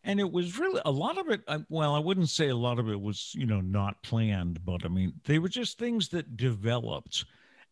And 0.03 0.19
it 0.19 0.31
was 0.31 0.59
really 0.59 0.81
a 0.85 0.91
lot 0.91 1.17
of 1.17 1.29
it. 1.29 1.41
Well, 1.67 1.95
I 1.95 1.99
wouldn't 1.99 2.29
say 2.29 2.49
a 2.49 2.55
lot 2.55 2.77
of 2.79 2.89
it 2.89 3.01
was, 3.01 3.33
you 3.35 3.47
know, 3.47 3.59
not 3.59 4.03
planned, 4.03 4.63
but 4.63 4.85
I 4.85 4.87
mean, 4.87 5.13
they 5.25 5.39
were 5.39 5.49
just 5.49 5.79
things 5.79 6.09
that 6.09 6.37
developed. 6.37 7.25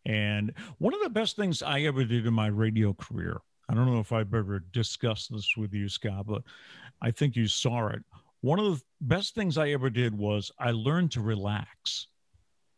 And 0.06 0.54
one 0.80 0.94
of 0.94 1.02
the 1.02 1.10
best 1.10 1.36
things 1.36 1.62
I 1.62 1.82
ever 1.82 2.04
did 2.04 2.26
in 2.26 2.34
my 2.34 2.48
radio 2.48 2.94
career, 2.94 3.40
I 3.70 3.74
don't 3.74 3.86
know 3.92 4.00
if 4.00 4.12
I've 4.12 4.34
ever 4.34 4.60
discussed 4.72 5.32
this 5.32 5.56
with 5.56 5.74
you, 5.74 5.88
Scott, 5.90 6.26
but 6.28 6.44
I 7.02 7.12
think 7.12 7.36
you 7.36 7.48
saw 7.48 7.88
it. 7.88 8.04
One 8.42 8.60
of 8.60 8.66
the 8.66 8.82
best 9.02 9.36
things 9.36 9.58
I 9.58 9.70
ever 9.70 9.90
did 9.90 10.18
was 10.18 10.52
I 10.60 10.72
learned 10.72 11.12
to 11.14 11.22
relax. 11.22 12.08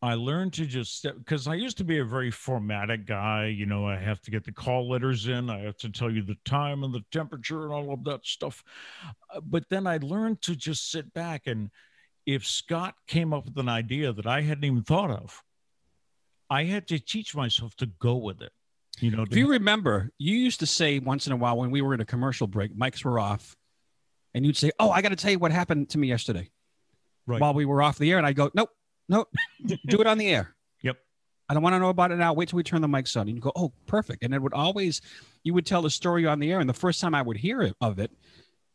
I 0.01 0.13
learned 0.13 0.53
to 0.53 0.67
just 0.67 1.03
because 1.17 1.47
I 1.47 1.55
used 1.55 1.77
to 1.79 1.83
be 1.83 1.97
a 1.97 2.05
very 2.05 2.29
formatic 2.29 3.07
guy. 3.07 3.47
You 3.47 3.65
know, 3.65 3.87
I 3.87 3.95
have 3.97 4.21
to 4.21 4.31
get 4.31 4.43
the 4.43 4.51
call 4.51 4.87
letters 4.87 5.27
in, 5.27 5.49
I 5.49 5.61
have 5.61 5.77
to 5.77 5.89
tell 5.89 6.11
you 6.11 6.21
the 6.21 6.37
time 6.45 6.83
and 6.83 6.93
the 6.93 7.03
temperature 7.11 7.63
and 7.63 7.73
all 7.73 7.91
of 7.91 8.03
that 8.03 8.25
stuff. 8.25 8.63
Uh, 9.33 9.41
But 9.41 9.67
then 9.69 9.87
I 9.87 9.97
learned 9.97 10.43
to 10.43 10.55
just 10.55 10.91
sit 10.91 11.11
back 11.13 11.47
and 11.47 11.71
if 12.25 12.45
Scott 12.45 12.95
came 13.07 13.33
up 13.33 13.45
with 13.45 13.57
an 13.57 13.69
idea 13.69 14.13
that 14.13 14.27
I 14.27 14.41
hadn't 14.41 14.63
even 14.63 14.83
thought 14.83 15.11
of, 15.11 15.43
I 16.49 16.65
had 16.65 16.87
to 16.89 16.99
teach 16.99 17.35
myself 17.35 17.75
to 17.77 17.85
go 17.85 18.15
with 18.15 18.41
it. 18.41 18.51
You 18.99 19.11
know, 19.11 19.23
If 19.23 19.35
you 19.35 19.49
remember, 19.49 20.11
you 20.17 20.37
used 20.37 20.61
to 20.61 20.65
say 20.65 20.99
once 20.99 21.27
in 21.27 21.33
a 21.33 21.35
while 21.35 21.57
when 21.57 21.71
we 21.71 21.81
were 21.81 21.93
in 21.93 22.01
a 22.01 22.05
commercial 22.05 22.47
break, 22.47 22.75
mics 22.77 23.03
were 23.03 23.19
off, 23.19 23.55
and 24.33 24.45
you'd 24.45 24.57
say, 24.57 24.71
"Oh, 24.79 24.89
I 24.89 25.01
got 25.01 25.09
to 25.09 25.15
tell 25.15 25.31
you 25.31 25.39
what 25.39 25.51
happened 25.51 25.89
to 25.89 25.97
me 25.97 26.07
yesterday." 26.07 26.49
Right. 27.27 27.41
While 27.41 27.53
we 27.53 27.65
were 27.65 27.81
off 27.81 27.97
the 27.97 28.11
air, 28.11 28.17
and 28.17 28.25
I'd 28.25 28.35
go, 28.35 28.51
"Nope, 28.53 28.69
nope, 29.09 29.29
do 29.65 29.99
it 29.99 30.07
on 30.07 30.17
the 30.17 30.27
air." 30.27 30.55
Yep. 30.81 30.97
I 31.49 31.53
don't 31.53 31.63
want 31.63 31.73
to 31.73 31.79
know 31.79 31.89
about 31.89 32.11
it 32.11 32.17
now. 32.17 32.33
Wait 32.33 32.49
till 32.49 32.57
we 32.57 32.63
turn 32.63 32.81
the 32.81 32.87
mics 32.87 33.19
on. 33.19 33.27
And 33.27 33.35
you 33.35 33.41
go, 33.41 33.51
"Oh, 33.55 33.73
perfect." 33.85 34.23
And 34.23 34.33
it 34.33 34.41
would 34.41 34.53
always, 34.53 35.01
you 35.43 35.53
would 35.53 35.65
tell 35.65 35.81
the 35.81 35.89
story 35.89 36.25
on 36.25 36.39
the 36.39 36.51
air, 36.51 36.59
and 36.59 36.69
the 36.69 36.73
first 36.73 37.01
time 37.01 37.13
I 37.13 37.21
would 37.21 37.37
hear 37.37 37.61
it, 37.61 37.75
of 37.81 37.99
it 37.99 38.11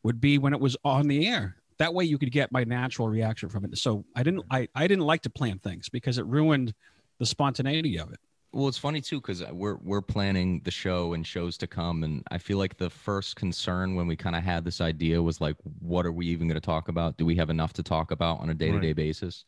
would 0.03 0.21
be 0.21 0.39
when 0.39 0.53
it 0.53 0.61
was 0.61 0.77
on 0.85 1.09
the 1.09 1.29
air. 1.29 1.57
That 1.79 1.95
way, 1.95 2.05
you 2.05 2.19
could 2.19 2.31
get 2.31 2.53
my 2.53 2.65
natural 2.65 3.09
reaction 3.09 3.49
from 3.49 3.65
it. 3.65 3.79
So 3.79 4.05
I 4.15 4.23
didn't, 4.23 4.45
I, 4.51 4.69
I 4.75 4.87
didn't 4.87 5.05
like 5.05 5.23
to 5.23 5.31
plan 5.31 5.59
things 5.59 5.89
because 5.89 6.19
it 6.19 6.27
ruined 6.27 6.75
the 7.19 7.25
spontaneity 7.25 7.99
of 7.99 8.13
it. 8.13 8.19
Well, 8.53 8.67
it's 8.67 8.79
funny 8.79 9.01
too 9.01 9.21
because 9.21 9.43
uh, 9.43 9.51
we're 9.53 9.77
we're 9.77 10.03
planning 10.03 10.61
the 10.65 10.73
show 10.73 11.13
and 11.13 11.25
shows 11.25 11.57
to 11.59 11.67
come, 11.69 12.03
and 12.03 12.23
I 12.31 12.39
feel 12.39 12.59
like 12.59 12.77
the 12.77 12.91
first 12.91 13.37
concern 13.37 13.95
when 13.95 14.09
we 14.09 14.17
kind 14.17 14.35
of 14.35 14.43
had 14.43 14.65
this 14.65 14.81
idea 14.81 15.23
was 15.23 15.41
like, 15.41 15.57
what 15.79 16.05
are 16.05 16.13
we 16.13 16.27
even 16.27 16.49
going 16.49 16.61
to 16.61 16.67
talk 16.67 16.89
about? 16.89 17.17
Do 17.17 17.25
we 17.25 17.37
have 17.37 17.51
enough 17.51 17.73
to 17.75 17.83
talk 17.83 18.11
about 18.11 18.41
on 18.41 18.51
a 18.51 18.55
day 18.55 18.73
to 18.73 18.81
day 18.81 18.93
basis? 18.93 19.45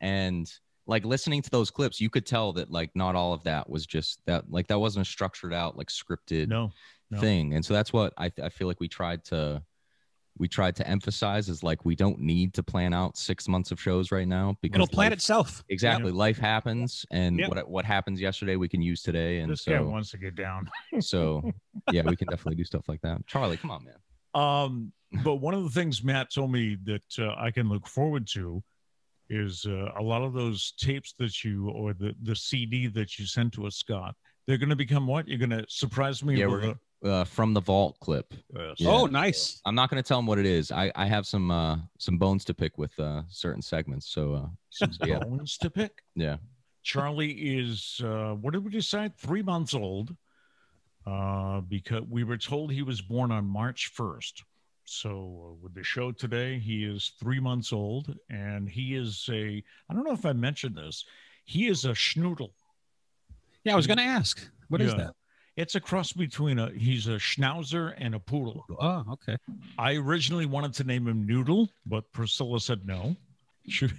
And 0.00 0.50
like 0.86 1.04
listening 1.04 1.42
to 1.42 1.50
those 1.50 1.70
clips, 1.70 2.00
you 2.00 2.08
could 2.08 2.24
tell 2.24 2.52
that 2.54 2.70
like 2.70 2.90
not 2.94 3.14
all 3.14 3.34
of 3.34 3.42
that 3.44 3.68
was 3.68 3.84
just 3.84 4.20
that 4.24 4.50
like 4.50 4.68
that 4.68 4.78
wasn't 4.78 5.06
a 5.06 5.10
structured 5.10 5.52
out 5.52 5.76
like 5.76 5.88
scripted 5.88 6.48
no, 6.48 6.72
no. 7.10 7.20
thing, 7.20 7.54
and 7.54 7.64
so 7.64 7.74
that's 7.74 7.92
what 7.92 8.14
I 8.16 8.32
I 8.42 8.48
feel 8.48 8.68
like 8.68 8.80
we 8.80 8.88
tried 8.88 9.22
to 9.26 9.62
we 10.38 10.48
tried 10.48 10.76
to 10.76 10.86
emphasize 10.88 11.48
is 11.48 11.62
like 11.62 11.84
we 11.84 11.96
don't 11.96 12.18
need 12.20 12.52
to 12.54 12.62
plan 12.62 12.92
out 12.92 13.16
six 13.16 13.48
months 13.48 13.70
of 13.70 13.80
shows 13.80 14.12
right 14.12 14.28
now 14.28 14.56
because 14.60 14.76
It'll 14.76 14.86
plan 14.86 15.06
life- 15.06 15.14
itself. 15.14 15.64
Exactly. 15.68 16.12
Life 16.12 16.38
happens, 16.38 17.06
and 17.10 17.38
Yeah. 17.38 17.48
what 17.48 17.68
what 17.68 17.84
happens 17.84 18.20
yesterday 18.20 18.56
we 18.56 18.68
can 18.68 18.82
use 18.82 19.02
today, 19.02 19.38
and 19.40 19.50
this 19.52 19.64
guy 19.64 19.78
so 19.78 19.88
wants 19.88 20.10
to 20.10 20.18
get 20.18 20.34
down. 20.34 20.70
so 21.00 21.42
yeah, 21.90 22.02
we 22.02 22.16
can 22.16 22.28
definitely 22.28 22.56
do 22.56 22.64
stuff 22.64 22.88
like 22.88 23.00
that. 23.02 23.26
Charlie, 23.26 23.56
come 23.56 23.70
on, 23.70 23.84
man. 23.84 23.94
Um, 24.34 24.92
but 25.24 25.36
one 25.36 25.54
of 25.54 25.62
the 25.64 25.70
things 25.70 26.02
Matt 26.04 26.32
told 26.32 26.52
me 26.52 26.76
that 26.84 27.04
uh, 27.18 27.34
I 27.38 27.50
can 27.50 27.68
look 27.68 27.86
forward 27.86 28.26
to 28.28 28.62
is 29.30 29.66
uh, 29.66 29.90
a 29.98 30.02
lot 30.02 30.22
of 30.22 30.32
those 30.34 30.72
tapes 30.78 31.14
that 31.18 31.42
you 31.44 31.68
or 31.70 31.92
the 31.94 32.14
the 32.22 32.36
CD 32.36 32.86
that 32.88 33.18
you 33.18 33.26
sent 33.26 33.52
to 33.54 33.66
us, 33.66 33.76
Scott. 33.76 34.14
They're 34.46 34.58
going 34.58 34.68
to 34.70 34.76
become 34.76 35.06
what? 35.08 35.26
You're 35.26 35.38
going 35.38 35.50
to 35.50 35.64
surprise 35.68 36.22
me 36.22 36.36
Yeah, 36.38 36.46
with 36.46 36.62
we're 36.62 36.74
Uh, 37.04 37.24
from 37.24 37.52
the 37.52 37.60
vault 37.60 38.00
clip. 38.00 38.32
a, 38.56 38.74
Yeah. 38.78 38.88
Oh, 38.90 39.04
nice. 39.06 39.60
I'm 39.66 39.74
not 39.74 39.90
going 39.90 40.02
to 40.02 40.06
tell 40.06 40.18
them 40.18 40.26
what 40.26 40.38
it 40.38 40.46
is. 40.46 40.72
I, 40.72 40.90
I 40.96 41.04
have 41.06 41.26
some 41.26 41.50
uh, 41.50 41.76
some 41.98 42.16
bones 42.16 42.42
to 42.46 42.54
pick 42.54 42.78
with 42.78 42.98
uh, 42.98 43.22
certain 43.28 43.60
segments. 43.62 44.08
So, 44.08 44.34
uh, 44.34 44.48
so 44.70 45.06
yeah, 45.06 45.18
bones 45.18 45.58
to 45.58 45.70
pick. 45.70 46.02
yeah. 46.14 46.38
Charlie 46.82 47.32
is 47.32 48.00
uh, 48.02 48.32
what 48.40 48.54
did 48.54 48.64
we 48.64 48.70
decide? 48.70 49.14
Three 49.18 49.42
months 49.42 49.74
old, 49.74 50.16
uh, 51.06 51.60
because 51.60 52.02
we 52.08 52.24
were 52.24 52.38
told 52.38 52.72
he 52.72 52.82
was 52.82 53.00
born 53.02 53.30
on 53.30 53.44
March 53.44 53.88
first. 53.88 54.42
So 54.84 55.10
uh, 55.10 55.52
with 55.62 55.74
the 55.74 55.82
show 55.82 56.12
today, 56.12 56.58
he 56.58 56.84
is 56.84 57.12
three 57.20 57.40
months 57.40 57.72
old, 57.74 58.16
and 58.30 58.68
he 58.68 58.94
is 58.96 59.28
a. 59.30 59.62
I 59.90 59.94
don't 59.94 60.04
know 60.04 60.12
if 60.14 60.24
I 60.24 60.32
mentioned 60.32 60.76
this. 60.76 61.04
He 61.44 61.68
is 61.68 61.84
a 61.84 61.90
schnoodle. 61.90 62.52
Yeah, 63.64 63.74
I 63.74 63.76
was 63.76 63.86
going 63.86 63.98
to 63.98 64.04
ask. 64.04 64.48
What 64.68 64.80
is 64.80 64.92
Yeah. 64.92 64.96
that? 64.98 65.14
It's 65.56 65.74
a 65.74 65.80
cross 65.80 66.12
between 66.12 66.58
a. 66.58 66.70
He's 66.70 67.06
a 67.06 67.12
schnauzer 67.16 67.94
and 67.98 68.14
a 68.14 68.18
poodle. 68.20 68.64
Oh, 68.78 69.04
okay. 69.12 69.36
I 69.78 69.94
originally 69.94 70.44
wanted 70.46 70.74
to 70.74 70.84
name 70.84 71.08
him 71.08 71.26
Noodle, 71.26 71.70
but 71.86 72.10
Priscilla 72.12 72.60
said 72.60 72.86
no. 72.86 73.16
Should 73.68 73.92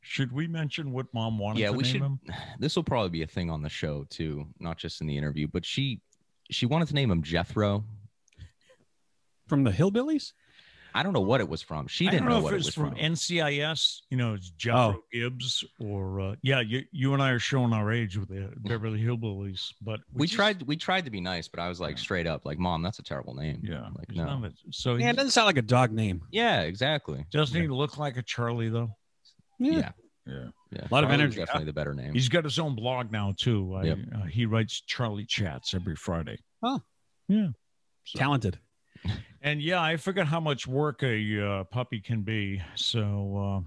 should 0.00 0.32
we 0.32 0.48
mention 0.48 0.90
what 0.92 1.06
Mom 1.14 1.38
wanted 1.38 1.60
Yeah, 1.60 1.68
to 1.68 1.72
we 1.74 1.82
name 1.84 1.92
should. 1.92 2.02
him? 2.02 2.20
This 2.58 2.74
will 2.74 2.82
probably 2.84 3.10
be 3.10 3.22
a 3.22 3.26
thing 3.26 3.50
on 3.50 3.62
the 3.62 3.68
show 3.68 4.04
too, 4.10 4.46
not 4.58 4.78
just 4.78 5.00
in 5.02 5.06
the 5.06 5.16
interview. 5.16 5.46
But 5.46 5.64
she 5.64 6.00
she 6.50 6.66
wanted 6.66 6.88
to 6.88 6.94
name 6.94 7.10
him 7.10 7.22
Jethro. 7.22 7.84
From 9.46 9.62
the 9.62 9.70
Hillbillies? 9.70 10.32
I 10.96 11.02
don't 11.02 11.12
know 11.12 11.20
what 11.20 11.40
it 11.40 11.48
was 11.48 11.60
from. 11.60 11.88
She 11.88 12.04
didn't 12.04 12.20
don't 12.20 12.28
know, 12.28 12.36
know, 12.38 12.44
what 12.44 12.54
it 12.54 12.58
it's 12.58 12.66
was 12.66 12.74
from 12.76 12.90
from. 12.90 12.98
NCIS. 12.98 14.02
You 14.10 14.16
know, 14.16 14.34
it's 14.34 14.50
Jethro 14.50 15.02
Gibbs 15.12 15.64
or 15.80 16.20
uh, 16.20 16.34
yeah. 16.42 16.60
You 16.60 16.84
you 16.92 17.14
and 17.14 17.22
I 17.22 17.30
are 17.30 17.38
showing 17.40 17.72
our 17.72 17.92
age 17.92 18.16
with 18.16 18.28
the 18.28 18.50
Beverly 18.68 19.02
Hillbillies, 19.02 19.72
but 19.82 20.00
we 20.12 20.26
just- 20.28 20.36
tried 20.36 20.62
we 20.62 20.76
tried 20.76 21.04
to 21.04 21.10
be 21.10 21.20
nice, 21.20 21.48
but 21.48 21.58
I 21.60 21.68
was 21.68 21.80
like 21.80 21.98
straight 21.98 22.26
up 22.28 22.44
like, 22.46 22.58
"Mom, 22.58 22.82
that's 22.82 23.00
a 23.00 23.02
terrible 23.02 23.34
name." 23.34 23.60
Yeah, 23.64 23.88
like 23.96 24.06
he's 24.08 24.18
no. 24.18 24.38
not 24.38 24.52
so 24.70 24.94
Yeah, 24.94 25.10
it 25.10 25.16
doesn't 25.16 25.32
sound 25.32 25.46
like 25.46 25.58
a 25.58 25.62
dog 25.62 25.90
name. 25.90 26.22
Yeah, 26.30 26.60
exactly. 26.60 27.26
doesn't 27.32 27.60
he 27.60 27.66
look 27.66 27.98
like 27.98 28.16
a 28.16 28.22
Charlie 28.22 28.68
though? 28.68 28.94
Yeah, 29.58 29.90
Yeah, 30.26 30.44
yeah. 30.70 30.86
A 30.90 30.94
lot 30.94 31.02
of 31.04 31.10
energy, 31.10 31.36
Definitely 31.38 31.66
the 31.66 31.72
better 31.72 31.94
name. 31.94 32.12
he's 32.14 32.28
got 32.28 32.44
his 32.44 32.58
own 32.58 32.74
blog 32.76 33.10
now 33.12 33.34
too. 33.36 33.74
I, 33.74 33.82
Yep. 33.84 33.98
uh, 34.14 34.22
he 34.24 34.46
writes 34.46 34.80
Charlie 34.80 35.24
chats 35.26 35.74
every 35.74 35.96
Friday. 35.96 36.38
Oh. 36.62 36.80
yeah. 37.28 37.48
So- 38.04 38.18
Talented. 38.18 38.58
And 39.42 39.60
yeah, 39.60 39.82
I 39.82 39.96
forget 39.96 40.26
how 40.26 40.40
much 40.40 40.66
work 40.66 41.02
a 41.02 41.46
uh, 41.46 41.64
puppy 41.64 42.00
can 42.00 42.22
be. 42.22 42.62
So 42.76 43.64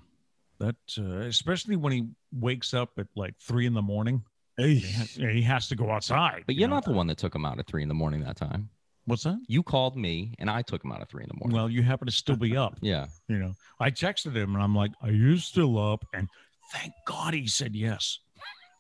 uh, 0.60 0.66
that, 0.66 0.76
uh, 0.98 1.28
especially 1.28 1.76
when 1.76 1.94
he 1.94 2.08
wakes 2.32 2.74
up 2.74 2.92
at 2.98 3.08
like 3.16 3.36
three 3.40 3.68
in 3.68 3.74
the 3.74 3.82
morning, 3.82 4.24
he 4.58 4.80
has, 4.80 5.12
he 5.12 5.42
has 5.44 5.68
to 5.68 5.76
go 5.76 5.92
outside. 5.92 6.44
But 6.48 6.56
you 6.56 6.62
you're 6.62 6.70
know? 6.70 6.76
not 6.76 6.86
the 6.86 6.94
one 6.94 7.08
that 7.08 7.18
took 7.18 7.36
him 7.36 7.46
out 7.46 7.60
at 7.60 7.68
three 7.68 7.84
in 7.84 7.88
the 7.88 7.94
morning 7.94 8.22
that 8.24 8.38
time. 8.38 8.70
What's 9.06 9.24
that? 9.24 9.40
You 9.48 9.64
called 9.64 9.96
me, 9.96 10.34
and 10.38 10.50
I 10.50 10.62
took 10.64 10.84
him 10.84 10.92
out 10.92 11.02
at 11.02 11.10
three 11.10 11.24
in 11.24 11.30
the 11.30 11.36
morning. 11.40 11.56
Well, 11.56 11.70
you 11.70 11.82
happen 11.82 12.08
to 12.08 12.12
still 12.12 12.36
be 12.36 12.58
up. 12.58 12.78
yeah, 12.82 13.06
You 13.30 13.38
know, 13.38 13.54
I 13.80 13.90
texted 13.90 14.36
him 14.36 14.54
and 14.54 14.64
I'm 14.64 14.76
like, 14.76 14.92
"Are 15.02 15.12
you 15.12 15.38
still 15.38 15.78
up?" 15.78 16.04
And 16.14 16.28
thank 16.74 16.92
God 17.06 17.34
he 17.34 17.48
said 17.48 17.74
yes. 17.76 18.20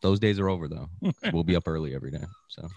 those 0.01 0.19
days 0.19 0.39
are 0.39 0.49
over 0.49 0.67
though. 0.67 0.89
we'll 1.31 1.45
be 1.45 1.55
up 1.55 1.67
early 1.67 1.95
every 1.95 2.11
day. 2.11 2.25
So 2.49 2.67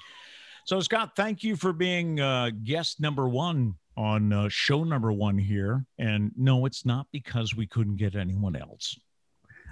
So 0.71 0.79
Scott, 0.79 1.17
thank 1.17 1.43
you 1.43 1.57
for 1.57 1.73
being 1.73 2.21
uh, 2.21 2.51
guest 2.63 3.01
number 3.01 3.29
one 3.29 3.75
on 3.97 4.33
uh, 4.33 4.49
show 4.49 4.85
number 4.85 5.11
one 5.11 5.37
here. 5.37 5.85
And 5.99 6.31
no, 6.37 6.65
it's 6.65 6.87
not 6.87 7.09
because 7.11 7.57
we 7.57 7.67
couldn't 7.67 7.97
get 7.97 8.15
anyone 8.15 8.55
else. 8.55 8.97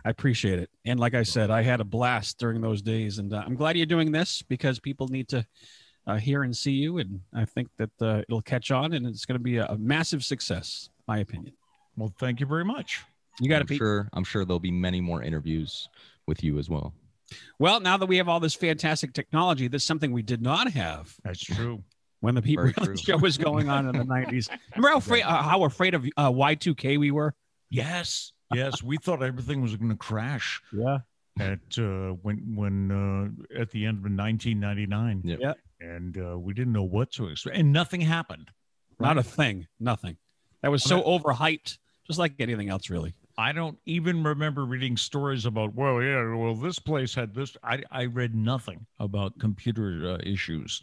I 0.04 0.10
appreciate 0.10 0.58
it. 0.58 0.70
And 0.86 0.98
like 0.98 1.14
I 1.14 1.22
said, 1.22 1.52
I 1.52 1.62
had 1.62 1.80
a 1.80 1.84
blast 1.84 2.40
during 2.40 2.60
those 2.60 2.82
days. 2.82 3.18
And 3.18 3.32
uh, 3.32 3.44
I'm 3.46 3.54
glad 3.54 3.76
you're 3.76 3.86
doing 3.86 4.10
this 4.10 4.42
because 4.42 4.80
people 4.80 5.06
need 5.06 5.28
to 5.28 5.46
uh, 6.08 6.16
hear 6.16 6.42
and 6.42 6.56
see 6.56 6.72
you, 6.72 6.98
and 6.98 7.20
I 7.32 7.44
think 7.44 7.68
that 7.76 7.90
uh, 8.02 8.22
it'll 8.28 8.42
catch 8.42 8.72
on, 8.72 8.92
and 8.94 9.06
it's 9.06 9.24
going 9.24 9.38
to 9.38 9.44
be 9.44 9.58
a, 9.58 9.66
a 9.66 9.78
massive 9.78 10.24
success, 10.24 10.90
my 11.06 11.18
opinion. 11.18 11.54
Well, 11.96 12.12
thank 12.18 12.40
you 12.40 12.46
very 12.46 12.64
much. 12.64 13.04
You 13.38 13.48
got 13.48 13.60
to 13.60 13.66
be 13.66 13.76
sure. 13.76 14.08
I'm 14.14 14.24
sure 14.24 14.44
there'll 14.44 14.58
be 14.58 14.72
many 14.72 15.00
more 15.00 15.22
interviews 15.22 15.88
with 16.26 16.42
you 16.42 16.58
as 16.58 16.68
well. 16.68 16.92
Well. 17.58 17.80
Now 17.80 17.96
that 17.96 18.06
we 18.06 18.16
have 18.18 18.28
all 18.28 18.40
this 18.40 18.54
fantastic 18.54 19.12
technology, 19.12 19.68
that's 19.68 19.84
something 19.84 20.12
we 20.12 20.22
did 20.22 20.42
not 20.42 20.70
have 20.72 21.14
That's 21.24 21.40
true. 21.40 21.82
when 22.20 22.34
the 22.34 22.42
Pete 22.42 22.58
Very 22.58 22.74
Raley 22.78 22.96
show 22.96 23.16
was 23.16 23.38
going 23.38 23.68
on 23.68 23.86
in 23.88 23.96
the 23.96 24.04
'90s. 24.14 24.48
Remember 24.76 24.88
how 24.90 24.96
afraid, 24.98 25.22
uh, 25.22 25.42
how 25.42 25.64
afraid 25.64 25.94
of 25.94 26.04
uh, 26.16 26.30
Y2K 26.30 26.98
we 26.98 27.10
were? 27.10 27.34
Yes, 27.70 28.32
yes. 28.54 28.82
We 28.82 28.96
thought 28.96 29.22
everything 29.22 29.60
was 29.60 29.76
going 29.76 29.90
to 29.90 29.96
crash 29.96 30.60
Yeah. 30.72 30.98
at 31.38 31.58
uh, 31.78 32.12
when 32.22 32.54
when 32.54 33.36
uh, 33.54 33.60
at 33.60 33.70
the 33.70 33.84
end 33.86 33.98
of 33.98 34.10
1999. 34.10 35.22
Yep. 35.24 35.38
Yeah. 35.40 35.52
And 35.80 36.18
uh, 36.18 36.38
we 36.38 36.54
didn't 36.54 36.72
know 36.72 36.82
what 36.82 37.12
to 37.12 37.28
expect, 37.28 37.56
and 37.56 37.72
nothing 37.72 38.00
happened. 38.00 38.50
Not 38.98 39.16
a 39.16 39.22
thing. 39.22 39.68
Nothing. 39.78 40.16
That 40.62 40.72
was 40.72 40.82
so 40.82 41.02
overhyped, 41.02 41.78
just 42.08 42.18
like 42.18 42.32
anything 42.40 42.68
else, 42.68 42.90
really. 42.90 43.14
I 43.38 43.52
don't 43.52 43.78
even 43.86 44.24
remember 44.24 44.64
reading 44.64 44.96
stories 44.96 45.46
about. 45.46 45.72
Well, 45.72 46.02
yeah, 46.02 46.34
well, 46.34 46.56
this 46.56 46.80
place 46.80 47.14
had 47.14 47.34
this. 47.34 47.56
I 47.62 47.84
I 47.92 48.06
read 48.06 48.34
nothing 48.34 48.84
about 48.98 49.38
computer 49.38 50.16
uh, 50.18 50.28
issues 50.28 50.82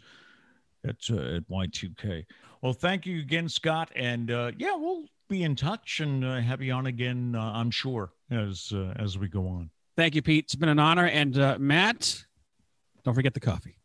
at 0.82 0.96
uh, 1.10 1.36
at 1.36 1.48
Y2K. 1.50 2.24
Well, 2.62 2.72
thank 2.72 3.04
you 3.04 3.20
again, 3.20 3.50
Scott, 3.50 3.92
and 3.94 4.30
uh, 4.30 4.52
yeah, 4.56 4.74
we'll 4.74 5.04
be 5.28 5.42
in 5.42 5.54
touch 5.54 6.00
and 6.00 6.24
uh, 6.24 6.40
have 6.40 6.62
you 6.62 6.72
on 6.72 6.86
again. 6.86 7.34
Uh, 7.34 7.52
I'm 7.54 7.70
sure 7.70 8.12
as 8.30 8.72
uh, 8.74 8.94
as 8.96 9.18
we 9.18 9.28
go 9.28 9.46
on. 9.46 9.70
Thank 9.96 10.14
you, 10.14 10.22
Pete. 10.22 10.44
It's 10.44 10.54
been 10.54 10.70
an 10.70 10.78
honor. 10.78 11.06
And 11.06 11.38
uh, 11.38 11.56
Matt, 11.58 12.24
don't 13.04 13.14
forget 13.14 13.34
the 13.34 13.40
coffee. 13.40 13.76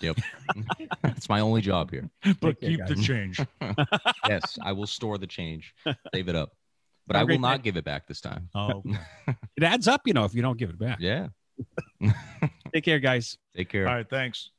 Yep. 0.00 0.18
It's 1.16 1.28
my 1.28 1.40
only 1.40 1.62
job 1.62 1.90
here. 1.90 2.10
But 2.40 2.60
care, 2.60 2.70
keep 2.70 2.86
the 2.86 2.94
change. 2.94 3.40
Yes, 4.28 4.58
I 4.62 4.72
will 4.72 4.86
store 4.86 5.16
the 5.16 5.26
change, 5.26 5.74
save 6.12 6.28
it 6.28 6.36
up, 6.36 6.52
but 7.06 7.16
I 7.16 7.24
will 7.24 7.38
not 7.38 7.62
give 7.62 7.76
it 7.76 7.84
back 7.84 8.06
this 8.06 8.20
time. 8.20 8.48
Oh, 8.54 8.82
It 9.56 9.62
adds 9.62 9.88
up, 9.88 10.02
you 10.06 10.12
know, 10.12 10.24
if 10.24 10.34
you 10.34 10.42
don't 10.42 10.58
give 10.58 10.70
it 10.70 10.78
back. 10.78 10.98
Yeah. 11.00 11.28
Take 12.74 12.84
care, 12.84 12.98
guys. 12.98 13.38
Take 13.56 13.68
care. 13.70 13.88
all 13.88 13.94
right. 13.94 14.08
Thanks. 14.08 14.50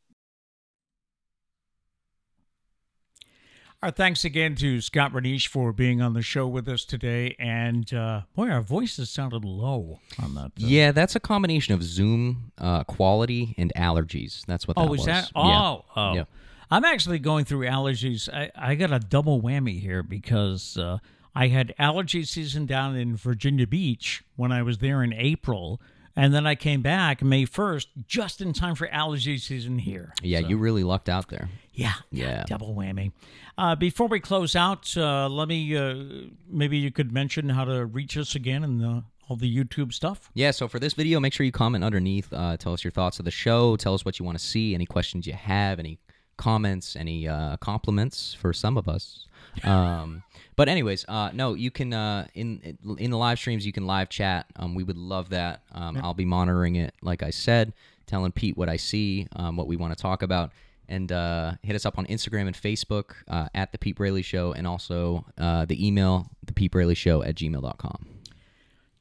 Our 3.83 3.91
thanks 3.91 4.25
again 4.25 4.55
to 4.55 4.81
Scott 4.81 5.13
Renish 5.13 5.47
for 5.47 5.71
being 5.71 6.01
on 6.01 6.13
the 6.13 6.23
show 6.23 6.47
with 6.47 6.67
us 6.67 6.83
today. 6.83 7.35
And 7.37 7.93
uh, 7.93 8.21
boy, 8.35 8.49
our 8.49 8.61
voices 8.61 9.11
sounded 9.11 9.45
low 9.45 9.99
on 10.19 10.33
that. 10.33 10.45
uh, 10.45 10.49
Yeah, 10.55 10.91
that's 10.91 11.15
a 11.15 11.19
combination 11.19 11.75
of 11.75 11.83
Zoom 11.83 12.51
uh, 12.57 12.83
quality 12.85 13.53
and 13.55 13.71
allergies. 13.75 14.43
That's 14.47 14.67
what 14.67 14.77
that 14.77 14.81
Oh, 14.83 14.87
was. 14.87 15.01
is 15.01 15.05
that? 15.05 15.29
Yeah. 15.35 15.41
Oh, 15.61 15.85
oh. 15.95 16.13
Yeah. 16.15 16.23
I'm 16.71 16.85
actually 16.85 17.19
going 17.19 17.45
through 17.45 17.67
allergies. 17.67 18.27
I, 18.33 18.49
I 18.55 18.73
got 18.75 18.91
a 18.91 18.99
double 18.99 19.43
whammy 19.43 19.79
here 19.79 20.01
because 20.01 20.75
uh, 20.77 20.97
I 21.37 21.49
had 21.49 21.75
allergy 21.77 22.23
season 22.23 22.65
down 22.65 22.95
in 22.95 23.15
Virginia 23.15 23.67
Beach 23.67 24.23
when 24.35 24.51
I 24.51 24.63
was 24.63 24.79
there 24.79 25.03
in 25.03 25.13
April. 25.13 25.79
And 26.15 26.33
then 26.33 26.47
I 26.47 26.55
came 26.55 26.81
back 26.81 27.21
May 27.21 27.45
1st, 27.45 27.85
just 28.07 28.41
in 28.41 28.51
time 28.53 28.73
for 28.73 28.87
allergy 28.89 29.37
season 29.37 29.77
here. 29.77 30.13
Yeah, 30.23 30.39
you 30.39 30.57
really 30.57 30.83
lucked 30.83 31.09
out 31.09 31.29
there. 31.29 31.47
Yeah, 31.73 31.93
Yeah. 32.11 32.43
double 32.47 32.73
whammy. 32.73 33.11
Uh, 33.55 33.75
before 33.75 34.07
we 34.07 34.19
close 34.19 34.55
out, 34.55 34.97
uh, 34.97 35.29
let 35.29 35.47
me 35.47 35.77
uh, 35.77 36.27
maybe 36.49 36.77
you 36.79 36.91
could 36.91 37.11
mention 37.11 37.49
how 37.49 37.65
to 37.65 37.85
reach 37.85 38.17
us 38.17 38.33
again 38.33 38.63
and 38.63 38.81
the, 38.81 39.03
all 39.29 39.35
the 39.35 39.55
YouTube 39.63 39.93
stuff. 39.93 40.31
Yeah, 40.33 40.49
so 40.49 40.67
for 40.67 40.79
this 40.79 40.93
video, 40.95 41.19
make 41.19 41.33
sure 41.33 41.45
you 41.45 41.51
comment 41.51 41.83
underneath. 41.83 42.33
Uh, 42.33 42.57
tell 42.57 42.73
us 42.73 42.83
your 42.83 42.89
thoughts 42.89 43.19
of 43.19 43.25
the 43.25 43.31
show. 43.31 43.75
Tell 43.75 43.93
us 43.93 44.03
what 44.03 44.17
you 44.17 44.25
want 44.25 44.39
to 44.39 44.43
see, 44.43 44.73
any 44.73 44.87
questions 44.87 45.27
you 45.27 45.33
have, 45.33 45.77
any 45.77 45.99
comments, 46.37 46.95
any 46.95 47.27
uh, 47.27 47.57
compliments 47.57 48.33
for 48.33 48.53
some 48.53 48.77
of 48.77 48.87
us. 48.87 49.27
Um, 49.63 50.23
but 50.55 50.69
anyways, 50.69 51.05
uh, 51.07 51.31
no, 51.33 51.53
you 51.53 51.71
can 51.71 51.93
uh, 51.93 52.27
in 52.33 52.77
in 52.97 53.11
the 53.11 53.17
live 53.17 53.39
streams 53.39 53.65
you 53.65 53.73
can 53.73 53.85
live 53.85 54.09
chat. 54.09 54.45
Um, 54.55 54.75
we 54.75 54.83
would 54.83 54.97
love 54.97 55.29
that. 55.29 55.61
Um, 55.71 55.99
I'll 56.01 56.13
be 56.13 56.25
monitoring 56.25 56.75
it, 56.75 56.93
like 57.01 57.23
I 57.23 57.29
said, 57.29 57.73
telling 58.05 58.31
Pete 58.31 58.57
what 58.57 58.69
I 58.69 58.77
see, 58.77 59.27
um, 59.35 59.55
what 59.57 59.67
we 59.67 59.75
want 59.75 59.95
to 59.95 60.01
talk 60.01 60.21
about. 60.21 60.51
And 60.89 61.11
uh, 61.11 61.53
hit 61.63 61.75
us 61.75 61.85
up 61.85 61.97
on 61.97 62.05
Instagram 62.05 62.47
and 62.47 62.55
Facebook 62.55 63.11
uh, 63.27 63.49
at 63.53 63.73
The 63.73 63.77
Pete 63.77 63.97
Braley 63.97 64.21
Show, 64.21 64.53
and 64.53 64.65
also 64.65 65.25
uh, 65.37 65.65
the 65.65 65.85
email, 65.85 66.29
The 66.45 66.53
Pete 66.53 66.71
Braley 66.71 66.95
Show 66.95 67.23
at 67.23 67.35
gmail.com. 67.35 68.07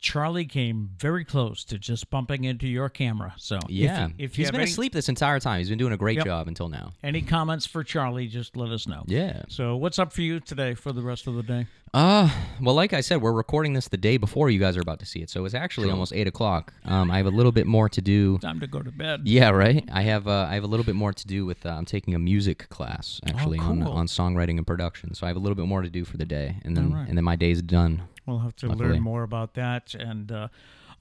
Charlie 0.06 0.44
came 0.44 0.90
very 0.98 1.24
close 1.24 1.64
to 1.64 1.78
just 1.78 2.10
bumping 2.10 2.44
into 2.44 2.68
your 2.68 2.88
camera. 2.88 3.34
So 3.38 3.58
Yeah, 3.68 4.06
if, 4.18 4.38
you 4.38 4.44
he's 4.44 4.52
been 4.52 4.60
any, 4.60 4.70
asleep 4.70 4.92
this 4.92 5.08
entire 5.08 5.40
time. 5.40 5.58
He's 5.58 5.68
been 5.68 5.78
doing 5.78 5.92
a 5.92 5.96
great 5.96 6.18
Yep. 6.18 6.26
job 6.26 6.46
until 6.46 6.68
now. 6.68 6.92
any 7.02 7.22
comments 7.22 7.66
for 7.66 7.82
Charlie, 7.82 8.28
just 8.28 8.56
let 8.56 8.70
us 8.70 8.86
know. 8.86 9.02
Yeah. 9.08 9.42
So 9.48 9.74
what's 9.76 9.98
up 9.98 10.12
for 10.12 10.22
you 10.22 10.38
today 10.38 10.74
for 10.74 10.92
the 10.92 11.02
rest 11.02 11.26
of 11.26 11.34
the 11.34 11.42
day? 11.42 11.66
Uh, 11.92 12.30
well, 12.60 12.76
like 12.76 12.92
I 12.92 13.00
said, 13.00 13.20
we're 13.20 13.32
recording 13.32 13.72
this 13.72 13.88
the 13.88 13.96
day 13.96 14.16
before 14.16 14.48
you 14.48 14.60
guys 14.60 14.76
are 14.76 14.80
about 14.80 15.00
to 15.00 15.06
see 15.06 15.22
it, 15.22 15.30
so 15.30 15.44
it's 15.44 15.54
actually 15.54 15.90
almost 15.90 16.12
eight 16.12 16.28
o'clock. 16.28 16.72
Um, 16.84 17.10
I 17.10 17.16
have 17.16 17.26
a 17.26 17.30
little 17.30 17.52
bit 17.52 17.66
more 17.66 17.88
to 17.88 18.00
do. 18.00 18.38
Time 18.38 18.60
to 18.60 18.66
go 18.66 18.82
to 18.82 18.92
bed. 18.92 19.22
Yeah, 19.24 19.50
right. 19.50 19.82
I 19.90 20.02
have 20.02 20.28
uh, 20.28 20.46
I 20.48 20.54
have 20.54 20.64
a 20.64 20.66
little 20.66 20.84
bit 20.84 20.94
more 20.94 21.12
to 21.12 21.26
do 21.26 21.46
with. 21.46 21.64
Uh, 21.64 21.70
I'm 21.70 21.84
taking 21.86 22.14
a 22.14 22.18
music 22.18 22.68
class 22.68 23.20
actually 23.26 23.58
on 23.58 23.82
cool. 23.82 23.92
on 23.92 24.06
songwriting 24.06 24.58
and 24.58 24.66
production, 24.66 25.14
so 25.14 25.26
I 25.26 25.30
have 25.30 25.36
a 25.36 25.40
little 25.40 25.56
bit 25.56 25.66
more 25.66 25.82
to 25.82 25.88
do 25.88 26.04
for 26.04 26.16
the 26.16 26.26
day, 26.26 26.56
and 26.64 26.76
then 26.76 26.92
right. 26.92 27.08
and 27.08 27.16
then 27.16 27.24
my 27.24 27.34
day's 27.36 27.62
done. 27.62 28.02
We'll 28.26 28.38
have 28.40 28.56
to 28.56 28.68
Luckily. 28.68 28.88
learn 28.90 29.00
more 29.02 29.22
about 29.22 29.54
that. 29.54 29.94
And 29.94 30.30
uh, 30.32 30.48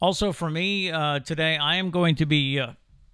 also 0.02 0.32
for 0.32 0.50
me 0.50 0.92
uh, 0.92 1.20
today, 1.20 1.58
I 1.58 1.76
am 1.76 1.90
going 1.92 2.16
to 2.16 2.26
be 2.26 2.60
uh, 2.60 2.74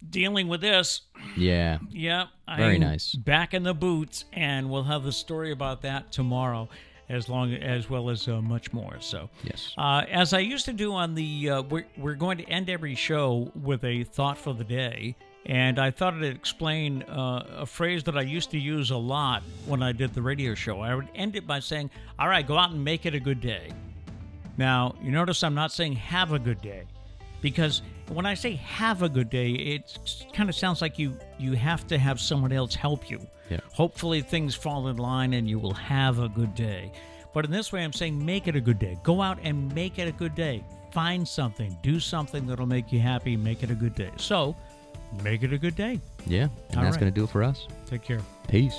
dealing 0.10 0.48
with 0.48 0.62
this. 0.62 1.02
Yeah. 1.38 1.80
Yeah, 1.90 2.26
Very 2.58 2.76
I'm 2.76 2.82
nice. 2.82 3.14
Back 3.16 3.54
in 3.54 3.64
the 3.64 3.74
boots, 3.74 4.26
and 4.34 4.70
we'll 4.70 4.84
have 4.84 5.04
the 5.04 5.12
story 5.12 5.52
about 5.52 5.82
that 5.84 6.12
tomorrow, 6.12 6.68
as 7.10 7.30
long 7.30 7.54
as 7.54 7.90
well 7.90 8.10
as 8.10 8.28
uh, 8.28 8.42
much 8.42 8.74
more. 8.74 8.98
So, 9.00 9.30
Yes. 9.44 9.74
uh, 9.78 10.04
as 10.10 10.34
I 10.34 10.40
used 10.40 10.66
to 10.66 10.74
do 10.74 10.94
on 10.94 11.16
the, 11.16 11.50
uh, 11.50 11.62
we're 11.64 11.86
we're 11.98 12.16
going 12.16 12.38
to 12.40 12.46
end 12.46 12.70
every 12.70 12.96
show 12.96 13.52
with 13.56 13.84
a 13.84 14.04
thought 14.04 14.38
for 14.38 14.54
the 14.54 14.64
day. 14.64 15.16
And 15.48 15.80
I 15.80 15.90
thought 15.90 16.14
I'd 16.14 16.24
explain 16.24 17.02
uh, 17.04 17.44
a 17.58 17.66
phrase 17.66 18.04
that 18.04 18.16
I 18.16 18.22
used 18.22 18.52
to 18.52 18.60
use 18.60 18.92
a 18.92 18.98
lot 18.98 19.42
when 19.66 19.82
I 19.82 19.92
did 19.92 20.14
the 20.14 20.22
radio 20.22 20.54
show. 20.54 20.82
I 20.82 20.94
would 20.94 21.08
end 21.16 21.36
it 21.36 21.48
by 21.48 21.60
saying, 21.60 21.90
All 22.20 22.28
right, 22.30 22.46
go 22.46 22.58
out 22.60 22.70
and 22.72 22.84
make 22.84 23.08
it 23.08 23.16
a 23.16 23.20
good 23.20 23.42
day. 23.42 23.72
Now, 24.58 24.96
you 25.02 25.12
notice 25.12 25.44
I'm 25.44 25.56
not 25.56 25.72
saying 25.72 25.94
have 25.94 26.34
a 26.34 26.40
good 26.40 26.62
day 26.62 26.84
because 27.42 27.82
when 28.10 28.26
I 28.26 28.34
say 28.34 28.56
have 28.56 29.02
a 29.02 29.10
good 29.10 29.30
day, 29.30 29.52
it 29.52 29.98
kind 30.34 30.50
of 30.50 30.56
sounds 30.56 30.82
like 30.82 31.00
you 31.00 31.18
you 31.40 31.54
have 31.54 31.88
to 31.88 31.98
have 31.98 32.20
someone 32.20 32.52
else 32.52 32.76
help 32.76 33.10
you. 33.10 33.26
Yeah. 33.50 33.60
Hopefully 33.74 34.22
things 34.22 34.56
fall 34.56 34.88
in 34.88 34.98
line 34.98 35.34
and 35.34 35.50
you 35.50 35.60
will 35.60 35.74
have 35.74 36.20
a 36.20 36.30
good 36.30 36.54
day. 36.56 36.92
But 37.34 37.46
in 37.46 37.52
this 37.52 37.72
way 37.72 37.84
I'm 37.84 37.94
saying 37.94 38.24
make 38.24 38.48
it 38.48 38.56
a 38.56 38.62
good 38.62 38.80
day. 38.80 38.98
Go 39.04 39.22
out 39.22 39.40
and 39.44 39.74
make 39.74 40.00
it 40.00 40.08
a 40.08 40.12
good 40.12 40.36
day. 40.36 40.64
Find 40.92 41.26
something, 41.26 41.78
do 41.82 42.00
something 42.00 42.46
that'll 42.46 42.66
make 42.66 42.92
you 42.92 43.00
happy, 43.00 43.38
make 43.38 43.64
it 43.64 43.72
a 43.72 43.76
good 43.76 43.96
day. 43.96 44.12
So, 44.18 44.56
make 45.24 45.42
it 45.44 45.54
a 45.54 45.58
good 45.58 45.76
day. 45.76 46.02
Yeah. 46.26 46.50
And 46.70 46.78
All 46.78 46.84
that's 46.84 46.96
right. 46.96 47.00
gonna 47.00 47.12
do 47.12 47.24
it 47.24 47.30
for 47.30 47.44
us. 47.44 47.68
Take 47.86 48.04
care. 48.04 48.20
Peace. 48.50 48.76